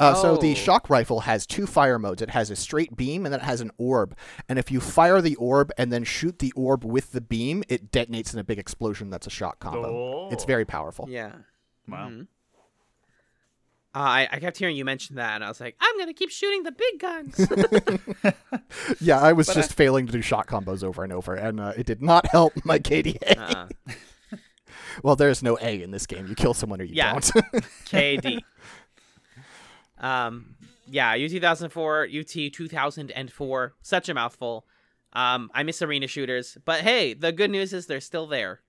Uh, 0.00 0.14
so 0.14 0.36
the 0.36 0.52
Oh. 0.52 0.54
shock 0.54 0.90
rifle 0.90 1.20
has 1.20 1.46
two 1.46 1.66
fire 1.66 1.98
modes. 1.98 2.22
It 2.22 2.30
has 2.30 2.50
a 2.50 2.56
straight 2.56 2.96
beam 2.96 3.24
and 3.24 3.32
then 3.32 3.40
it 3.40 3.44
has 3.44 3.60
an 3.60 3.70
orb. 3.78 4.16
And 4.48 4.58
if 4.58 4.70
you 4.70 4.80
fire 4.80 5.20
the 5.20 5.36
orb 5.36 5.70
and 5.78 5.92
then 5.92 6.04
shoot 6.04 6.38
the 6.38 6.52
orb 6.56 6.84
with 6.84 7.12
the 7.12 7.20
beam, 7.20 7.62
it 7.68 7.90
detonates 7.90 8.32
in 8.32 8.38
a 8.40 8.44
big 8.44 8.58
explosion. 8.58 9.10
That's 9.10 9.26
a 9.26 9.30
shock 9.30 9.58
combo. 9.60 10.28
It's 10.30 10.44
Oh. 10.44 10.46
very 10.46 10.64
powerful. 10.64 11.06
Yeah. 11.08 11.32
Wow. 11.88 12.08
Mhm. 12.08 12.26
Uh, 13.94 13.98
I, 14.00 14.28
I 14.30 14.40
kept 14.40 14.58
hearing 14.58 14.76
you 14.76 14.84
mention 14.84 15.16
that, 15.16 15.36
and 15.36 15.42
I 15.44 15.48
was 15.48 15.58
like, 15.58 15.74
I'm 15.80 15.98
gonna 15.98 16.12
keep 16.12 16.28
shooting 16.30 16.64
the 16.64 16.72
big 16.72 17.00
guns. 17.00 18.34
Yeah, 19.00 19.20
I 19.20 19.32
was 19.32 19.46
But 19.46 19.54
just 19.54 19.72
failing 19.74 20.06
to 20.06 20.12
do 20.12 20.20
shock 20.20 20.50
combos 20.50 20.82
over 20.84 21.02
and 21.02 21.12
over, 21.12 21.34
and 21.34 21.58
uh, 21.60 21.72
it 21.76 21.86
did 21.86 22.02
not 22.02 22.26
help 22.30 22.52
my 22.64 22.78
KDA. 22.78 23.38
uh, 23.38 23.68
Well, 25.02 25.16
there's 25.16 25.42
no 25.42 25.58
A 25.60 25.82
in 25.82 25.90
this 25.90 26.06
game. 26.06 26.26
You 26.26 26.34
kill 26.34 26.54
someone 26.54 26.80
or 26.80 26.84
you 26.84 26.94
Yeah. 26.94 27.12
don't. 27.12 27.24
KD. 27.86 28.40
Um, 29.98 30.56
yeah, 30.88 31.10
UT 31.12 31.30
2004, 31.30 32.08
UT 32.20 32.52
2004, 32.52 33.74
such 33.82 34.08
a 34.08 34.14
mouthful. 34.14 34.66
Um, 35.12 35.50
I 35.54 35.62
miss 35.62 35.80
arena 35.82 36.06
shooters, 36.06 36.58
but 36.64 36.80
hey, 36.82 37.14
the 37.14 37.32
good 37.32 37.50
news 37.50 37.72
is 37.72 37.86
they're 37.86 38.00
still 38.00 38.26
there. 38.26 38.60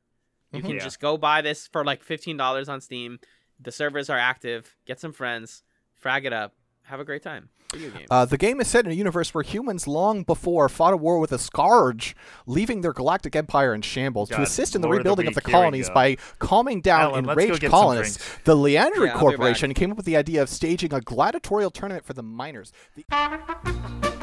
You 0.54 0.62
can 0.62 0.72
Yeah. 0.76 0.80
just 0.84 1.00
go 1.02 1.18
buy 1.18 1.42
this 1.42 1.68
for 1.68 1.84
like 1.84 2.04
fifteen 2.04 2.38
dollars 2.38 2.70
on 2.70 2.80
Steam. 2.80 3.20
The 3.60 3.72
servers 3.72 4.10
are 4.10 4.18
active. 4.18 4.76
Get 4.86 5.00
some 5.00 5.12
friends, 5.12 5.64
frag 5.96 6.26
it 6.26 6.32
up, 6.32 6.56
have 6.88 7.00
a 7.00 7.06
great 7.06 7.22
time. 7.22 7.50
Video 7.74 7.92
game. 7.92 8.06
Uh, 8.10 8.24
the 8.24 8.38
game 8.38 8.62
is 8.62 8.68
set 8.68 8.86
in 8.86 8.92
a 8.92 8.96
universe 8.96 9.34
where 9.34 9.44
humans 9.44 9.88
long 9.88 10.24
before 10.24 10.70
fought 10.70 10.94
a 10.94 10.98
war 10.98 11.20
with 11.20 11.34
a 11.34 11.38
scourge, 11.38 12.16
leaving 12.46 12.80
their 12.80 12.94
galactic 12.94 13.36
empire 13.36 13.74
in 13.74 13.82
shambles. 13.82 14.30
to 14.30 14.42
assist 14.42 14.74
in 14.74 14.82
the 14.82 14.88
Lord 14.88 15.00
of 15.00 15.04
the 15.04 15.10
rebuilding 15.10 15.28
of 15.28 15.34
the 15.34 15.40
Week, 15.40 15.48
here 15.48 15.58
we 15.58 15.62
colonies 15.62 15.90
by 15.90 16.16
calming 16.40 16.80
down 16.80 17.12
Alan, 17.12 17.30
enraged 17.30 17.64
colonists, 17.66 18.38
the 18.46 18.56
Liandri 18.56 19.08
Yeah, 19.08 19.18
Corporation 19.18 19.74
came 19.74 19.92
up 19.92 19.98
with 19.98 20.06
the 20.06 20.16
idea 20.16 20.42
of 20.42 20.48
staging 20.48 20.94
a 20.94 21.02
gladiatorial 21.02 21.72
tournament 21.72 22.06
for 22.06 22.14
the 22.14 22.24
miners. 22.24 22.72
The- 22.96 24.17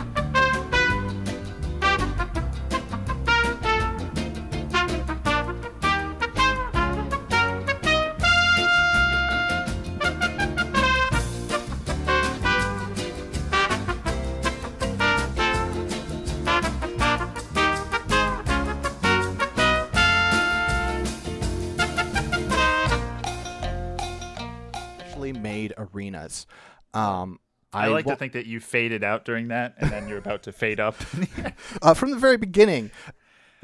actually 25.31 25.41
made 25.41 25.72
arenas. 25.77 26.47
Um, 26.93 27.39
I, 27.72 27.89
like 27.89 28.07
wa- 28.07 28.12
to 28.12 28.18
think 28.18 28.35
that 28.35 28.47
you 28.47 28.61
faded 28.61 29.03
out 29.03 29.25
during 29.25 29.49
that, 29.49 29.75
and 29.79 29.91
then 29.91 30.09
you're 30.09 30.18
about 30.18 30.45
to 30.45 30.53
fade 30.53 30.79
up. 30.81 30.97
uh, 31.83 31.95
from 31.95 32.11
the 32.11 32.16
very 32.16 32.37
beginning, 32.37 32.91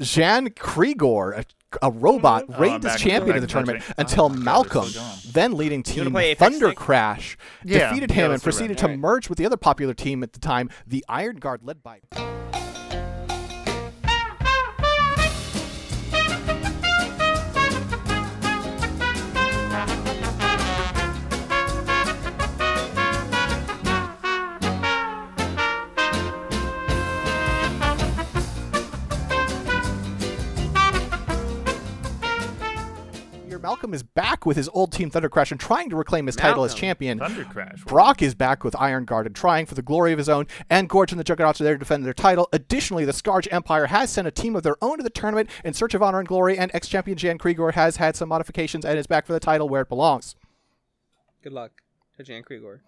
Xan 0.01 0.49
Kriegor, 0.53 1.37
a, 1.39 1.45
a 1.87 1.91
robot, 1.91 2.43
Oh, 2.49 2.59
reigned 2.59 2.85
as 2.85 2.99
champion 2.99 3.27
back 3.27 3.35
of 3.37 3.41
the 3.41 3.47
tournament 3.47 3.79
drink. 3.79 3.95
until 3.97 4.25
Oh, 4.25 4.29
God, 4.29 4.39
Malcolm, 4.43 4.85
still 4.85 5.01
going. 5.01 5.17
then 5.31 5.57
leading 5.57 5.83
team 5.83 5.99
wanna 5.99 6.11
play 6.11 6.31
Apex 6.31 6.51
Thunder 6.59 6.73
Crash, 6.73 7.37
Yeah, 7.63 7.89
defeated 7.89 8.09
yeah, 8.09 8.15
him 8.15 8.23
and 8.25 8.31
let's 8.31 8.43
do 8.43 8.51
that. 8.51 8.57
proceeded 8.57 8.77
to 8.79 8.87
merge 8.97 9.29
with 9.29 9.37
the 9.37 9.45
other 9.45 9.57
popular 9.57 9.93
team 9.93 10.23
at 10.23 10.33
the 10.33 10.39
time, 10.39 10.69
the 10.85 11.05
Iron 11.07 11.37
Guard, 11.37 11.61
led 11.63 11.81
by. 11.81 12.01
Malcolm 33.61 33.93
is 33.93 34.03
back 34.03 34.45
with 34.45 34.57
his 34.57 34.69
old 34.73 34.91
team 34.91 35.09
Thunder 35.09 35.29
Crash 35.29 35.51
and 35.51 35.59
trying 35.59 35.89
to 35.89 35.95
reclaim 35.95 36.25
his 36.25 36.35
title 36.35 36.63
as 36.63 36.73
champion. 36.73 37.19
Thunder 37.19 37.43
Crash. 37.45 37.83
Brock 37.85 38.21
is 38.21 38.33
back 38.35 38.63
with 38.63 38.75
Iron 38.77 39.05
Guard 39.05 39.25
and 39.27 39.35
trying 39.35 39.65
for 39.65 39.75
the 39.75 39.81
glory 39.81 40.11
of 40.11 40.17
his 40.17 40.29
own, 40.29 40.47
and 40.69 40.89
Gorge 40.89 41.11
and 41.11 41.19
the 41.19 41.23
Juggernauts 41.23 41.61
are 41.61 41.63
there 41.63 41.73
to 41.75 41.79
defend 41.79 42.05
their 42.05 42.13
title. 42.13 42.47
Additionally, 42.53 43.05
the 43.05 43.13
Scourge 43.13 43.47
Empire 43.51 43.85
has 43.87 44.09
sent 44.09 44.27
a 44.27 44.31
team 44.31 44.55
of 44.55 44.63
their 44.63 44.77
own 44.81 44.97
to 44.97 45.03
the 45.03 45.09
tournament 45.09 45.49
in 45.63 45.73
search 45.73 45.93
of 45.93 46.01
honor 46.01 46.19
and 46.19 46.27
glory, 46.27 46.57
and 46.57 46.71
ex-champion 46.73 47.17
Xan 47.17 47.37
Kriegor 47.37 47.73
has 47.73 47.97
had 47.97 48.15
some 48.15 48.29
modifications 48.29 48.85
and 48.85 48.97
is 48.97 49.07
back 49.07 49.25
for 49.25 49.33
the 49.33 49.39
title 49.39 49.69
where 49.69 49.81
it 49.81 49.89
belongs. 49.89 50.35
Good 51.43 51.53
luck 51.53 51.71
to 52.17 52.23
Xan 52.23 52.43
Kriegor. 52.43 52.79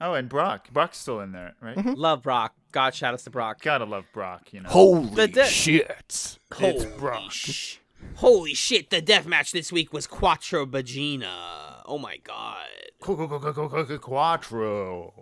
Oh, 0.00 0.14
and 0.14 0.28
Brock. 0.28 0.70
Brock's 0.72 0.98
still 0.98 1.20
in 1.20 1.32
there, 1.32 1.54
right? 1.60 1.76
Mm-hmm. 1.76 1.94
Love 1.94 2.22
Brock. 2.22 2.54
God 2.70 2.94
shout 2.94 3.14
outs 3.14 3.24
to 3.24 3.30
Brock. 3.30 3.60
Gotta 3.62 3.84
love 3.84 4.04
Brock, 4.12 4.52
you 4.52 4.60
know. 4.60 4.68
Holy 4.68 5.08
The 5.14 5.26
de- 5.26 5.44
shit! 5.46 6.38
It's 6.60 6.84
Brock. 6.98 7.32
sh- 7.32 7.78
Holy 8.16 8.54
shit, 8.54 8.90
the 8.90 9.00
death 9.00 9.26
match 9.26 9.52
this 9.52 9.70
week 9.72 9.92
was 9.92 10.06
Quattro 10.06 10.66
Bagina. 10.66 11.82
Oh 11.86 11.98
my 11.98 12.16
god. 12.18 12.66
Qu- 13.00 13.16
qu- 13.16 13.28
qu- 13.28 13.38
qu- 13.52 13.68
qu- 13.68 13.84
qu- 13.84 13.98
Quattro. 13.98 15.12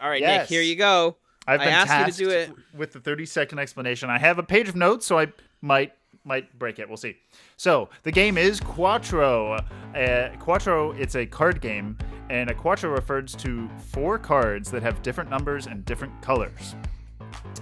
All 0.00 0.08
right, 0.10 0.20
Yes. 0.20 0.42
Nick, 0.42 0.48
here 0.48 0.62
you 0.62 0.76
go. 0.76 1.16
I've 1.46 1.60
I 1.60 1.64
been 1.64 1.72
asked 1.72 1.90
you 1.92 1.96
to 1.98 2.04
tasked 2.04 2.18
do 2.18 2.30
it. 2.30 2.76
with 2.76 2.92
the 2.92 3.00
30 3.00 3.24
second 3.26 3.58
explanation. 3.60 4.10
I 4.10 4.18
have 4.18 4.38
a 4.38 4.42
page 4.42 4.68
of 4.68 4.74
notes, 4.76 5.06
so 5.06 5.18
I 5.18 5.28
might 5.62 5.92
might 6.24 6.58
break 6.58 6.80
it. 6.80 6.88
We'll 6.88 6.96
see. 6.96 7.16
So 7.56 7.88
the 8.02 8.10
game 8.10 8.36
is 8.36 8.58
Quattro. 8.58 9.52
Uh, 9.94 10.28
Quattro, 10.40 10.90
it's 10.92 11.14
a 11.14 11.24
card 11.24 11.60
game, 11.60 11.96
and 12.30 12.50
a 12.50 12.54
Quattro 12.54 12.90
refers 12.90 13.32
to 13.36 13.68
four 13.78 14.18
cards 14.18 14.72
that 14.72 14.82
have 14.82 15.00
different 15.02 15.30
numbers 15.30 15.68
and 15.68 15.84
different 15.84 16.20
colors. 16.22 16.74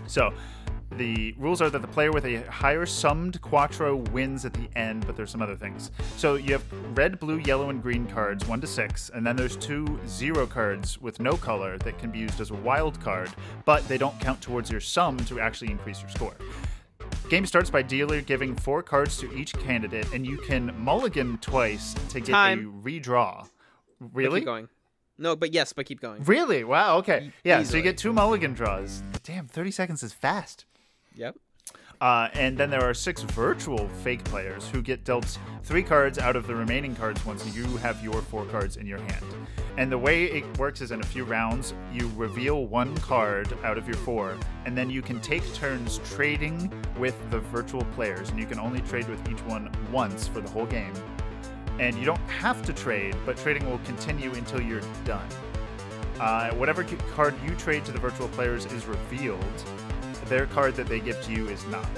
So 0.07 0.33
the 0.97 1.35
rules 1.39 1.61
are 1.61 1.71
that 1.71 1.83
the 1.83 1.89
player 1.89 2.13
with 2.13 2.25
a 2.25 2.43
higher 2.51 2.87
summed 2.87 3.41
Quattro 3.41 3.97
wins 4.13 4.45
at 4.45 4.53
the 4.53 4.69
end, 4.77 5.07
but 5.07 5.17
there's 5.17 5.31
some 5.31 5.43
other 5.43 5.57
things. 5.57 5.91
So 6.17 6.35
you 6.37 6.53
have 6.53 6.65
red, 6.97 7.19
blue, 7.19 7.39
yellow, 7.39 7.71
and 7.71 7.83
green 7.83 8.07
cards, 8.07 8.47
one 8.47 8.61
to 8.61 8.67
six, 8.67 9.11
and 9.13 9.27
then 9.27 9.37
there's 9.37 9.57
two 9.57 9.99
zero 10.07 10.47
cards 10.47 11.01
with 11.01 11.21
no 11.21 11.37
color 11.37 11.79
that 11.79 11.99
can 11.99 12.11
be 12.11 12.19
used 12.19 12.41
as 12.41 12.51
a 12.51 12.55
wild 12.55 13.01
card, 13.01 13.31
but 13.65 13.87
they 13.89 13.99
don't 13.99 14.19
count 14.21 14.41
towards 14.41 14.71
your 14.71 14.81
sum 14.81 15.17
to 15.27 15.41
actually 15.41 15.71
increase 15.71 16.01
your 16.01 16.11
score. 16.11 16.35
Game 17.29 17.47
starts 17.47 17.71
by 17.71 17.83
dealer 17.83 18.21
giving 18.21 18.55
four 18.55 18.83
cards 18.83 19.19
to 19.19 19.33
each 19.35 19.53
candidate, 19.55 20.13
and 20.13 20.27
you 20.27 20.37
can 20.39 20.75
mulligan 20.79 21.39
twice 21.39 21.95
to 22.11 22.21
get 22.21 22.33
Time. 22.33 22.83
a 22.85 22.89
redraw. 22.89 23.49
Really? 24.13 24.41
Keep 24.41 24.47
going. 24.47 24.69
No, 25.17 25.37
but 25.37 25.53
yes, 25.53 25.73
but 25.73 25.87
keep 25.87 26.01
going. 26.01 26.23
Really? 26.25 26.65
Wow. 26.65 26.99
Okay. 26.99 27.33
Yeah. 27.45 27.63
So 27.63 27.77
you 27.77 27.83
get 27.83 27.97
two 27.97 28.13
mulligan 28.13 28.53
draws. 28.53 29.03
Damn, 29.23 29.47
30 29.47 29.71
seconds 29.71 30.03
is 30.03 30.13
fast. 30.13 30.67
Yep. 31.15 31.37
Uh, 32.01 32.29
and 32.35 32.59
then 32.59 32.71
there 32.71 32.83
are 32.83 32.93
six 32.93 33.23
virtual 33.23 33.89
fake 34.03 34.25
players 34.25 34.69
who 34.69 34.83
get 34.83 35.05
dealt 35.05 35.39
three 35.63 35.83
cards 35.83 36.19
out 36.19 36.37
of 36.37 36.47
the 36.47 36.55
remaining 36.55 36.95
cards 36.95 37.25
once 37.25 37.57
you 37.57 37.65
have 37.79 38.03
your 38.03 38.21
four 38.21 38.45
cards 38.47 38.77
in 38.77 38.87
your 38.87 38.99
hand. 38.99 39.25
And 39.77 39.91
the 39.91 39.99
way 39.99 40.25
it 40.25 40.59
works 40.59 40.81
is 40.81 40.91
in 40.91 41.01
a 41.01 41.07
few 41.07 41.25
rounds, 41.25 41.73
you 41.93 42.11
reveal 42.17 42.67
one 42.67 42.97
card 42.99 43.57
out 43.65 43.79
of 43.79 43.87
your 43.87 43.97
four, 43.97 44.37
and 44.67 44.77
then 44.77 44.91
you 44.91 45.03
can 45.03 45.21
take 45.21 45.51
turns 45.55 45.99
trading 46.11 46.71
with 46.99 47.17
the 47.31 47.41
virtual 47.41 47.85
players. 47.97 48.29
And 48.31 48.39
you 48.39 48.47
can 48.47 48.59
only 48.59 48.81
trade 48.83 49.09
with 49.09 49.27
each 49.31 49.41
one 49.45 49.71
once 49.91 50.29
for 50.29 50.41
the 50.41 50.51
whole 50.51 50.67
game. 50.67 50.93
And 51.79 51.97
you 51.97 52.05
don't 52.05 52.21
have 52.29 52.63
to 52.67 52.73
trade, 52.73 53.17
but 53.25 53.37
trading 53.37 53.69
will 53.69 53.81
continue 53.85 54.33
until 54.33 54.61
you're 54.61 54.83
done. 55.05 55.27
Uh, 56.21 56.51
whatever 56.53 56.85
card 57.15 57.35
you 57.45 57.55
trade 57.57 57.85
to 57.85 57.93
the 57.93 57.99
virtual 57.99 58.29
players 58.29 58.67
is 58.67 58.87
revealed. 58.87 59.65
Their 60.27 60.47
card 60.47 60.75
that 60.77 60.87
they 60.87 61.01
give 61.01 61.21
to 61.23 61.33
you 61.33 61.49
is 61.49 61.65
not. 61.67 61.89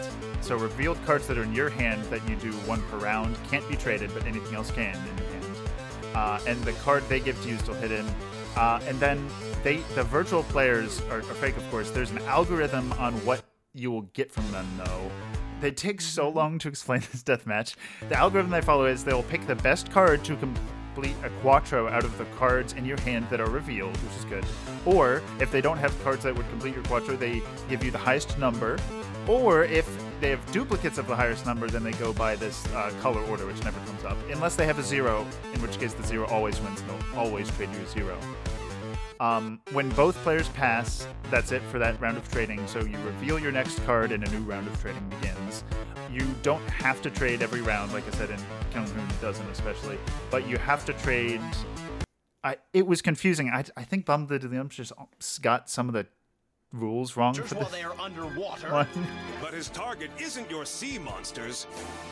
So 0.40 0.56
revealed 0.56 0.98
cards 1.04 1.26
that 1.28 1.38
are 1.38 1.42
in 1.42 1.52
your 1.52 1.70
hand 1.70 2.02
that 2.04 2.28
you 2.28 2.36
do 2.36 2.52
one 2.68 2.82
per 2.82 2.98
round 2.98 3.36
can't 3.50 3.68
be 3.68 3.76
traded, 3.76 4.12
but 4.14 4.24
anything 4.24 4.54
else 4.54 4.70
can 4.70 4.94
in 4.94 5.18
your 5.18 5.26
hand. 5.32 5.46
Uh, 6.14 6.40
and 6.46 6.62
the 6.64 6.72
card 6.72 7.02
they 7.08 7.20
give 7.20 7.40
to 7.42 7.48
you 7.48 7.54
is 7.54 7.60
still 7.60 7.74
hidden. 7.74 8.06
Uh, 8.56 8.80
and 8.86 8.98
then 8.98 9.28
they, 9.62 9.76
the 9.94 10.02
virtual 10.04 10.42
players 10.44 11.00
are, 11.10 11.18
are 11.18 11.22
fake, 11.22 11.56
of 11.56 11.70
course. 11.70 11.90
There's 11.90 12.10
an 12.10 12.18
algorithm 12.20 12.92
on 12.94 13.14
what 13.26 13.42
you 13.74 13.90
will 13.90 14.02
get 14.14 14.32
from 14.32 14.50
them, 14.50 14.66
though. 14.78 15.10
They 15.60 15.70
take 15.70 16.00
so 16.00 16.28
long 16.28 16.58
to 16.60 16.68
explain 16.68 17.00
this 17.12 17.22
deathmatch. 17.22 17.76
The 18.08 18.16
algorithm 18.16 18.50
they 18.50 18.60
follow 18.60 18.86
is 18.86 19.04
they'll 19.04 19.22
pick 19.24 19.46
the 19.46 19.56
best 19.56 19.90
card 19.90 20.24
to 20.24 20.36
a 21.04 21.30
quattro 21.42 21.88
out 21.88 22.04
of 22.04 22.16
the 22.18 22.24
cards 22.36 22.72
in 22.72 22.84
your 22.84 22.98
hand 23.00 23.26
that 23.30 23.40
are 23.40 23.50
revealed, 23.50 23.96
which 23.98 24.16
is 24.16 24.24
good. 24.24 24.44
Or 24.84 25.22
if 25.40 25.50
they 25.50 25.60
don't 25.60 25.78
have 25.78 25.92
cards 26.02 26.22
that 26.24 26.34
would 26.34 26.48
complete 26.48 26.74
your 26.74 26.84
quattro, 26.84 27.16
they 27.16 27.42
give 27.68 27.84
you 27.84 27.90
the 27.90 27.98
highest 27.98 28.38
number. 28.38 28.78
Or 29.28 29.64
if 29.64 29.86
they 30.20 30.30
have 30.30 30.52
duplicates 30.52 30.98
of 30.98 31.06
the 31.06 31.14
highest 31.14 31.44
number, 31.44 31.68
then 31.68 31.84
they 31.84 31.92
go 31.92 32.12
by 32.12 32.36
this 32.36 32.66
uh, 32.72 32.90
color 33.02 33.20
order, 33.22 33.46
which 33.46 33.62
never 33.62 33.78
comes 33.80 34.04
up. 34.04 34.16
Unless 34.30 34.56
they 34.56 34.66
have 34.66 34.78
a 34.78 34.82
zero, 34.82 35.26
in 35.52 35.60
which 35.60 35.78
case 35.78 35.92
the 35.92 36.02
zero 36.04 36.26
always 36.28 36.60
wins, 36.60 36.82
they'll 36.82 37.18
always 37.18 37.50
trade 37.50 37.68
you 37.72 37.80
a 37.80 37.86
zero. 37.86 38.18
Um, 39.20 39.60
when 39.72 39.88
both 39.90 40.16
players 40.16 40.48
pass, 40.50 41.06
that's 41.30 41.52
it 41.52 41.62
for 41.70 41.78
that 41.78 42.00
round 42.00 42.16
of 42.16 42.30
trading. 42.30 42.66
So 42.66 42.80
you 42.80 42.98
reveal 42.98 43.38
your 43.38 43.52
next 43.52 43.84
card 43.86 44.12
and 44.12 44.26
a 44.26 44.30
new 44.30 44.40
round 44.40 44.66
of 44.66 44.80
trading 44.80 45.08
begins. 45.08 45.64
You 46.12 46.26
don't 46.42 46.66
have 46.68 47.00
to 47.02 47.10
trade 47.10 47.42
every 47.42 47.62
round, 47.62 47.92
like 47.92 48.06
I 48.06 48.10
said, 48.16 48.30
in 48.30 48.38
Kyung 48.72 48.86
Hoon 48.86 49.08
doesn't 49.20 49.48
especially, 49.50 49.98
but 50.30 50.46
you 50.48 50.58
have 50.58 50.84
to 50.86 50.92
trade. 50.94 51.40
I, 52.44 52.58
it 52.72 52.86
was 52.86 53.02
confusing. 53.02 53.50
I, 53.50 53.64
I 53.76 53.82
think 53.82 54.06
Bum 54.06 54.26
the 54.26 54.68
just 54.68 54.92
got 55.42 55.68
some 55.68 55.88
of 55.88 55.94
the 55.94 56.06
rules 56.72 57.16
wrong 57.16 57.34
Just 57.34 57.48
for 57.48 57.54
while 57.56 57.64
the 57.66 57.76
they 57.76 57.82
are 57.82 57.94
underwater. 58.00 58.70
one. 58.72 58.86
But 59.40 59.54
his 59.54 59.68
target 59.70 60.10
isn't 60.20 60.50
your 60.50 60.64
sea 60.64 60.98
monsters. 60.98 61.66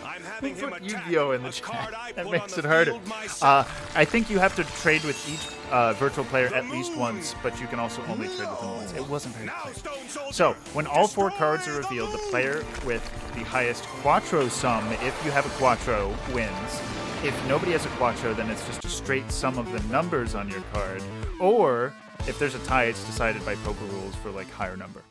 I'm 0.05 0.22
having 0.22 0.55
Who 0.57 0.66
him 0.66 0.70
put 0.72 0.82
attack 0.82 1.07
Yu-Gi-Oh 1.07 1.32
in 1.32 1.42
the 1.42 1.48
a 1.48 1.52
chat? 1.52 1.62
card 1.64 1.94
I 1.94 2.12
That 2.12 2.24
put 2.24 2.32
makes 2.32 2.52
on 2.55 2.59
it 2.59 2.62
the 2.62 2.68
harder. 2.68 2.90
field 2.92 3.12
Uh. 3.42 3.64
I 3.94 4.05
think 4.05 4.30
you 4.30 4.38
have 4.38 4.55
to 4.57 4.64
trade 4.80 5.05
with 5.05 5.18
each 5.28 5.72
uh, 5.72 5.92
virtual 5.94 6.24
player 6.24 6.46
at 6.55 6.68
least 6.70 6.96
once, 6.96 7.34
but 7.42 7.61
you 7.61 7.66
can 7.66 7.78
also 7.78 8.02
only 8.07 8.26
trade 8.28 8.48
with 8.48 8.61
them 8.61 8.70
once. 8.76 8.92
It 8.94 9.09
wasn't 9.09 9.34
very 9.34 9.46
now, 9.46 9.61
clear. 9.61 9.74
Soldier, 10.09 10.32
So, 10.32 10.52
when 10.72 10.86
all 10.86 11.09
four 11.09 11.30
cards 11.30 11.66
are 11.68 11.76
revealed, 11.76 12.12
the 12.12 12.18
moon! 12.18 12.30
player 12.30 12.64
with 12.86 13.02
the 13.34 13.44
highest 13.44 13.84
Quattro 13.84 14.48
sum, 14.48 14.86
if 15.02 15.20
you 15.24 15.30
have 15.30 15.46
a 15.46 15.50
Quattro, 15.50 16.14
wins. 16.32 16.80
If 17.22 17.34
nobody 17.48 17.72
has 17.72 17.86
a 17.86 17.88
Quattro, 17.90 18.34
then 18.34 18.50
it's 18.50 18.64
just 18.66 18.84
a 18.84 18.88
straight 18.88 19.30
sum 19.30 19.59
of 19.59 19.70
the 19.72 19.80
numbers 19.92 20.34
on 20.34 20.48
your 20.50 20.61
card. 20.72 21.02
Or, 21.40 21.92
if 22.27 22.39
there's 22.39 22.55
a 22.55 22.59
tie, 22.61 22.85
it's 22.85 23.05
decided 23.05 23.45
by 23.45 23.55
poker 23.57 23.85
rules 23.85 24.14
for 24.16 24.31
like 24.31 24.51
higher 24.51 24.77
number. 24.77 25.03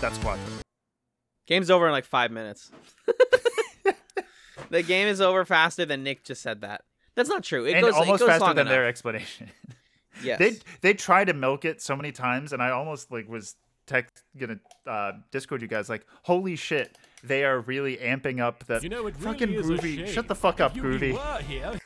That's 0.00 0.18
Quattro. 0.18 0.44
Game's 1.46 1.70
over 1.70 1.86
in 1.86 1.92
like 1.92 2.04
five 2.04 2.30
minutes. 2.30 2.70
the 4.70 4.82
game 4.82 5.08
is 5.08 5.20
over 5.20 5.44
faster 5.44 5.84
than 5.84 6.02
Nick 6.02 6.24
just 6.24 6.42
said 6.42 6.60
that. 6.60 6.82
That's 7.14 7.28
not 7.28 7.42
true. 7.42 7.64
It 7.64 7.72
and 7.72 7.82
goes 7.82 7.94
almost 7.94 8.22
it 8.22 8.26
goes 8.26 8.28
faster 8.28 8.44
long 8.44 8.56
than 8.56 8.66
enough. 8.66 8.72
their 8.72 8.86
explanation. 8.88 9.50
Yes. 10.20 10.40
they 10.40 10.56
they 10.80 10.94
try 10.94 11.24
to 11.24 11.32
milk 11.32 11.64
it 11.64 11.80
so 11.80 11.94
many 11.94 12.10
times, 12.10 12.52
and 12.52 12.60
I 12.60 12.70
almost 12.70 13.12
like 13.12 13.28
was 13.28 13.54
text 13.86 14.24
gonna 14.36 14.58
uh, 14.84 15.12
Discord 15.30 15.62
you 15.62 15.68
guys 15.68 15.88
like, 15.88 16.04
holy 16.24 16.56
shit, 16.56 16.98
they 17.22 17.44
are 17.44 17.60
really 17.60 17.98
amping 17.98 18.40
up 18.40 18.64
the 18.64 18.80
You 18.82 18.88
know, 18.88 19.06
it 19.06 19.14
really 19.20 19.38
fucking 19.38 19.52
is 19.52 19.70
a 19.70 19.72
groovy. 19.74 19.96
shame. 19.98 20.06
Shut 20.08 20.26
the 20.26 20.34
fuck 20.34 20.60
up, 20.60 20.76
If 20.76 20.82
groovy. 20.82 21.12
Yugi 21.14 21.36
were 21.36 21.42
here, 21.44 21.80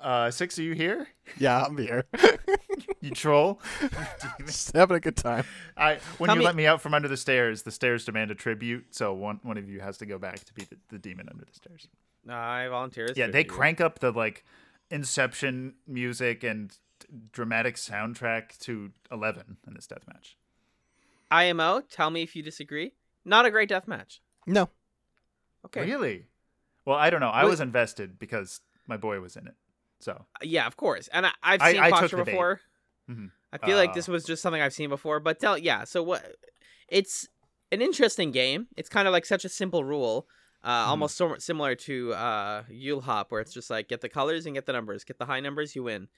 Uh, 0.00 0.30
six, 0.30 0.58
are 0.58 0.62
you 0.62 0.72
here? 0.74 1.08
Yeah, 1.38 1.62
I'm 1.64 1.76
here. 1.76 2.04
You 3.02 3.10
troll. 3.12 3.60
Just 4.40 4.74
having 4.76 4.96
a 4.96 5.00
good 5.00 5.16
time. 5.16 5.44
I 5.74 5.98
when 6.18 6.28
Tell 6.28 6.36
you 6.36 6.40
me- 6.40 6.44
let 6.44 6.54
me 6.54 6.66
out 6.66 6.82
from 6.82 6.92
under 6.92 7.08
the 7.08 7.16
stairs, 7.16 7.62
the 7.62 7.70
stairs 7.70 8.04
demand 8.04 8.30
a 8.30 8.34
tribute, 8.34 8.94
so 8.94 9.14
one 9.14 9.40
one 9.42 9.56
of 9.56 9.70
you 9.70 9.80
has 9.80 9.96
to 9.98 10.06
go 10.06 10.18
back 10.18 10.44
to 10.44 10.52
be 10.52 10.64
the, 10.64 10.76
the 10.90 10.98
demon 10.98 11.26
under 11.30 11.44
the 11.46 11.52
stairs. 11.54 11.88
No, 12.26 12.34
I 12.34 12.68
volunteer. 12.68 13.06
as 13.10 13.16
Yeah, 13.16 13.26
they 13.28 13.42
50. 13.42 13.48
crank 13.48 13.80
up 13.80 14.00
the 14.00 14.12
like 14.12 14.44
Inception 14.90 15.74
music 15.86 16.44
and 16.44 16.76
dramatic 17.32 17.76
soundtrack 17.76 18.58
to 18.60 18.90
eleven 19.10 19.56
in 19.66 19.72
this 19.72 19.86
deathmatch. 19.86 20.34
IMO, 21.30 21.80
tell 21.90 22.10
me 22.10 22.22
if 22.22 22.36
you 22.36 22.42
disagree. 22.42 22.92
Not 23.24 23.46
a 23.46 23.50
great 23.50 23.68
death 23.70 23.88
match. 23.88 24.20
No. 24.46 24.68
Okay. 25.66 25.84
Really? 25.86 26.26
Well, 26.84 26.96
I 26.98 27.08
don't 27.08 27.20
know. 27.20 27.28
I 27.30 27.44
What- 27.44 27.50
was 27.50 27.60
invested 27.60 28.18
because 28.18 28.60
my 28.86 28.98
boy 28.98 29.20
was 29.20 29.36
in 29.36 29.46
it. 29.46 29.54
So 30.00 30.26
Yeah, 30.42 30.66
of 30.66 30.76
course. 30.76 31.08
And 31.12 31.26
I, 31.26 31.32
I've 31.42 31.62
seen 31.62 31.80
I 31.80 31.90
the 31.90 32.16
bait. 32.16 32.24
before. 32.24 32.60
Mhm. 33.10 33.30
I 33.52 33.58
feel 33.58 33.76
like 33.76 33.90
Uh, 33.90 33.94
this 33.94 34.08
was 34.08 34.24
just 34.24 34.42
something 34.42 34.62
I've 34.62 34.72
seen 34.72 34.88
before. 34.88 35.20
But 35.20 35.38
tell 35.40 35.58
yeah. 35.58 35.84
So 35.84 36.02
what? 36.02 36.36
It's 36.88 37.28
an 37.72 37.82
interesting 37.82 38.30
game. 38.32 38.66
It's 38.76 38.88
kind 38.88 39.06
of 39.06 39.12
like 39.12 39.26
such 39.26 39.44
a 39.44 39.48
simple 39.48 39.84
rule. 39.84 40.26
Uh, 40.62 40.68
Mm-hmm. 40.68 40.90
almost 40.90 41.16
so 41.16 41.36
similar 41.38 41.74
to 41.74 42.12
uh, 42.12 42.64
Yule 42.68 43.00
Hop, 43.00 43.32
where 43.32 43.40
it's 43.40 43.52
just 43.52 43.70
like 43.70 43.88
get 43.88 44.02
the 44.02 44.08
colors 44.10 44.44
and 44.46 44.54
get 44.54 44.66
the 44.66 44.72
numbers. 44.72 45.04
Get 45.04 45.18
the 45.18 45.24
high 45.24 45.40
numbers, 45.40 45.74
you 45.74 45.84
win. 45.84 46.08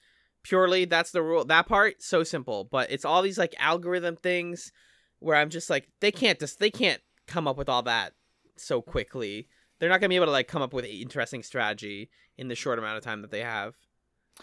Purely, 0.43 0.83
that's 0.85 1.11
the 1.11 1.23
rule. 1.23 1.45
That 1.45 1.67
part 1.67 2.01
so 2.03 2.23
simple, 2.23 2.65
but 2.65 2.91
it's 2.91 3.05
all 3.05 3.21
these 3.21 3.37
like 3.37 3.55
algorithm 3.57 4.17
things 4.17 4.71
where 5.19 5.37
I'm 5.37 5.49
just 5.49 5.69
like 5.69 5.87
they 6.01 6.11
can't 6.11 6.39
just 6.39 6.59
they 6.59 6.69
can't 6.71 7.01
come 7.27 7.47
up 7.47 7.57
with 7.57 7.69
all 7.69 7.83
that 7.83 8.13
so 8.57 8.81
quickly. 8.81 9.47
They're 9.83 9.89
not 9.89 9.99
gonna 9.99 10.07
be 10.07 10.15
able 10.15 10.27
to 10.27 10.31
like 10.31 10.47
come 10.47 10.61
up 10.61 10.71
with 10.71 10.85
an 10.85 10.91
interesting 10.91 11.43
strategy 11.43 12.09
in 12.37 12.47
the 12.47 12.55
short 12.55 12.79
amount 12.79 12.97
of 12.97 13.03
time 13.03 13.21
that 13.21 13.31
they 13.31 13.41
have. 13.41 13.75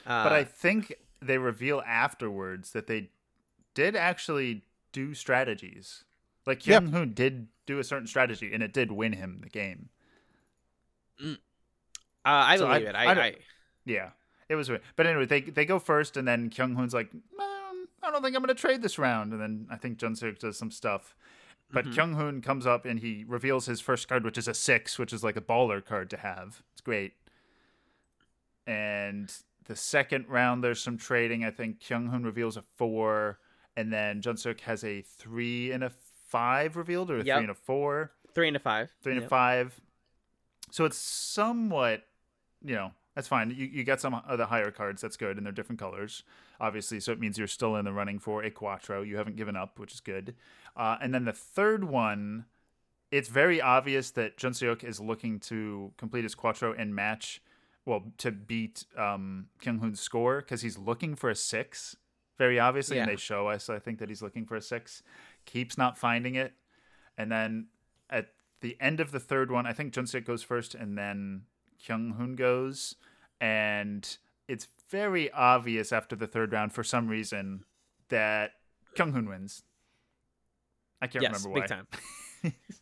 Uh, 0.07 0.23
but 0.23 0.33
I 0.35 0.45
think 0.45 0.93
they 1.23 1.39
reveal 1.39 1.83
afterwards 1.87 2.73
that 2.73 2.89
they 2.89 3.09
did 3.73 3.97
actually 3.97 4.65
do 4.93 5.15
strategies. 5.15 6.05
Like 6.45 6.67
Yeah. 6.67 6.81
Kyung 6.81 6.93
Hoon 6.93 7.15
did 7.15 7.49
do 7.65 7.79
a 7.79 7.85
certain 7.85 8.07
strategy, 8.07 8.53
and 8.53 8.63
it 8.63 8.75
did 8.75 8.93
win 8.93 9.15
him 9.15 9.41
the 9.43 9.49
game. 9.49 9.89
uh, 11.25 11.35
I 12.25 12.57
so 12.59 12.67
I- 12.69 12.75
believe 12.81 12.89
it. 12.91 12.95
I 12.95 13.05
I, 13.05 13.13
I, 13.29 13.35
Yeah, 13.87 14.11
it 14.51 14.57
was. 14.57 14.69
weird. 14.69 14.83
But 14.97 15.07
anyway, 15.07 15.25
they 15.25 15.41
they 15.41 15.65
go 15.65 15.79
first, 15.79 16.19
and 16.19 16.29
then 16.29 16.51
Kyung 16.51 16.75
Hoon's 16.75 16.93
like, 16.93 17.11
um, 17.15 17.89
I 18.03 18.11
don't 18.11 18.23
think 18.23 18.37
I'm 18.37 18.43
going 18.43 18.49
to 18.49 18.61
trade 18.61 18.83
this 18.83 18.99
round, 18.99 19.33
and 19.33 19.41
then 19.41 19.67
I 19.71 19.77
think 19.77 19.97
Jun 19.97 20.13
Seok 20.15 20.39
does 20.39 20.59
some 20.59 20.71
stuff. 20.71 21.17
But 21.73 21.85
Mm-hmm. 21.85 21.95
Kyung 21.95 22.15
Hoon 22.15 22.43
comes 22.43 22.67
up 22.67 22.85
and 22.85 22.99
he 23.01 23.25
reveals 23.27 23.67
his 23.67 23.81
first 23.81 24.09
card, 24.09 24.25
which 24.25 24.37
is 24.39 24.49
a 24.49 24.55
six, 24.55 24.99
which 24.99 25.13
is 25.13 25.23
like 25.23 25.37
a 25.37 25.41
baller 25.41 25.85
card 25.85 26.11
to 26.11 26.17
have. 26.17 26.63
It's 26.73 26.81
great. 26.81 27.13
And 28.67 29.33
the 29.67 29.77
second 29.77 30.27
round, 30.29 30.63
there's 30.63 30.81
some 30.83 30.97
trading. 30.99 31.45
I 31.45 31.51
think 31.51 31.81
Kyung 31.87 32.09
Hoon 32.09 32.25
reveals 32.25 32.57
a 32.57 32.63
four, 32.77 33.39
and 33.77 33.93
then 33.93 34.21
Jun 34.21 34.37
Seok 34.37 34.61
has 34.61 34.85
a 34.85 35.03
three 35.03 35.73
and 35.73 35.83
a 35.85 35.91
five 36.29 36.77
revealed, 36.77 37.11
or 37.11 37.19
a 37.21 37.25
Yep. 37.25 37.37
three 37.37 37.45
and 37.45 37.51
a 37.51 37.55
four 37.55 38.13
three 38.35 38.47
and 38.49 38.57
a 38.57 38.61
five. 38.61 38.91
three 39.03 39.15
and 39.15 39.25
a 39.25 39.29
five. 39.29 39.81
So 40.71 40.85
it's 40.85 40.97
somewhat, 40.99 42.05
you 42.65 42.75
know, 42.77 42.93
that's 43.17 43.27
fine. 43.27 43.51
You, 43.51 43.67
you 43.67 43.83
got 43.85 44.01
some 44.01 44.15
of 44.15 44.39
the 44.39 44.47
higher 44.47 44.71
cards. 44.71 45.03
That's 45.03 45.17
good, 45.17 45.37
and 45.37 45.45
they're 45.45 45.53
different 45.53 45.81
colors, 45.81 46.23
obviously. 46.61 47.01
So 47.01 47.13
it 47.13 47.19
means 47.19 47.39
you're 47.39 47.47
still 47.47 47.77
in 47.77 47.85
the 47.85 47.93
running 47.93 48.19
for 48.19 48.43
a 48.43 48.51
quattro. 48.51 49.03
You 49.03 49.17
haven't 49.17 49.37
given 49.37 49.57
up, 49.57 49.79
which 49.79 49.93
is 49.95 50.01
good. 50.01 50.35
Uh, 50.77 50.97
and 51.01 51.15
then 51.15 51.25
the 51.25 51.33
third 51.33 51.85
one, 51.85 52.45
it's 53.11 53.29
very 53.29 53.61
obvious 53.61 54.11
that 54.13 54.37
Jun 54.37 54.53
Seok 54.53 54.85
is 54.85 55.01
looking 55.01 55.41
to 55.41 55.93
complete 55.97 56.23
his 56.23 56.35
quattro 56.35 56.73
and 56.73 56.95
match, 56.95 57.43
well, 57.85 58.05
to 58.19 58.31
beat 58.31 58.85
um, 58.97 59.47
Kyung 59.61 59.79
Hoon's 59.79 60.01
score 60.01 60.41
because 60.41 60.63
he's 60.63 60.79
looking 60.79 61.17
for 61.17 61.31
a 61.31 61.35
six. 61.35 61.97
Very 62.39 62.59
obviously, 62.59 62.99
and 62.99 63.11
they 63.11 63.17
show 63.17 63.49
us. 63.49 63.69
I 63.69 63.79
think 63.79 63.99
that 63.99 64.09
he's 64.09 64.23
looking 64.23 64.47
for 64.47 64.57
a 64.57 64.63
six. 64.63 65.03
Keeps 65.45 65.77
not 65.77 65.99
finding 65.99 66.37
it, 66.37 66.55
and 67.19 67.31
then 67.31 67.67
at 68.09 68.29
the 68.63 68.79
end 68.81 69.01
of 69.01 69.13
the 69.13 69.21
third 69.21 69.51
one, 69.51 69.67
I 69.67 69.75
think 69.75 69.93
Jun 69.93 70.05
Seok 70.05 70.25
goes 70.25 70.43
first, 70.43 70.75
and 70.75 70.97
then 70.97 71.43
Kyung 71.85 72.13
Hoon 72.13 72.37
goes, 72.37 72.95
and 73.41 74.17
it's 74.49 74.69
very 74.91 75.31
obvious 75.31 75.93
after 75.93 76.17
the 76.17 76.27
third 76.27 76.53
round 76.53 76.73
for 76.73 76.83
some 76.85 77.09
reason 77.09 77.65
that 78.09 78.53
Kyung 78.97 79.13
Hoon 79.13 79.29
wins. 79.29 79.63
I 81.01 81.07
can't 81.07 81.23
Yes, 81.23 81.33
remember 81.45 81.51
why. 81.51 81.61
big 81.61 81.69
time. 81.69 81.87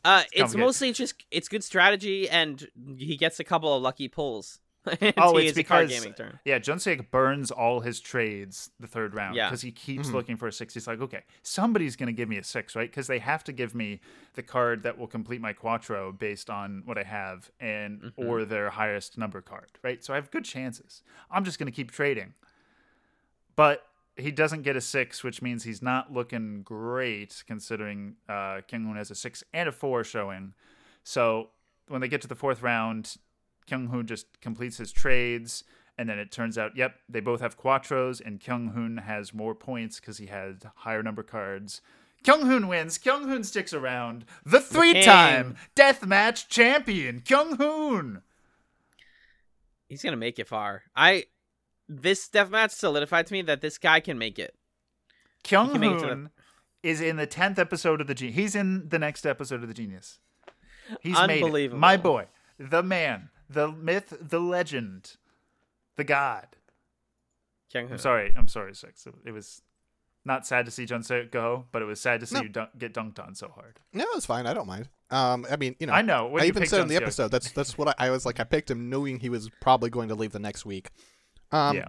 Uh, 0.04 0.22
it's 0.30 0.52
complicated. 0.54 0.60
mostly 0.60 0.92
just 0.92 1.24
it's 1.32 1.48
good 1.48 1.64
strategy, 1.64 2.30
and 2.30 2.68
he 2.96 3.16
gets 3.16 3.40
a 3.40 3.44
couple 3.44 3.74
of 3.74 3.82
lucky 3.82 4.06
pulls. 4.06 4.60
Oh, 5.18 5.36
He 5.36 5.48
it's 5.48 5.68
card 5.68 5.88
because 5.88 5.90
gaming 5.90 6.14
turn. 6.14 6.38
yeah, 6.44 6.58
Jun 6.58 6.78
Seok 6.78 7.10
burns 7.10 7.50
all 7.50 7.80
his 7.80 8.00
trades 8.00 8.70
the 8.80 8.86
third 8.86 9.14
round 9.14 9.34
Yeah. 9.36 9.48
because 9.48 9.60
he 9.62 9.70
keeps 9.72 10.08
Mhm. 10.08 10.12
looking 10.14 10.36
for 10.36 10.46
a 10.48 10.52
six. 10.52 10.72
He's 10.74 10.86
like, 10.86 11.00
okay, 11.00 11.24
somebody's 11.42 11.94
gonna 11.96 12.12
give 12.12 12.28
me 12.28 12.38
a 12.38 12.44
six, 12.44 12.74
right? 12.74 12.88
Because 12.90 13.06
they 13.06 13.18
have 13.18 13.44
to 13.44 13.52
give 13.52 13.74
me 13.74 14.00
the 14.34 14.42
card 14.42 14.82
that 14.84 14.96
will 14.96 15.06
complete 15.08 15.40
my 15.40 15.52
quattro 15.52 16.12
based 16.12 16.48
on 16.48 16.82
what 16.84 16.96
I 16.96 17.02
have 17.02 17.50
and 17.60 18.00
Mm-hmm. 18.02 18.24
or 18.26 18.44
their 18.44 18.70
highest 18.70 19.18
number 19.18 19.40
card, 19.42 19.70
right? 19.82 20.02
So 20.02 20.12
I 20.14 20.16
have 20.16 20.30
good 20.30 20.44
chances. 20.44 21.02
I'm 21.30 21.44
just 21.44 21.58
gonna 21.58 21.70
keep 21.72 21.90
trading, 21.90 22.34
but 23.56 23.84
he 24.16 24.30
doesn't 24.30 24.62
get 24.62 24.74
a 24.76 24.80
six, 24.80 25.22
which 25.22 25.42
means 25.42 25.64
he's 25.64 25.82
not 25.82 26.12
looking 26.12 26.62
great 26.62 27.42
considering 27.46 28.16
uh, 28.28 28.62
Kyung 28.68 28.84
Hoon 28.84 28.96
has 28.96 29.10
a 29.10 29.14
six 29.14 29.44
and 29.52 29.68
a 29.68 29.72
four 29.72 30.02
showing. 30.02 30.54
So 31.04 31.50
when 31.88 32.00
they 32.00 32.08
get 32.08 32.20
to 32.22 32.28
the 32.28 32.34
fourth 32.34 32.62
round, 32.62 33.16
Kyung 33.68 33.88
Hoon 33.88 34.06
just 34.06 34.40
completes 34.40 34.76
his 34.78 34.92
trades, 34.92 35.64
and 35.96 36.08
then 36.08 36.18
it 36.18 36.30
turns 36.32 36.56
out, 36.56 36.76
yep, 36.76 36.96
they 37.08 37.20
both 37.20 37.40
have 37.40 37.58
quattros, 37.58 38.20
and 38.24 38.40
Kyung 38.40 38.68
Hoon 38.68 38.98
has 38.98 39.34
more 39.34 39.54
points 39.54 40.00
because 40.00 40.18
he 40.18 40.26
had 40.26 40.70
higher 40.76 41.02
number 41.02 41.22
cards. 41.22 41.80
Kyung 42.24 42.46
Hoon 42.46 42.66
wins. 42.68 42.98
Kyung 42.98 43.28
Hoon 43.28 43.44
sticks 43.44 43.72
around. 43.72 44.24
The 44.44 44.60
three-time 44.60 45.56
deathmatch 45.76 46.48
champion, 46.48 47.20
Kyung 47.20 47.56
Hoon. 47.56 48.22
He's 49.88 50.02
gonna 50.02 50.16
make 50.16 50.38
it 50.38 50.46
far. 50.46 50.82
I 50.94 51.24
this 51.88 52.28
deathmatch 52.28 52.72
solidified 52.72 53.26
to 53.28 53.32
me 53.32 53.42
that 53.42 53.60
this 53.62 53.78
guy 53.78 54.00
can 54.00 54.18
make 54.18 54.38
it. 54.38 54.54
Kyung 55.44 55.70
can 55.70 55.80
make 55.80 55.92
it 55.92 55.98
to 56.00 56.06
the- 56.06 56.08
Hoon 56.08 56.30
is 56.82 57.00
in 57.00 57.16
the 57.16 57.26
tenth 57.26 57.58
episode 57.58 58.00
of 58.00 58.06
the 58.06 58.14
Genius. 58.14 58.36
He's 58.36 58.54
in 58.54 58.88
the 58.88 58.98
next 58.98 59.24
episode 59.26 59.62
of 59.62 59.68
the 59.68 59.74
Genius. 59.74 60.18
He's 61.00 61.16
made 61.26 61.38
it. 61.38 61.42
Unbelievable. 61.44 61.78
My 61.80 61.96
boy, 61.96 62.26
the 62.58 62.82
man, 62.82 63.30
the 63.48 63.70
myth, 63.72 64.14
the 64.20 64.40
legend, 64.40 65.16
the 65.96 66.04
god. 66.04 66.48
Kyung 67.72 67.84
Hoon. 67.86 67.92
I'm 67.94 67.98
sorry. 67.98 68.32
I'm 68.36 68.48
sorry, 68.48 68.74
Six. 68.74 69.06
It 69.24 69.32
was 69.32 69.62
not 70.24 70.46
sad 70.46 70.64
to 70.66 70.70
see 70.70 70.84
Jun 70.86 71.02
Se 71.02 71.28
go, 71.30 71.66
but 71.72 71.82
it 71.82 71.84
was 71.86 72.00
sad 72.00 72.20
to 72.20 72.26
see 72.26 72.36
No. 72.36 72.42
you 72.42 72.48
dunk, 72.48 72.70
get 72.78 72.94
dunked 72.94 73.18
on 73.18 73.34
so 73.34 73.48
hard. 73.48 73.78
No, 73.92 74.04
it's 74.14 74.26
fine. 74.26 74.46
I 74.46 74.54
don't 74.54 74.66
mind. 74.66 74.88
Um, 75.10 75.46
I 75.50 75.56
mean, 75.56 75.74
you 75.78 75.86
know, 75.86 75.92
I 75.92 76.02
know. 76.02 76.36
I 76.38 76.44
even 76.46 76.66
said 76.66 76.80
in 76.82 76.88
the 76.88 76.96
episode 76.96 77.30
that's 77.30 77.50
that's 77.52 77.78
what 77.78 77.88
I, 77.88 77.94
I 78.08 78.10
was 78.10 78.26
like. 78.26 78.40
I 78.40 78.44
picked 78.44 78.70
him 78.70 78.90
knowing 78.90 79.20
he 79.20 79.28
was 79.30 79.50
probably 79.60 79.90
going 79.90 80.08
to 80.08 80.14
leave 80.14 80.32
the 80.32 80.38
next 80.38 80.66
week. 80.66 80.90
Um, 81.50 81.76
yeah. 81.76 81.88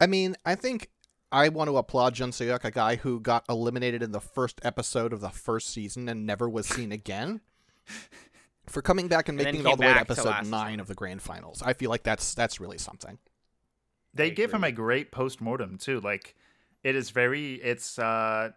I 0.00 0.06
mean, 0.06 0.36
I 0.44 0.54
think 0.54 0.88
I 1.30 1.48
want 1.50 1.68
to 1.68 1.76
applaud 1.76 2.14
Jun 2.14 2.30
Seok, 2.30 2.64
a 2.64 2.70
guy 2.70 2.96
who 2.96 3.20
got 3.20 3.44
eliminated 3.48 4.02
in 4.02 4.12
the 4.12 4.20
first 4.20 4.60
episode 4.64 5.12
of 5.12 5.20
the 5.20 5.28
first 5.30 5.68
season 5.70 6.08
and 6.08 6.26
never 6.26 6.48
was 6.48 6.66
seen 6.66 6.92
again, 6.92 7.40
for 8.72 8.82
coming 8.82 9.08
back 9.08 9.28
and 9.28 9.38
And 9.38 9.44
making 9.44 9.60
it 9.60 9.66
all 9.66 9.76
the 9.76 9.82
way 9.82 9.88
to 9.88 9.94
back 9.94 10.06
to 10.06 10.12
episode 10.12 10.50
nine 10.50 10.66
season. 10.66 10.80
of 10.80 10.86
the 10.88 10.94
grand 10.94 11.22
finals. 11.22 11.62
I 11.62 11.72
feel 11.74 11.90
like 11.90 12.02
that's 12.02 12.34
that's 12.34 12.58
really 12.60 12.78
something. 12.78 13.18
They 14.14 14.26
I 14.26 14.30
give 14.30 14.52
him 14.52 14.64
a 14.64 14.72
great 14.72 15.12
post 15.12 15.40
mortem 15.40 15.78
too. 15.78 16.00
Like 16.00 16.34
it 16.82 16.96
is 16.96 17.10
very. 17.10 17.54
It's 17.54 17.98
uh, 17.98 18.50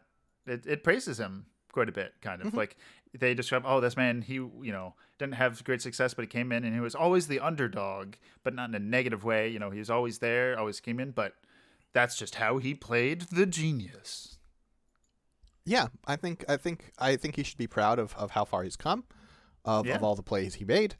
it, 0.47 0.65
it 0.65 0.83
praises 0.83 1.19
him 1.19 1.45
quite 1.71 1.89
a 1.89 1.91
bit. 1.91 2.13
Kind 2.21 2.41
of 2.41 2.53
like 2.53 2.77
they 3.17 3.33
describe. 3.33 3.63
Oh, 3.65 3.79
this 3.79 3.95
man. 3.95 4.21
He 4.21 4.33
you 4.35 4.71
know 4.71 4.95
didn't 5.19 5.35
have 5.35 5.63
great 5.63 5.81
success, 5.81 6.13
but 6.13 6.23
he 6.23 6.27
came 6.27 6.51
in 6.51 6.63
and 6.63 6.73
he 6.73 6.81
was 6.81 6.95
always 6.95 7.27
the 7.27 7.39
underdog, 7.39 8.15
but 8.43 8.53
not 8.53 8.69
in 8.69 8.75
a 8.75 8.79
negative 8.79 9.23
way. 9.23 9.49
You 9.49 9.59
know, 9.59 9.69
he 9.69 9.79
was 9.79 9.89
always 9.89 10.19
there, 10.19 10.57
always 10.57 10.79
came 10.79 10.99
in, 10.99 11.11
but. 11.11 11.33
That's 11.93 12.17
just 12.17 12.35
how 12.35 12.57
he 12.57 12.73
played 12.73 13.21
the 13.31 13.45
genius. 13.45 14.35
Yeah, 15.63 15.87
I 16.05 16.17
think 16.17 16.43
I 16.49 16.57
think 16.57 16.91
I 16.99 17.15
think 17.15 17.37
he 17.37 17.43
should 17.43 17.57
be 17.57 17.67
proud 17.67 17.99
of, 17.99 18.13
of 18.17 18.31
how 18.31 18.43
far 18.43 18.63
he's 18.63 18.75
come, 18.75 19.05
of, 19.65 19.85
Yeah. 19.85 19.95
of 19.95 20.03
all 20.03 20.15
the 20.15 20.23
plays 20.23 20.55
he 20.55 20.63
made, 20.65 20.95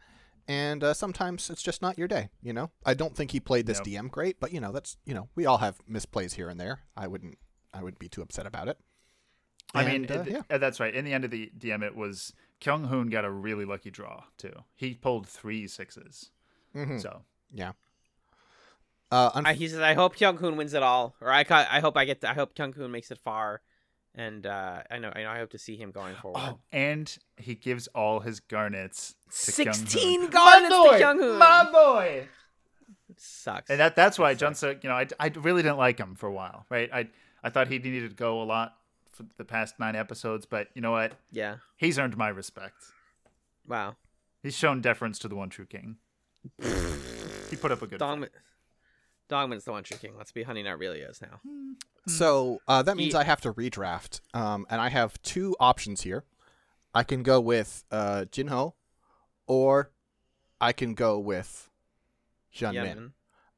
and 0.47 0.84
uh, 0.84 0.93
sometimes 0.93 1.49
it's 1.49 1.63
just 1.63 1.82
not 1.82 1.97
your 1.97 2.07
day. 2.07 2.30
You 2.41 2.51
know, 2.53 2.72
I 2.86 2.93
don't 2.93 3.16
think 3.16 3.32
he 3.32 3.39
played 3.39 3.66
this 3.66 3.82
Yep. 3.86 4.05
DM 4.05 4.11
great, 4.11 4.39
but 4.39 4.51
you 4.51 4.59
know 4.59 4.72
that's 4.72 4.97
you 5.05 5.13
know 5.13 5.30
we 5.36 5.45
all 5.45 5.59
have 5.59 5.78
misplays 5.89 6.34
here 6.34 6.49
and 6.49 6.59
there. 6.59 6.82
I 6.97 7.07
wouldn't 7.07 7.38
I 7.74 7.82
wouldn't 7.84 7.99
be 7.99 8.09
too 8.09 8.22
upset 8.22 8.45
about 8.45 8.68
it. 8.68 8.78
I 9.74 9.86
mean, 9.86 10.09
uh, 10.09 10.22
it- 10.22 10.28
yeah. 10.32 10.41
uh, 10.49 10.57
that's 10.57 10.80
right. 10.80 10.93
In 10.93 11.03
the 11.05 11.13
end 11.13 11.26
of 11.26 11.32
the 11.32 11.51
DM, 11.57 11.84
it 11.84 11.95
was 11.95 12.34
Kyung 12.61 12.86
Hoon 12.86 13.09
got 13.09 13.26
a 13.26 13.32
really 13.32 13.66
lucky 13.66 13.91
draw 13.91 14.24
too. 14.38 14.53
He 14.76 14.93
pulled 14.93 15.28
three 15.28 15.68
sixes. 15.68 16.32
Mhm. 16.76 17.01
So 17.01 17.24
Yeah. 17.53 17.74
Uh, 19.11 19.32
unf- 19.32 19.45
I, 19.45 19.53
he 19.53 19.68
says, 19.68 19.80
"I 19.80 19.93
hope 19.93 20.18
Kyung 20.18 20.38
Hoon 20.38 20.57
wins 20.57 20.74
it 20.74 20.82
all, 20.84 21.16
or 21.22 21.30
I, 21.32 21.43
ca- 21.43 21.68
I 21.70 21.80
hope 21.80 21.95
I 21.95 22.05
get, 22.05 22.22
to, 22.22 22.30
I 22.30 22.34
hope 22.34 22.55
Kyung 22.55 22.74
Hoon 22.74 22.91
makes 22.91 23.11
it 23.11 23.20
far, 23.20 23.61
and 24.16 24.45
uh, 24.45 24.82
I 24.89 24.99
know, 24.99 25.11
I 25.16 25.24
know, 25.24 25.30
I 25.30 25.38
hope 25.38 25.51
to 25.51 25.57
see 25.57 25.76
him 25.76 25.91
going 25.91 26.16
forward." 26.16 26.39
Oh, 26.41 26.59
and 26.72 27.16
he 27.38 27.55
gives 27.55 27.88
all 27.88 28.20
his 28.22 28.39
garnets 28.39 29.16
to 29.43 29.51
Kyung 29.51 29.66
Hoon. 29.66 29.74
Sixteen 29.74 30.30
garnets 30.30 30.76
to 30.76 30.97
Kyung 30.97 31.20
Hoon. 31.20 31.38
My 31.38 31.70
boy. 31.72 32.28
Sucks. 33.18 33.70
And 33.70 33.80
that 33.80 33.95
that's 33.95 34.18
why 34.18 34.34
Jun 34.34 34.53
Seok, 34.53 34.84
you 34.84 34.89
know, 34.89 34.95
I, 34.95 35.07
I 35.20 35.28
really 35.28 35.61
didn't 35.61 35.78
like 35.78 35.99
him 35.99 36.16
for 36.16 36.28
a 36.28 36.34
while, 36.34 36.66
right? 36.70 36.89
I 36.91 37.07
I 37.43 37.49
thought 37.49 37.68
he 37.68 37.78
needed 37.78 38.09
to 38.09 38.16
go 38.16 38.41
a 38.41 38.43
lot 38.43 38.76
for 39.11 39.26
the 39.38 39.45
past 39.45 39.80
nine 39.80 39.95
episodes, 39.95 40.45
but 40.45 40.68
you 40.74 40.82
know 40.82 40.91
what? 40.91 41.13
yeah. 41.32 41.57
He's 41.78 41.97
earned 41.97 42.18
my 42.18 42.30
respect. 42.30 42.84
Wow. 43.68 43.95
He's 44.43 44.55
shown 44.55 44.82
deference 44.82 45.20
to 45.20 45.28
the 45.28 45.36
one 45.36 45.49
true 45.49 45.66
king. 45.66 45.97
he 47.49 47.55
put 47.55 47.72
up 47.72 47.82
a 47.82 47.88
good 47.88 47.99
fight. 47.99 48.30
Dongmin. 49.30 49.49
Dongmin's 49.49 49.63
the 49.65 49.71
one 49.71 49.84
true 49.84 49.97
king. 49.97 50.13
Let's 50.17 50.32
be 50.32 50.43
Honey 50.43 50.63
Nut 50.63 50.78
really 50.80 50.99
is 50.99 51.21
now. 51.21 51.39
so 52.07 52.59
uh, 52.67 52.82
that 52.84 52.95
means 52.97 53.13
He- 53.13 53.19
I 53.19 53.23
have 53.23 53.41
to 53.41 53.53
redraft, 53.53 54.21
um, 54.34 54.65
and 54.69 54.80
I 54.82 54.89
have 54.89 55.21
two 55.21 55.55
options 55.59 56.01
here. 56.01 56.23
I 56.93 57.03
can 57.03 57.23
go 57.23 57.41
with 57.41 57.84
uh, 57.91 58.26
Jinho, 58.32 58.73
or 59.47 59.91
I 60.61 60.71
can 60.71 60.93
go 60.93 61.19
with 61.19 61.69
Hyunmin. 62.55 62.73
Yemen. 62.73 63.13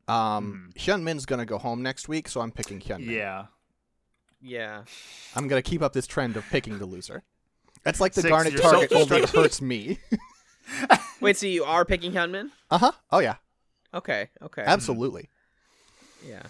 Um, 0.08 0.72
Hyunmin's 0.76 1.26
gonna 1.26 1.46
go 1.46 1.58
home 1.58 1.84
next 1.84 2.08
week, 2.08 2.28
so 2.30 2.42
I'm 2.42 2.52
picking 2.52 2.80
Hyunmin. 2.80 3.10
Yeah. 3.12 3.46
Yeah. 4.42 4.84
I'm 5.36 5.48
gonna 5.48 5.62
keep 5.62 5.82
up 5.82 5.94
this 5.94 6.08
trend 6.08 6.38
of 6.38 6.46
picking 6.50 6.80
the 6.80 6.86
loser. 6.86 7.24
That's 7.84 8.00
like 8.00 8.14
the 8.14 8.22
Six, 8.22 8.32
Garnet 8.32 8.54
you're 8.54 8.62
target, 8.62 8.92
only 8.94 9.22
hurts 9.26 9.62
me. 9.62 10.00
Wait, 11.22 11.38
so 11.38 11.46
you 11.46 11.64
are 11.64 11.86
picking 11.86 12.12
Hyunmin? 12.12 12.52
uh 12.72 12.78
huh. 12.78 12.92
Oh 13.12 13.20
yeah, 13.20 13.36
Okay. 13.94 14.30
Okay. 14.42 14.64
absolutely. 14.66 15.30
Yeah. 16.26 16.44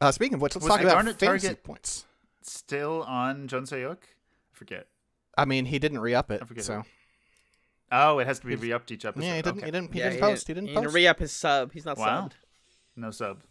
Uh, 0.00 0.10
speaking 0.12 0.34
of 0.34 0.40
which, 0.40 0.54
let's 0.54 0.64
Was 0.64 0.72
talk 0.72 0.80
about 0.82 0.94
Garnet 0.94 1.18
fantasy 1.18 1.46
target- 1.48 1.64
points. 1.64 2.04
Still 2.42 3.02
on 3.04 3.48
Jun 3.48 3.64
Seok? 3.64 3.96
I 4.02 4.52
forget. 4.52 4.86
I 5.38 5.44
mean, 5.46 5.64
he 5.66 5.78
didn't 5.78 5.98
re-up 6.00 6.30
it, 6.30 6.42
I 6.42 6.46
forget 6.46 6.64
so 6.64 6.84
Oh, 7.92 8.18
it 8.18 8.26
has 8.26 8.38
to 8.40 8.46
be 8.46 8.56
re-upped 8.56 8.90
each 8.90 9.04
episode. 9.04 9.24
yeah, 9.26 9.36
he 9.36 9.42
didn't. 9.42 9.58
Okay. 9.58 9.66
He 9.66 9.70
didn't. 9.72 9.92
He 9.92 9.98
yeah, 10.00 10.08
didn't 10.10 10.20
post. 10.20 10.46
He 10.48 10.54
didn't 10.54 10.68
he 10.70 10.74
post. 10.74 10.94
re-up 10.94 11.18
his 11.20 11.32
sub. 11.32 11.72
He's 11.72 11.84
not 11.84 11.96
Wow. 11.96 12.26
subbed. 12.26 12.32
No 12.96 13.10
sub. 13.10 13.42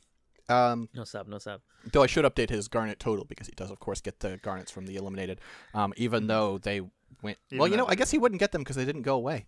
um, 0.50 0.90
No 0.94 1.04
sub. 1.06 1.28
No 1.28 1.38
sub. 1.38 1.62
though 1.92 2.04
I 2.04 2.08
should 2.08 2.26
update 2.26 2.50
his 2.50 2.68
Garnet 2.68 3.00
total 3.00 3.26
because 3.26 3.48
he 3.48 3.54
does, 3.54 3.72
of 3.72 3.80
course, 3.80 4.02
get 4.02 4.20
the 4.20 4.38
Garnets 4.38 4.70
from 4.72 4.86
the 4.86 4.96
eliminated. 4.98 5.40
Um, 5.74 5.94
even 5.98 6.28
though 6.28 6.58
they 6.58 6.82
went. 7.22 7.38
Even 7.50 7.60
well, 7.60 7.68
you 7.70 7.78
know, 7.78 7.88
I 7.88 7.96
guess 7.96 8.12
he 8.12 8.18
wouldn't 8.18 8.40
get 8.40 8.52
them 8.52 8.62
because 8.62 8.76
they 8.76 8.86
didn't 8.86 9.04
go 9.04 9.16
away. 9.16 9.46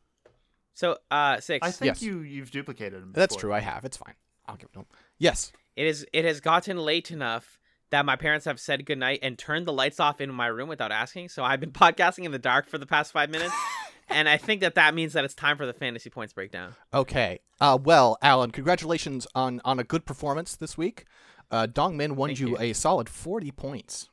So, 0.73 0.97
uh, 1.11 1.39
six. 1.39 1.65
I 1.65 1.71
think 1.71 1.87
Yes. 1.87 2.01
you 2.01 2.19
you've 2.19 2.51
duplicated 2.51 3.01
him. 3.01 3.11
That's 3.13 3.35
before. 3.35 3.49
true. 3.49 3.53
I 3.53 3.59
have. 3.61 3.83
It's 3.85 3.97
fine. 3.97 4.15
I'll 4.45 4.55
give 4.57 4.69
it 4.69 4.73
to 4.73 4.79
him. 4.79 4.85
Yes. 5.17 5.51
It 5.75 5.87
is. 5.87 6.05
It 6.13 6.25
has 6.25 6.39
gotten 6.39 6.77
late 6.77 7.11
enough 7.11 7.59
that 7.91 8.05
my 8.05 8.15
parents 8.15 8.45
have 8.45 8.59
said 8.59 8.85
goodnight 8.85 9.19
and 9.21 9.37
turned 9.37 9.65
the 9.65 9.73
lights 9.73 9.99
off 9.99 10.19
in 10.19 10.33
my 10.33 10.47
room 10.47 10.67
without 10.69 10.91
asking. 10.91 11.29
So 11.29 11.43
I've 11.43 11.59
been 11.59 11.71
podcasting 11.73 12.25
in 12.25 12.31
the 12.31 12.39
dark 12.39 12.67
for 12.67 12.77
the 12.77 12.85
past 12.85 13.11
five 13.11 13.29
minutes, 13.29 13.53
and 14.09 14.27
I 14.27 14.37
think 14.37 14.61
that 14.61 14.75
that 14.75 14.93
means 14.93 15.13
that 15.13 15.25
it's 15.25 15.33
time 15.33 15.57
for 15.57 15.65
the 15.65 15.73
fantasy 15.73 16.09
points 16.09 16.33
breakdown. 16.33 16.75
Okay. 16.93 17.39
Uh, 17.59 17.77
well, 17.81 18.17
Alan, 18.21 18.51
congratulations 18.51 19.27
on 19.35 19.61
on 19.65 19.79
a 19.79 19.83
good 19.83 20.05
performance 20.05 20.55
this 20.55 20.77
week. 20.77 21.05
Uh, 21.51 21.67
Dongmin 21.67 22.13
won 22.13 22.31
you, 22.31 22.49
you. 22.49 22.57
a 22.59 22.73
solid 22.73 23.09
forty 23.09 23.51
points. 23.51 24.09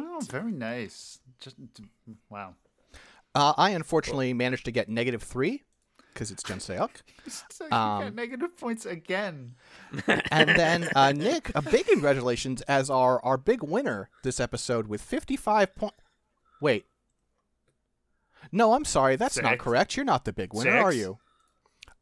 Oh, 0.00 0.20
very 0.28 0.52
nice. 0.52 1.18
Just 1.40 1.56
wow. 2.30 2.54
Uh, 3.34 3.54
I 3.56 3.70
unfortunately 3.70 4.32
managed 4.32 4.64
to 4.64 4.72
get 4.72 4.88
negative 4.88 5.22
three 5.22 5.62
because 6.12 6.30
it's 6.30 6.42
Jun 6.42 6.58
Seok. 6.58 6.90
So 7.50 7.66
you 7.66 7.76
Um, 7.76 8.02
got 8.04 8.14
negative 8.14 8.56
points 8.56 8.86
again. 8.86 9.54
and 10.30 10.48
then 10.48 10.88
uh, 10.96 11.12
Nick, 11.16 11.50
a 11.54 11.60
big 11.60 11.86
congratulations 11.86 12.62
as 12.62 12.88
our 12.88 13.22
our 13.22 13.36
big 13.36 13.62
winner 13.62 14.08
this 14.22 14.40
episode 14.40 14.86
with 14.88 15.02
fifty 15.02 15.36
five 15.36 15.74
point. 15.76 15.92
Wait. 16.60 16.86
No, 18.50 18.72
I'm 18.72 18.84
sorry. 18.86 19.16
That's 19.16 19.40
not 19.40 19.58
correct. 19.58 19.96
You're 19.96 20.06
not 20.06 20.24
the 20.24 20.32
big 20.32 20.54
winner, 20.54 20.76
are 20.78 20.92
you? 20.92 21.18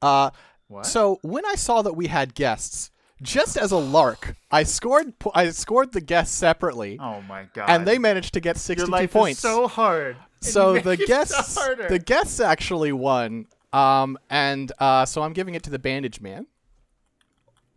Uh, 0.00 0.30
What? 0.68 0.86
So 0.86 1.18
when 1.22 1.44
I 1.46 1.54
saw 1.57 1.82
that 1.82 1.94
we 1.94 2.07
had 2.07 2.34
guests, 2.34 2.90
just 3.22 3.57
as 3.57 3.72
a 3.72 3.76
lark, 3.78 4.36
I 4.50 4.62
scored. 4.62 5.14
I 5.34 5.50
scored 5.50 5.92
the 5.92 6.00
guests 6.00 6.36
separately, 6.36 6.98
oh 7.00 7.20
my 7.22 7.46
god. 7.54 7.68
and 7.70 7.86
they 7.86 7.98
managed 7.98 8.34
to 8.34 8.40
get 8.40 8.57
Your 8.57 8.61
sixty-two 8.61 8.92
life 8.92 9.12
points. 9.12 9.38
is 9.38 9.42
so 9.42 9.66
hard. 9.66 10.16
so 10.40 10.78
the 10.78 10.96
guests, 10.96 11.54
the 11.88 11.98
guests 11.98 12.38
actually 12.40 12.92
won. 12.92 13.46
Um, 13.72 14.18
and 14.30 14.70
uh, 14.78 15.04
so 15.04 15.22
I'm 15.22 15.32
giving 15.32 15.54
it 15.54 15.62
to 15.64 15.70
the 15.70 15.78
Bandage 15.78 16.20
Man. 16.20 16.46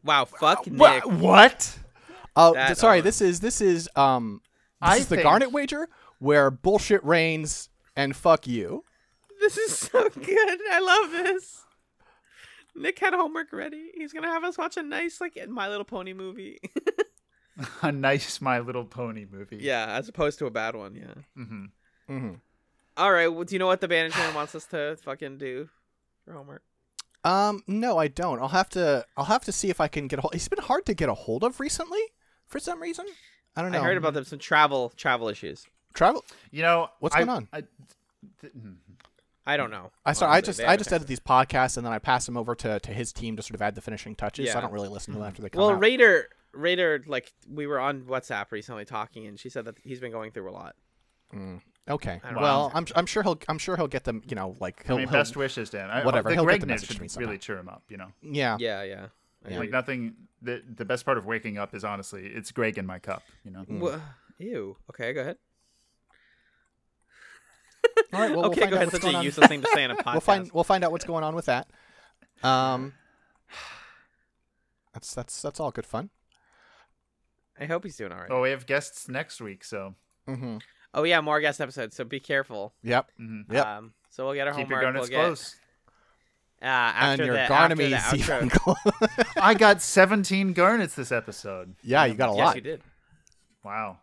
Wow, 0.03 0.25
fuck 0.25 0.65
Wha- 0.67 0.93
Nick. 0.95 1.05
what? 1.05 1.77
Oh, 2.35 2.53
That, 2.53 2.67
th- 2.67 2.77
sorry. 2.77 2.99
uh, 2.99 3.03
This 3.03 3.21
is 3.21 3.39
this 3.41 3.59
is 3.59 3.89
um 3.95 4.41
this 4.81 4.89
I 4.91 4.95
is 4.97 5.07
the 5.07 5.15
think- 5.17 5.23
Garnet 5.23 5.51
wager 5.51 5.89
where 6.19 6.49
bullshit 6.51 7.03
reigns 7.03 7.69
and 7.95 8.15
fuck 8.15 8.47
you. 8.47 8.85
This 9.41 9.57
is 9.57 9.77
so 9.77 10.09
good. 10.09 10.59
I 10.71 10.79
love 10.79 11.11
this. 11.11 11.63
Nick 12.75 12.99
had 12.99 13.13
homework 13.13 13.51
ready. 13.51 13.89
He's 13.95 14.13
gonna 14.13 14.27
have 14.29 14.43
us 14.43 14.57
watch 14.57 14.77
a 14.77 14.83
nice 14.83 15.19
like 15.19 15.37
My 15.49 15.67
Little 15.67 15.85
Pony 15.85 16.13
movie. 16.13 16.59
A 17.81 17.91
nice 17.91 18.39
My 18.39 18.59
Little 18.59 18.85
Pony 18.85 19.25
movie. 19.29 19.57
yeah, 19.59 19.85
as 19.87 20.07
opposed 20.07 20.39
to 20.39 20.45
a 20.45 20.49
bad 20.51 20.77
one. 20.77 20.95
Yeah. 20.95 21.13
hmm 21.35 21.65
hmm 22.07 22.33
All 22.95 23.11
right. 23.11 23.27
Well, 23.27 23.43
do 23.43 23.53
you 23.53 23.59
know 23.59 23.67
what 23.67 23.81
the 23.81 23.87
bandage 23.89 24.15
man 24.17 24.33
wants 24.33 24.55
us 24.55 24.63
to 24.67 24.97
fucking 25.03 25.39
do 25.39 25.67
for 26.25 26.33
homework? 26.33 26.61
Um, 27.23 27.63
no, 27.67 27.97
I 27.97 28.07
don't. 28.07 28.39
I'll 28.39 28.47
have 28.49 28.69
to. 28.69 29.05
I'll 29.17 29.25
have 29.25 29.43
to 29.45 29.51
see 29.51 29.69
if 29.69 29.81
I 29.81 29.87
can 29.87 30.07
get 30.07 30.19
a 30.19 30.21
hold. 30.21 30.33
He's 30.33 30.47
been 30.47 30.63
hard 30.63 30.85
to 30.85 30.93
get 30.93 31.09
a 31.09 31.13
hold 31.13 31.43
of 31.43 31.59
recently 31.59 31.99
for 32.47 32.59
some 32.59 32.81
reason. 32.81 33.05
I 33.55 33.61
don't 33.61 33.71
know. 33.71 33.81
I 33.81 33.83
heard 33.83 33.97
about 33.97 34.13
them 34.13 34.23
some 34.23 34.39
travel 34.39 34.93
travel 34.95 35.27
issues. 35.27 35.65
travel. 35.93 36.23
You 36.51 36.61
know 36.61 36.89
What's 36.99 37.15
I- 37.15 37.19
going 37.19 37.29
on? 37.29 37.47
I, 37.51 37.63
th- 38.41 38.53
mm. 38.53 38.75
I 39.45 39.57
don't 39.57 39.71
know. 39.71 39.91
I 40.05 40.13
sorry, 40.13 40.31
I 40.31 40.41
just 40.41 40.61
I 40.61 40.77
just 40.77 40.93
edit 40.93 41.07
these 41.07 41.19
podcasts 41.19 41.75
and 41.75 41.85
then 41.85 41.91
I 41.91 41.97
pass 41.99 42.25
them 42.25 42.37
over 42.37 42.53
to, 42.55 42.79
to 42.79 42.91
his 42.93 43.11
team 43.11 43.35
to 43.35 43.41
sort 43.41 43.55
of 43.55 43.61
add 43.63 43.73
the 43.75 43.81
finishing 43.81 44.15
touches. 44.15 44.51
So 44.51 44.57
I 44.57 44.61
don't 44.61 44.71
really 44.71 44.87
listen 44.89 45.13
to 45.13 45.19
them 45.19 45.27
after 45.27 45.41
they 45.41 45.49
come 45.49 45.59
Well, 45.61 45.71
out. 45.71 45.79
Raider, 45.81 46.29
Raider, 46.53 47.03
like 47.07 47.33
we 47.51 47.65
were 47.67 47.79
on 47.79 48.03
WhatsApp 48.03 48.51
recently 48.51 48.85
talking, 48.85 49.25
and 49.27 49.39
she 49.39 49.49
said 49.49 49.65
that 49.65 49.77
he's 49.83 49.99
been 49.99 50.11
going 50.11 50.31
through 50.31 50.49
a 50.49 50.53
lot. 50.53 50.75
Okay. 51.89 52.21
I 52.23 52.31
know. 52.31 52.39
Well, 52.41 52.71
I'm 52.73 52.85
I'm 52.95 53.05
sure 53.05 53.23
he'll 53.23 53.39
I'm 53.47 53.57
sure 53.57 53.75
he'll 53.77 53.87
get 53.87 54.03
them. 54.03 54.21
You 54.27 54.35
know, 54.35 54.55
like 54.59 54.85
he'll, 54.85 54.95
I 54.95 54.99
mean, 54.99 55.07
he'll- 55.07 55.13
best 55.19 55.35
wishes, 55.35 55.69
Dan. 55.69 55.89
I, 55.89 56.03
whatever, 56.05 56.29
The 56.29 56.35
he'll 56.35 56.45
get 56.45 56.61
the 56.61 56.67
message 56.67 56.95
to 56.95 57.01
me 57.01 57.07
should 57.09 57.19
really 57.19 57.37
cheer 57.37 57.57
him 57.57 57.69
up. 57.69 57.83
You 57.89 57.97
know, 57.97 58.07
yeah. 58.21 58.57
Yeah, 58.59 58.83
yeah. 58.83 59.05
Yeah. 59.49 59.59
like 59.59 59.69
nothing. 59.71 60.15
The 60.41 60.61
the 60.75 60.85
best 60.85 61.05
part 61.05 61.17
of 61.17 61.25
waking 61.25 61.57
up 61.57 61.73
is 61.73 61.83
honestly, 61.83 62.25
it's 62.27 62.51
Greg 62.51 62.77
in 62.77 62.85
my 62.85 62.99
cup. 62.99 63.23
You 63.43 63.51
know. 63.51 63.65
Mm. 63.69 64.01
Ew. 64.39 64.77
Okay, 64.91 65.13
go 65.13 65.21
ahead. 65.21 65.37
All 68.13 68.19
right. 68.19 68.31
Well, 68.31 68.41
we'll 68.41 68.45
okay, 68.51 68.61
find 68.61 68.71
go 68.71 68.77
out 68.77 68.81
ahead. 68.83 68.87
what's 68.87 68.91
Such 68.95 69.01
going 69.03 69.15
a 69.15 69.17
on. 69.19 69.23
useless 69.25 69.47
thing 69.47 69.61
to 69.61 69.67
say 69.73 69.83
in 69.83 69.91
a 69.91 69.95
podcast. 69.97 70.11
We'll 70.13 70.21
find 70.21 70.51
we'll 70.53 70.63
find 70.63 70.83
out 70.83 70.91
what's 70.91 71.05
going 71.05 71.23
on 71.23 71.35
with 71.35 71.45
that. 71.45 71.69
Um, 72.43 72.93
that's 74.93 75.13
that's 75.13 75.41
that's 75.41 75.59
all 75.59 75.71
good 75.71 75.85
fun. 75.85 76.09
I 77.59 77.65
hope 77.65 77.83
he's 77.83 77.97
doing 77.97 78.11
all 78.11 78.19
right. 78.19 78.29
Oh, 78.31 78.41
we 78.41 78.51
have 78.51 78.65
guests 78.65 79.07
next 79.09 79.41
week, 79.41 79.63
so 79.63 79.95
Mm-hmm. 80.27 80.57
Oh 80.93 81.03
yeah, 81.03 81.21
more 81.21 81.39
guest 81.41 81.61
episodes. 81.61 81.95
So 81.95 82.03
be 82.03 82.19
careful. 82.19 82.73
Yep. 82.83 83.09
mhm. 83.19 83.51
Yep. 83.51 83.65
Um, 83.65 83.93
so 84.09 84.25
we'll 84.25 84.33
get 84.33 84.47
our 84.47 84.53
keep 84.53 84.69
your 84.69 84.79
homework. 84.79 84.93
garnets 84.93 85.09
we'll 85.11 85.19
get, 85.19 85.25
close. 85.27 85.55
Uh, 86.61 86.65
after 86.65 87.23
and 87.23 87.25
your 87.27 87.35
the, 87.35 87.41
after 87.41 87.75
the 87.75 87.83
Garnamese 87.91 87.97
outro. 87.97 88.35
even 88.37 88.49
close. 88.49 88.77
I 89.41 89.53
got 89.53 89.81
17 89.81 90.51
garnets 90.53 90.93
this 90.95 91.11
episode. 91.11 91.75
yeah, 91.83 92.03
you 92.05 92.15
got 92.15 92.33
a 92.33 92.35
yes, 92.35 92.45
lot. 92.45 92.55
you 92.55 92.61
did. 92.61 92.81
Wow, 93.63 93.99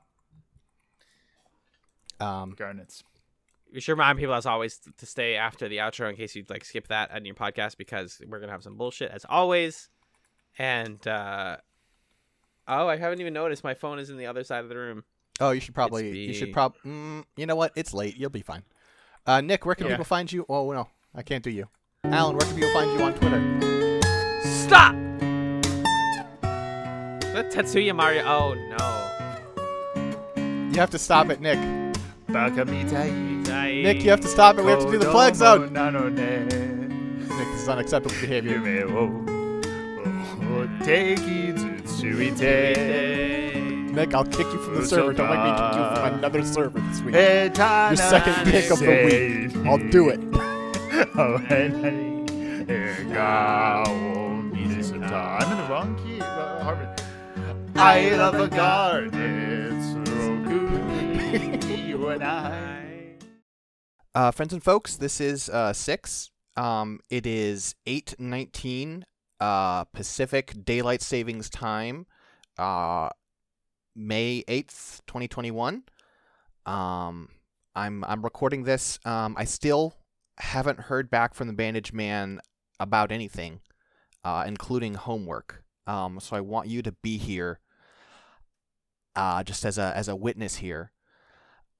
Um, 2.21 2.55
garnets. 2.57 3.03
We 3.73 3.81
should 3.81 3.93
remind 3.93 4.19
people, 4.19 4.35
as 4.35 4.47
always, 4.47 4.81
to 4.97 5.07
stay 5.07 5.35
after 5.37 5.69
the 5.69 5.79
outro 5.79 6.09
in 6.09 6.17
case 6.17 6.35
you'd 6.35 6.49
like 6.49 6.65
skip 6.65 6.89
that 6.89 7.11
on 7.11 7.25
your 7.27 7.35
podcast 7.35 7.77
because 7.77 8.23
we're 8.27 8.39
gonna 8.41 8.53
have 8.53 8.63
some 8.63 8.77
bullshit 8.77 9.11
as 9.11 9.27
always. 9.29 9.89
And 10.59 11.05
uh, 11.07 11.59
oh, 12.69 12.87
I 12.89 12.97
haven't 12.97 13.21
even 13.21 13.35
noticed 13.35 13.65
my 13.65 13.75
phone 13.75 13.99
is 13.99 14.09
in 14.09 14.17
the 14.17 14.27
other 14.27 14.45
side 14.45 14.63
of 14.63 14.71
the 14.71 14.77
room. 14.77 15.05
Oh, 15.41 15.51
you 15.51 15.61
should 15.61 15.75
probably 15.75 16.27
you 16.27 16.33
should 16.35 16.49
me. 16.49 16.55
prob. 16.55 16.75
Mm, 16.85 17.25
you 17.37 17.47
know 17.47 17.57
what? 17.57 17.73
It's 17.77 17.93
late. 17.95 18.17
You'll 18.17 18.31
be 18.31 18.43
fine. 18.43 18.63
Uh, 19.27 19.41
Nick, 19.41 19.67
where 19.67 19.75
can 19.75 19.87
Yeah. 19.87 19.93
people 19.95 20.05
find 20.05 20.31
you? 20.31 20.45
Oh 20.49 20.71
no, 20.73 20.89
I 21.15 21.23
can't 21.23 21.43
do 21.45 21.51
you. 21.51 21.69
Alan, 22.05 22.37
where 22.37 22.47
can 22.47 22.55
people 22.55 22.73
find 22.73 22.91
you 22.93 23.03
on 23.05 23.15
Twitter? 23.15 23.41
Stop. 24.43 24.95
Is 27.25 27.33
that 27.33 27.51
Tetsuya 27.53 27.95
Mario? 27.95 28.23
Oh 28.25 28.55
no. 28.55 29.03
You 30.73 30.81
have 30.81 30.91
to 30.91 30.99
stop 30.99 31.31
it, 31.31 31.41
Nick. 31.41 31.59
Nick, 32.29 34.03
you 34.05 34.11
have 34.11 34.21
to 34.21 34.29
stop 34.29 34.59
it. 34.59 34.65
We 34.65 34.71
have 34.71 34.85
to 34.85 34.91
do 34.91 34.99
the 34.99 35.11
flag 35.11 35.35
zone. 35.35 35.73
Nick, 35.73 36.49
this 37.29 37.63
is 37.63 37.69
unacceptable 37.69 38.15
behavior. 38.21 38.61
Nick, 43.97 44.13
I'll 44.13 44.25
kick 44.25 44.47
you 44.53 44.59
from 44.59 44.75
the 44.75 44.87
server. 44.87 45.15
Don't 45.15 45.31
make 45.31 45.39
me 45.43 45.51
kick 45.51 45.75
you 45.75 45.97
from 45.97 46.19
another 46.19 46.45
server 46.45 46.79
this 46.81 47.01
week. 47.01 47.15
Your 47.15 47.97
second 47.97 48.51
kick 48.51 48.71
of 48.71 48.79
the 48.79 49.49
week. 49.51 49.57
I'll 49.67 49.79
do 49.79 50.11
it. 50.11 50.21
I'm 55.17 55.51
in 55.51 55.57
the 55.57 55.67
wrong 55.71 55.97
key. 56.05 56.21
uh. 56.21 56.97
I 57.77 58.11
love 58.11 58.35
a 58.35 58.49
garden. 58.49 59.83
So 60.05 60.05
good. 60.45 61.65
You 61.65 62.09
and 62.09 62.23
I. 62.23 63.15
Uh, 64.15 64.31
friends 64.31 64.53
and 64.53 64.63
folks, 64.63 64.97
this 64.97 65.23
is 65.23 65.49
uh, 65.49 65.73
six. 65.73 66.31
Um, 66.57 67.01
it 67.09 67.27
is 67.27 67.75
eight 67.87 68.15
nineteen 68.19 69.07
uh, 69.41 69.85
Pacific 69.85 70.55
Daylight 70.65 71.01
Savings 71.03 71.49
Time, 71.49 72.07
uh, 72.59 73.09
May 73.97 74.45
eighth, 74.47 75.01
twenty 75.07 75.27
twenty 75.27 75.51
one. 75.51 75.85
Um, 76.67 77.31
I'm 77.75 78.05
I'm 78.05 78.23
recording 78.23 78.65
this. 78.65 78.99
Um, 79.05 79.35
I 79.39 79.45
still 79.45 79.95
haven't 80.39 80.81
heard 80.81 81.11
back 81.11 81.35
from 81.35 81.47
the 81.47 81.55
Bandage 81.55 81.93
Man 81.93 82.41
about 82.79 83.11
anything, 83.11 83.61
uh, 84.25 84.45
including 84.47 84.95
homework. 84.95 85.63
Um, 85.87 86.21
so 86.21 86.37
I 86.37 86.41
want 86.41 86.69
you 86.69 86.83
to 86.83 86.93
be 86.93 87.17
here, 87.17 87.61
uh, 89.15 89.43
just 89.43 89.65
as 89.65 89.79
a 89.79 89.93
as 89.97 90.09
a 90.09 90.17
witness 90.17 90.57
here. 90.57 90.93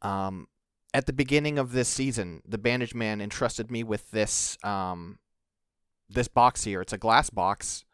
Um, 0.03 0.47
at 0.95 1.07
the 1.07 1.13
beginning 1.13 1.59
of 1.59 1.73
this 1.73 1.89
season, 1.89 2.43
the 2.47 2.59
Bandage 2.59 2.95
Man 2.95 3.21
entrusted 3.21 3.71
me 3.71 3.83
with 3.83 4.11
this 4.11 4.57
um, 4.63 5.19
this 6.09 6.29
box 6.29 6.65
here. 6.65 6.81
It's 6.81 6.93
a 6.93 6.99
glass 6.99 7.31
box 7.31 7.85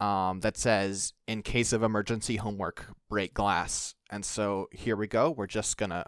um, 0.00 0.40
that 0.40 0.56
says, 0.56 1.12
"In 1.26 1.42
case 1.42 1.72
of 1.72 1.82
emergency 1.82 2.36
homework, 2.36 2.86
break 3.08 3.34
glass." 3.34 3.94
And 4.10 4.24
so 4.24 4.68
here 4.72 4.96
we 4.96 5.06
go. 5.06 5.30
We're 5.30 5.46
just 5.46 5.76
gonna. 5.76 6.06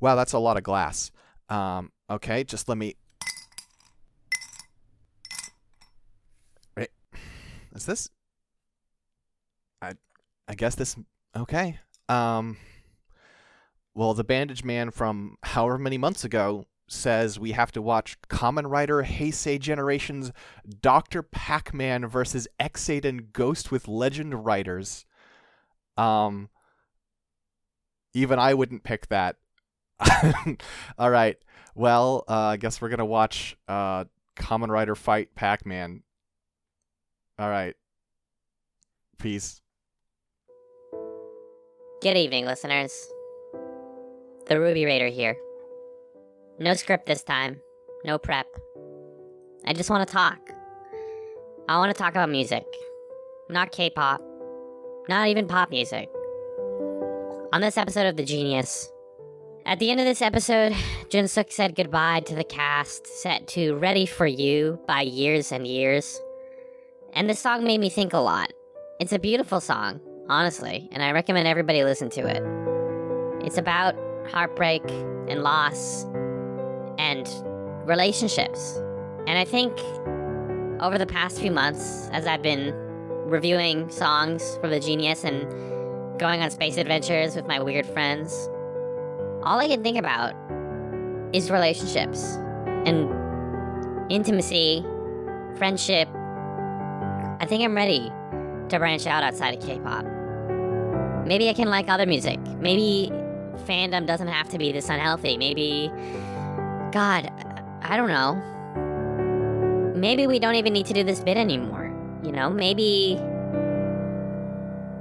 Wow, 0.00 0.14
that's 0.14 0.32
a 0.32 0.38
lot 0.38 0.56
of 0.56 0.62
glass. 0.62 1.10
Um, 1.48 1.90
okay, 2.10 2.44
just 2.44 2.68
let 2.68 2.78
me. 2.78 2.96
Wait, 6.76 6.90
is 7.74 7.86
this? 7.86 8.10
I, 9.80 9.94
I 10.48 10.54
guess 10.54 10.74
this. 10.74 10.96
Okay. 11.36 11.78
Um. 12.08 12.56
Well, 13.94 14.12
the 14.12 14.24
Bandage 14.24 14.62
Man 14.62 14.90
from 14.90 15.38
however 15.42 15.78
many 15.78 15.96
months 15.96 16.22
ago 16.24 16.66
says 16.88 17.38
we 17.38 17.52
have 17.52 17.72
to 17.72 17.82
watch 17.82 18.16
Kamen 18.28 18.70
Rider 18.70 19.02
Heisei 19.02 19.58
Generations 19.58 20.32
Dr. 20.80 21.22
Pac 21.22 21.74
Man 21.74 22.06
versus 22.06 22.46
Ex-Aid 22.60 23.04
and 23.04 23.32
Ghost 23.32 23.70
with 23.70 23.88
Legend 23.88 24.44
Riders. 24.44 25.04
Um. 25.96 26.48
Even 28.14 28.38
I 28.38 28.54
wouldn't 28.54 28.82
pick 28.82 29.08
that. 29.08 29.36
All 30.98 31.10
right. 31.10 31.36
Well, 31.74 32.24
uh, 32.26 32.32
I 32.32 32.56
guess 32.56 32.80
we're 32.80 32.88
gonna 32.88 33.04
watch 33.04 33.58
uh, 33.68 34.04
Kamen 34.36 34.68
Rider 34.68 34.94
fight 34.94 35.34
Pac 35.34 35.66
Man. 35.66 36.02
All 37.38 37.50
right. 37.50 37.74
Peace. 39.18 39.60
Good 42.00 42.16
evening, 42.16 42.46
listeners. 42.46 42.92
The 44.48 44.58
Ruby 44.58 44.86
Raider 44.86 45.08
here. 45.08 45.36
No 46.58 46.72
script 46.72 47.04
this 47.04 47.22
time, 47.22 47.60
no 48.02 48.16
prep. 48.16 48.46
I 49.66 49.74
just 49.74 49.90
want 49.90 50.08
to 50.08 50.12
talk. 50.12 50.38
I 51.68 51.76
want 51.76 51.94
to 51.94 52.02
talk 52.02 52.12
about 52.12 52.30
music. 52.30 52.64
Not 53.50 53.72
K 53.72 53.90
pop, 53.90 54.22
not 55.06 55.28
even 55.28 55.48
pop 55.48 55.68
music. 55.68 56.08
On 57.52 57.60
this 57.60 57.76
episode 57.76 58.06
of 58.06 58.16
The 58.16 58.24
Genius, 58.24 58.90
at 59.66 59.80
the 59.80 59.90
end 59.90 60.00
of 60.00 60.06
this 60.06 60.22
episode, 60.22 60.72
Jun 61.10 61.24
Seok 61.24 61.52
said 61.52 61.76
goodbye 61.76 62.20
to 62.20 62.34
the 62.34 62.42
cast 62.42 63.06
set 63.06 63.46
to 63.48 63.76
Ready 63.76 64.06
for 64.06 64.26
You 64.26 64.80
by 64.86 65.02
Years 65.02 65.52
and 65.52 65.66
Years. 65.66 66.18
And 67.12 67.28
this 67.28 67.38
song 67.38 67.64
made 67.64 67.80
me 67.80 67.90
think 67.90 68.14
a 68.14 68.18
lot. 68.18 68.50
It's 68.98 69.12
a 69.12 69.18
beautiful 69.18 69.60
song, 69.60 70.00
honestly, 70.30 70.88
and 70.90 71.02
I 71.02 71.12
recommend 71.12 71.46
everybody 71.46 71.84
listen 71.84 72.08
to 72.10 72.26
it. 72.26 72.42
It's 73.46 73.58
about 73.58 73.94
heartbreak 74.30 74.82
and 75.28 75.42
loss 75.42 76.06
and 77.06 77.88
relationships. 77.88 78.76
And 79.26 79.38
I 79.38 79.44
think 79.44 79.72
over 80.80 80.98
the 80.98 81.06
past 81.06 81.40
few 81.40 81.50
months, 81.50 82.08
as 82.12 82.26
I've 82.26 82.42
been 82.42 82.72
reviewing 83.26 83.88
songs 83.90 84.58
from 84.60 84.70
the 84.70 84.80
Genius 84.80 85.24
and 85.24 86.18
going 86.18 86.42
on 86.42 86.50
space 86.50 86.76
adventures 86.76 87.36
with 87.36 87.46
my 87.46 87.62
weird 87.62 87.86
friends, 87.86 88.48
all 89.42 89.58
I 89.58 89.68
can 89.68 89.82
think 89.82 89.98
about 89.98 90.34
is 91.32 91.50
relationships 91.50 92.36
and 92.86 93.08
intimacy, 94.10 94.84
friendship. 95.56 96.08
I 97.38 97.46
think 97.46 97.62
I'm 97.62 97.74
ready 97.74 98.10
to 98.68 98.78
branch 98.78 99.06
out 99.06 99.22
outside 99.22 99.56
of 99.56 99.64
K 99.64 99.78
pop. 99.78 100.04
Maybe 101.26 101.48
I 101.48 101.54
can 101.54 101.68
like 101.68 101.88
other 101.88 102.06
music. 102.06 102.40
Maybe 102.58 103.10
fandom 103.66 104.06
doesn't 104.06 104.28
have 104.28 104.48
to 104.50 104.58
be 104.58 104.72
this 104.72 104.88
unhealthy. 104.88 105.36
Maybe. 105.36 105.90
God, 106.96 107.30
I 107.82 107.98
don't 107.98 108.08
know. 108.08 108.36
Maybe 109.94 110.26
we 110.26 110.38
don't 110.38 110.54
even 110.54 110.72
need 110.72 110.86
to 110.86 110.94
do 110.94 111.04
this 111.04 111.20
bit 111.20 111.36
anymore. 111.36 111.92
You 112.24 112.32
know, 112.32 112.48
maybe. 112.48 113.20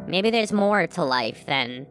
Maybe 0.05 0.29
there's 0.29 0.51
more 0.51 0.87
to 0.87 1.03
life 1.05 1.45
than 1.45 1.87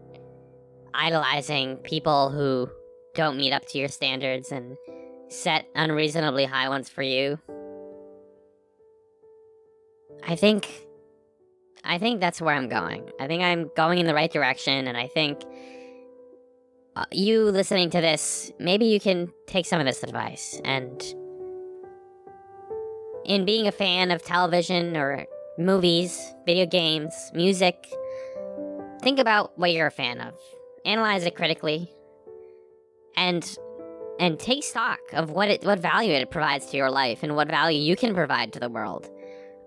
idolizing 0.93 1.79
people 1.79 2.29
who 2.29 2.69
don't 3.15 3.39
meet 3.39 3.55
up 3.55 3.65
to 3.69 3.79
your 3.79 3.89
standards 3.89 4.53
and 4.53 4.77
set 5.31 5.69
unreasonably 5.75 6.45
high 6.45 6.69
ones 6.69 6.91
for 6.91 7.03
you. 7.03 7.39
I 10.23 10.37
think 10.37 10.69
I 11.83 11.97
think 11.97 12.21
that's 12.21 12.43
where 12.43 12.55
I'm 12.55 12.69
going. 12.69 13.11
I 13.19 13.27
think 13.27 13.43
I'm 13.43 13.71
going 13.75 14.01
in 14.01 14.07
the 14.07 14.15
right 14.15 14.31
direction 14.31 14.87
and 14.87 14.99
I 14.99 15.07
think 15.07 15.41
uh, 16.97 17.05
you 17.11 17.45
listening 17.45 17.91
to 17.91 18.01
this, 18.01 18.53
maybe 18.59 18.87
you 18.87 19.01
can 19.01 19.33
take 19.47 19.67
some 19.67 19.81
of 19.81 19.87
this 19.87 20.03
advice 20.03 20.61
and 20.65 21.03
in 23.25 23.45
being 23.45 23.67
a 23.67 23.73
fan 23.73 24.11
of 24.11 24.23
television 24.23 24.97
or 24.97 25.27
movies, 25.59 26.35
video 26.47 26.67
games, 26.67 27.15
music, 27.35 27.93
think 29.03 29.19
about 29.19 29.59
what 29.59 29.73
you're 29.73 29.87
a 29.87 29.91
fan 29.91 30.21
of. 30.21 30.35
Analyze 30.85 31.25
it 31.25 31.35
critically 31.35 31.91
and 33.17 33.57
and 34.21 34.39
take 34.39 34.63
stock 34.63 35.01
of 35.13 35.31
what 35.31 35.49
it 35.49 35.65
what 35.65 35.79
value 35.79 36.13
it 36.13 36.31
provides 36.31 36.67
to 36.67 36.77
your 36.77 36.91
life 36.91 37.23
and 37.23 37.35
what 37.35 37.49
value 37.49 37.81
you 37.81 37.97
can 37.97 38.15
provide 38.15 38.53
to 38.53 38.61
the 38.61 38.69
world. 38.69 39.09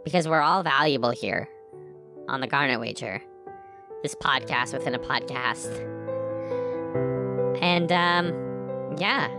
Because 0.03 0.27
we're 0.27 0.41
all 0.41 0.63
valuable 0.63 1.11
here 1.11 1.49
on 2.29 2.39
the 2.39 2.47
Garnet 2.47 2.79
Wager. 2.79 3.21
This 4.03 4.15
podcast 4.15 4.73
within 4.73 4.93
a 4.93 4.99
podcast. 4.99 5.96
And 7.61 7.91
um 7.91 8.97
yeah. 8.97 9.29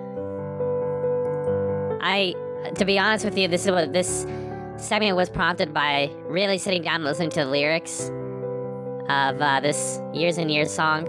I 2.00 2.34
to 2.74 2.84
be 2.84 2.98
honest 2.98 3.24
with 3.24 3.36
you, 3.38 3.48
this 3.48 3.64
is 3.64 3.70
what 3.70 3.92
this 3.92 4.26
segment 4.76 5.16
was 5.16 5.28
prompted 5.28 5.72
by 5.74 6.10
really 6.26 6.58
sitting 6.58 6.82
down 6.82 6.96
and 6.96 7.04
listening 7.04 7.30
to 7.30 7.40
the 7.40 7.50
lyrics 7.50 8.10
of 9.08 9.40
uh, 9.40 9.60
this 9.60 10.00
years 10.12 10.38
and 10.38 10.50
years 10.50 10.72
song, 10.72 11.08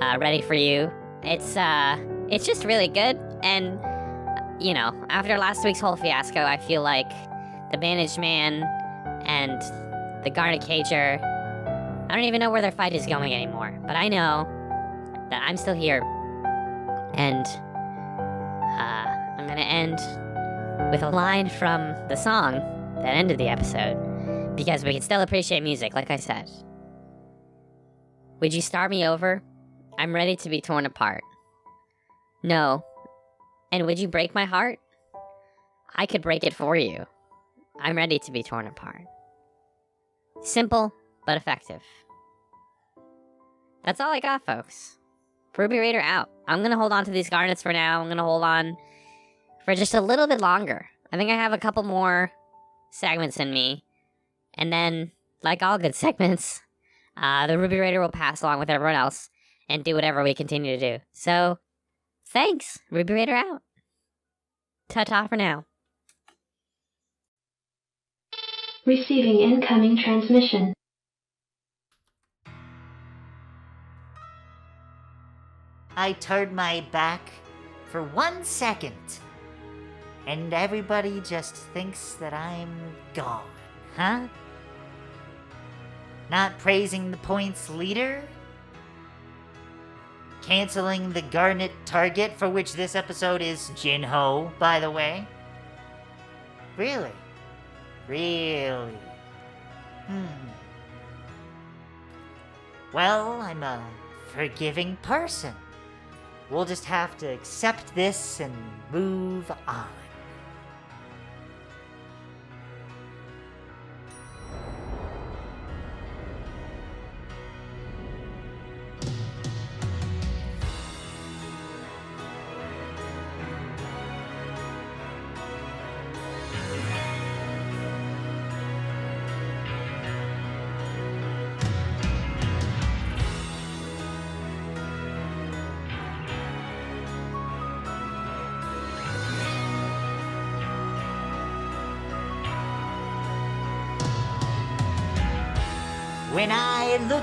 uh, 0.00 0.16
"Ready 0.18 0.40
for 0.40 0.54
You." 0.54 0.90
It's 1.22 1.56
uh, 1.56 1.98
it's 2.28 2.46
just 2.46 2.64
really 2.64 2.88
good, 2.88 3.18
and 3.42 3.78
you 4.60 4.74
know, 4.74 4.92
after 5.08 5.36
last 5.38 5.64
week's 5.64 5.80
whole 5.80 5.96
fiasco, 5.96 6.40
I 6.40 6.58
feel 6.58 6.82
like 6.82 7.10
the 7.70 7.78
Bandaged 7.78 8.18
Man 8.18 8.62
and 9.26 9.60
the 10.24 10.30
Garnet 10.30 10.66
Wager. 10.68 11.18
I 12.08 12.14
don't 12.14 12.24
even 12.24 12.40
know 12.40 12.50
where 12.50 12.60
their 12.60 12.72
fight 12.72 12.92
is 12.92 13.06
going 13.06 13.32
anymore, 13.32 13.78
but 13.86 13.96
I 13.96 14.08
know 14.08 14.48
that 15.30 15.42
I'm 15.46 15.56
still 15.56 15.74
here, 15.74 16.02
and 17.14 17.46
uh, 18.78 19.38
I'm 19.38 19.46
gonna 19.46 19.60
end 19.60 19.98
with 20.92 21.02
a 21.02 21.10
line 21.10 21.48
from 21.48 21.94
the 22.08 22.16
song 22.16 22.54
that 22.96 23.14
ended 23.14 23.38
the 23.38 23.48
episode, 23.48 24.54
because 24.56 24.84
we 24.84 24.92
can 24.92 25.02
still 25.02 25.20
appreciate 25.20 25.62
music, 25.62 25.94
like 25.94 26.10
I 26.10 26.16
said. 26.16 26.50
Would 28.40 28.52
you 28.54 28.62
start 28.62 28.90
me 28.90 29.06
over? 29.06 29.42
I'm 29.98 30.14
ready 30.14 30.36
to 30.36 30.48
be 30.48 30.60
torn 30.60 30.86
apart. 30.86 31.22
No. 32.42 32.84
And 33.70 33.86
would 33.86 33.98
you 33.98 34.08
break 34.08 34.34
my 34.34 34.46
heart? 34.46 34.78
I 35.94 36.06
could 36.06 36.22
break 36.22 36.44
it 36.44 36.54
for 36.54 36.74
you. 36.74 37.06
I'm 37.78 37.96
ready 37.96 38.18
to 38.20 38.32
be 38.32 38.42
torn 38.42 38.66
apart. 38.66 39.02
Simple, 40.42 40.94
but 41.26 41.36
effective. 41.36 41.82
That's 43.84 44.00
all 44.00 44.10
I 44.10 44.20
got, 44.20 44.44
folks. 44.44 44.98
Ruby 45.56 45.78
Raider 45.78 46.00
out. 46.00 46.30
I'm 46.46 46.62
gonna 46.62 46.76
hold 46.76 46.92
on 46.92 47.04
to 47.04 47.10
these 47.10 47.30
garnets 47.30 47.62
for 47.62 47.72
now. 47.72 48.00
I'm 48.00 48.08
gonna 48.08 48.24
hold 48.24 48.42
on 48.42 48.76
for 49.64 49.74
just 49.74 49.94
a 49.94 50.00
little 50.00 50.26
bit 50.26 50.40
longer. 50.40 50.86
I 51.12 51.16
think 51.16 51.30
I 51.30 51.34
have 51.34 51.52
a 51.52 51.58
couple 51.58 51.82
more 51.82 52.30
segments 52.90 53.38
in 53.38 53.52
me. 53.52 53.84
And 54.54 54.72
then, 54.72 55.12
like 55.42 55.62
all 55.62 55.78
good 55.78 55.94
segments, 56.06 56.60
uh, 57.16 57.46
the 57.46 57.58
Ruby 57.58 57.78
Raider 57.78 58.00
will 58.00 58.10
pass 58.10 58.42
along 58.42 58.58
with 58.58 58.70
everyone 58.70 58.96
else 58.96 59.30
and 59.68 59.84
do 59.84 59.94
whatever 59.94 60.22
we 60.22 60.34
continue 60.34 60.76
to 60.76 60.98
do. 60.98 61.04
So, 61.12 61.58
thanks. 62.26 62.78
Ruby 62.90 63.14
Raider 63.14 63.34
out. 63.34 63.62
Ta 64.88 65.04
ta 65.04 65.26
for 65.28 65.36
now. 65.36 65.64
Receiving 68.86 69.38
incoming 69.40 69.98
transmission. 70.02 70.74
I 76.00 76.12
turned 76.12 76.56
my 76.56 76.82
back 76.92 77.30
for 77.90 78.02
one 78.02 78.42
second, 78.42 79.18
and 80.26 80.54
everybody 80.54 81.20
just 81.20 81.54
thinks 81.74 82.14
that 82.14 82.32
I'm 82.32 82.70
gone, 83.12 83.44
huh? 83.96 84.26
Not 86.30 86.58
praising 86.58 87.10
the 87.10 87.18
points 87.18 87.68
leader? 87.68 88.22
Canceling 90.40 91.12
the 91.12 91.20
Garnet 91.20 91.72
target, 91.84 92.32
for 92.38 92.48
which 92.48 92.72
this 92.72 92.94
episode 92.94 93.42
is 93.42 93.70
Jinho, 93.74 94.58
by 94.58 94.80
the 94.80 94.90
way? 94.90 95.28
Really? 96.78 97.12
Really? 98.08 98.98
Hmm. 100.06 100.48
Well, 102.94 103.42
I'm 103.42 103.62
a 103.62 103.86
forgiving 104.32 104.96
person. 105.02 105.54
We'll 106.50 106.64
just 106.64 106.84
have 106.86 107.16
to 107.18 107.26
accept 107.26 107.94
this 107.94 108.40
and 108.40 108.52
move 108.90 109.50
on. 109.68 109.99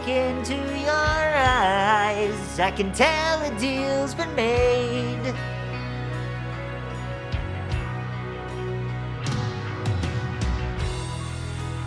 Into 0.07 0.55
your 0.55 0.93
eyes, 1.35 2.59
I 2.59 2.71
can 2.71 2.91
tell 2.93 3.41
a 3.41 3.59
deal's 3.59 4.13
been 4.15 4.33
made. 4.35 5.33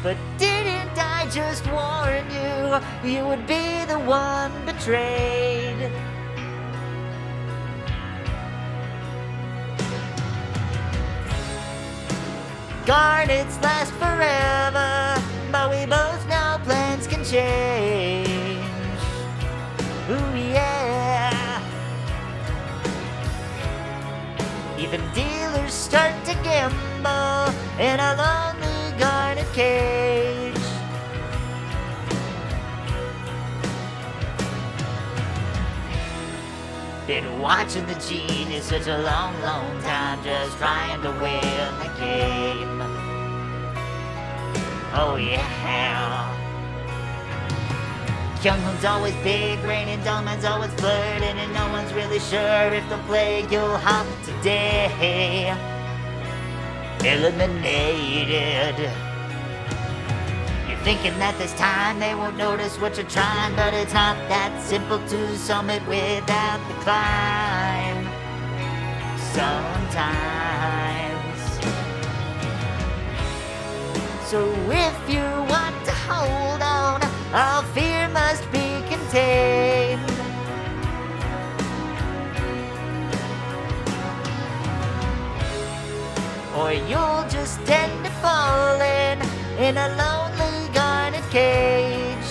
But 0.03 0.17
didn't 0.39 0.97
I 0.97 1.29
just 1.31 1.67
warn 1.71 2.25
you 2.31 3.11
you 3.11 3.27
would 3.27 3.47
be 3.47 3.85
the 3.87 3.99
one 3.99 4.53
betrayed? 4.67 5.91
Garnets 12.87 13.61
last 13.63 13.93
forever, 13.93 15.23
but 15.53 15.71
we 15.71 15.87
both 15.87 16.27
know 16.29 16.59
plans 16.65 17.07
can 17.07 17.23
change. 17.25 17.80
Gamble 26.51 27.55
in 27.79 28.01
a 28.01 28.11
lonely 28.23 28.99
garnet 28.99 29.47
cage. 29.53 30.55
Been 37.07 37.41
watching 37.41 37.87
the 37.87 37.95
genie 37.95 38.61
such 38.61 38.89
a 38.89 38.99
long, 38.99 39.41
long 39.43 39.81
time, 39.83 40.23
just 40.25 40.57
trying 40.59 41.01
to 41.03 41.11
win 41.23 41.71
the 41.83 41.91
game. 42.01 42.81
Oh 44.93 45.17
yeah. 45.17 46.37
Young 48.43 48.59
Hoon's 48.61 48.85
always 48.85 49.15
big, 49.17 49.59
Rain 49.65 49.87
and 49.89 50.03
Dolman's 50.03 50.45
always 50.45 50.73
flirting, 50.75 51.37
and 51.43 51.53
no 51.53 51.69
one's 51.71 51.93
really 51.93 52.19
sure 52.19 52.75
if 52.75 52.89
they'll 52.89 52.99
play 53.05 53.47
You'll 53.51 53.77
Hop 53.77 54.07
today. 54.25 55.70
Eliminated. 57.03 58.79
You're 60.69 60.79
thinking 60.85 61.19
that 61.19 61.35
this 61.39 61.55
time 61.55 61.99
they 61.99 62.15
won't 62.15 62.37
notice 62.37 62.79
what 62.79 62.99
you're 62.99 63.07
trying, 63.07 63.57
but 63.57 63.73
it's 63.73 63.95
not 63.95 64.17
that 64.29 64.61
simple 64.61 64.99
to 65.09 65.39
summit 65.39 65.81
without 65.89 66.61
the 66.69 66.75
climb. 66.85 68.05
Sometimes. 69.33 70.61
So 74.29 74.47
if 74.69 75.09
you 75.09 75.25
want 75.49 75.83
to 75.87 75.93
hold 76.07 76.61
on, 76.61 77.01
all 77.33 77.63
fear 77.73 78.09
must 78.11 78.45
be 78.53 78.83
contained. 78.89 79.90
Or 86.57 86.73
you'll 86.73 87.25
just 87.29 87.61
end 87.71 88.07
up 88.07 88.13
falling 88.21 89.21
in 89.59 89.77
a 89.77 89.89
lonely 90.01 90.75
garnet 90.75 91.23
cage. 91.31 92.31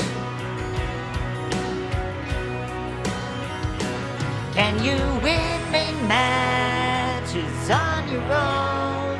Can 4.54 4.84
you 4.84 5.00
win 5.24 5.72
main 5.72 5.96
matches 6.06 7.70
on 7.70 8.10
your 8.12 8.22
own? 8.22 9.18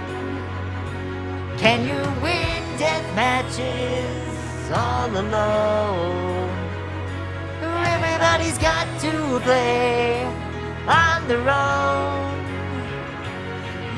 Can 1.58 1.88
you 1.88 2.02
win 2.22 2.78
death 2.78 3.08
matches 3.16 4.72
all 4.72 5.10
alone? 5.10 6.50
Everybody's 7.62 8.58
got 8.58 8.86
to 9.00 9.40
play 9.44 10.26
on 10.88 11.26
their 11.30 11.50
own. 11.50 12.39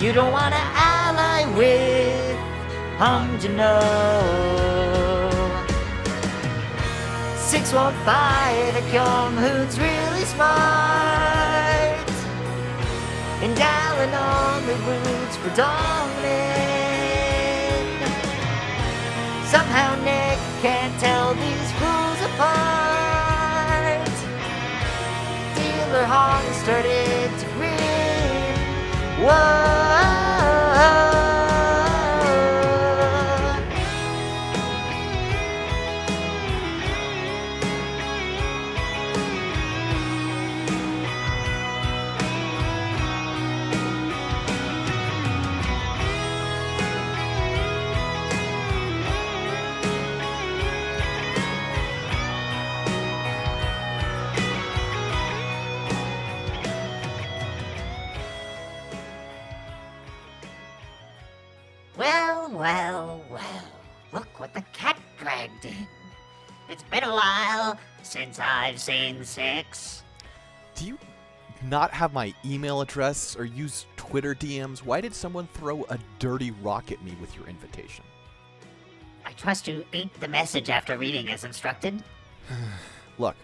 You 0.01 0.11
don't 0.11 0.31
want 0.31 0.51
to 0.51 0.59
ally 0.59 1.45
with 1.55 2.35
Hung 2.97 3.37
know. 3.55 5.29
Six 7.37 7.71
won't 7.71 7.95
fight 7.97 8.73
a 8.75 8.81
Kyung 8.89 9.37
who's 9.37 9.79
really 9.79 10.25
smart. 10.25 12.09
And 13.43 13.55
Alan 13.59 14.11
on 14.15 14.65
the 14.65 14.73
roots 14.89 15.35
for 15.37 15.49
Dongmin. 15.49 16.81
Somehow 19.45 19.93
Nick 20.03 20.39
can't 20.63 20.99
tell 20.99 21.35
these 21.35 21.71
fools 21.77 22.21
apart. 22.33 24.09
Dealer 25.55 26.05
Hong 26.05 26.53
started 26.63 27.29
to 27.39 27.45
grin. 27.53 28.01
Whoa. 29.23 29.90
Well, 30.81 31.20
since 68.11 68.39
I've 68.39 68.77
seen 68.77 69.23
Six. 69.23 70.03
Do 70.75 70.85
you 70.85 70.99
not 71.69 71.91
have 71.91 72.11
my 72.11 72.33
email 72.43 72.81
address 72.81 73.37
or 73.37 73.45
use 73.45 73.85
Twitter 73.95 74.35
DMs? 74.35 74.79
Why 74.79 74.99
did 74.99 75.15
someone 75.15 75.47
throw 75.53 75.85
a 75.85 75.97
dirty 76.19 76.51
rock 76.51 76.91
at 76.91 77.01
me 77.03 77.15
with 77.21 77.33
your 77.37 77.47
invitation? 77.47 78.03
I 79.25 79.31
trust 79.31 79.65
you 79.65 79.85
ate 79.93 80.13
the 80.19 80.27
message 80.27 80.69
after 80.69 80.97
reading 80.97 81.29
as 81.29 81.45
instructed. 81.45 82.03
Look, 83.17 83.37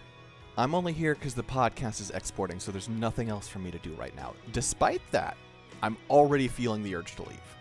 I'm 0.58 0.74
only 0.74 0.92
here 0.92 1.14
because 1.14 1.34
the 1.34 1.42
podcast 1.42 2.02
is 2.02 2.10
exporting, 2.10 2.60
so 2.60 2.70
there's 2.70 2.90
nothing 2.90 3.30
else 3.30 3.48
for 3.48 3.60
me 3.60 3.70
to 3.70 3.78
do 3.78 3.94
right 3.94 4.14
now. 4.16 4.34
Despite 4.52 5.00
that, 5.12 5.38
I'm 5.82 5.96
already 6.10 6.46
feeling 6.46 6.82
the 6.82 6.94
urge 6.94 7.16
to 7.16 7.22
leave. 7.22 7.56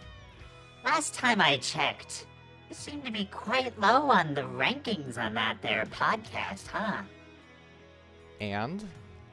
Last 0.83 1.13
time 1.13 1.39
I 1.39 1.55
checked, 1.57 2.25
you 2.69 2.75
seem 2.75 3.01
to 3.01 3.11
be 3.11 3.25
quite 3.25 3.79
low 3.79 4.09
on 4.09 4.33
the 4.33 4.41
rankings 4.41 5.17
on 5.17 5.33
that 5.35 5.57
there 5.61 5.85
podcast, 5.85 6.67
huh? 6.67 7.01
And, 8.41 8.83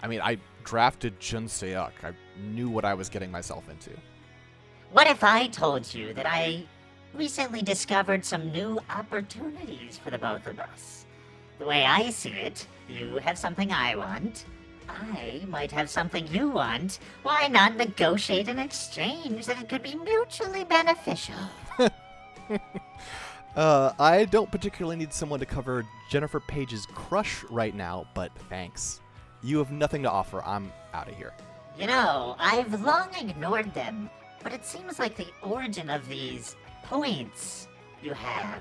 I 0.02 0.06
mean, 0.06 0.20
I 0.20 0.38
drafted 0.62 1.18
Jun 1.20 1.46
Seok. 1.46 1.92
I 2.02 2.12
knew 2.40 2.68
what 2.68 2.84
I 2.84 2.94
was 2.94 3.08
getting 3.08 3.30
myself 3.30 3.68
into. 3.68 3.90
What 4.92 5.08
if 5.08 5.24
I 5.24 5.48
told 5.48 5.92
you 5.92 6.14
that 6.14 6.26
I 6.26 6.64
recently 7.12 7.62
discovered 7.62 8.24
some 8.24 8.52
new 8.52 8.78
opportunities 8.88 9.98
for 9.98 10.10
the 10.10 10.18
both 10.18 10.46
of 10.46 10.60
us? 10.60 11.06
The 11.58 11.66
way 11.66 11.84
I 11.84 12.10
see 12.10 12.30
it, 12.30 12.66
you 12.88 13.16
have 13.16 13.38
something 13.38 13.72
I 13.72 13.96
want. 13.96 14.44
I 14.88 15.42
might 15.48 15.72
have 15.72 15.88
something 15.90 16.26
you 16.28 16.50
want. 16.50 16.98
Why 17.22 17.48
not 17.48 17.76
negotiate 17.76 18.48
an 18.48 18.58
exchange 18.58 19.46
that 19.46 19.68
could 19.68 19.82
be 19.82 19.94
mutually 19.94 20.64
beneficial? 20.64 21.34
Uh, 23.56 23.92
I 23.98 24.24
don't 24.24 24.50
particularly 24.50 24.96
need 24.96 25.12
someone 25.12 25.38
to 25.40 25.46
cover 25.46 25.86
Jennifer 26.10 26.40
Page's 26.40 26.86
crush 26.86 27.44
right 27.44 27.74
now, 27.74 28.06
but 28.14 28.32
thanks. 28.48 29.00
You 29.42 29.58
have 29.58 29.70
nothing 29.70 30.02
to 30.02 30.10
offer. 30.10 30.42
I'm 30.44 30.72
out 30.92 31.08
of 31.08 31.16
here. 31.16 31.32
You 31.78 31.86
know, 31.86 32.34
I've 32.38 32.82
long 32.82 33.08
ignored 33.14 33.72
them, 33.74 34.10
but 34.42 34.52
it 34.52 34.64
seems 34.64 34.98
like 34.98 35.16
the 35.16 35.28
origin 35.42 35.90
of 35.90 36.08
these 36.08 36.56
points 36.84 37.68
you 38.02 38.12
have 38.12 38.60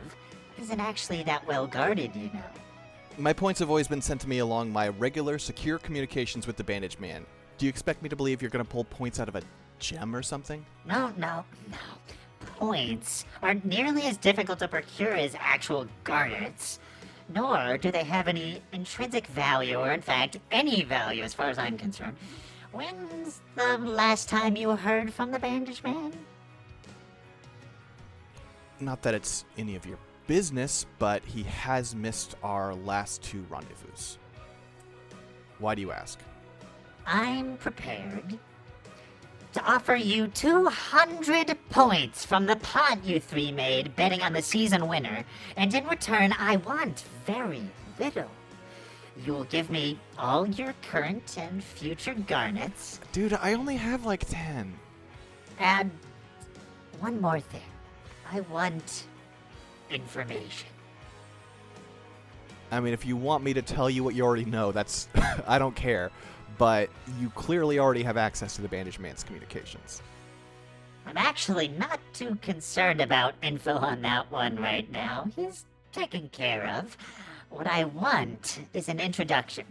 isn't 0.60 0.80
actually 0.80 1.24
that 1.24 1.46
well 1.48 1.68
guarded, 1.68 2.16
you 2.16 2.30
know. 2.34 2.44
My 3.18 3.34
points 3.34 3.60
have 3.60 3.70
always 3.70 3.88
been 3.88 4.02
sent 4.02 4.22
to 4.22 4.30
me 4.30 4.40
along 4.40 4.72
my 4.72 4.90
regular, 4.90 5.38
secure 5.38 5.78
communications 5.78 6.48
with 6.48 6.58
the 6.58 6.64
Bandage 6.64 7.00
Man. 7.00 7.26
Do 7.58 7.66
you 7.66 7.70
expect 7.70 8.02
me 8.02 8.10
to 8.10 8.16
believe 8.16 8.42
you're 8.42 8.50
going 8.50 8.66
to 8.66 8.70
pull 8.70 8.84
points 8.86 9.20
out 9.20 9.28
of 9.28 9.36
a 9.36 9.42
gem 9.80 10.16
or 10.16 10.24
something? 10.24 10.66
No, 10.86 11.14
no, 11.18 11.46
no. 11.70 11.78
Points 12.58 13.26
aren't 13.42 13.66
nearly 13.66 14.04
as 14.04 14.18
difficult 14.18 14.60
to 14.60 14.68
procure 14.68 15.14
as 15.14 15.36
actual 15.40 15.88
garnets. 16.04 16.80
Nor 17.30 17.78
do 17.78 17.92
they 17.92 18.04
have 18.04 18.28
any 18.28 18.62
intrinsic 18.72 19.28
value, 19.28 19.78
or 19.78 19.92
in 19.92 20.02
fact, 20.02 20.40
any 20.52 20.84
value 20.84 21.24
as 21.24 21.34
far 21.34 21.50
as 21.50 21.58
I'm 21.58 21.78
concerned. 21.78 22.18
When's 22.72 23.42
the 23.56 23.78
last 23.78 24.30
time 24.30 24.56
you 24.56 24.70
heard 24.72 25.14
from 25.14 25.32
the 25.32 25.40
Bandage 25.40 25.84
Man? 25.84 26.14
Not 28.80 29.02
that 29.04 29.14
it's 29.14 29.46
any 29.58 29.76
of 29.76 29.86
your 29.86 29.98
business, 30.28 30.86
but 31.00 31.24
he 31.24 31.44
has 31.44 31.96
missed 31.96 32.36
our 32.44 32.74
last 32.74 33.22
two 33.22 33.46
rendezvous. 33.50 34.18
Why 35.60 35.76
do 35.76 35.82
you 35.82 35.92
ask? 35.92 36.20
I'm 37.06 37.58
prepared 37.58 38.38
to 39.54 39.64
offer 39.66 39.96
you 39.96 40.28
200 40.28 41.56
points 41.70 42.26
from 42.26 42.46
the 42.46 42.56
pot 42.58 43.04
you 43.04 43.20
three 43.20 43.52
made 43.52 43.96
betting 43.96 44.22
on 44.22 44.34
the 44.34 44.42
season 44.42 44.88
winner, 44.88 45.24
and 45.58 45.74
in 45.74 45.86
return, 45.88 46.34
I 46.40 46.58
want 46.58 47.04
very 47.26 47.62
little. 48.00 48.30
You'll 49.26 49.44
give 49.46 49.70
me 49.70 50.00
all 50.18 50.48
your 50.48 50.74
current 50.82 51.38
and 51.38 51.64
future 51.64 52.16
garnets, 52.16 53.00
Dude, 53.12 53.34
I 53.34 53.54
only 53.54 53.76
have 53.76 54.06
like 54.06 54.26
10. 54.28 54.74
and 55.60 55.92
one 57.00 57.22
more 57.22 57.40
thing. 57.40 57.62
I 58.32 58.40
want 58.42 59.04
information. 59.92 60.68
I 62.72 62.80
mean, 62.80 62.94
if 62.94 63.06
you 63.06 63.16
want 63.16 63.44
me 63.44 63.54
to 63.54 63.62
tell 63.62 63.88
you 63.90 64.04
what 64.04 64.16
you 64.16 64.24
already 64.24 64.46
know, 64.46 64.72
that's. 64.72 65.08
I 65.48 65.60
don't 65.60 65.76
care. 65.76 66.10
But 66.58 66.90
you 67.20 67.30
clearly 67.32 67.80
already 67.80 68.04
have 68.04 68.18
access 68.18 68.56
to 68.56 68.62
the 68.62 68.68
Bandage 68.68 69.00
Man's 69.00 69.24
communications. 69.24 70.02
I'm 71.06 71.18
actually 71.18 71.68
not 71.68 72.00
too 72.14 72.38
concerned 72.42 73.02
about 73.02 73.34
info 73.42 73.76
on 73.76 74.02
that 74.04 74.32
one 74.32 74.56
right 74.58 74.90
now. 74.92 75.28
He's 75.36 75.66
taken 75.92 76.30
care 76.30 76.68
of. 76.68 76.98
What 77.50 77.68
I 77.68 77.84
want 77.84 78.60
is 78.74 78.90
an 78.90 79.00
introduction. 79.00 79.66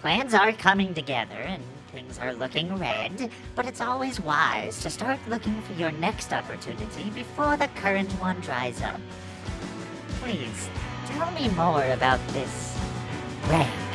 Plans 0.00 0.34
are 0.34 0.52
coming 0.52 0.94
together 0.94 1.36
and 1.36 1.62
things 1.92 2.18
are 2.18 2.32
looking 2.32 2.76
red, 2.76 3.30
but 3.54 3.66
it's 3.66 3.80
always 3.80 4.18
wise 4.20 4.80
to 4.82 4.90
start 4.90 5.20
looking 5.28 5.60
for 5.62 5.74
your 5.74 5.92
next 5.92 6.32
opportunity 6.32 7.10
before 7.10 7.56
the 7.56 7.68
current 7.76 8.10
one 8.12 8.40
dries 8.40 8.82
up. 8.82 9.00
Please, 10.20 10.68
tell 11.06 11.30
me 11.32 11.48
more 11.50 11.84
about 11.92 12.20
this 12.28 12.76
rank. 13.48 13.91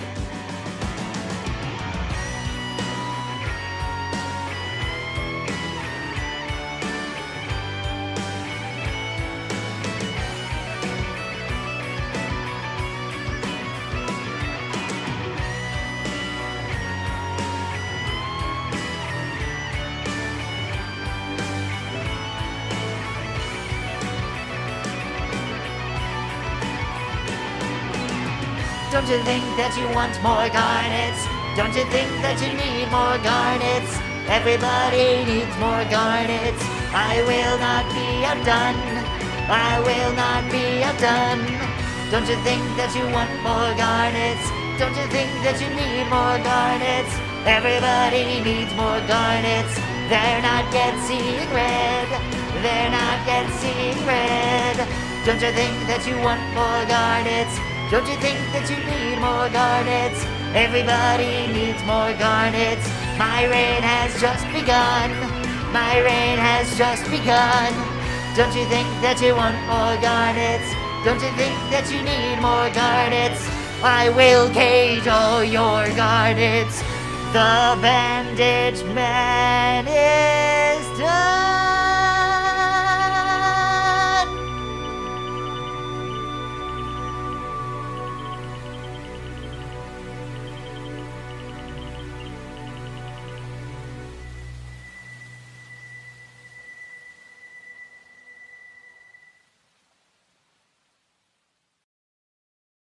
Don't 29.07 29.19
you 29.19 29.23
think 29.23 29.47
that 29.55 29.71
you 29.79 29.87
want 29.95 30.11
more 30.19 30.51
garnets? 30.51 31.23
Don't 31.55 31.71
you 31.71 31.87
think 31.95 32.11
that 32.19 32.43
you 32.43 32.51
need 32.51 32.91
more 32.91 33.15
garnets? 33.23 33.95
Everybody 34.27 35.23
needs 35.23 35.55
more 35.63 35.79
garnets. 35.87 36.59
I 36.91 37.23
will 37.23 37.55
not 37.55 37.87
be 37.95 38.27
outdone. 38.27 38.75
I 39.47 39.79
will 39.79 40.11
not 40.11 40.43
be 40.51 40.83
outdone. 40.83 41.39
Don't 42.11 42.27
you 42.27 42.35
think 42.43 42.59
that 42.75 42.91
you 42.91 43.07
want 43.15 43.31
more 43.47 43.71
garnets? 43.79 44.43
Don't 44.75 44.91
you 44.91 45.07
think 45.07 45.31
that 45.39 45.55
you 45.63 45.71
need 45.71 46.03
more 46.11 46.35
garnets? 46.43 47.15
Everybody 47.47 48.43
needs 48.43 48.75
more 48.75 48.99
garnets. 49.07 49.71
They're 50.11 50.43
not 50.43 50.67
yet 50.75 50.99
seeing 51.07 51.47
red. 51.55 52.11
They're 52.59 52.91
not 52.91 53.23
yet 53.23 53.47
seeing 53.55 54.03
red. 54.03 54.83
Don't 55.23 55.39
you 55.39 55.55
think 55.55 55.75
that 55.87 56.03
you 56.03 56.19
want 56.19 56.43
more 56.51 56.83
garnets? 56.91 57.55
Don't 57.89 58.05
you 58.05 58.17
think 58.19 58.35
that 58.51 58.67
you 58.67 58.75
need 58.83 59.15
more 59.23 59.47
garnets? 59.47 60.19
Everybody 60.51 61.47
needs 61.55 61.79
more 61.87 62.11
garnets. 62.19 62.83
My 63.15 63.47
reign 63.47 63.79
has 63.79 64.11
just 64.19 64.43
begun. 64.51 65.15
My 65.71 66.03
reign 66.03 66.35
has 66.35 66.67
just 66.77 67.07
begun. 67.07 67.71
Don't 68.35 68.51
you 68.59 68.67
think 68.67 68.91
that 68.99 69.23
you 69.23 69.31
want 69.39 69.55
more 69.71 69.95
garnets? 70.03 70.67
Don't 71.07 71.23
you 71.23 71.31
think 71.39 71.55
that 71.71 71.87
you 71.87 72.03
need 72.03 72.43
more 72.43 72.67
garnets? 72.75 73.47
I 73.79 74.09
will 74.09 74.51
cage 74.51 75.07
all 75.07 75.41
your 75.41 75.87
garnets. 75.95 76.83
The 77.31 77.79
bandage 77.79 78.83
man 78.91 79.87
is. 79.87 80.57